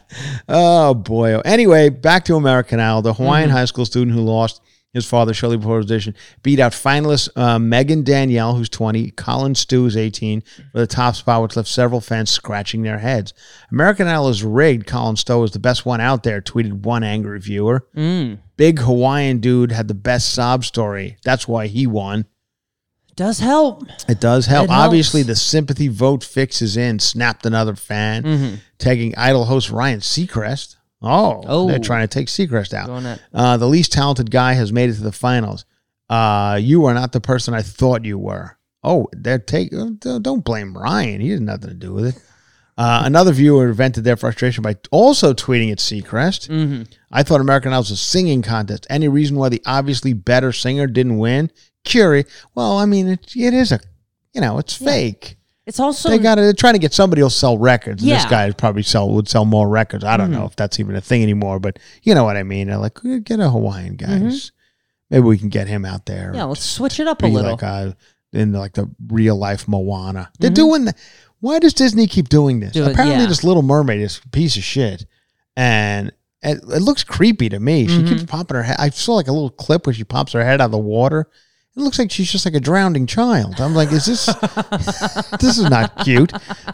Oh 0.49 0.95
boy. 0.95 1.39
Anyway, 1.41 1.91
back 1.91 2.25
to 2.27 2.35
American 2.37 2.81
Idol. 2.81 3.03
The 3.03 3.15
Hawaiian 3.15 3.49
Mm-hmm. 3.49 3.57
high 3.59 3.65
school 3.67 3.85
student 3.87 4.17
who 4.17 4.23
lost 4.23 4.61
his 4.95 5.05
father 5.07 5.35
shortly 5.35 5.59
before 5.59 5.77
his 5.77 5.87
audition 5.87 6.15
beat 6.43 6.59
out 6.59 6.73
finalists 6.73 7.29
uh, 7.37 7.59
Megan 7.59 8.03
Danielle, 8.03 8.55
who's 8.55 8.71
20, 8.71 9.11
Colin 9.11 9.55
Stew, 9.55 9.83
who's 9.83 9.97
18, 9.97 10.41
for 10.73 10.79
the 10.79 10.87
top 10.87 11.15
spot, 11.17 11.43
which 11.43 11.57
left 11.57 11.69
several 11.69 12.01
fans 12.01 12.31
scratching 12.31 12.83
their 12.83 12.99
heads. 12.99 13.35
American 13.71 14.07
Idol 14.09 14.29
is 14.31 14.43
rigged. 14.43 14.87
Colin 14.87 15.17
Stough 15.17 15.45
is 15.45 15.51
the 15.51 15.59
best 15.59 15.85
one 15.85 16.01
out 16.01 16.23
there, 16.23 16.41
tweeted 16.41 16.85
one 16.85 17.03
angry 17.05 17.39
viewer. 17.41 17.87
Mm. 17.95 18.39
Big 18.57 18.79
Hawaiian 18.79 19.41
dude 19.41 19.73
had 19.73 19.89
the 19.89 19.95
best 19.95 20.33
sob 20.33 20.65
story. 20.65 21.17
That's 21.25 21.47
why 21.47 21.67
he 21.67 21.87
won. 21.87 22.25
Does 23.17 23.39
help. 23.39 23.85
It 24.09 24.21
does 24.21 24.47
help. 24.47 24.65
It 24.65 24.71
helps. 24.71 24.85
Obviously, 24.87 25.23
the 25.23 25.37
sympathy 25.37 25.87
vote 25.89 26.25
fixes 26.25 26.77
in, 26.77 26.99
snapped 26.99 27.47
another 27.47 27.77
fan, 27.77 28.23
Mm-hmm. 28.25 28.55
taking 28.79 29.15
Idol 29.17 29.45
host 29.45 29.71
Ryan 29.71 30.01
Seacrest. 30.01 30.77
Oh, 31.05 31.43
Oh. 31.47 31.69
they're 31.69 31.79
trying 31.79 32.03
to 32.07 32.09
take 32.13 32.29
Seacrest 32.29 32.73
out. 32.73 33.19
Uh, 33.35 33.57
the 33.59 33.69
least 33.69 33.93
talented 33.93 34.31
guy 34.31 34.55
has 34.55 34.73
made 34.73 34.91
it 34.91 34.95
to 34.95 35.03
the 35.03 35.13
finals. 35.13 35.65
Uh, 36.09 36.59
you 36.61 36.85
are 36.87 36.95
not 36.95 37.13
the 37.13 37.21
person 37.21 37.55
I 37.55 37.63
thought 37.63 38.05
you 38.05 38.19
were. 38.19 38.57
Oh, 38.83 39.09
they're 39.13 39.39
take. 39.39 39.73
uh, 39.75 40.19
Don't 40.19 40.45
blame 40.45 40.77
Ryan. 40.77 41.21
He 41.21 41.31
had 41.31 41.41
nothing 41.43 41.71
to 41.71 41.75
do 41.75 41.93
with 41.93 42.07
it. 42.17 42.23
Uh, 42.77 43.03
another 43.05 43.33
viewer 43.33 43.73
vented 43.73 44.03
their 44.05 44.17
frustration 44.17 44.63
by 44.63 44.77
also 44.91 45.33
tweeting 45.33 45.71
at 45.71 45.79
Seacrest. 45.79 46.49
Mm-hmm. 46.49 46.83
I 47.13 47.23
thought 47.23 47.41
American 47.41 47.73
Idol 47.73 47.83
was 47.83 47.91
a 47.93 47.97
singing 47.97 48.43
contest. 48.43 48.87
Any 48.91 49.07
reason 49.09 49.37
why 49.37 49.49
the 49.49 49.63
obviously 49.65 50.13
better 50.13 50.53
singer 50.53 50.87
didn't 50.89 51.19
win? 51.19 51.51
Curie. 51.85 52.25
Well, 52.55 52.77
I 52.79 52.87
mean, 52.87 53.07
it, 53.09 53.33
it 53.37 53.55
is 53.55 53.71
a, 53.73 53.79
you 54.33 54.41
know, 54.41 54.59
it's 54.59 54.75
fake. 54.75 55.37
It's 55.67 55.81
also 55.81 56.11
they 56.11 56.19
got. 56.19 56.35
They're 56.37 56.53
trying 56.53 56.75
to 56.75 56.79
get 56.79 56.93
somebody 56.93 57.21
who'll 57.21 57.31
sell 57.31 57.57
records. 57.57 58.03
And 58.03 58.11
This 58.13 58.25
Yeah. 58.25 58.29
guy 58.31 58.51
probably 58.51 58.83
sell 58.83 59.09
would 59.11 59.29
sell 59.29 59.45
more 59.47 59.69
records. 59.69 60.05
I 60.05 60.17
don't 60.19 60.31
know 60.31 60.45
if 60.45 60.55
that's 60.57 60.79
even 60.79 60.95
a 60.95 61.01
thing 61.01 61.23
anymore, 61.23 61.59
but 61.59 61.79
you 62.03 62.15
know 62.15 62.25
what 62.25 62.37
I 62.37 62.43
mean. 62.43 62.67
They're 62.69 62.77
like, 62.77 62.99
"Eh, 63.05 63.21
get 63.25 63.41
a 63.41 63.49
Hawaiian 63.51 63.97
guys. 63.97 64.53
Maybe 65.11 65.23
we 65.23 65.39
can 65.39 65.49
get 65.49 65.67
him 65.69 65.85
out 65.87 66.05
there. 66.07 66.33
yeah. 66.35 66.45
Let's 66.45 66.65
switch 66.65 67.01
it 67.01 67.07
up 67.09 67.23
a 67.23 67.27
little. 67.27 67.53
like 67.53 67.63
uh, 67.63 67.93
in 68.33 68.53
like 68.53 68.73
the 68.75 68.91
real 69.09 69.37
life 69.37 69.67
Moana. 69.69 70.31
They're 70.39 70.51
doing. 70.51 70.85
The, 70.87 70.95
why 71.41 71.59
does 71.61 71.73
Disney 71.75 72.07
keep 72.09 72.29
doing 72.29 72.61
this? 72.61 72.73
Do 72.73 72.85
it, 72.85 72.93
Apparently, 72.93 73.23
yeah. 73.23 73.29
this 73.29 73.45
Little 73.45 73.63
Mermaid 73.63 74.01
is 74.01 74.21
a 74.25 74.29
piece 74.31 74.57
of 74.57 74.65
shit, 74.65 75.07
and 75.57 76.09
it, 76.43 76.59
it 76.59 76.83
looks 76.83 77.05
creepy 77.05 77.49
to 77.49 77.59
me. 77.61 77.87
She 77.87 77.99
Mm-hmm. 77.99 78.09
keeps 78.09 78.25
popping 78.25 78.57
her 78.57 78.63
head. 78.65 78.77
I 78.79 78.91
saw 78.91 79.15
like 79.15 79.29
a 79.29 79.33
little 79.33 79.51
clip 79.51 79.87
where 79.87 79.95
she 79.95 80.05
pops 80.05 80.33
her 80.33 80.45
head 80.45 80.61
out 80.61 80.67
of 80.67 80.71
the 80.73 80.79
water. 80.79 81.29
It 81.77 81.81
looks 81.81 81.99
like 81.99 82.11
she's 82.13 82.31
just 82.31 82.45
like 82.45 82.55
a 82.55 82.61
drowning 82.61 83.07
child. 83.07 83.61
I'm 83.61 83.75
like, 83.75 83.91
is 83.91 84.07
this 84.07 84.27
this 85.41 85.59
is 85.59 85.69
not 85.69 85.97
cute? 86.05 86.33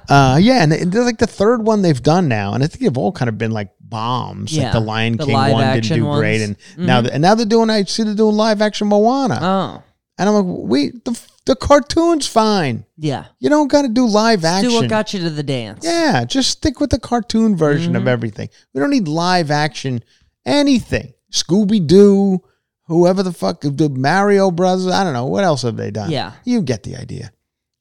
Uh, 0.09 0.38
yeah, 0.40 0.62
and 0.62 0.72
they're 0.72 1.05
like 1.05 1.18
the 1.18 1.26
third 1.26 1.62
one 1.64 1.80
they've 1.82 2.03
done 2.03 2.28
now, 2.28 2.53
and 2.53 2.62
I 2.62 2.66
think 2.66 2.80
they've 2.82 2.98
all 2.98 3.11
kind 3.12 3.28
of 3.30 3.38
been 3.38 3.51
like 3.51 3.70
bombs. 3.80 4.55
Yeah, 4.55 4.64
like 4.64 4.72
the 4.74 4.80
Lion 4.80 5.16
the 5.16 5.24
King 5.26 5.34
one 5.34 5.74
didn't 5.80 5.96
do 5.96 6.05
great, 6.14 6.40
ones. 6.42 6.57
and 6.76 6.86
now 6.86 6.98
and 7.01 7.22
now 7.22 7.34
they're 7.34 7.46
doing. 7.46 7.70
I 7.70 7.84
see 7.84 8.03
they're 8.03 8.14
doing 8.14 8.36
live 8.36 8.61
action 8.61 8.88
Moana, 8.88 9.38
oh, 9.40 9.82
and 10.18 10.28
I'm 10.28 10.34
like, 10.34 10.44
wait, 10.68 11.05
the 11.07 11.18
the 11.46 11.57
cartoon's 11.57 12.26
fine. 12.26 12.84
yeah. 12.98 13.24
You 13.38 13.48
don't 13.48 13.68
got 13.68 13.82
to 13.82 13.88
do 13.88 14.07
live 14.07 14.44
action. 14.44 14.68
Do 14.68 14.76
what 14.76 14.90
got 14.90 15.14
you 15.14 15.20
to 15.20 15.30
the 15.30 15.42
dance. 15.42 15.82
Yeah, 15.82 16.24
just 16.26 16.51
stick 16.51 16.78
with 16.78 16.90
the 16.90 17.01
cartoon 17.01 17.57
version 17.57 17.94
Mm-hmm. 17.94 18.03
of 18.03 18.07
everything. 18.09 18.51
We 18.74 18.80
don't 18.80 18.90
need 18.90 19.09
live 19.09 19.51
action 19.51 20.05
anything. 20.44 21.14
Scooby 21.32 21.84
Doo, 21.86 22.42
whoever 22.91 23.22
the 23.22 23.32
fuck, 23.32 23.61
the 23.62 23.88
Mario 23.88 24.51
Brothers. 24.51 24.88
I 24.88 25.05
don't 25.05 25.12
know 25.14 25.26
what 25.26 25.45
else 25.45 25.62
have 25.62 25.76
they 25.76 25.91
done. 25.91 26.11
Yeah. 26.11 26.32
you 26.45 26.61
get 26.62 26.82
the 26.82 26.97
idea. 26.97 27.32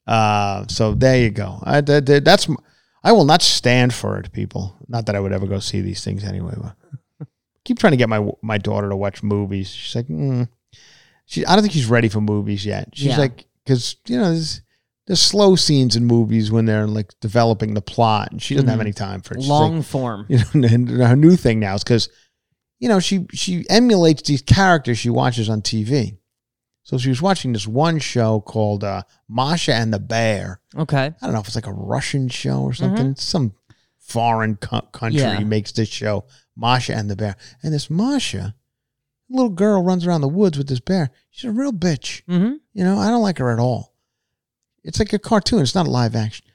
Uh, 0.07 0.65
so 0.67 0.93
there 0.93 1.17
you 1.19 1.29
go. 1.31 1.59
I, 1.63 1.81
that, 1.81 2.05
that- 2.05 2.25
that's 2.25 2.47
I 3.03 3.11
will 3.11 3.25
not 3.25 3.41
stand 3.41 3.93
for 3.93 4.17
it, 4.19 4.31
people. 4.31 4.75
Not 4.87 5.05
that 5.05 5.15
I 5.15 5.19
would 5.19 5.31
ever 5.33 5.47
go 5.47 5.59
see 5.59 5.81
these 5.81 6.03
things 6.03 6.23
anyway. 6.23 6.53
But 6.57 7.27
keep 7.63 7.79
trying 7.79 7.91
to 7.91 7.97
get 7.97 8.09
my 8.09 8.29
my 8.41 8.57
daughter 8.57 8.89
to 8.89 8.95
watch 8.95 9.23
movies. 9.23 9.69
She's 9.71 9.95
like, 9.95 10.07
mm. 10.07 10.47
she. 11.25 11.45
I 11.45 11.55
don't 11.55 11.61
think 11.63 11.73
she's 11.73 11.85
ready 11.85 12.09
for 12.09 12.21
movies 12.21 12.65
yet. 12.65 12.89
She's 12.93 13.07
Yeah. 13.07 13.17
like, 13.17 13.45
because 13.63 13.95
you 14.07 14.17
know, 14.17 14.25
there's 14.25 14.61
there's 15.07 15.21
slow 15.21 15.55
scenes 15.55 15.95
in 15.95 16.05
movies 16.05 16.51
when 16.51 16.65
they're 16.65 16.87
like 16.87 17.13
developing 17.21 17.73
the 17.73 17.81
plot, 17.81 18.31
and 18.31 18.41
she 18.41 18.53
doesn't 18.53 18.69
have 18.69 18.81
any 18.81 18.93
time 18.93 19.21
for 19.21 19.35
it. 19.35 19.41
She's 19.41 19.49
like, 19.49 19.61
Mm-hmm. 19.61 19.73
Long 19.75 19.81
form. 19.81 20.25
you 20.29 20.39
know, 20.53 20.67
and 20.67 20.89
her 20.89 21.15
new 21.15 21.35
thing 21.37 21.59
now 21.61 21.75
is 21.75 21.83
because, 21.83 22.09
you 22.79 22.87
know, 22.89 22.99
she 22.99 23.25
she 23.33 23.65
emulates 23.69 24.21
these 24.23 24.41
characters 24.41 24.97
she 24.97 25.09
watches 25.09 25.49
on 25.49 25.61
TV. 25.61 26.17
So 26.83 26.97
she 26.97 27.09
was 27.09 27.21
watching 27.21 27.53
this 27.53 27.67
one 27.67 27.99
show 27.99 28.39
called 28.41 28.83
uh, 28.83 29.03
Masha 29.27 29.73
and 29.75 29.93
the 29.93 29.99
Bear. 29.99 30.59
Okay. 30.75 31.05
I 31.21 31.25
don't 31.25 31.33
know 31.33 31.39
if 31.39 31.45
it's 31.47 31.55
like 31.55 31.67
a 31.67 31.73
Russian 31.73 32.29
show 32.29 32.61
or 32.63 32.73
something. 32.73 33.11
It's 33.11 33.23
some 33.23 33.53
foreign 33.99 34.55
co- 34.55 34.81
country 34.91 35.21
Yeah. 35.21 35.39
makes 35.41 35.71
this 35.71 35.89
show, 35.89 36.25
Masha 36.55 36.95
and 36.95 37.07
the 37.09 37.15
Bear. 37.15 37.35
And 37.61 37.71
this 37.73 37.91
Masha, 37.91 38.55
little 39.29 39.49
girl, 39.51 39.83
runs 39.83 40.07
around 40.07 40.21
the 40.21 40.27
woods 40.27 40.57
with 40.57 40.67
this 40.67 40.79
bear. 40.79 41.11
She's 41.29 41.47
a 41.49 41.53
real 41.53 41.71
bitch. 41.73 42.23
Mm-hmm. 42.25 42.53
You 42.73 42.83
know, 42.83 42.97
I 42.97 43.09
don't 43.11 43.21
like 43.21 43.37
her 43.37 43.51
at 43.51 43.59
all. 43.59 43.93
It's 44.83 44.97
like 44.97 45.13
a 45.13 45.19
cartoon. 45.19 45.61
It's 45.61 45.75
not 45.75 45.87
live 45.87 46.15
action. 46.15 46.45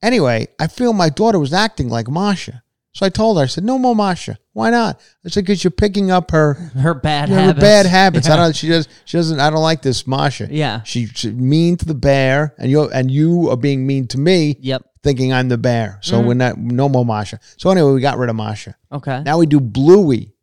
Anyway, 0.00 0.46
I 0.58 0.68
feel 0.68 0.94
my 0.94 1.10
daughter 1.10 1.38
was 1.38 1.52
acting 1.52 1.88
like 1.90 2.08
Masha. 2.08 2.61
So 2.94 3.06
I 3.06 3.08
told 3.08 3.38
her, 3.38 3.44
I 3.44 3.46
said, 3.46 3.64
no 3.64 3.78
more 3.78 3.96
Masha. 3.96 4.38
Why 4.52 4.68
not? 4.68 5.00
I 5.24 5.30
said, 5.30 5.44
because 5.46 5.64
you're 5.64 5.70
picking 5.70 6.10
up 6.10 6.30
her, 6.30 6.52
Her 6.76 6.92
bad 6.92 7.30
her 7.30 7.34
habits. 7.36 7.60
bad 7.60 7.86
habits. 7.86 8.28
I 8.28 8.36
don't, 8.36 8.54
she 8.54 8.68
does, 8.68 8.86
she 9.06 9.16
doesn't, 9.16 9.40
I 9.40 9.48
don't 9.48 9.62
like 9.62 9.80
this 9.80 10.06
Masha. 10.06 10.48
Yeah. 10.50 10.82
She, 10.82 11.06
she's 11.06 11.32
mean 11.32 11.78
to 11.78 11.86
the 11.86 11.94
bear 11.94 12.54
and 12.58 12.70
you 12.70 12.90
and 12.90 13.10
you 13.10 13.48
are 13.48 13.56
being 13.56 13.86
mean 13.86 14.08
to 14.08 14.18
me 14.18 14.56
Yep. 14.60 14.82
thinking 15.02 15.32
I'm 15.32 15.48
the 15.48 15.56
bear. 15.56 15.98
So 16.02 16.18
Mm-hmm. 16.18 16.26
we're 16.28 16.34
not, 16.34 16.58
no 16.58 16.88
more 16.90 17.06
Masha. 17.06 17.40
So 17.56 17.70
anyway, 17.70 17.92
we 17.92 18.00
got 18.02 18.18
rid 18.18 18.28
of 18.28 18.36
Masha. 18.36 18.76
Okay. 18.92 19.22
Now 19.24 19.38
we 19.38 19.46
do 19.46 19.58
Bluey. 19.60 20.34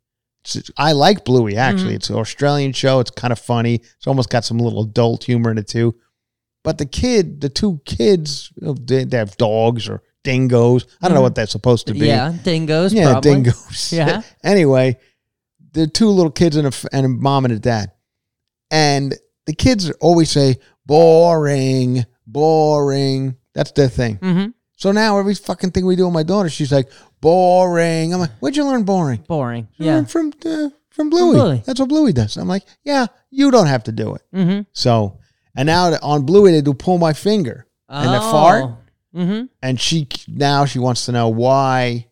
It's- 0.44 0.70
I 0.76 0.90
like 0.90 1.24
Bluey 1.24 1.56
actually. 1.56 1.84
Mm-hmm. 1.90 1.94
It's 1.96 2.10
an 2.10 2.16
Australian 2.16 2.72
show. 2.72 2.98
It's 2.98 3.12
kind 3.12 3.30
of 3.30 3.38
funny. 3.38 3.76
It's 3.76 4.06
almost 4.08 4.28
got 4.28 4.44
some 4.44 4.58
little 4.58 4.82
adult 4.82 5.22
humor 5.22 5.52
in 5.52 5.58
it 5.58 5.68
too. 5.68 5.94
But 6.64 6.78
the 6.78 6.86
kid, 6.86 7.40
the 7.42 7.48
two 7.48 7.80
kids, 7.84 8.52
you 8.60 8.66
know, 8.66 8.74
they, 8.74 9.04
they 9.04 9.16
have 9.18 9.36
dogs 9.36 9.88
or 9.88 10.02
dingoes. 10.24 10.86
I 11.00 11.08
don't 11.08 11.14
know 11.14 11.22
what 11.22 11.34
that's 11.34 11.52
supposed 11.52 11.86
to 11.88 11.94
be. 11.94 12.06
Yeah. 12.06 12.34
Dingoes. 12.42 12.92
yeah, 12.92 13.12
probably. 13.12 13.30
dingoes. 13.30 13.92
Yeah. 13.92 14.22
anyway, 14.44 14.98
the 15.72 15.86
two 15.86 16.08
little 16.08 16.32
kids 16.32 16.56
and 16.56 16.66
a, 16.66 16.72
and 16.92 17.06
a 17.06 17.08
mom 17.08 17.44
and 17.44 17.54
a 17.54 17.58
dad, 17.58 17.92
and 18.70 19.14
the 19.46 19.54
kids 19.54 19.90
always 20.00 20.30
say 20.30 20.56
boring, 20.86 22.04
boring. 22.26 23.36
That's 23.54 23.72
their 23.72 23.88
thing. 23.88 24.18
Mm-hmm. 24.18 24.50
So 24.76 24.92
now 24.92 25.18
every 25.18 25.34
fucking 25.34 25.72
thing 25.72 25.84
we 25.84 25.96
do 25.96 26.06
with 26.06 26.14
my 26.14 26.22
daughter, 26.22 26.48
she's 26.48 26.72
like 26.72 26.90
boring. 27.20 28.14
I'm 28.14 28.20
like, 28.20 28.30
where'd 28.40 28.56
you 28.56 28.64
learn 28.64 28.84
boring? 28.84 29.24
Boring. 29.28 29.68
Yeah. 29.76 30.04
from 30.04 30.32
uh, 30.44 30.70
from 30.90 31.10
Bluey. 31.10 31.34
Bluey. 31.34 31.62
That's 31.66 31.80
what 31.80 31.88
Bluey 31.88 32.12
does. 32.12 32.36
I'm 32.36 32.48
like, 32.48 32.64
yeah, 32.82 33.06
you 33.30 33.50
don't 33.50 33.66
have 33.66 33.84
to 33.84 33.92
do 33.92 34.14
it. 34.14 34.22
Mm-hmm. 34.34 34.62
So, 34.72 35.18
and 35.54 35.66
now 35.66 35.92
on 36.02 36.24
Bluey 36.24 36.52
they 36.52 36.62
do 36.62 36.74
pull 36.74 36.98
my 36.98 37.12
finger 37.12 37.66
and 37.88 38.14
the 38.14 38.20
fart, 38.20 38.70
Mm-hmm. 39.14 39.46
and 39.62 39.80
she 39.80 40.06
now 40.28 40.64
she 40.64 40.78
wants 40.78 41.06
to 41.06 41.12
know 41.12 41.28
why. 41.28 42.06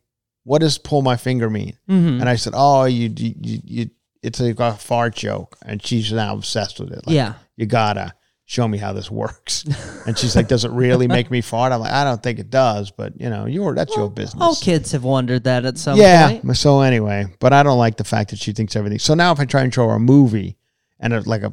What 0.44 0.60
does 0.62 0.78
pull 0.78 1.02
my 1.02 1.16
finger 1.16 1.50
mean? 1.50 1.76
Mm-hmm. 1.90 2.20
And 2.20 2.28
I 2.28 2.36
said, 2.36 2.54
oh, 2.56 2.84
you 2.86 3.12
you, 3.16 3.34
you, 3.40 3.60
you 3.64 3.90
it's 4.22 4.40
like 4.40 4.58
a 4.58 4.72
fart 4.74 5.14
joke, 5.14 5.56
and 5.64 5.84
she's 5.84 6.10
now 6.12 6.34
obsessed 6.34 6.80
with 6.80 6.90
it. 6.90 7.06
Like, 7.06 7.14
Yeah. 7.14 7.34
you 7.56 7.66
gotta 7.66 8.14
show 8.46 8.66
me 8.66 8.78
how 8.78 8.94
this 8.94 9.10
works. 9.10 9.64
and 10.06 10.16
she's 10.18 10.34
like, 10.34 10.48
does 10.48 10.64
it 10.64 10.70
really 10.72 11.06
make 11.06 11.30
me 11.30 11.42
fart? 11.42 11.70
I'm 11.70 11.80
like, 11.80 11.92
I 11.92 12.02
don't 12.02 12.22
think 12.22 12.38
it 12.38 12.48
does, 12.48 12.90
but 12.90 13.20
you 13.20 13.28
know, 13.28 13.44
your 13.44 13.74
that's 13.74 13.94
your 13.94 14.10
business. 14.10 14.42
All 14.42 14.56
kids 14.56 14.90
have 14.92 15.04
wondered 15.04 15.44
that 15.44 15.66
at 15.66 15.76
some 15.76 15.92
point. 15.98 16.02
yeah. 16.02 16.40
point. 16.40 16.56
So 16.56 16.80
anyway, 16.80 17.26
but 17.40 17.52
I 17.52 17.62
don't 17.62 17.78
like 17.78 17.96
the 17.98 18.04
fact 18.04 18.30
that 18.30 18.38
she 18.38 18.52
thinks 18.52 18.74
everything. 18.74 18.98
So 18.98 19.12
now 19.14 19.32
if 19.32 19.38
I 19.38 19.44
try 19.44 19.60
and 19.62 19.72
show 19.72 19.86
her 19.86 19.94
a 19.96 20.00
movie 20.00 20.56
and 20.98 21.12
a, 21.12 21.20
like 21.20 21.42
a 21.42 21.52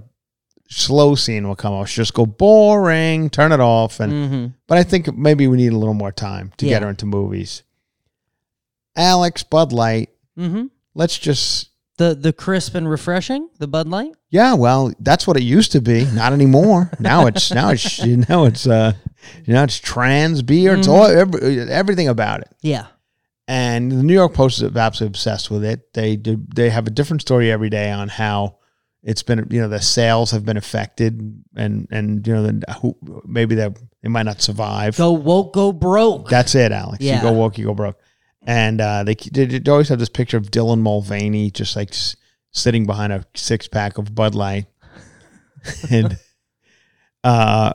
slow 0.69 1.15
scene 1.15 1.47
will 1.47 1.55
come 1.55 1.73
off, 1.73 1.89
she'll 1.89 2.01
just 2.03 2.13
go 2.13 2.25
boring, 2.25 3.29
turn 3.29 3.51
it 3.51 3.59
off, 3.59 3.99
and 3.99 4.11
Mm-hmm. 4.13 4.45
but 4.67 4.77
I 4.77 4.83
think 4.83 5.15
maybe 5.15 5.47
we 5.47 5.57
need 5.57 5.73
a 5.73 5.77
little 5.77 5.93
more 5.93 6.11
time 6.11 6.51
to 6.57 6.65
get 6.65 6.81
her 6.81 6.89
into 6.89 7.05
movies. 7.05 7.63
Alex 8.95 9.43
Bud 9.43 9.73
Light. 9.73 10.09
Mm-hmm. 10.37 10.65
Let's 10.93 11.17
just 11.17 11.69
The 11.97 12.15
the 12.15 12.33
crisp 12.33 12.75
and 12.75 12.89
refreshing, 12.89 13.49
the 13.59 13.67
Bud 13.67 13.87
Light. 13.87 14.13
yeah. 14.29 14.53
Well, 14.53 14.93
that's 14.99 15.27
what 15.27 15.37
it 15.37 15.43
used 15.43 15.71
to 15.73 15.81
be. 15.81 16.05
Not 16.13 16.33
anymore. 16.33 16.91
now 16.99 17.27
it's 17.27 17.51
now 17.59 17.69
it's 17.69 17.99
you 17.99 18.23
know 18.29 18.45
it's 18.45 18.65
uh 18.67 18.93
you 19.45 19.53
know 19.53 19.63
it's 19.63 19.77
trans 19.79 20.41
beer. 20.41 20.75
It's 20.75 20.87
all 20.87 21.05
every, 21.05 21.59
everything 21.69 22.07
about 22.07 22.41
it. 22.41 22.49
Yeah. 22.61 22.87
and 23.47 23.91
the 23.91 24.03
New 24.03 24.13
York 24.13 24.33
Post 24.33 24.61
is 24.61 24.75
absolutely 24.75 25.11
obsessed 25.11 25.51
with 25.51 25.63
it. 25.63 25.93
They 25.93 26.15
do, 26.15 26.43
they 26.55 26.69
have 26.69 26.87
a 26.87 26.91
different 26.91 27.21
story 27.21 27.51
every 27.51 27.69
day 27.69 27.91
on 27.91 28.07
how 28.09 28.57
it's 29.05 29.23
been 29.23 29.47
you 29.51 29.61
know 29.61 29.69
the 29.69 29.79
sales 29.81 30.31
have 30.31 30.43
been 30.45 30.57
affected, 30.57 31.41
and 31.55 31.87
and 31.91 32.27
you 32.27 32.33
know 32.33 32.43
the, 32.47 32.73
who, 32.81 32.97
maybe 33.25 33.55
they 33.55 33.69
they 34.01 34.09
might 34.09 34.23
not 34.23 34.41
survive. 34.41 34.97
Go 34.97 35.11
woke, 35.13 35.53
go 35.53 35.71
broke. 35.71 36.27
That's 36.27 36.55
it, 36.55 36.71
Alex. 36.73 37.01
Yeah. 37.03 37.17
You 37.17 37.21
go 37.21 37.31
woke, 37.31 37.57
you 37.57 37.65
go 37.65 37.73
broke. 37.73 37.97
And 38.47 38.81
uh, 38.81 39.03
they, 39.03 39.15
they 39.15 39.45
they 39.45 39.71
always 39.71 39.89
have 39.89 39.99
this 39.99 40.09
picture 40.09 40.37
of 40.37 40.51
Dylan 40.51 40.79
Mulvaney 40.81 41.49
just 41.51 41.75
like 41.75 41.89
s- 41.91 42.15
sitting 42.51 42.85
behind 42.85 43.13
a 43.13 43.25
six 43.35 43.67
pack 43.67 43.97
of 43.97 44.13
Bud 44.13 44.35
Light, 44.35 44.65
and 45.89 46.17
uh, 47.23 47.73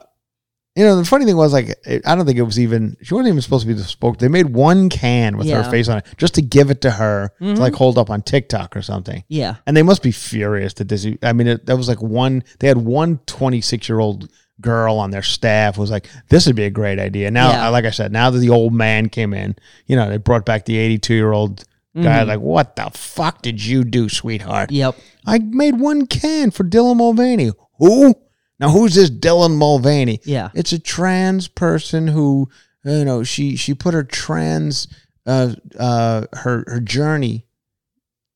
you 0.75 0.85
know 0.85 0.95
the 0.95 1.03
funny 1.05 1.25
thing 1.25 1.35
was 1.35 1.51
like 1.53 1.69
it- 1.85 2.01
I 2.07 2.15
don't 2.15 2.25
think 2.25 2.37
it 2.37 2.43
was 2.43 2.59
even 2.59 2.95
she 3.01 3.13
wasn't 3.13 3.29
even 3.29 3.41
supposed 3.41 3.63
to 3.63 3.67
be 3.67 3.73
the 3.73 3.83
spoke. 3.83 4.19
They 4.19 4.27
made 4.29 4.49
one 4.53 4.89
can 4.89 5.37
with 5.37 5.47
Yeah. 5.47 5.61
her 5.63 5.69
face 5.69 5.87
on 5.89 5.97
it 5.97 6.05
just 6.17 6.35
to 6.35 6.41
give 6.41 6.71
it 6.71 6.81
to 6.81 6.91
her 6.91 7.31
to 7.39 7.53
like 7.55 7.73
hold 7.73 7.97
up 7.97 8.09
on 8.09 8.21
TikTok 8.21 8.75
or 8.77 8.81
something. 8.81 9.23
Yeah. 9.27 9.55
And 9.67 9.75
they 9.75 9.83
must 9.83 10.01
be 10.03 10.11
furious 10.11 10.73
that 10.75 10.87
this, 10.87 11.05
I 11.23 11.33
mean, 11.33 11.47
it, 11.47 11.65
that 11.65 11.75
was 11.77 11.87
like 11.89 12.01
one. 12.01 12.43
They 12.59 12.67
had 12.67 12.77
one 12.77 13.19
26 13.25 13.89
year 13.89 13.99
old 13.99 14.29
girl 14.61 14.97
on 14.99 15.09
their 15.11 15.23
staff 15.23 15.75
was 15.77 15.89
like, 15.89 16.07
"This 16.29 16.45
would 16.45 16.55
be 16.55 16.65
a 16.65 16.69
great 16.69 16.99
idea." 16.99 17.31
Now, 17.31 17.49
Yeah. 17.49 17.67
like 17.69 17.83
I 17.85 17.89
said, 17.89 18.11
now 18.11 18.29
that 18.29 18.37
the 18.39 18.49
old 18.51 18.73
man 18.73 19.09
came 19.09 19.33
in, 19.33 19.55
you 19.87 19.95
know, 19.95 20.07
they 20.07 20.17
brought 20.17 20.45
back 20.45 20.65
the 20.65 20.77
82 20.77 21.15
year 21.15 21.31
old 21.31 21.65
guy. 21.95 22.23
Mhm. 22.23 22.27
Like, 22.27 22.39
what 22.39 22.75
the 22.75 22.89
fuck 22.93 23.41
did 23.41 23.65
you 23.65 23.83
do, 23.83 24.07
sweetheart? 24.07 24.71
Yep. 24.71 24.95
I 25.25 25.39
made 25.39 25.79
one 25.79 26.05
can 26.05 26.51
for 26.51 26.63
Dylan 26.63 26.97
Mulvaney. 26.97 27.51
Who? 27.79 28.13
Now, 28.61 28.69
who's 28.69 28.93
this 28.95 29.09
Dylan 29.09 29.57
Mulvaney? 29.57 30.19
Yeah. 30.23 30.49
It's 30.53 30.71
a 30.71 30.79
trans 30.79 31.47
person 31.47 32.07
who, 32.07 32.47
you 32.85 33.03
know, 33.03 33.23
she 33.23 33.55
she 33.57 33.73
put 33.73 33.93
her 33.95 34.03
trans, 34.03 34.87
uh, 35.25 35.55
uh, 35.79 36.25
her 36.33 36.63
her 36.67 36.79
journey 36.79 37.47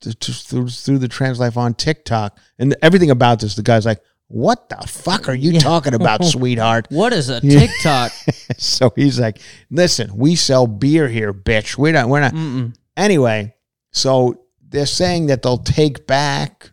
to, 0.02 0.14
to, 0.14 0.32
through 0.34 0.70
through 0.70 0.98
the 0.98 1.08
trans 1.08 1.40
life 1.40 1.58
on 1.58 1.74
TikTok, 1.76 2.38
and 2.60 2.76
everything 2.82 3.12
about 3.12 3.40
this. 3.40 3.56
The 3.56 3.62
guy's 3.64 3.86
like, 3.86 4.02
"What 4.28 4.68
the 4.70 4.78
fuck 4.88 5.30
are 5.30 5.36
you 5.36 5.52
Yeah. 5.52 5.60
talking 5.60 5.94
about, 5.94 6.24
sweetheart?" 6.26 6.88
What 6.90 7.14
is 7.14 7.30
a 7.30 7.40
TikTok? 7.60 8.12
so 8.58 8.92
he's 8.96 9.20
like, 9.20 9.40
"Listen, 9.70 10.16
we 10.18 10.36
sell 10.36 10.66
beer 10.68 11.08
here, 11.08 11.34
bitch. 11.34 11.78
We're 11.78 11.94
not. 11.94 12.10
We're 12.10 12.20
not." 12.22 12.34
Mm-mm. 12.34 12.76
Anyway, 12.98 13.54
so 13.92 14.42
they're 14.68 14.86
saying 14.86 15.28
that 15.28 15.42
they'll 15.44 15.58
take 15.60 16.08
back 16.08 16.72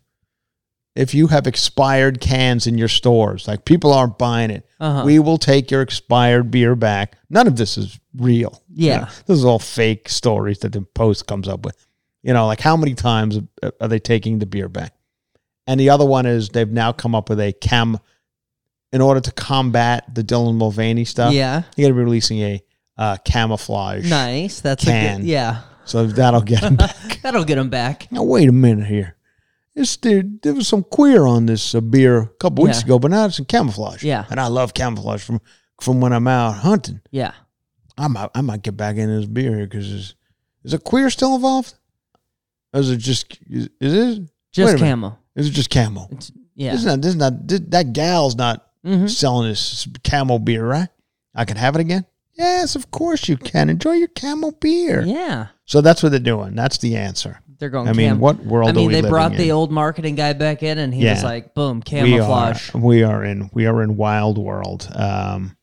if 0.95 1.15
you 1.15 1.29
have 1.29 1.47
expired 1.47 2.21
cans 2.21 2.67
in 2.67 2.77
your 2.77 2.89
stores. 2.89 3.49
Like 3.49 3.65
people 3.65 3.93
aren't 3.93 4.19
buying 4.19 4.51
it. 4.51 4.67
Uh-huh. 4.79 5.05
We 5.07 5.19
will 5.19 5.39
take 5.39 5.71
your 5.71 5.81
expired 5.83 6.51
beer 6.51 6.75
back. 6.77 7.17
None 7.31 7.47
of 7.47 7.57
this 7.57 7.79
is 7.79 7.99
real. 8.17 8.63
You 8.75 8.89
Yeah. 8.89 8.99
know, 8.99 9.05
this 9.27 9.39
is 9.39 9.45
all 9.45 9.59
fake 9.59 10.09
stories 10.09 10.59
that 10.61 10.73
the 10.73 10.83
Post 10.83 11.27
comes 11.27 11.49
up 11.49 11.65
with. 11.65 11.77
You 12.23 12.33
know, 12.35 12.47
like 12.47 12.61
how 12.61 12.77
many 12.77 12.95
times 12.95 13.39
are 13.81 13.89
they 13.89 13.99
taking 13.99 14.39
the 14.39 14.47
beer 14.47 14.69
back? 14.69 14.95
And 15.67 15.81
the 15.81 15.91
other 15.91 16.05
one 16.05 16.27
is 16.27 16.51
they've 16.51 16.69
now 16.71 16.93
come 16.93 17.15
up 17.15 17.29
with 17.31 17.41
a 17.41 17.53
cam 17.53 17.99
in 18.93 19.01
order 19.01 19.21
to 19.21 19.33
combat 19.33 20.15
the 20.15 20.23
Dylan 20.23 20.57
Mulvaney 20.57 21.05
stuff. 21.07 21.33
Yeah. 21.33 21.63
You're 21.77 21.87
going 21.87 21.95
to 21.95 22.01
be 22.01 22.05
releasing 22.05 22.39
a 22.41 22.63
uh, 22.99 23.17
camouflage. 23.25 24.09
Nice. 24.11 24.61
That's 24.61 24.87
a 24.87 25.17
good. 25.17 25.25
Yeah. 25.25 25.63
So 25.85 26.07
that'll 26.07 26.43
get 26.43 26.61
them 26.61 26.77
back. 26.77 27.21
That'll 27.23 27.45
get 27.45 27.57
him 27.59 27.71
back. 27.71 28.11
Now 28.13 28.23
wait 28.25 28.49
a 28.49 28.53
minute 28.53 28.87
here. 28.87 29.17
This 29.75 29.97
there, 29.97 30.23
there 30.43 30.53
was 30.55 30.69
some 30.69 30.83
queer 30.83 31.25
on 31.27 31.47
this 31.47 31.75
uh, 31.75 31.81
beer 31.81 32.19
a 32.21 32.27
couple 32.39 32.65
weeks 32.65 32.81
Yeah. 32.81 32.85
ago, 32.85 32.99
but 32.99 33.11
now 33.11 33.25
it's 33.27 33.39
in 33.39 33.47
camouflage. 33.47 34.03
Yeah. 34.05 34.27
and 34.31 34.39
I 34.39 34.49
love 34.49 34.75
camouflage 34.75 35.23
from 35.23 35.41
from 35.81 36.01
when 36.01 36.13
I'm 36.13 36.29
out 36.29 36.53
hunting. 36.57 37.01
Yeah. 37.11 37.33
I 37.97 38.09
might 38.09 38.29
I 38.35 38.41
might 38.43 38.63
get 38.63 38.77
back 38.77 38.97
into 38.97 39.17
this 39.17 39.27
beer 39.27 39.57
here 39.57 39.67
because 39.67 39.89
is 39.91 40.15
is 40.65 40.75
a 40.75 40.79
queer 40.79 41.09
still 41.11 41.35
involved? 41.35 41.75
Or 42.75 42.81
is 42.81 42.91
it 42.91 42.99
just 42.99 43.39
is, 43.49 43.69
is 43.81 43.95
it 44.19 44.23
Just 44.53 44.75
wait 44.75 44.81
a 44.81 44.85
minute. 44.85 44.91
camo. 44.91 45.19
Is 45.37 45.49
it 45.49 45.53
just 45.53 45.71
camo? 45.71 46.09
It's, 46.13 46.31
yeah. 46.55 46.73
This 46.73 46.81
is 46.81 46.87
not 46.87 47.01
this 47.03 47.09
is 47.11 47.17
not 47.17 47.49
this, 47.49 47.61
that 47.69 47.93
gal's 47.93 48.37
not 48.37 48.67
Mhm. 48.85 49.09
selling 49.09 49.49
this 49.49 49.87
camo 50.05 50.39
beer, 50.39 50.67
right? 50.67 50.89
I 51.35 51.45
can 51.45 51.57
have 51.57 51.77
it 51.77 51.81
again. 51.81 52.05
Yes, 52.35 52.75
of 52.77 52.91
course 52.91 53.29
you 53.29 53.37
can. 53.37 53.69
Enjoy 53.71 53.93
your 53.93 54.09
camo 54.09 54.51
beer. 54.53 55.03
Yeah. 55.03 55.49
So 55.67 55.81
that's 55.83 56.03
what 56.03 56.09
they're 56.11 56.19
doing. 56.19 56.55
That's 56.55 56.79
the 56.79 56.97
answer. 56.97 57.41
They're 57.63 57.71
going. 57.71 57.87
I 57.87 57.93
mean, 57.93 58.09
cam- 58.09 58.19
what 58.19 58.45
world 58.45 58.71
I 58.71 58.73
mean, 58.73 58.91
they 58.91 59.03
brought 59.03 59.31
in? 59.31 59.39
the 59.39 59.53
old 59.53 59.71
marketing 59.71 60.17
guy 60.17 60.33
back 60.33 60.65
in, 60.65 60.79
and 60.79 60.93
he 60.93 61.05
was 61.05 61.23
like, 61.23 61.55
"Boom, 61.55 61.81
camouflage." 61.81 62.75
We 62.75 62.81
are, 62.81 62.83
we 62.83 63.03
are 63.05 63.25
in 63.25 63.51
we 63.53 63.67
are 63.67 63.83
in 63.85 63.97
wild 63.97 64.37
world. 64.37 64.91
Um, 64.93 65.57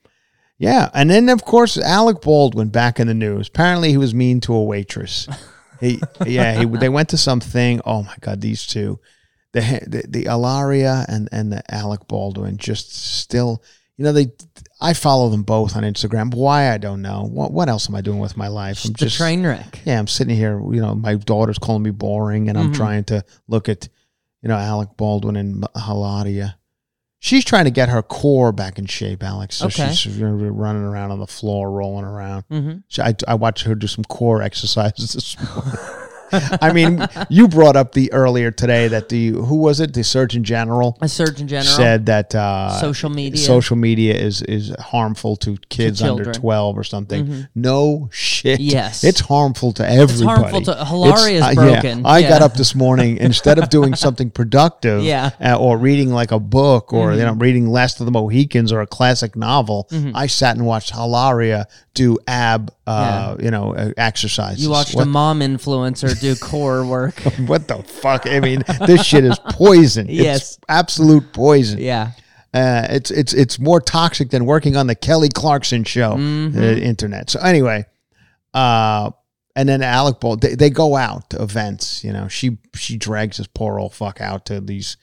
yeah, 0.57 0.89
and 0.93 1.09
then 1.09 1.27
of 1.27 1.43
course 1.43 1.77
Alec 1.77 2.21
Baldwin 2.21 2.69
back 2.69 3.01
in 3.01 3.07
the 3.07 3.13
news. 3.13 3.49
Apparently, 3.49 3.89
he 3.89 3.97
was 3.97 4.13
mean 4.13 4.39
to 4.41 4.53
a 4.53 4.63
waitress. 4.63 5.27
He 5.81 5.99
yeah, 6.25 6.57
he, 6.57 6.65
they 6.65 6.87
went 6.87 7.09
to 7.09 7.17
something. 7.17 7.81
Oh 7.83 8.03
my 8.03 8.15
god, 8.21 8.39
these 8.39 8.65
two, 8.65 9.01
the 9.51 9.59
the, 9.85 10.05
the 10.07 10.21
Hilaria 10.21 11.05
and 11.09 11.27
and 11.33 11.51
the 11.51 11.61
Alec 11.69 12.07
Baldwin, 12.07 12.55
just 12.55 12.95
still. 12.95 13.61
You 13.99 14.05
know 14.05 14.13
they, 14.13 14.27
I 14.79 14.93
follow 14.93 15.27
them 15.27 15.43
both 15.43 15.75
on 15.75 15.83
Instagram. 15.83 16.33
Why 16.33 16.71
I 16.73 16.77
don't 16.77 17.01
know. 17.01 17.27
What 17.29 17.51
what 17.51 17.67
else 17.67 17.89
am 17.89 17.95
I 17.95 18.01
doing 18.01 18.19
with 18.19 18.37
my 18.37 18.47
life? 18.47 18.85
I'm 18.85 18.93
the 18.93 19.09
train 19.09 19.45
wreck. 19.45 19.81
yeah, 19.83 19.99
I'm 19.99 20.07
sitting 20.07 20.37
here. 20.37 20.57
You 20.71 20.79
know, 20.79 20.95
my 20.95 21.15
daughter's 21.15 21.57
calling 21.59 21.83
me 21.83 21.91
boring, 21.91 22.47
and 22.47 22.57
I'm 22.57 22.71
Mhm. 22.71 22.75
trying 22.75 23.03
to 23.05 23.25
look 23.49 23.67
at, 23.67 23.89
you 24.41 24.47
know, 24.47 24.55
Alec 24.55 24.95
Baldwin 24.95 25.35
and 25.35 25.65
Hilaria. 25.75 26.57
She's 27.19 27.43
trying 27.43 27.65
to 27.65 27.71
get 27.71 27.89
her 27.89 28.01
core 28.01 28.53
back 28.53 28.79
in 28.79 28.85
shape, 28.85 29.21
Alex. 29.21 29.57
So 29.57 29.65
Okay. 29.65 29.91
she's 29.91 30.17
you 30.17 30.25
know, 30.25 30.33
running 30.47 30.83
around 30.83 31.11
on 31.11 31.19
the 31.19 31.27
floor, 31.27 31.69
rolling 31.69 32.05
around. 32.05 32.45
Mhm. 32.49 32.83
So 32.87 33.03
I, 33.03 33.13
I 33.27 33.33
watched 33.35 33.65
her 33.65 33.75
do 33.75 33.87
some 33.87 34.05
core 34.05 34.41
exercises 34.49 35.11
this 35.11 35.35
morning. 35.37 35.73
I 36.31 36.71
mean, 36.73 37.05
you 37.29 37.47
brought 37.47 37.75
up 37.75 37.93
the 37.93 38.11
earlier 38.13 38.51
today 38.51 38.87
that 38.89 39.09
the 39.09 39.29
who 39.29 39.55
was 39.57 39.79
it? 39.79 39.93
The 39.93 40.03
Surgeon 40.03 40.43
General 40.43 40.97
A 41.01 41.07
Surgeon 41.09 41.47
General 41.47 41.65
said 41.75 42.05
that 42.07 42.33
uh, 42.35 42.79
Social 42.79 43.09
media. 43.09 43.37
social 43.37 43.75
media 43.75 44.13
is 44.15 44.41
is 44.43 44.73
harmful 44.79 45.35
to 45.37 45.57
kids 45.69 46.01
under 46.01 46.31
twelve 46.31 46.77
or 46.77 46.83
something. 46.83 47.25
Mhm. 47.25 47.47
No 47.55 48.09
shit. 48.11 48.59
Yes. 48.59 49.03
it's 49.03 49.19
harmful 49.21 49.71
to 49.73 49.83
everybody. 49.87 50.11
It's 50.13 50.21
harmful 50.23 50.61
to- 50.61 50.85
Hilaria 50.85 51.37
is 51.39 51.51
It's- 51.51 51.55
broken. 51.55 52.05
I 52.05 52.21
got 52.21 52.41
up 52.41 52.53
this 52.55 52.73
morning 52.75 53.17
instead 53.17 53.57
of 53.59 53.69
doing 53.69 53.95
something 54.05 54.29
productive, 54.29 55.03
Yeah. 55.03 55.31
uh, 55.41 55.55
or 55.57 55.77
reading 55.77 56.09
like 56.11 56.31
a 56.31 56.39
book, 56.39 56.93
or 56.93 57.13
you 57.13 57.19
know, 57.25 57.33
reading 57.33 57.67
Last 57.69 57.99
of 57.99 58.05
the 58.05 58.11
Mohicans 58.11 58.71
or 58.71 58.81
a 58.81 58.87
classic 58.87 59.35
novel. 59.35 59.87
Mhm. 59.91 60.11
I 60.15 60.27
sat 60.27 60.55
and 60.55 60.65
watched 60.65 60.91
Hilaria 60.91 61.67
do 61.99 62.17
ab, 62.27 62.71
uh, 62.87 63.35
you 63.39 63.51
know, 63.51 63.75
uh, 63.75 63.91
exercises. 63.97 64.63
You 64.63 64.69
watched 64.69 64.95
What- 64.95 65.03
a 65.03 65.09
mom 65.09 65.41
influencer 65.41 66.17
do 66.19 66.35
core 66.49 66.85
work. 66.85 67.19
what 67.45 67.67
the 67.67 67.83
fuck? 67.83 68.25
I 68.25 68.39
mean, 68.39 68.63
this 68.87 69.03
shit 69.05 69.25
is 69.25 69.37
poison. 69.51 70.07
Yes. 70.09 70.37
It's 70.37 70.59
absolute 70.69 71.33
poison. 71.33 71.79
Yeah. 71.79 72.11
Uh, 72.53 72.87
it's 72.89 73.11
it's 73.11 73.33
it's 73.33 73.59
more 73.59 73.79
toxic 73.81 74.29
than 74.31 74.45
working 74.45 74.75
on 74.77 74.87
the 74.87 74.95
Kelly 74.95 75.29
Clarkson 75.29 75.83
show, 75.83 76.13
uh, 76.13 76.59
internet. 76.81 77.29
So 77.29 77.39
anyway, 77.41 77.85
uh, 78.53 79.11
and 79.55 79.67
then 79.67 79.83
Alec 79.83 80.19
Ball, 80.19 80.37
they, 80.37 80.55
they 80.55 80.69
go 80.69 80.95
out 80.95 81.29
to 81.31 81.41
events. 81.43 82.03
You 82.03 82.13
know, 82.13 82.27
she 82.27 82.57
she 82.75 82.97
drags 82.97 83.37
this 83.37 83.47
poor 83.47 83.77
old 83.79 83.93
fuck 83.93 84.19
out 84.21 84.45
to 84.47 84.61
these 84.61 84.97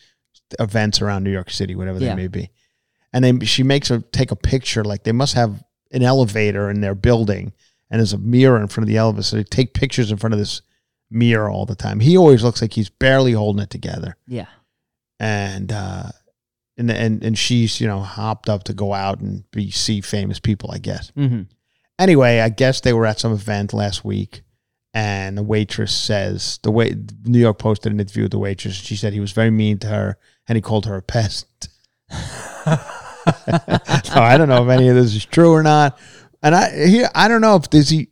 events 0.58 1.00
around 1.02 1.22
New 1.24 1.30
York 1.30 1.50
City, 1.50 1.74
whatever 1.76 2.00
Yeah. 2.00 2.10
they 2.16 2.22
may 2.22 2.28
be, 2.28 2.50
and 3.12 3.22
then 3.24 3.40
she 3.40 3.62
makes 3.62 3.88
her 3.88 4.00
take 4.00 4.32
a 4.32 4.36
picture. 4.36 4.82
Like 4.82 5.04
they 5.04 5.12
must 5.12 5.34
have 5.34 5.62
an 5.96 6.02
elevator 6.04 6.70
in 6.70 6.80
their 6.82 6.94
building, 6.94 7.52
and 7.90 7.98
there's 8.00 8.12
a 8.12 8.18
mirror 8.18 8.60
in 8.60 8.68
front 8.68 8.84
of 8.84 8.88
the 8.88 8.96
elevator. 8.98 9.22
So 9.24 9.36
they 9.36 9.44
take 9.44 9.74
pictures 9.74 10.10
in 10.12 10.16
front 10.18 10.32
of 10.34 10.38
this 10.38 10.62
mirror 11.10 11.50
all 11.50 11.66
the 11.66 11.74
time. 11.74 12.00
He 12.00 12.16
always 12.16 12.42
looks 12.44 12.60
like 12.62 12.74
he's 12.74 12.88
barely 12.90 13.32
holding 13.32 13.62
it 13.62 13.70
together 13.70 14.16
Yeah. 14.28 14.46
and 15.20 15.72
uh 15.72 16.10
and 16.76 16.90
and 16.90 17.22
and 17.24 17.38
she's 17.38 17.80
you 17.80 17.86
know 17.86 18.00
hopped 18.00 18.48
up 18.48 18.64
to 18.64 18.74
go 18.74 18.92
out 18.92 19.20
and 19.20 19.50
be 19.50 19.70
see 19.70 20.00
famous 20.02 20.38
people 20.38 20.70
i 20.72 20.78
guess 20.78 21.10
Mm-hmm. 21.16 21.42
anyway 21.98 22.40
i 22.40 22.50
guess 22.50 22.80
they 22.82 22.92
were 22.92 23.06
at 23.06 23.18
some 23.18 23.32
event 23.32 23.72
last 23.72 24.04
week 24.04 24.42
and 24.92 25.38
the 25.38 25.42
waitress 25.42 25.94
says 25.94 26.58
the 26.64 26.70
way 26.70 26.94
new 27.24 27.38
york 27.38 27.58
post 27.58 27.82
did 27.84 27.92
an 27.92 28.00
interview 28.00 28.24
with 28.24 28.32
the 28.32 28.38
waitress 28.38 28.74
she 28.74 28.94
said 28.96 29.14
he 29.14 29.20
was 29.20 29.32
very 29.32 29.50
mean 29.50 29.78
to 29.78 29.86
her 29.86 30.18
and 30.48 30.56
he 30.56 30.60
called 30.60 30.84
her 30.84 30.96
a 30.96 31.02
peasant 31.02 31.68
so 34.04 34.20
i 34.20 34.36
don't 34.36 34.48
know 34.48 34.62
if 34.64 34.70
any 34.70 34.88
of 34.88 34.94
this 34.96 35.14
is 35.14 35.24
true 35.24 35.52
or 35.52 35.62
not. 35.62 35.98
And 36.42 36.54
i 36.54 36.86
here 36.86 37.08
i 37.14 37.28
don't 37.28 37.40
know 37.40 37.56
if 37.56 37.68
does 37.70 37.88
he 37.88 38.08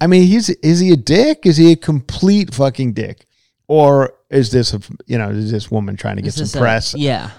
i 0.00 0.06
mean 0.06 0.26
he's 0.26 0.48
is 0.50 0.80
he 0.80 0.92
a 0.92 0.96
dick? 0.96 1.46
Is 1.46 1.56
he 1.56 1.72
a 1.72 1.76
complete 1.76 2.54
fucking 2.54 2.92
dick? 2.92 3.26
Or 3.68 4.14
is 4.30 4.50
this 4.50 4.74
a 4.74 4.80
you 5.06 5.16
know 5.18 5.30
is 5.30 5.50
this 5.50 5.70
woman 5.70 5.96
trying 5.96 6.16
to 6.16 6.22
get 6.22 6.28
Is 6.28 6.34
some 6.36 6.42
this 6.44 6.54
a- 6.54 6.58
press? 6.58 6.94
yeah. 6.94 7.30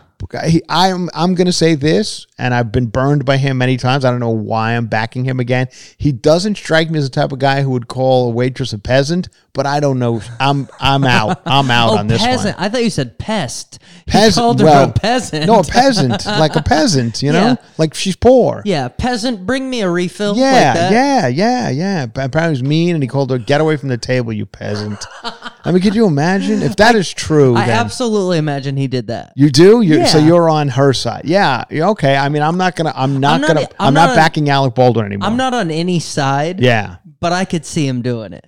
He, 0.46 0.62
I'm 0.70 1.10
I'm 1.14 1.36
gonna 1.36 1.52
say 1.52 1.76
this, 1.76 2.28
and 2.38 2.54
I've 2.54 2.72
been 2.72 2.88
burned 2.88 3.26
by 3.26 3.38
him 3.38 3.58
many 3.58 3.78
times. 3.78 4.06
I 4.06 4.12
don't 4.12 4.20
know 4.20 4.30
why 4.30 4.74
I'm 4.76 4.88
backing 4.88 5.26
him 5.26 5.40
again. 5.40 5.68
He 5.98 6.12
doesn't 6.12 6.56
strike 6.56 6.90
me 6.90 7.00
as 7.00 7.10
the 7.10 7.14
type 7.14 7.32
of 7.32 7.40
guy 7.40 7.62
who 7.62 7.72
would 7.72 7.88
call 7.88 8.28
a 8.28 8.32
waitress 8.32 8.74
a 8.74 8.80
peasant, 8.80 9.30
but 9.54 9.66
I 9.66 9.80
don't 9.80 10.00
know. 10.00 10.22
I'm 10.40 10.68
I'm 10.80 11.04
out. 11.04 11.42
I'm 11.46 11.72
out 11.72 11.92
oh, 11.94 11.98
on 11.98 12.08
this 12.08 12.22
peasant. 12.24 12.58
one. 12.58 12.66
I 12.66 12.70
thought 12.70 12.84
you 12.84 12.90
said 12.90 13.18
pest. 13.18 13.80
He 14.06 14.12
Peasant. 14.12 14.36
called 14.36 14.60
her 14.60 14.66
well, 14.66 14.90
a 14.90 14.94
peasant. 14.94 15.46
No, 15.48 15.60
a 15.60 15.64
peasant, 15.64 16.26
like 16.26 16.56
a 16.56 16.62
peasant. 16.64 17.22
You 17.22 17.32
know, 17.32 17.46
Yeah. 17.48 17.56
like 17.78 17.94
she's 17.94 18.16
poor. 18.16 18.62
Yeah, 18.66 18.88
peasant. 18.90 19.46
Bring 19.46 19.70
me 19.70 19.82
a 19.82 19.90
refill. 19.90 20.36
Yeah, 20.36 20.52
like 20.52 20.74
that. 20.74 20.92
yeah, 20.92 21.28
yeah, 21.28 21.70
yeah. 21.70 22.06
But 22.08 22.26
Apparently, 22.26 22.58
he 22.58 22.62
was 22.64 22.70
mean, 22.70 22.96
and 22.96 23.04
he 23.04 23.08
called 23.08 23.32
her, 23.32 23.38
"Get 23.38 23.62
away 23.62 23.78
from 23.78 23.90
the 23.90 23.98
table, 23.98 24.34
you 24.34 24.46
peasant." 24.46 25.06
I 25.64 25.72
mean, 25.72 25.82
could 25.82 25.96
you 25.96 26.06
imagine 26.08 26.62
if 26.64 26.76
that 26.78 26.96
is 26.96 27.12
true? 27.14 27.56
I 27.56 27.68
then 27.68 27.78
absolutely 27.78 28.38
imagine 28.38 28.78
he 28.78 28.88
did 28.88 29.08
that. 29.08 29.34
you 29.36 29.50
do. 29.50 29.82
You 29.82 30.06
so 30.08 30.18
Yeah. 30.18 30.26
you're 30.26 30.50
on 30.50 30.70
her 30.70 30.94
side. 30.94 31.24
Yeah. 31.26 31.66
yeah, 31.70 31.90
Okay. 31.90 32.16
I 32.16 32.30
mean, 32.30 32.42
I'm 32.42 32.58
not 32.58 32.76
gonna. 32.76 32.94
I'm 32.96 33.20
not, 33.20 33.42
not- 33.42 33.48
gonna. 33.48 33.62
I'm, 33.80 33.88
I'm 33.90 33.94
not, 33.94 34.08
not- 34.08 34.16
backing 34.16 34.50
Alec 34.50 34.76
Baldwin 34.76 35.06
anymore. 35.06 35.28
I'm 35.28 35.38
not 35.38 35.54
on 35.54 35.70
any 35.72 36.00
side. 36.00 36.60
Yeah. 36.60 36.98
but 37.20 37.32
I 37.34 37.46
could 37.46 37.66
see 37.66 37.88
him 37.88 38.02
doing 38.02 38.34
it. 38.34 38.46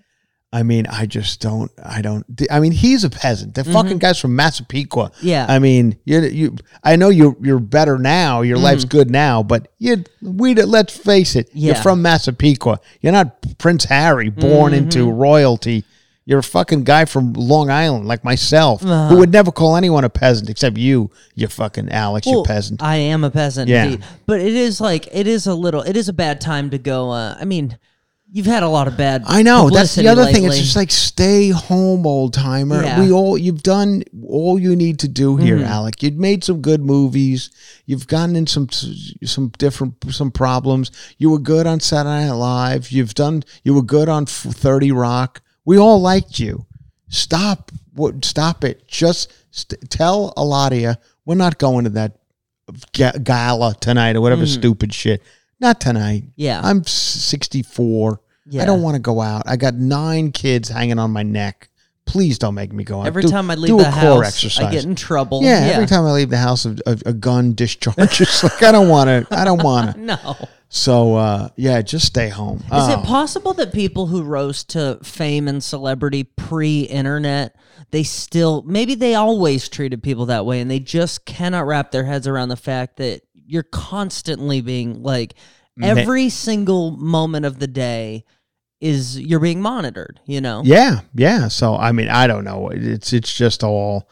I 0.52 0.61
mean, 0.61 0.85
I 0.85 1.07
just 1.07 1.41
don't. 1.41 1.72
I 1.84 2.03
don't. 2.03 2.26
I 2.52 2.60
mean, 2.60 2.73
he's 2.73 3.03
a 3.03 3.10
peasant. 3.10 3.56
The 3.56 3.64
fucking 3.64 3.98
guy's 3.98 4.19
from 4.19 4.35
Massapequa. 4.35 5.10
Mm-hmm. 5.10 5.27
Yeah. 5.27 5.48
I 5.49 5.57
mean, 5.57 5.98
you. 6.06 6.22
You. 6.22 6.56
I 6.84 6.95
know 6.95 7.10
you. 7.10 7.35
You're 7.41 7.57
better 7.60 7.98
now. 7.98 8.41
Your 8.41 8.57
life's 8.60 8.85
good 8.85 9.10
now. 9.10 9.41
But 9.41 9.69
you. 9.80 10.03
We. 10.22 10.53
Let's 10.53 10.95
face 10.95 11.35
it. 11.35 11.49
You're 11.53 11.73
Mm-hmm. 11.73 11.77
Yeah. 11.77 11.81
from 11.81 12.02
Massapequa. 12.03 12.80
You're 13.02 13.14
not 13.14 13.57
Prince 13.57 13.85
Harry, 13.85 14.30
born 14.30 14.76
into 14.76 15.07
Mm-hmm. 15.07 15.18
royalty. 15.18 15.85
You're 16.26 16.40
a 16.40 16.44
fucking 16.44 16.84
guy 16.86 17.04
from 17.06 17.34
Long 17.34 17.70
Island, 17.70 18.08
like 18.08 18.24
myself, 18.24 18.82
Uh-huh. 18.84 19.10
who 19.10 19.18
would 19.18 19.32
never 19.32 19.52
call 19.52 19.76
anyone 19.76 20.06
a 20.06 20.10
peasant 20.10 20.50
except 20.50 20.78
you. 20.78 21.12
You 21.36 21.48
fucking 21.48 21.90
Alex. 21.90 22.26
you 22.28 22.44
peasant. 22.45 22.82
I 22.82 22.95
am 22.95 23.24
a 23.26 23.30
peasant. 23.32 23.68
Yeah. 23.70 23.84
indeed. 23.86 24.04
but 24.26 24.40
it 24.40 24.54
is 24.54 24.80
like 24.80 25.08
it 25.12 25.28
is 25.28 25.48
a 25.48 25.54
little. 25.54 25.82
It 25.82 25.98
is 25.98 26.08
a 26.08 26.14
bad 26.14 26.40
time 26.40 26.70
to 26.70 26.78
go. 26.78 27.12
Uh, 27.12 27.36
I 27.38 27.44
mean, 27.44 27.78
you've 28.32 28.45
had 28.45 28.64
a 28.64 28.70
lot 28.70 28.88
of 28.88 28.95
bad. 28.95 29.24
I 29.28 29.44
know 29.44 29.70
that's 29.70 29.95
the 29.95 30.08
other 30.08 30.24
thing. 30.26 30.45
It's 30.45 30.58
just 30.58 30.76
like 30.78 30.91
stay 30.91 31.50
home, 31.50 32.08
old 32.08 32.34
timer. 32.34 32.84
Yeah. 32.84 33.02
We 33.02 33.12
all 33.12 33.38
you've 33.38 33.62
done 33.62 34.04
all 34.26 34.58
you 34.58 34.78
need 34.78 35.00
to 35.00 35.10
do 35.10 35.36
here, 35.36 35.58
Mhm. 35.60 35.68
Alec. 35.68 36.02
You've 36.02 36.16
made 36.16 36.45
some 36.45 36.62
good 36.62 36.82
movies. 36.82 37.50
You've 37.86 38.08
gotten 38.08 38.38
in 38.38 38.48
some 38.48 38.70
some 39.26 39.52
different 39.58 39.95
some 40.10 40.32
problems. 40.32 40.90
You 41.18 41.32
were 41.32 41.40
good 41.40 41.68
on 41.68 41.82
Saturday 41.82 42.28
Night 42.28 42.32
Live. 42.32 42.91
You've 42.94 43.14
done. 43.14 43.44
You 43.66 43.74
were 43.74 43.84
good 43.84 44.08
on 44.08 44.26
Thirty 44.26 44.91
Rock. 44.94 45.41
We 45.65 45.77
all 45.77 46.02
liked 46.02 46.40
you. 46.40 46.65
Stop. 47.10 47.72
What? 47.94 48.26
Stop 48.26 48.64
it. 48.64 48.88
Just 48.88 49.31
st- 49.52 49.90
tell 49.90 50.34
Hilaria 50.38 50.99
we're 51.26 51.35
not 51.35 51.57
going 51.57 51.85
to 51.85 51.90
that 51.91 52.18
gala 53.23 53.76
tonight 53.80 54.15
or 54.15 54.22
whatever 54.22 54.44
mm. 54.44 54.53
stupid 54.53 54.94
shit. 54.94 55.22
Not 55.60 55.80
tonight. 55.80 56.23
Yeah. 56.35 56.61
I'm 56.64 56.84
64. 56.84 58.19
Yeah. 58.45 58.61
I 58.61 58.65
don't 58.65 58.81
want 58.81 58.95
to 58.95 59.02
go 59.02 59.22
out. 59.22 59.44
I 59.45 59.56
got 59.56 59.76
nine 59.76 60.31
kids 60.31 60.69
hanging 60.69 60.99
on 60.99 61.11
my 61.11 61.23
neck. 61.23 61.69
Please 62.06 62.38
don't 62.38 62.54
make 62.56 62.72
me 62.74 62.84
go 62.84 63.02
out. 63.02 63.08
Every 63.08 63.24
Do- 63.24 63.30
time 63.30 63.50
I 63.50 63.56
leave 63.56 63.78
the 63.78 63.90
house, 63.90 64.28
exercise. 64.28 64.66
I 64.68 64.72
get 64.72 64.86
in 64.86 64.96
trouble. 64.96 65.42
yeah, 65.44 65.72
every 65.74 65.88
time 65.88 66.06
I 66.06 66.12
leave 66.12 66.30
the 66.30 66.38
house, 66.38 66.66
a, 66.66 66.76
a, 66.86 66.98
a 67.08 67.14
gun 67.14 67.54
discharges. 67.54 68.44
like 68.44 68.62
I 68.62 68.72
don't 68.72 68.90
want 68.90 69.08
to. 69.28 69.28
I 69.38 69.44
don't 69.46 69.64
want 69.64 69.96
to. 69.96 70.00
No. 70.04 70.36
So 70.70 71.16
uh, 71.16 71.50
yeah, 71.56 71.82
just 71.84 72.06
stay 72.08 72.30
home. 72.30 72.58
Is 72.58 72.64
Oh. 72.72 73.00
it 73.00 73.06
possible 73.06 73.54
that 73.54 73.72
people 73.74 74.08
who 74.08 74.24
rose 74.24 74.64
to 74.66 75.00
fame 75.04 75.48
and 75.48 75.64
celebrity 75.64 76.24
pre-internet, 76.24 77.56
they 77.92 78.04
still 78.04 78.64
maybe 78.64 78.96
they 78.96 79.16
always 79.16 79.70
treated 79.70 80.02
people 80.02 80.26
that 80.28 80.46
way, 80.46 80.60
and 80.62 80.70
they 80.72 80.80
just 80.80 81.26
cannot 81.26 81.68
wrap 81.68 81.92
their 81.92 82.04
heads 82.06 82.28
around 82.28 82.50
the 82.50 82.56
fact 82.58 82.98
that 82.98 83.22
you're 83.46 83.64
constantly 83.64 84.62
being 84.62 85.04
like 85.04 85.36
every 85.82 86.30
single 86.30 86.92
moment 86.92 87.46
of 87.46 87.60
the 87.60 87.68
day 87.68 88.24
is 88.84 89.19
you're 89.19 89.39
being 89.39 89.61
monitored. 89.61 90.19
You 90.26 90.41
know? 90.41 90.61
Yeah, 90.65 90.99
yeah. 91.15 91.47
So 91.47 91.76
I 91.76 91.91
mean, 91.91 92.10
I 92.10 92.27
don't 92.27 92.43
know. 92.43 92.69
It's 92.69 93.14
it's 93.14 93.34
just 93.34 93.64
all. 93.64 94.07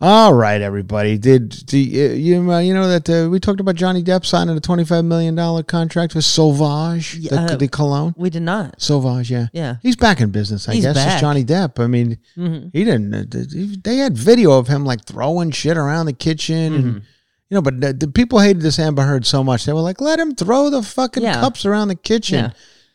All 0.00 0.34
right, 0.34 0.60
everybody. 0.60 1.16
Did, 1.18 1.48
do 1.66 1.78
you 1.78 2.08
you, 2.10 2.52
uh, 2.52 2.58
you 2.58 2.74
know 2.74 2.88
that 2.88 3.08
uh, 3.08 3.30
we 3.30 3.38
talked 3.40 3.60
about 3.60 3.76
Johnny 3.76 4.02
Depp 4.02 4.26
signing 4.26 4.54
a 4.56 4.60
twenty 4.60 4.84
five 4.84 5.04
million 5.04 5.34
dollar 5.34 5.62
contract 5.62 6.14
with 6.14 6.24
Sauvage, 6.24 7.12
the, 7.14 7.18
Yeah, 7.20 7.44
uh, 7.52 7.56
the 7.56 7.68
cologne? 7.68 8.12
We 8.18 8.28
did 8.28 8.42
not. 8.42 8.82
Sauvage, 8.82 9.30
yeah, 9.30 9.46
Yeah. 9.52 9.76
He's 9.82 9.96
back 9.96 10.20
in 10.20 10.30
business, 10.30 10.68
I 10.68 10.74
He's 10.74 10.84
guess. 10.84 10.96
It's. 10.98 11.20
Johnny 11.20 11.44
Depp. 11.44 11.82
I 11.82 11.86
mean, 11.86 12.18
Mhm. 12.36 12.70
he 12.72 12.84
didn't. 12.84 13.14
uh, 13.14 13.24
They 13.84 13.96
had 13.98 14.18
video 14.18 14.50
of 14.58 14.66
him 14.68 14.84
like 14.84 15.04
throwing 15.06 15.52
shit 15.52 15.76
around 15.78 16.06
the 16.06 16.12
kitchen, 16.12 16.72
Mm-hmm. 16.72 16.88
and 16.88 16.94
you 17.48 17.54
know. 17.54 17.62
But 17.62 17.80
the, 17.80 17.92
the 17.94 18.08
people 18.08 18.40
hated 18.40 18.62
this 18.62 18.78
Amber 18.80 19.04
Heard 19.04 19.24
so 19.24 19.42
much. 19.44 19.64
They 19.64 19.72
were 19.72 19.80
like, 19.80 20.00
"Let 20.02 20.18
him 20.18 20.34
throw 20.34 20.70
the 20.70 20.82
fucking 20.82 21.22
Yeah. 21.22 21.40
cups 21.40 21.64
around 21.64 21.88
the 21.88 21.94
kitchen." 21.94 22.46
Yeah. 22.46 22.50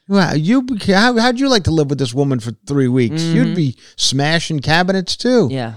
Wow, 0.10 0.34
you 0.34 0.66
how, 0.88 1.16
how'd 1.18 1.40
you 1.40 1.48
like 1.50 1.66
to 1.66 1.72
live 1.72 1.90
with 1.92 2.00
this 2.00 2.16
woman 2.16 2.40
for 2.40 2.52
three 2.66 2.88
weeks? 2.88 3.22
You'd 3.22 3.56
be 3.56 3.78
smashing 3.96 4.60
cabinets 4.60 5.16
too. 5.16 5.44
Mm-hmm. 5.46 5.54
Yeah. 5.54 5.74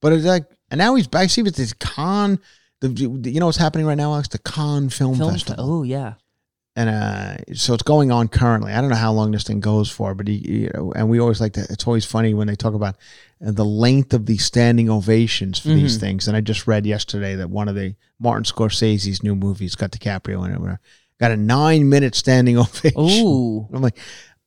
But 0.00 0.12
it's 0.12 0.24
like, 0.24 0.44
and 0.70 0.78
now 0.78 0.94
he's 0.94 1.08
back. 1.08 1.28
See 1.30 1.42
with 1.42 1.56
this 1.56 1.72
con. 1.72 2.38
The, 2.80 2.88
you 3.30 3.40
know 3.40 3.46
what's 3.46 3.58
happening 3.58 3.84
right 3.86 3.96
now, 3.96 4.12
Alex? 4.12 4.28
The 4.28 4.38
Cannes 4.38 4.90
Film, 4.90 5.16
Film. 5.16 5.32
Festival 5.32 5.64
Oh 5.64 5.82
yeah. 5.82 6.14
and 6.76 6.90
uh, 6.90 7.54
so 7.54 7.74
it's 7.74 7.82
going 7.82 8.10
on 8.12 8.28
currently. 8.28 8.72
I 8.72 8.80
don't 8.80 8.90
know 8.90 8.96
how 8.96 9.12
long 9.12 9.32
this 9.32 9.44
thing 9.44 9.60
goes 9.60 9.90
for, 9.90 10.14
but 10.14 10.26
he, 10.28 10.34
you 10.34 10.70
know, 10.74 10.92
and 10.94 11.08
we 11.10 11.20
always 11.20 11.40
like 11.40 11.52
to. 11.54 11.66
It's 11.68 11.86
always 11.86 12.04
funny 12.04 12.34
when 12.34 12.46
they 12.46 12.56
talk 12.56 12.74
about 12.74 12.96
the 13.40 13.64
length 13.64 14.14
of 14.14 14.26
the 14.26 14.36
standing 14.36 14.88
ovations 14.90 15.58
for 15.58 15.68
these 15.68 15.96
things. 15.98 16.28
And 16.28 16.36
I 16.36 16.40
just 16.40 16.66
read 16.68 16.86
yesterday 16.86 17.34
that 17.34 17.50
one 17.50 17.68
of 17.68 17.74
the 17.74 17.96
Martin 18.20 18.44
Scorsese's 18.44 19.22
new 19.24 19.34
movies 19.34 19.74
got 19.74 19.90
DiCaprio 19.90 20.44
in 20.46 20.52
it. 20.54 20.60
whatever, 20.60 20.80
Got 21.20 21.30
a 21.32 21.36
nine 21.36 21.88
minute 21.88 22.14
standing 22.14 22.58
ovation. 22.58 23.00
Ooh. 23.00 23.68
I'm 23.72 23.80
like, 23.82 23.98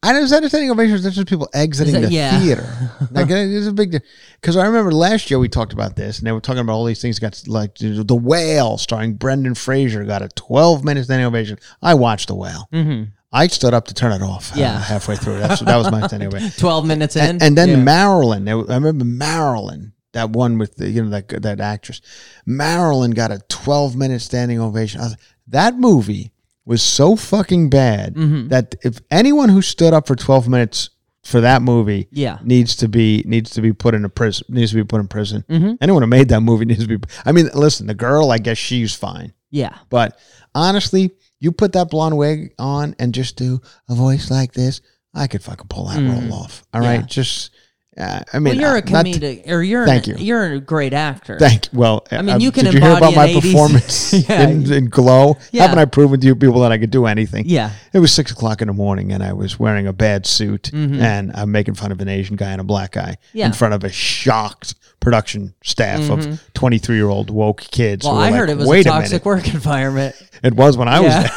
I 0.04 0.12
don't 0.14 0.24
is 0.24 0.30
that 0.32 0.44
a 0.44 0.50
standing 0.50 0.70
ovation. 0.72 1.02
That's 1.02 1.16
just 1.16 1.28
people 1.28 1.50
exiting 1.54 1.94
that- 1.94 2.02
the 2.02 2.12
yeah. 2.12 2.40
theater. 2.40 2.92
Like 3.12 3.30
it's 3.30 3.68
a 3.68 3.72
big 3.74 4.02
because 4.42 4.58
I 4.58 4.66
remember 4.66 4.92
last 4.92 5.30
year 5.32 5.40
we 5.40 5.48
talked 5.48 5.74
about 5.74 5.96
this 5.96 6.18
and 6.20 6.28
they 6.28 6.32
were 6.32 6.42
talking 6.42 6.60
about 6.60 6.74
all 6.74 6.86
these 6.86 7.02
things. 7.02 7.18
Got 7.20 7.42
like 7.48 7.76
the 7.76 8.16
Whale 8.16 8.78
starring 8.78 9.14
Brendan 9.14 9.56
Fraser 9.56 10.04
got 10.04 10.22
a 10.22 10.28
12 10.30 10.84
minute 10.84 11.06
standing 11.06 11.26
ovation. 11.26 11.58
I 11.82 11.94
watched 11.94 12.28
the 12.28 12.36
Whale. 12.36 12.68
Mm-hmm. 12.74 13.04
I 13.32 13.48
stood 13.48 13.74
up 13.74 13.88
to 13.88 13.94
turn 13.94 14.12
it 14.14 14.22
off. 14.22 14.52
uh, 14.56 14.60
Yeah. 14.60 14.80
halfway 14.80 15.16
through. 15.18 15.40
That's 15.40 15.62
that 15.62 15.76
was 15.78 15.92
my 15.92 16.06
standing 16.08 16.28
ovation. 16.34 16.52
Twelve 16.60 16.86
minutes 16.86 17.16
in, 17.16 17.24
And, 17.30 17.44
and 17.44 17.58
then 17.58 17.70
Yeah. 17.70 17.76
Marilyn. 17.78 18.48
I 18.48 18.54
remember 18.54 19.06
Marilyn. 19.06 19.94
That 20.14 20.30
one 20.30 20.58
with 20.58 20.76
the 20.76 20.90
you 20.90 21.04
know 21.04 21.10
that 21.10 21.28
that 21.44 21.60
actress, 21.60 22.00
Marilyn 22.46 23.12
got 23.12 23.32
a 23.32 23.40
12 23.50 23.96
minute 23.96 24.22
standing 24.22 24.60
ovation. 24.60 25.02
I 25.02 25.06
was, 25.06 25.18
that 25.48 25.76
movie 25.78 26.32
was 26.66 26.82
so 26.82 27.16
fucking 27.16 27.70
bad 27.70 28.16
Mm-hmm. 28.16 28.48
that 28.50 28.76
if 28.84 29.00
anyone 29.12 29.50
who 29.50 29.62
stood 29.62 29.94
up 29.94 30.08
for 30.08 30.16
12 30.16 30.48
minutes 30.50 30.90
for 31.24 31.42
that 31.42 31.62
movie 31.62 32.08
Yeah. 32.12 32.38
needs 32.44 32.76
to 32.78 32.88
be 32.88 33.24
needs 33.26 33.50
to 33.52 33.62
be 33.62 33.74
put 33.74 33.94
in 33.96 34.06
a 34.06 34.10
prison 34.10 34.46
needs 34.50 34.72
to 34.72 34.78
be 34.78 34.84
put 34.84 35.00
in 35.00 35.08
prison. 35.08 35.44
Mm-hmm. 35.50 35.74
Anyone 35.82 36.02
who 36.04 36.08
made 36.08 36.30
that 36.30 36.42
movie 36.42 36.66
needs 36.70 36.86
to 36.88 36.98
be. 36.98 37.08
I 37.26 37.32
mean, 37.32 37.50
listen, 37.54 37.88
the 37.88 37.94
girl, 37.96 38.32
I 38.32 38.38
guess 38.38 38.58
she's 38.58 38.94
fine. 38.96 39.34
Yeah. 39.52 39.76
But 39.90 40.20
honestly, 40.54 41.12
you 41.40 41.52
put 41.52 41.74
that 41.74 41.90
blonde 41.90 42.18
wig 42.18 42.54
on 42.60 42.96
and 43.00 43.14
just 43.14 43.38
do 43.38 43.60
a 43.90 43.96
voice 43.96 44.30
like 44.32 44.54
this, 44.54 44.82
I 45.14 45.28
could 45.28 45.44
fucking 45.44 45.68
pull 45.68 45.86
that 45.88 46.00
roll 46.02 46.34
off. 46.34 46.64
All 46.74 46.82
right, 46.82 47.00
Mm. 47.00 47.04
Yeah. 47.04 47.08
just 47.08 47.52
uh, 47.97 48.19
I 48.34 48.39
mean, 48.39 48.53
well, 48.53 48.61
you're 48.61 48.76
uh, 48.76 48.80
a 48.80 48.81
comedic, 48.81 49.47
or 49.49 49.61
you're 49.63 49.85
Thank 49.85 50.07
an, 50.07 50.17
you. 50.17 50.26
You're 50.26 50.53
a 50.53 50.59
great 50.59 50.93
actor. 50.93 51.38
Thank 51.39 51.72
you. 51.72 51.80
Well, 51.80 52.05
I 52.11 52.22
mean, 52.22 52.35
uh, 52.35 52.38
you 52.39 52.51
can 52.51 52.65
Did 52.65 52.73
you 52.73 52.81
hear 52.81 52.97
about 52.97 53.15
my 53.15 53.27
80s 53.30 53.41
performance 53.41 54.13
Yeah. 54.30 54.47
in, 54.49 54.72
in 54.73 54.89
Glow? 54.89 55.38
Yeah. 55.51 55.61
Haven't 55.63 55.80
I 55.80 55.85
proven 55.85 56.19
to 56.19 56.27
you 56.27 56.35
people 56.35 56.59
that 56.61 56.72
I 56.72 56.77
could 56.77 56.91
do 56.91 57.05
anything? 57.05 57.45
Yeah. 57.47 57.72
It 57.93 57.99
was 57.99 58.11
six 58.13 58.31
o'clock 58.31 58.61
in 58.61 58.67
the 58.67 58.73
morning, 58.73 59.11
and 59.13 59.23
I 59.23 59.31
was 59.34 59.57
wearing 59.59 59.88
a 59.88 59.93
bad 59.93 60.26
suit, 60.26 60.72
Mhm. 60.73 60.99
and 60.99 61.31
I'm 61.35 61.51
making 61.51 61.76
fun 61.76 61.91
of 61.93 62.01
an 62.01 62.09
Asian 62.09 62.35
guy 62.35 62.51
and 62.51 62.59
a 62.61 62.65
black 62.65 62.91
guy 62.91 63.17
Yeah. 63.34 63.45
in 63.47 63.53
front 63.53 63.73
of 63.73 63.84
a 63.84 63.89
shocked 63.89 64.76
production 64.99 65.53
staff 65.63 66.09
of 66.09 66.41
23 66.55 66.95
year 66.95 67.09
old 67.09 67.30
woke 67.30 67.61
kids. 67.61 68.05
Well, 68.05 68.17
I 68.17 68.30
like, 68.31 68.34
heard 68.39 68.49
it 68.49 68.57
was 68.57 68.67
a 68.67 68.72
a 68.73 68.84
toxic 68.84 69.11
minute. 69.11 69.26
work 69.26 69.47
environment. 69.53 70.15
It 70.43 70.53
was 70.55 70.77
when 70.77 70.88
I 70.88 70.99
was 70.99 71.13
there. 71.13 71.31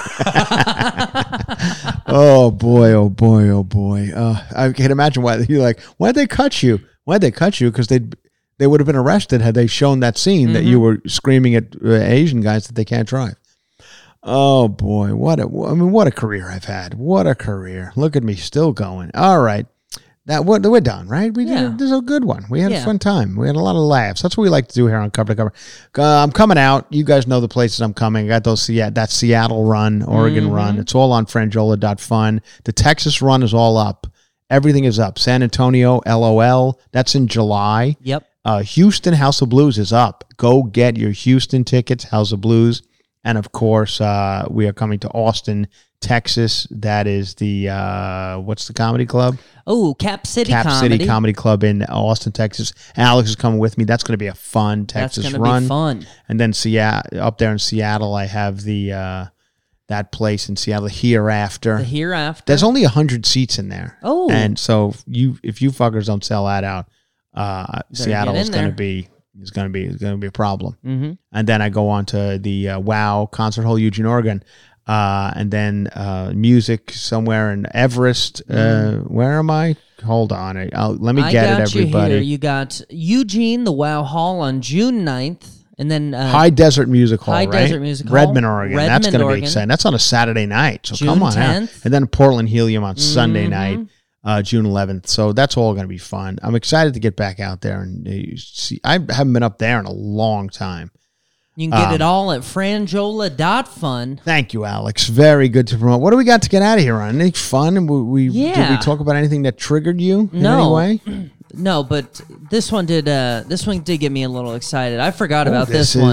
oh 2.09 2.51
boy, 2.51 2.93
oh 2.93 3.09
boy, 3.09 3.49
oh 3.49 3.63
boy. 3.65 4.11
Uh, 4.15 4.43
I 4.57 4.73
can't 4.73 4.93
imagine 4.93 5.23
why 5.23 5.37
you're 5.49 5.63
like, 5.63 5.81
why'd 5.99 6.15
they 6.15 6.27
cut 6.27 6.63
you? 6.63 6.81
Why'd 7.05 7.21
they 7.21 7.31
cut 7.31 7.61
you? 7.61 7.71
Because 7.71 7.87
they 7.89 8.01
they 8.59 8.67
would 8.67 8.81
have 8.81 8.87
been 8.87 8.97
arrested 8.97 9.41
had 9.41 9.55
they 9.55 9.67
shown 9.67 10.01
that 10.01 10.19
scene 10.19 10.53
that 10.53 10.61
Mm-hmm. 10.61 10.69
you 10.69 10.81
were 10.81 10.99
screaming 11.07 11.55
at 11.55 11.77
uh, 11.85 11.93
Asian 11.93 12.41
guys 12.41 12.67
that 12.67 12.75
they 12.75 12.85
can't 12.85 13.09
drive. 13.09 13.37
Oh 14.23 14.67
boy, 14.69 15.15
what 15.15 15.39
a 15.39 15.45
I 15.45 15.75
mean, 15.75 15.93
what 15.93 16.07
a 16.09 16.11
career 16.11 16.51
I've 16.51 16.65
had. 16.65 16.95
What 16.95 17.27
a 17.27 17.35
career. 17.35 17.93
Look 17.95 18.17
at 18.17 18.25
me, 18.25 18.35
still 18.35 18.73
going. 18.73 19.11
All 19.15 19.41
right. 19.41 19.67
That 20.29 20.45
what 20.45 20.63
we're 20.63 20.81
done, 20.81 21.09
right? 21.09 21.33
We 21.35 21.45
Yeah. 21.47 21.63
did 21.63 21.79
this 21.79 21.87
is 21.91 21.99
a 21.99 22.03
good 22.03 22.23
one. 22.25 22.45
We 22.51 22.61
had 22.61 22.71
a 22.71 22.83
fun 22.85 22.99
time. 22.99 23.35
We 23.35 23.47
had 23.47 23.57
a 23.57 23.61
lot 23.61 23.77
of 23.77 23.83
laughs. 23.83 24.21
That's 24.23 24.37
what 24.37 24.43
we 24.43 24.51
like 24.51 24.69
to 24.69 24.75
do 24.75 24.87
here 24.87 24.99
on 24.99 25.11
Cover 25.11 25.33
to 25.33 25.37
Cover. 25.37 25.53
Uh, 25.99 26.23
I'm 26.23 26.31
coming 26.33 26.59
out. 26.59 26.87
You 26.91 27.03
guys 27.03 27.27
know 27.27 27.41
the 27.41 27.49
places 27.49 27.81
I'm 27.81 27.95
coming. 27.95 28.27
I 28.27 28.29
got 28.29 28.45
those 28.45 28.63
Seattle, 28.63 28.93
that 28.95 29.11
Seattle 29.11 29.65
run, 29.65 30.03
Oregon 30.03 30.45
Mm-hmm. 30.45 30.53
run. 30.53 30.79
It's 30.79 30.95
all 30.95 31.13
on 31.13 31.25
Franjola.fun. 31.25 32.43
The 32.65 32.73
Texas 32.73 33.23
run 33.23 33.43
is 33.43 33.55
all 33.55 33.77
up. 33.77 34.07
Everything 34.51 34.85
is 34.85 34.99
up. 34.99 35.19
San 35.19 35.43
Antonio, 35.43 36.01
LOL. 36.07 36.79
That's 36.93 37.15
in 37.15 37.27
July. 37.27 37.97
Yep. 38.03 38.25
Uh, 38.45 38.63
Houston 38.63 39.15
House 39.15 39.43
of 39.43 39.49
Blues 39.49 39.79
is 39.79 39.93
up. 39.93 40.25
Go 40.37 40.63
get 40.63 40.97
your 40.97 41.11
Houston 41.11 41.65
tickets, 41.65 42.05
House 42.05 42.33
of 42.33 42.41
Blues. 42.41 42.83
And 43.25 43.37
of 43.37 43.53
course, 43.53 44.01
uh, 44.01 44.47
we 44.51 44.67
are 44.67 44.73
coming 44.73 44.99
to 45.01 45.09
Austin, 45.09 45.67
Texas. 46.01 46.67
That 46.71 47.07
is 47.07 47.35
the, 47.35 47.69
uh, 47.71 48.39
what's 48.39 48.67
the 48.67 48.75
comedy 48.75 49.07
club? 49.07 49.39
Oh, 49.67 49.95
Cap 49.95 50.27
City 50.27 50.51
Cap 50.51 50.67
Comedy. 50.67 50.95
City 50.95 51.07
Comedy 51.07 51.33
Club 51.33 51.63
in 51.63 51.83
Austin, 51.85 52.33
Texas. 52.33 52.73
Alex 52.97 53.29
is 53.29 53.37
coming 53.37 53.59
with 53.59 53.77
me. 53.77 53.85
That's 53.85 54.03
going 54.03 54.15
to 54.15 54.19
be 54.19 54.29
a 54.29 54.35
fun 54.35 54.87
Texas 54.87 55.31
gonna 55.31 55.43
run. 55.43 55.65
be 55.65 55.69
fun. 55.69 56.07
And 56.29 56.41
then 56.41 56.53
Seattle, 56.53 57.21
up 57.21 57.39
there 57.39 57.53
in 57.53 57.59
Seattle, 57.59 58.15
I 58.15 58.25
have 58.25 58.63
the 58.63 58.93
uh, 58.93 59.27
that 59.89 60.13
place 60.13 60.49
in 60.49 60.57
Seattle, 60.57 60.89
Hereafter. 60.89 61.79
The 61.79 61.85
hereafter. 61.85 62.45
There's 62.47 62.63
only 62.63 62.85
hundred 62.85 63.27
seats 63.27 63.59
in 63.59 63.69
there. 63.69 63.99
Oh. 64.03 64.31
and 64.31 64.59
so 64.59 64.95
you 65.07 65.39
if 65.43 65.61
you 65.61 65.71
fuckers 65.71 66.07
don't 66.07 66.25
sell 66.25 66.47
that 66.47 66.65
out, 66.65 66.89
uh, 67.35 67.81
Seattle 67.93 68.37
is 68.37 68.51
going 68.51 68.69
to 68.69 68.75
be 68.75 69.09
is 69.41 69.51
going 69.51 69.67
to 69.67 69.73
be 69.73 69.85
is 69.85 69.97
going 69.97 70.15
to 70.15 70.19
be 70.19 70.27
a 70.27 70.33
problem. 70.33 70.77
Mm-hmm. 70.85 71.13
And 71.33 71.47
then 71.47 71.63
I 71.63 71.69
go 71.69 71.89
on 71.89 72.07
to 72.07 72.39
the 72.41 72.71
uh, 72.71 72.81
Wow 72.81 73.29
concert 73.31 73.63
hall, 73.63 73.79
Eugene, 73.79 74.07
Oregon, 74.07 74.43
uh, 74.89 75.33
and 75.37 75.51
then 75.51 75.87
uh, 75.95 76.33
music 76.35 76.91
somewhere 76.91 77.53
in 77.53 77.67
Everest. 77.75 78.43
Uh, 78.51 78.95
where 79.01 79.39
am 79.39 79.51
I? 79.51 79.77
Hold 80.05 80.33
on, 80.33 80.57
I'll, 80.75 80.95
let 80.97 81.15
me 81.15 81.23
Mm. 81.23 81.25
I 81.27 81.33
get 81.33 81.61
it, 81.61 81.63
everybody. 81.63 82.15
You, 82.15 82.21
you 82.21 82.39
got 82.39 82.81
Eugene, 82.89 83.65
the 83.65 83.73
Wow 83.73 84.03
Hall 84.05 84.41
on 84.41 84.61
June 84.61 85.05
9th. 85.05 85.55
And 85.81 85.89
then 85.89 86.13
uh, 86.13 86.31
High 86.33 86.51
Desert 86.51 86.89
Music 86.89 87.21
Hall, 87.21 87.35
High 87.35 87.45
right? 87.45 87.53
Desert 87.53 87.81
Music 87.81 88.09
Hall, 88.09 88.15
Redmond, 88.17 88.47
Oregon. 88.47 88.77
That's 88.77 89.11
going 89.11 89.21
to 89.29 89.33
be 89.35 89.43
exciting. 89.45 89.69
That's 89.69 89.87
on 89.87 89.95
a 89.95 89.99
Saturday 89.99 90.45
night, 90.47 90.87
so 90.87 90.97
June 90.97 91.09
come 91.09 91.23
on 91.23 91.37
out. 91.39 91.69
And 91.85 91.95
then 91.95 92.07
Portland 92.09 92.49
Helium 92.49 92.83
on 92.83 92.97
Sunday 92.97 93.47
Mhm. 93.47 93.51
night, 93.51 93.79
uh, 94.25 94.43
June 94.43 94.65
11th. 94.67 95.07
So 95.07 95.33
that's 95.33 95.57
all 95.57 95.75
going 95.75 95.85
to 95.85 95.89
be 95.89 95.99
fun. 95.99 96.39
I'm 96.43 96.57
excited 96.57 96.95
to 96.95 97.01
get 97.01 97.15
back 97.15 97.39
out 97.39 97.61
there 97.61 97.81
and 97.81 98.07
uh, 98.09 98.37
see. 98.37 98.81
I 98.83 98.95
haven't 98.95 99.33
been 99.33 99.45
up 99.45 99.59
there 99.59 99.79
in 99.79 99.87
a 99.87 99.93
long 99.93 100.49
time. 100.49 100.91
You 101.59 101.69
can 101.71 101.79
get 101.79 101.89
um, 101.89 101.95
it 101.95 102.01
all 102.03 102.31
at 102.33 102.43
franjola.fun. 102.43 104.21
Thank 104.25 104.55
you, 104.55 104.65
Alex. 104.65 105.09
Very 105.09 105.49
good 105.49 105.67
to 105.69 105.77
promote. 105.77 106.01
What 106.01 106.13
do 106.13 106.17
we 106.17 106.23
got 106.25 106.43
to 106.43 106.49
get 106.49 106.63
out 106.63 106.79
of 106.79 106.85
here 106.85 106.95
on? 106.97 107.17
Anything 107.17 107.33
fun? 107.33 107.77
And 107.77 107.91
we, 107.91 108.29
we 108.29 108.29
did 108.29 108.71
we 108.71 108.77
talk 108.79 109.01
about 109.01 109.17
anything 109.17 109.43
that 109.43 109.59
triggered 109.59 110.01
you 110.01 110.31
in 110.33 110.43
No. 110.43 110.77
any 110.77 110.99
way? 111.07 111.31
No, 111.55 111.83
but 111.83 112.21
this 112.51 112.71
one 112.71 112.85
did. 112.85 113.09
Uh, 113.09 113.43
this 113.47 113.67
one 113.67 113.81
did 113.81 113.97
get 114.01 114.13
me 114.13 114.23
a 114.25 114.29
little 114.29 114.55
excited. 114.55 115.01
I 115.01 115.11
forgot 115.11 115.49
about 115.49 115.71
Oh, 115.71 115.73
this, 115.73 115.97
one. 115.97 116.11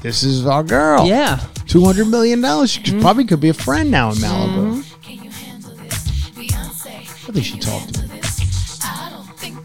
this 0.00 0.22
is 0.22 0.46
our 0.46 0.62
girl. 0.62 1.06
Yeah. 1.08 1.38
Mm-hmm. 1.38 1.66
two 1.66 1.84
hundred 1.84 2.06
million 2.06 2.40
dollars. 2.40 2.70
She 2.70 2.82
could- 2.82 3.00
probably 3.00 3.24
could 3.24 3.40
be 3.40 3.48
a 3.48 3.52
friend 3.54 3.90
now 3.90 4.10
in 4.10 4.16
Malibu. 4.18 4.78
I 7.28 7.32
think 7.32 7.44
she 7.44 7.58
talked 7.58 7.94
to 7.94 8.06
me. 8.06 8.11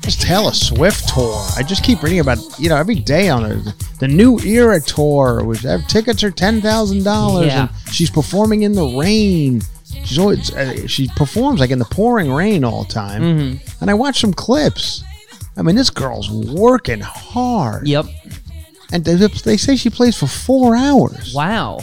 This 0.07 0.15
Taylor 0.15 0.53
Swift 0.53 1.09
tour. 1.09 1.35
I 1.57 1.63
just 1.63 1.83
keep 1.83 2.01
reading 2.01 2.21
about 2.21 2.37
you 2.57 2.69
know 2.69 2.77
every 2.77 2.95
day 2.95 3.27
on 3.27 3.43
her 3.43 3.73
the 3.99 4.07
new 4.07 4.39
era 4.39 4.79
tour. 4.79 5.43
Which 5.43 5.65
uh, 5.65 5.79
tickets 5.89 6.23
are 6.23 6.31
ten 6.31 6.61
thousand 6.61 7.03
dollars, 7.03 7.47
Yeah. 7.47 7.67
and 7.67 7.93
she's 7.93 8.09
performing 8.09 8.61
in 8.61 8.71
the 8.71 8.85
rain. 8.97 9.61
She's 10.05 10.17
always 10.17 10.49
uh, 10.55 10.87
she 10.87 11.09
performs 11.17 11.59
like 11.59 11.71
in 11.71 11.79
the 11.79 11.83
pouring 11.91 12.31
rain 12.31 12.63
all 12.63 12.85
the 12.85 12.93
time. 12.93 13.21
Mm-hmm. 13.21 13.81
And 13.81 13.91
I 13.91 13.95
watched 13.95 14.21
some 14.21 14.33
clips. 14.33 15.03
I 15.57 15.61
mean, 15.61 15.75
this 15.75 15.89
girl's 15.89 16.31
working 16.31 17.01
hard. 17.01 17.85
Yep. 17.85 18.05
And 18.93 19.03
they, 19.03 19.15
they 19.15 19.57
say 19.57 19.75
she 19.75 19.89
plays 19.89 20.15
for 20.17 20.27
four 20.27 20.73
hours. 20.77 21.33
Wow. 21.33 21.79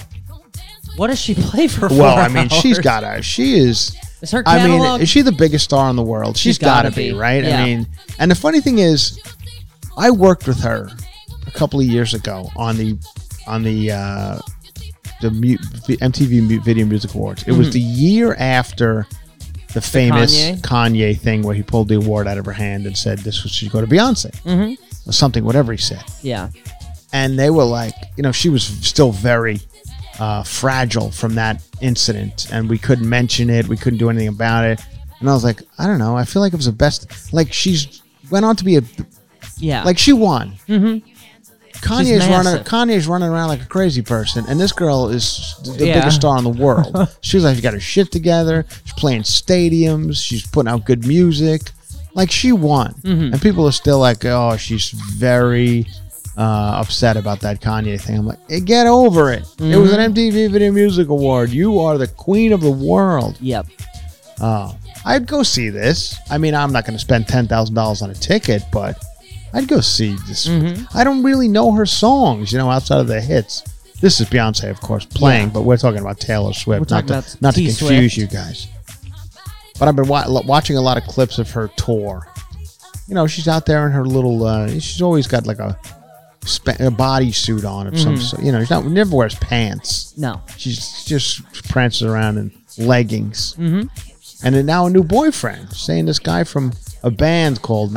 What 0.96 1.08
does 1.08 1.20
she 1.20 1.34
play 1.38 1.68
for? 1.68 1.88
Well, 1.88 2.16
I 2.16 2.28
mean, 2.28 2.48
she's 2.48 2.78
got 2.78 3.04
a. 3.04 3.20
She 3.20 3.58
is. 3.58 3.94
Is 4.24 4.30
her 4.32 4.42
I 4.46 4.66
mean, 4.66 5.00
is 5.02 5.08
she 5.10 5.20
the 5.22 5.32
biggest 5.32 5.64
star 5.64 5.90
in 5.90 5.96
the 5.96 6.02
world? 6.02 6.36
She's 6.38 6.56
she's 6.56 6.58
got 6.58 6.82
to 6.82 6.90
be, 6.90 7.10
be, 7.10 7.12
right? 7.12 7.44
yeah. 7.44 7.60
I 7.60 7.64
mean, 7.64 7.86
and 8.18 8.30
the 8.30 8.34
funny 8.34 8.60
thing 8.62 8.78
is, 8.78 9.20
I 9.98 10.10
worked 10.10 10.46
with 10.46 10.60
her 10.60 10.88
a 11.46 11.50
couple 11.50 11.78
of 11.78 11.84
years 11.86 12.14
ago 12.14 12.50
on 12.56 12.78
the 12.78 12.96
on 13.46 13.62
the 13.62 13.92
uh, 13.92 14.38
the 15.20 15.28
MTV 16.00 16.64
Video 16.64 16.86
Music 16.86 17.14
Awards. 17.14 17.44
It 17.46 17.52
was 17.52 17.70
the 17.74 17.80
year 17.80 18.34
after 18.34 19.06
the 19.74 19.80
famous 19.82 20.34
Kanye? 20.34 20.60
Kanye? 20.62 21.18
thing 21.18 21.42
where 21.42 21.54
he 21.54 21.62
pulled 21.62 21.88
the 21.88 21.96
award 21.96 22.26
out 22.26 22.38
of 22.38 22.46
her 22.46 22.52
hand 22.52 22.86
and 22.86 22.96
said 22.96 23.18
this 23.18 23.42
was 23.42 23.52
should 23.52 23.70
go 23.70 23.80
to 23.80 23.86
Beyonce 23.86 24.30
Mhm. 24.42 24.78
or 25.06 25.12
something, 25.12 25.44
whatever 25.44 25.72
he 25.72 25.78
said 25.78 26.02
Yeah. 26.22 26.48
and 27.12 27.38
they 27.38 27.50
were 27.50 27.64
like, 27.64 27.92
you 28.16 28.22
know, 28.22 28.32
she 28.32 28.48
was 28.48 28.62
still 28.64 29.10
very 29.12 29.60
uh, 30.18 30.42
fragile 30.42 31.10
from 31.10 31.34
that 31.36 31.62
incident, 31.80 32.46
and 32.52 32.68
we 32.68 32.78
couldn't 32.78 33.08
mention 33.08 33.50
it, 33.50 33.66
we 33.68 33.76
couldn't 33.76 33.98
do 33.98 34.10
anything 34.10 34.28
about 34.28 34.64
it. 34.64 34.80
And 35.20 35.28
I 35.30 35.32
was 35.32 35.44
like, 35.44 35.62
I 35.78 35.86
don't 35.86 35.98
know, 35.98 36.16
I 36.16 36.24
feel 36.24 36.42
like 36.42 36.52
it 36.52 36.56
was 36.56 36.66
the 36.66 36.72
best. 36.72 37.32
Like 37.32 37.52
she's 37.52 38.02
went 38.30 38.44
on 38.44 38.56
to 38.56 38.64
be 38.64 38.76
a 38.76 38.82
Yeah. 39.58 39.82
like 39.84 39.98
she 39.98 40.12
won. 40.12 40.54
Mm-hmm. 40.68 41.08
Kanye's 41.80 42.26
running. 42.28 42.62
Kanye's 42.64 43.06
running 43.06 43.28
around 43.28 43.48
like 43.48 43.60
a 43.62 43.66
crazy 43.66 44.00
person, 44.02 44.44
and 44.48 44.58
this 44.58 44.72
girl 44.72 45.08
is 45.08 45.54
the 45.64 45.86
Yeah. 45.86 45.94
biggest 46.00 46.16
star 46.16 46.38
in 46.38 46.44
the 46.44 46.50
world. 46.50 46.96
she's 47.20 47.44
like, 47.44 47.56
she 47.56 47.62
got 47.62 47.74
her 47.74 47.80
shit 47.80 48.10
together. 48.10 48.64
She's 48.84 48.94
playing 48.94 49.22
stadiums. 49.22 50.16
She's 50.24 50.46
putting 50.46 50.70
out 50.72 50.84
good 50.86 51.06
music. 51.06 51.70
Like 52.14 52.30
she 52.30 52.52
won, 52.52 52.94
Mm-hmm. 53.02 53.32
and 53.32 53.42
people 53.42 53.66
are 53.66 53.72
still 53.72 53.98
like, 53.98 54.24
oh, 54.24 54.56
she's 54.56 54.90
very 54.90 55.86
uh, 56.36 56.40
upset 56.80 57.16
about 57.16 57.40
that 57.40 57.60
Kanye 57.60 58.00
thing. 58.00 58.18
I'm 58.18 58.26
like, 58.26 58.38
"Eh, 58.50 58.60
get 58.60 58.86
over 58.86 59.32
it. 59.32 59.42
It 59.60 59.76
was 59.76 59.90
Mm-hmm. 59.92 60.00
an 60.00 60.14
MTV 60.14 60.50
Video 60.50 60.72
Music 60.72 61.08
Award. 61.08 61.50
You 61.50 61.78
are 61.80 61.96
the 61.98 62.08
queen 62.08 62.52
of 62.52 62.60
the 62.60 62.70
world. 62.70 63.36
Yep. 63.40 63.66
Oh, 64.40 64.76
I'd 65.04 65.26
go 65.26 65.42
see 65.42 65.68
this. 65.68 66.18
I 66.30 66.38
mean, 66.38 66.54
I'm 66.54 66.72
not 66.72 66.84
going 66.84 66.94
to 66.96 67.00
spend 67.00 67.28
ten 67.28 67.46
thousand 67.46 67.74
dollars 67.74 68.02
on 68.02 68.10
a 68.10 68.14
ticket, 68.14 68.62
but 68.72 69.02
I'd 69.52 69.68
go 69.68 69.80
see 69.80 70.16
this. 70.26 70.48
Mm-hmm. 70.48 70.96
I 70.98 71.04
don't 71.04 71.22
really 71.22 71.46
know 71.48 71.70
her 71.72 71.86
songs, 71.86 72.52
you 72.52 72.58
know, 72.58 72.68
outside 72.70 72.98
of 73.00 73.06
the 73.06 73.20
hits. 73.20 73.62
This 74.00 74.20
is 74.20 74.28
Beyonce, 74.28 74.68
of 74.70 74.80
course, 74.80 75.04
playing, 75.04 75.46
Yeah. 75.48 75.52
but 75.54 75.62
we're 75.62 75.76
talking 75.76 76.00
about 76.00 76.18
Taylor 76.18 76.52
Swift, 76.52 76.90
not 76.90 77.06
to, 77.08 77.24
not 77.40 77.54
to 77.54 77.60
confuse 77.64 77.78
Swift. 77.78 78.16
you 78.16 78.26
guys. 78.26 78.66
But 79.78 79.88
I've 79.88 79.96
been 79.96 80.08
wa- 80.08 80.26
watching 80.44 80.76
a 80.76 80.80
lot 80.80 80.98
of 80.98 81.04
clips 81.04 81.38
of 81.38 81.48
her 81.52 81.68
tour. 81.76 82.26
You 83.08 83.14
know, 83.14 83.26
she's 83.26 83.48
out 83.48 83.66
there 83.66 83.86
in 83.86 83.92
her 83.92 84.04
little. 84.04 84.44
Uh, 84.44 84.68
she's 84.68 85.00
always 85.00 85.26
got 85.26 85.46
like 85.46 85.58
a, 85.58 85.78
spa- 86.46 86.72
a 86.72 86.90
bodysuit 86.90 87.64
on 87.68 87.86
of 87.86 87.94
Mm-hmm. 87.94 88.02
some 88.02 88.16
sort. 88.18 88.42
You 88.42 88.52
know, 88.52 88.60
she's 88.60 88.70
not 88.70 88.84
never 88.86 89.14
wears 89.16 89.34
pants. 89.36 90.12
No. 90.16 90.40
She's 90.56 91.04
just 91.04 91.42
prances 91.68 92.02
around 92.02 92.38
in 92.38 92.52
leggings. 92.78 93.54
Mhm. 93.58 93.88
And 94.42 94.54
then 94.54 94.66
now 94.66 94.86
a 94.86 94.90
new 94.90 95.04
boyfriend, 95.04 95.72
saying 95.72 96.06
this 96.06 96.18
guy 96.18 96.44
from 96.44 96.72
a 97.02 97.10
band 97.10 97.62
called 97.62 97.92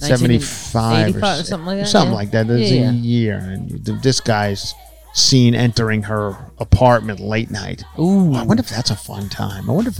1975 0.00 1.16
or 1.16 1.18
85 1.18 1.40
or 1.40 1.44
something 1.44 1.66
like 1.66 1.78
that, 1.78 1.88
Something 1.88 2.10
yeah. 2.12 2.16
like 2.16 2.30
that. 2.32 2.46
There's 2.48 2.70
Yeah, 2.70 2.90
a 2.90 2.92
yeah. 2.92 2.92
year. 2.92 3.36
And 3.38 3.84
th- 3.84 4.00
this 4.02 4.20
guy's 4.20 4.74
seen 5.14 5.54
entering 5.54 6.02
her 6.04 6.36
apartment 6.58 7.20
late 7.20 7.50
night. 7.50 7.82
Ooh. 7.98 8.34
I 8.34 8.42
wonder 8.42 8.60
if 8.62 8.68
that's 8.68 8.90
a 8.90 8.96
fun 8.96 9.28
time. 9.28 9.68
I 9.68 9.72
wonder 9.72 9.90
if. 9.90 9.98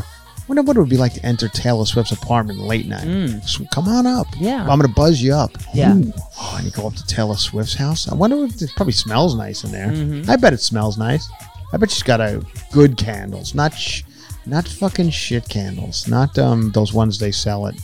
I 0.49 0.53
wonder 0.53 0.63
what 0.63 0.77
it 0.79 0.81
would 0.81 0.89
be 0.89 0.97
like 0.97 1.13
to 1.13 1.27
enter 1.27 1.47
Taylor 1.49 1.85
Swift's 1.85 2.13
apartment 2.13 2.59
late 2.59 2.87
night. 2.87 3.43
So 3.43 3.67
come 3.67 3.87
on 3.87 4.07
up. 4.07 4.27
Mm. 4.29 4.41
Yeah. 4.41 4.61
I'm 4.63 4.79
going 4.79 4.89
to 4.89 4.89
buzz 4.89 5.21
you 5.21 5.35
up. 5.35 5.51
Yeah. 5.75 5.95
Ooh. 5.95 6.11
Oh, 6.41 6.55
and 6.57 6.65
you 6.65 6.71
go 6.71 6.87
up 6.87 6.95
to 6.95 7.07
Taylor 7.07 7.37
Swift's 7.37 7.75
house. 7.75 8.09
I 8.11 8.15
wonder 8.15 8.43
if 8.47 8.63
it 8.63 8.71
probably 8.75 8.95
smells 8.95 9.35
nice 9.37 9.63
in 9.65 9.73
there. 9.73 9.89
Mm-hmm. 9.89 10.31
I 10.31 10.37
bet 10.37 10.55
it 10.55 10.61
smells 10.63 10.97
nice. 10.97 11.29
I 11.75 11.77
bet 11.77 11.91
she's 11.91 12.03
got 12.03 12.23
a 12.23 12.43
good 12.73 12.97
candles, 12.97 13.55
not 13.55 13.75
sh- 13.75 14.03
not 14.47 14.67
fucking 14.67 15.11
shit 15.11 15.47
candles, 15.51 16.09
not 16.09 16.39
um 16.39 16.73
those 16.73 16.95
ones 16.95 17.19
they 17.19 17.31
sell 17.31 17.67
at 17.67 17.75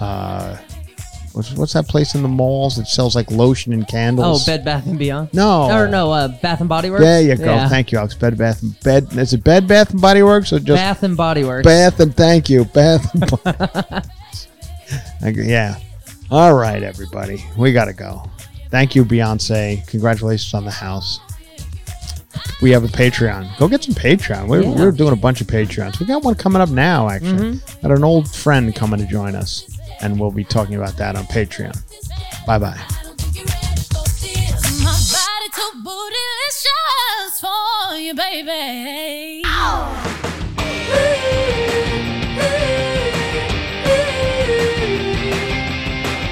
uh 0.00 0.56
what's, 1.34 1.52
what's 1.52 1.72
that 1.74 1.86
place 1.88 2.14
in 2.14 2.22
the 2.22 2.28
malls 2.28 2.76
that 2.76 2.86
sells 2.86 3.14
like 3.14 3.30
lotion 3.30 3.72
and 3.72 3.86
candles? 3.86 4.42
Oh. 4.42 4.46
Bed 4.46 4.64
Bath 4.64 4.86
and 4.86 4.98
Beyond. 4.98 5.34
No. 5.34 5.70
Or 5.70 5.88
no, 5.88 6.12
uh, 6.12 6.28
Bath 6.40 6.60
and 6.60 6.68
Body 6.68 6.90
Works. 6.90 7.02
There 7.02 7.22
you 7.22 7.36
go. 7.36 7.44
Yeah. 7.44 7.68
Thank 7.68 7.92
you, 7.92 7.98
Alex. 7.98 8.14
Bed 8.14 8.38
Bath 8.38 8.62
and 8.62 8.78
Bed. 8.80 9.08
Is 9.18 9.32
it 9.32 9.44
Bed 9.44 9.66
Bath 9.68 9.90
and 9.90 10.00
Body 10.00 10.22
Works 10.22 10.52
or 10.52 10.58
just 10.58 10.78
Bath 10.78 11.02
and 11.02 11.16
Body 11.16 11.44
Works. 11.44 11.66
Bath 11.66 12.00
and 12.00 12.16
thank 12.16 12.48
you, 12.48 12.64
Bath. 12.64 13.04
And 15.20 15.36
yeah. 15.46 15.78
All 16.30 16.54
right, 16.54 16.82
everybody, 16.82 17.44
we 17.56 17.72
gotta 17.72 17.92
go. 17.92 18.22
Thank 18.70 18.94
you, 18.94 19.04
Beyonce. 19.04 19.86
Congratulations 19.88 20.52
on 20.54 20.64
the 20.64 20.70
house. 20.70 21.20
We 22.60 22.70
have 22.70 22.82
a 22.82 22.88
Patreon. 22.88 23.56
Go 23.58 23.68
get 23.68 23.84
some 23.84 23.94
Patreon. 23.94 24.48
We're, 24.48 24.62
Yeah. 24.62 24.74
we're 24.74 24.90
doing 24.92 25.12
a 25.12 25.16
bunch 25.16 25.40
of 25.40 25.46
Patreons. 25.46 26.00
We 26.00 26.06
got 26.06 26.22
one 26.24 26.34
coming 26.34 26.60
up 26.60 26.70
now, 26.70 27.08
actually. 27.08 27.58
Mm-hmm. 27.58 27.86
Got 27.86 27.96
an 27.96 28.04
old 28.04 28.28
friend 28.34 28.74
coming 28.74 28.98
to 29.00 29.06
join 29.06 29.34
us, 29.36 29.73
and 30.04 30.20
we'll 30.20 30.30
be 30.30 30.44
talking 30.44 30.76
about 30.76 30.96
that 30.98 31.16
on 31.16 31.24
Patreon. 31.24 31.74
Bye 32.46 32.58
bye. 32.58 32.80
My 34.84 34.92
body 34.92 35.48
too 35.54 35.72
bootylicious 35.82 37.40
for 37.40 37.96
you, 37.96 38.14
baby. 38.14 39.42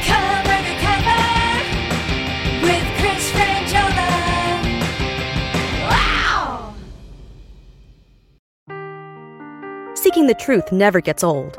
Cover 0.04 0.58
to 0.68 0.74
cover 0.84 1.24
with 2.62 2.86
Chris 3.00 3.24
Franjola. 3.32 4.10
Wow! 5.88 6.74
Seeking 9.94 10.26
the 10.26 10.34
truth 10.34 10.70
never 10.72 11.00
gets 11.00 11.24
old. 11.24 11.58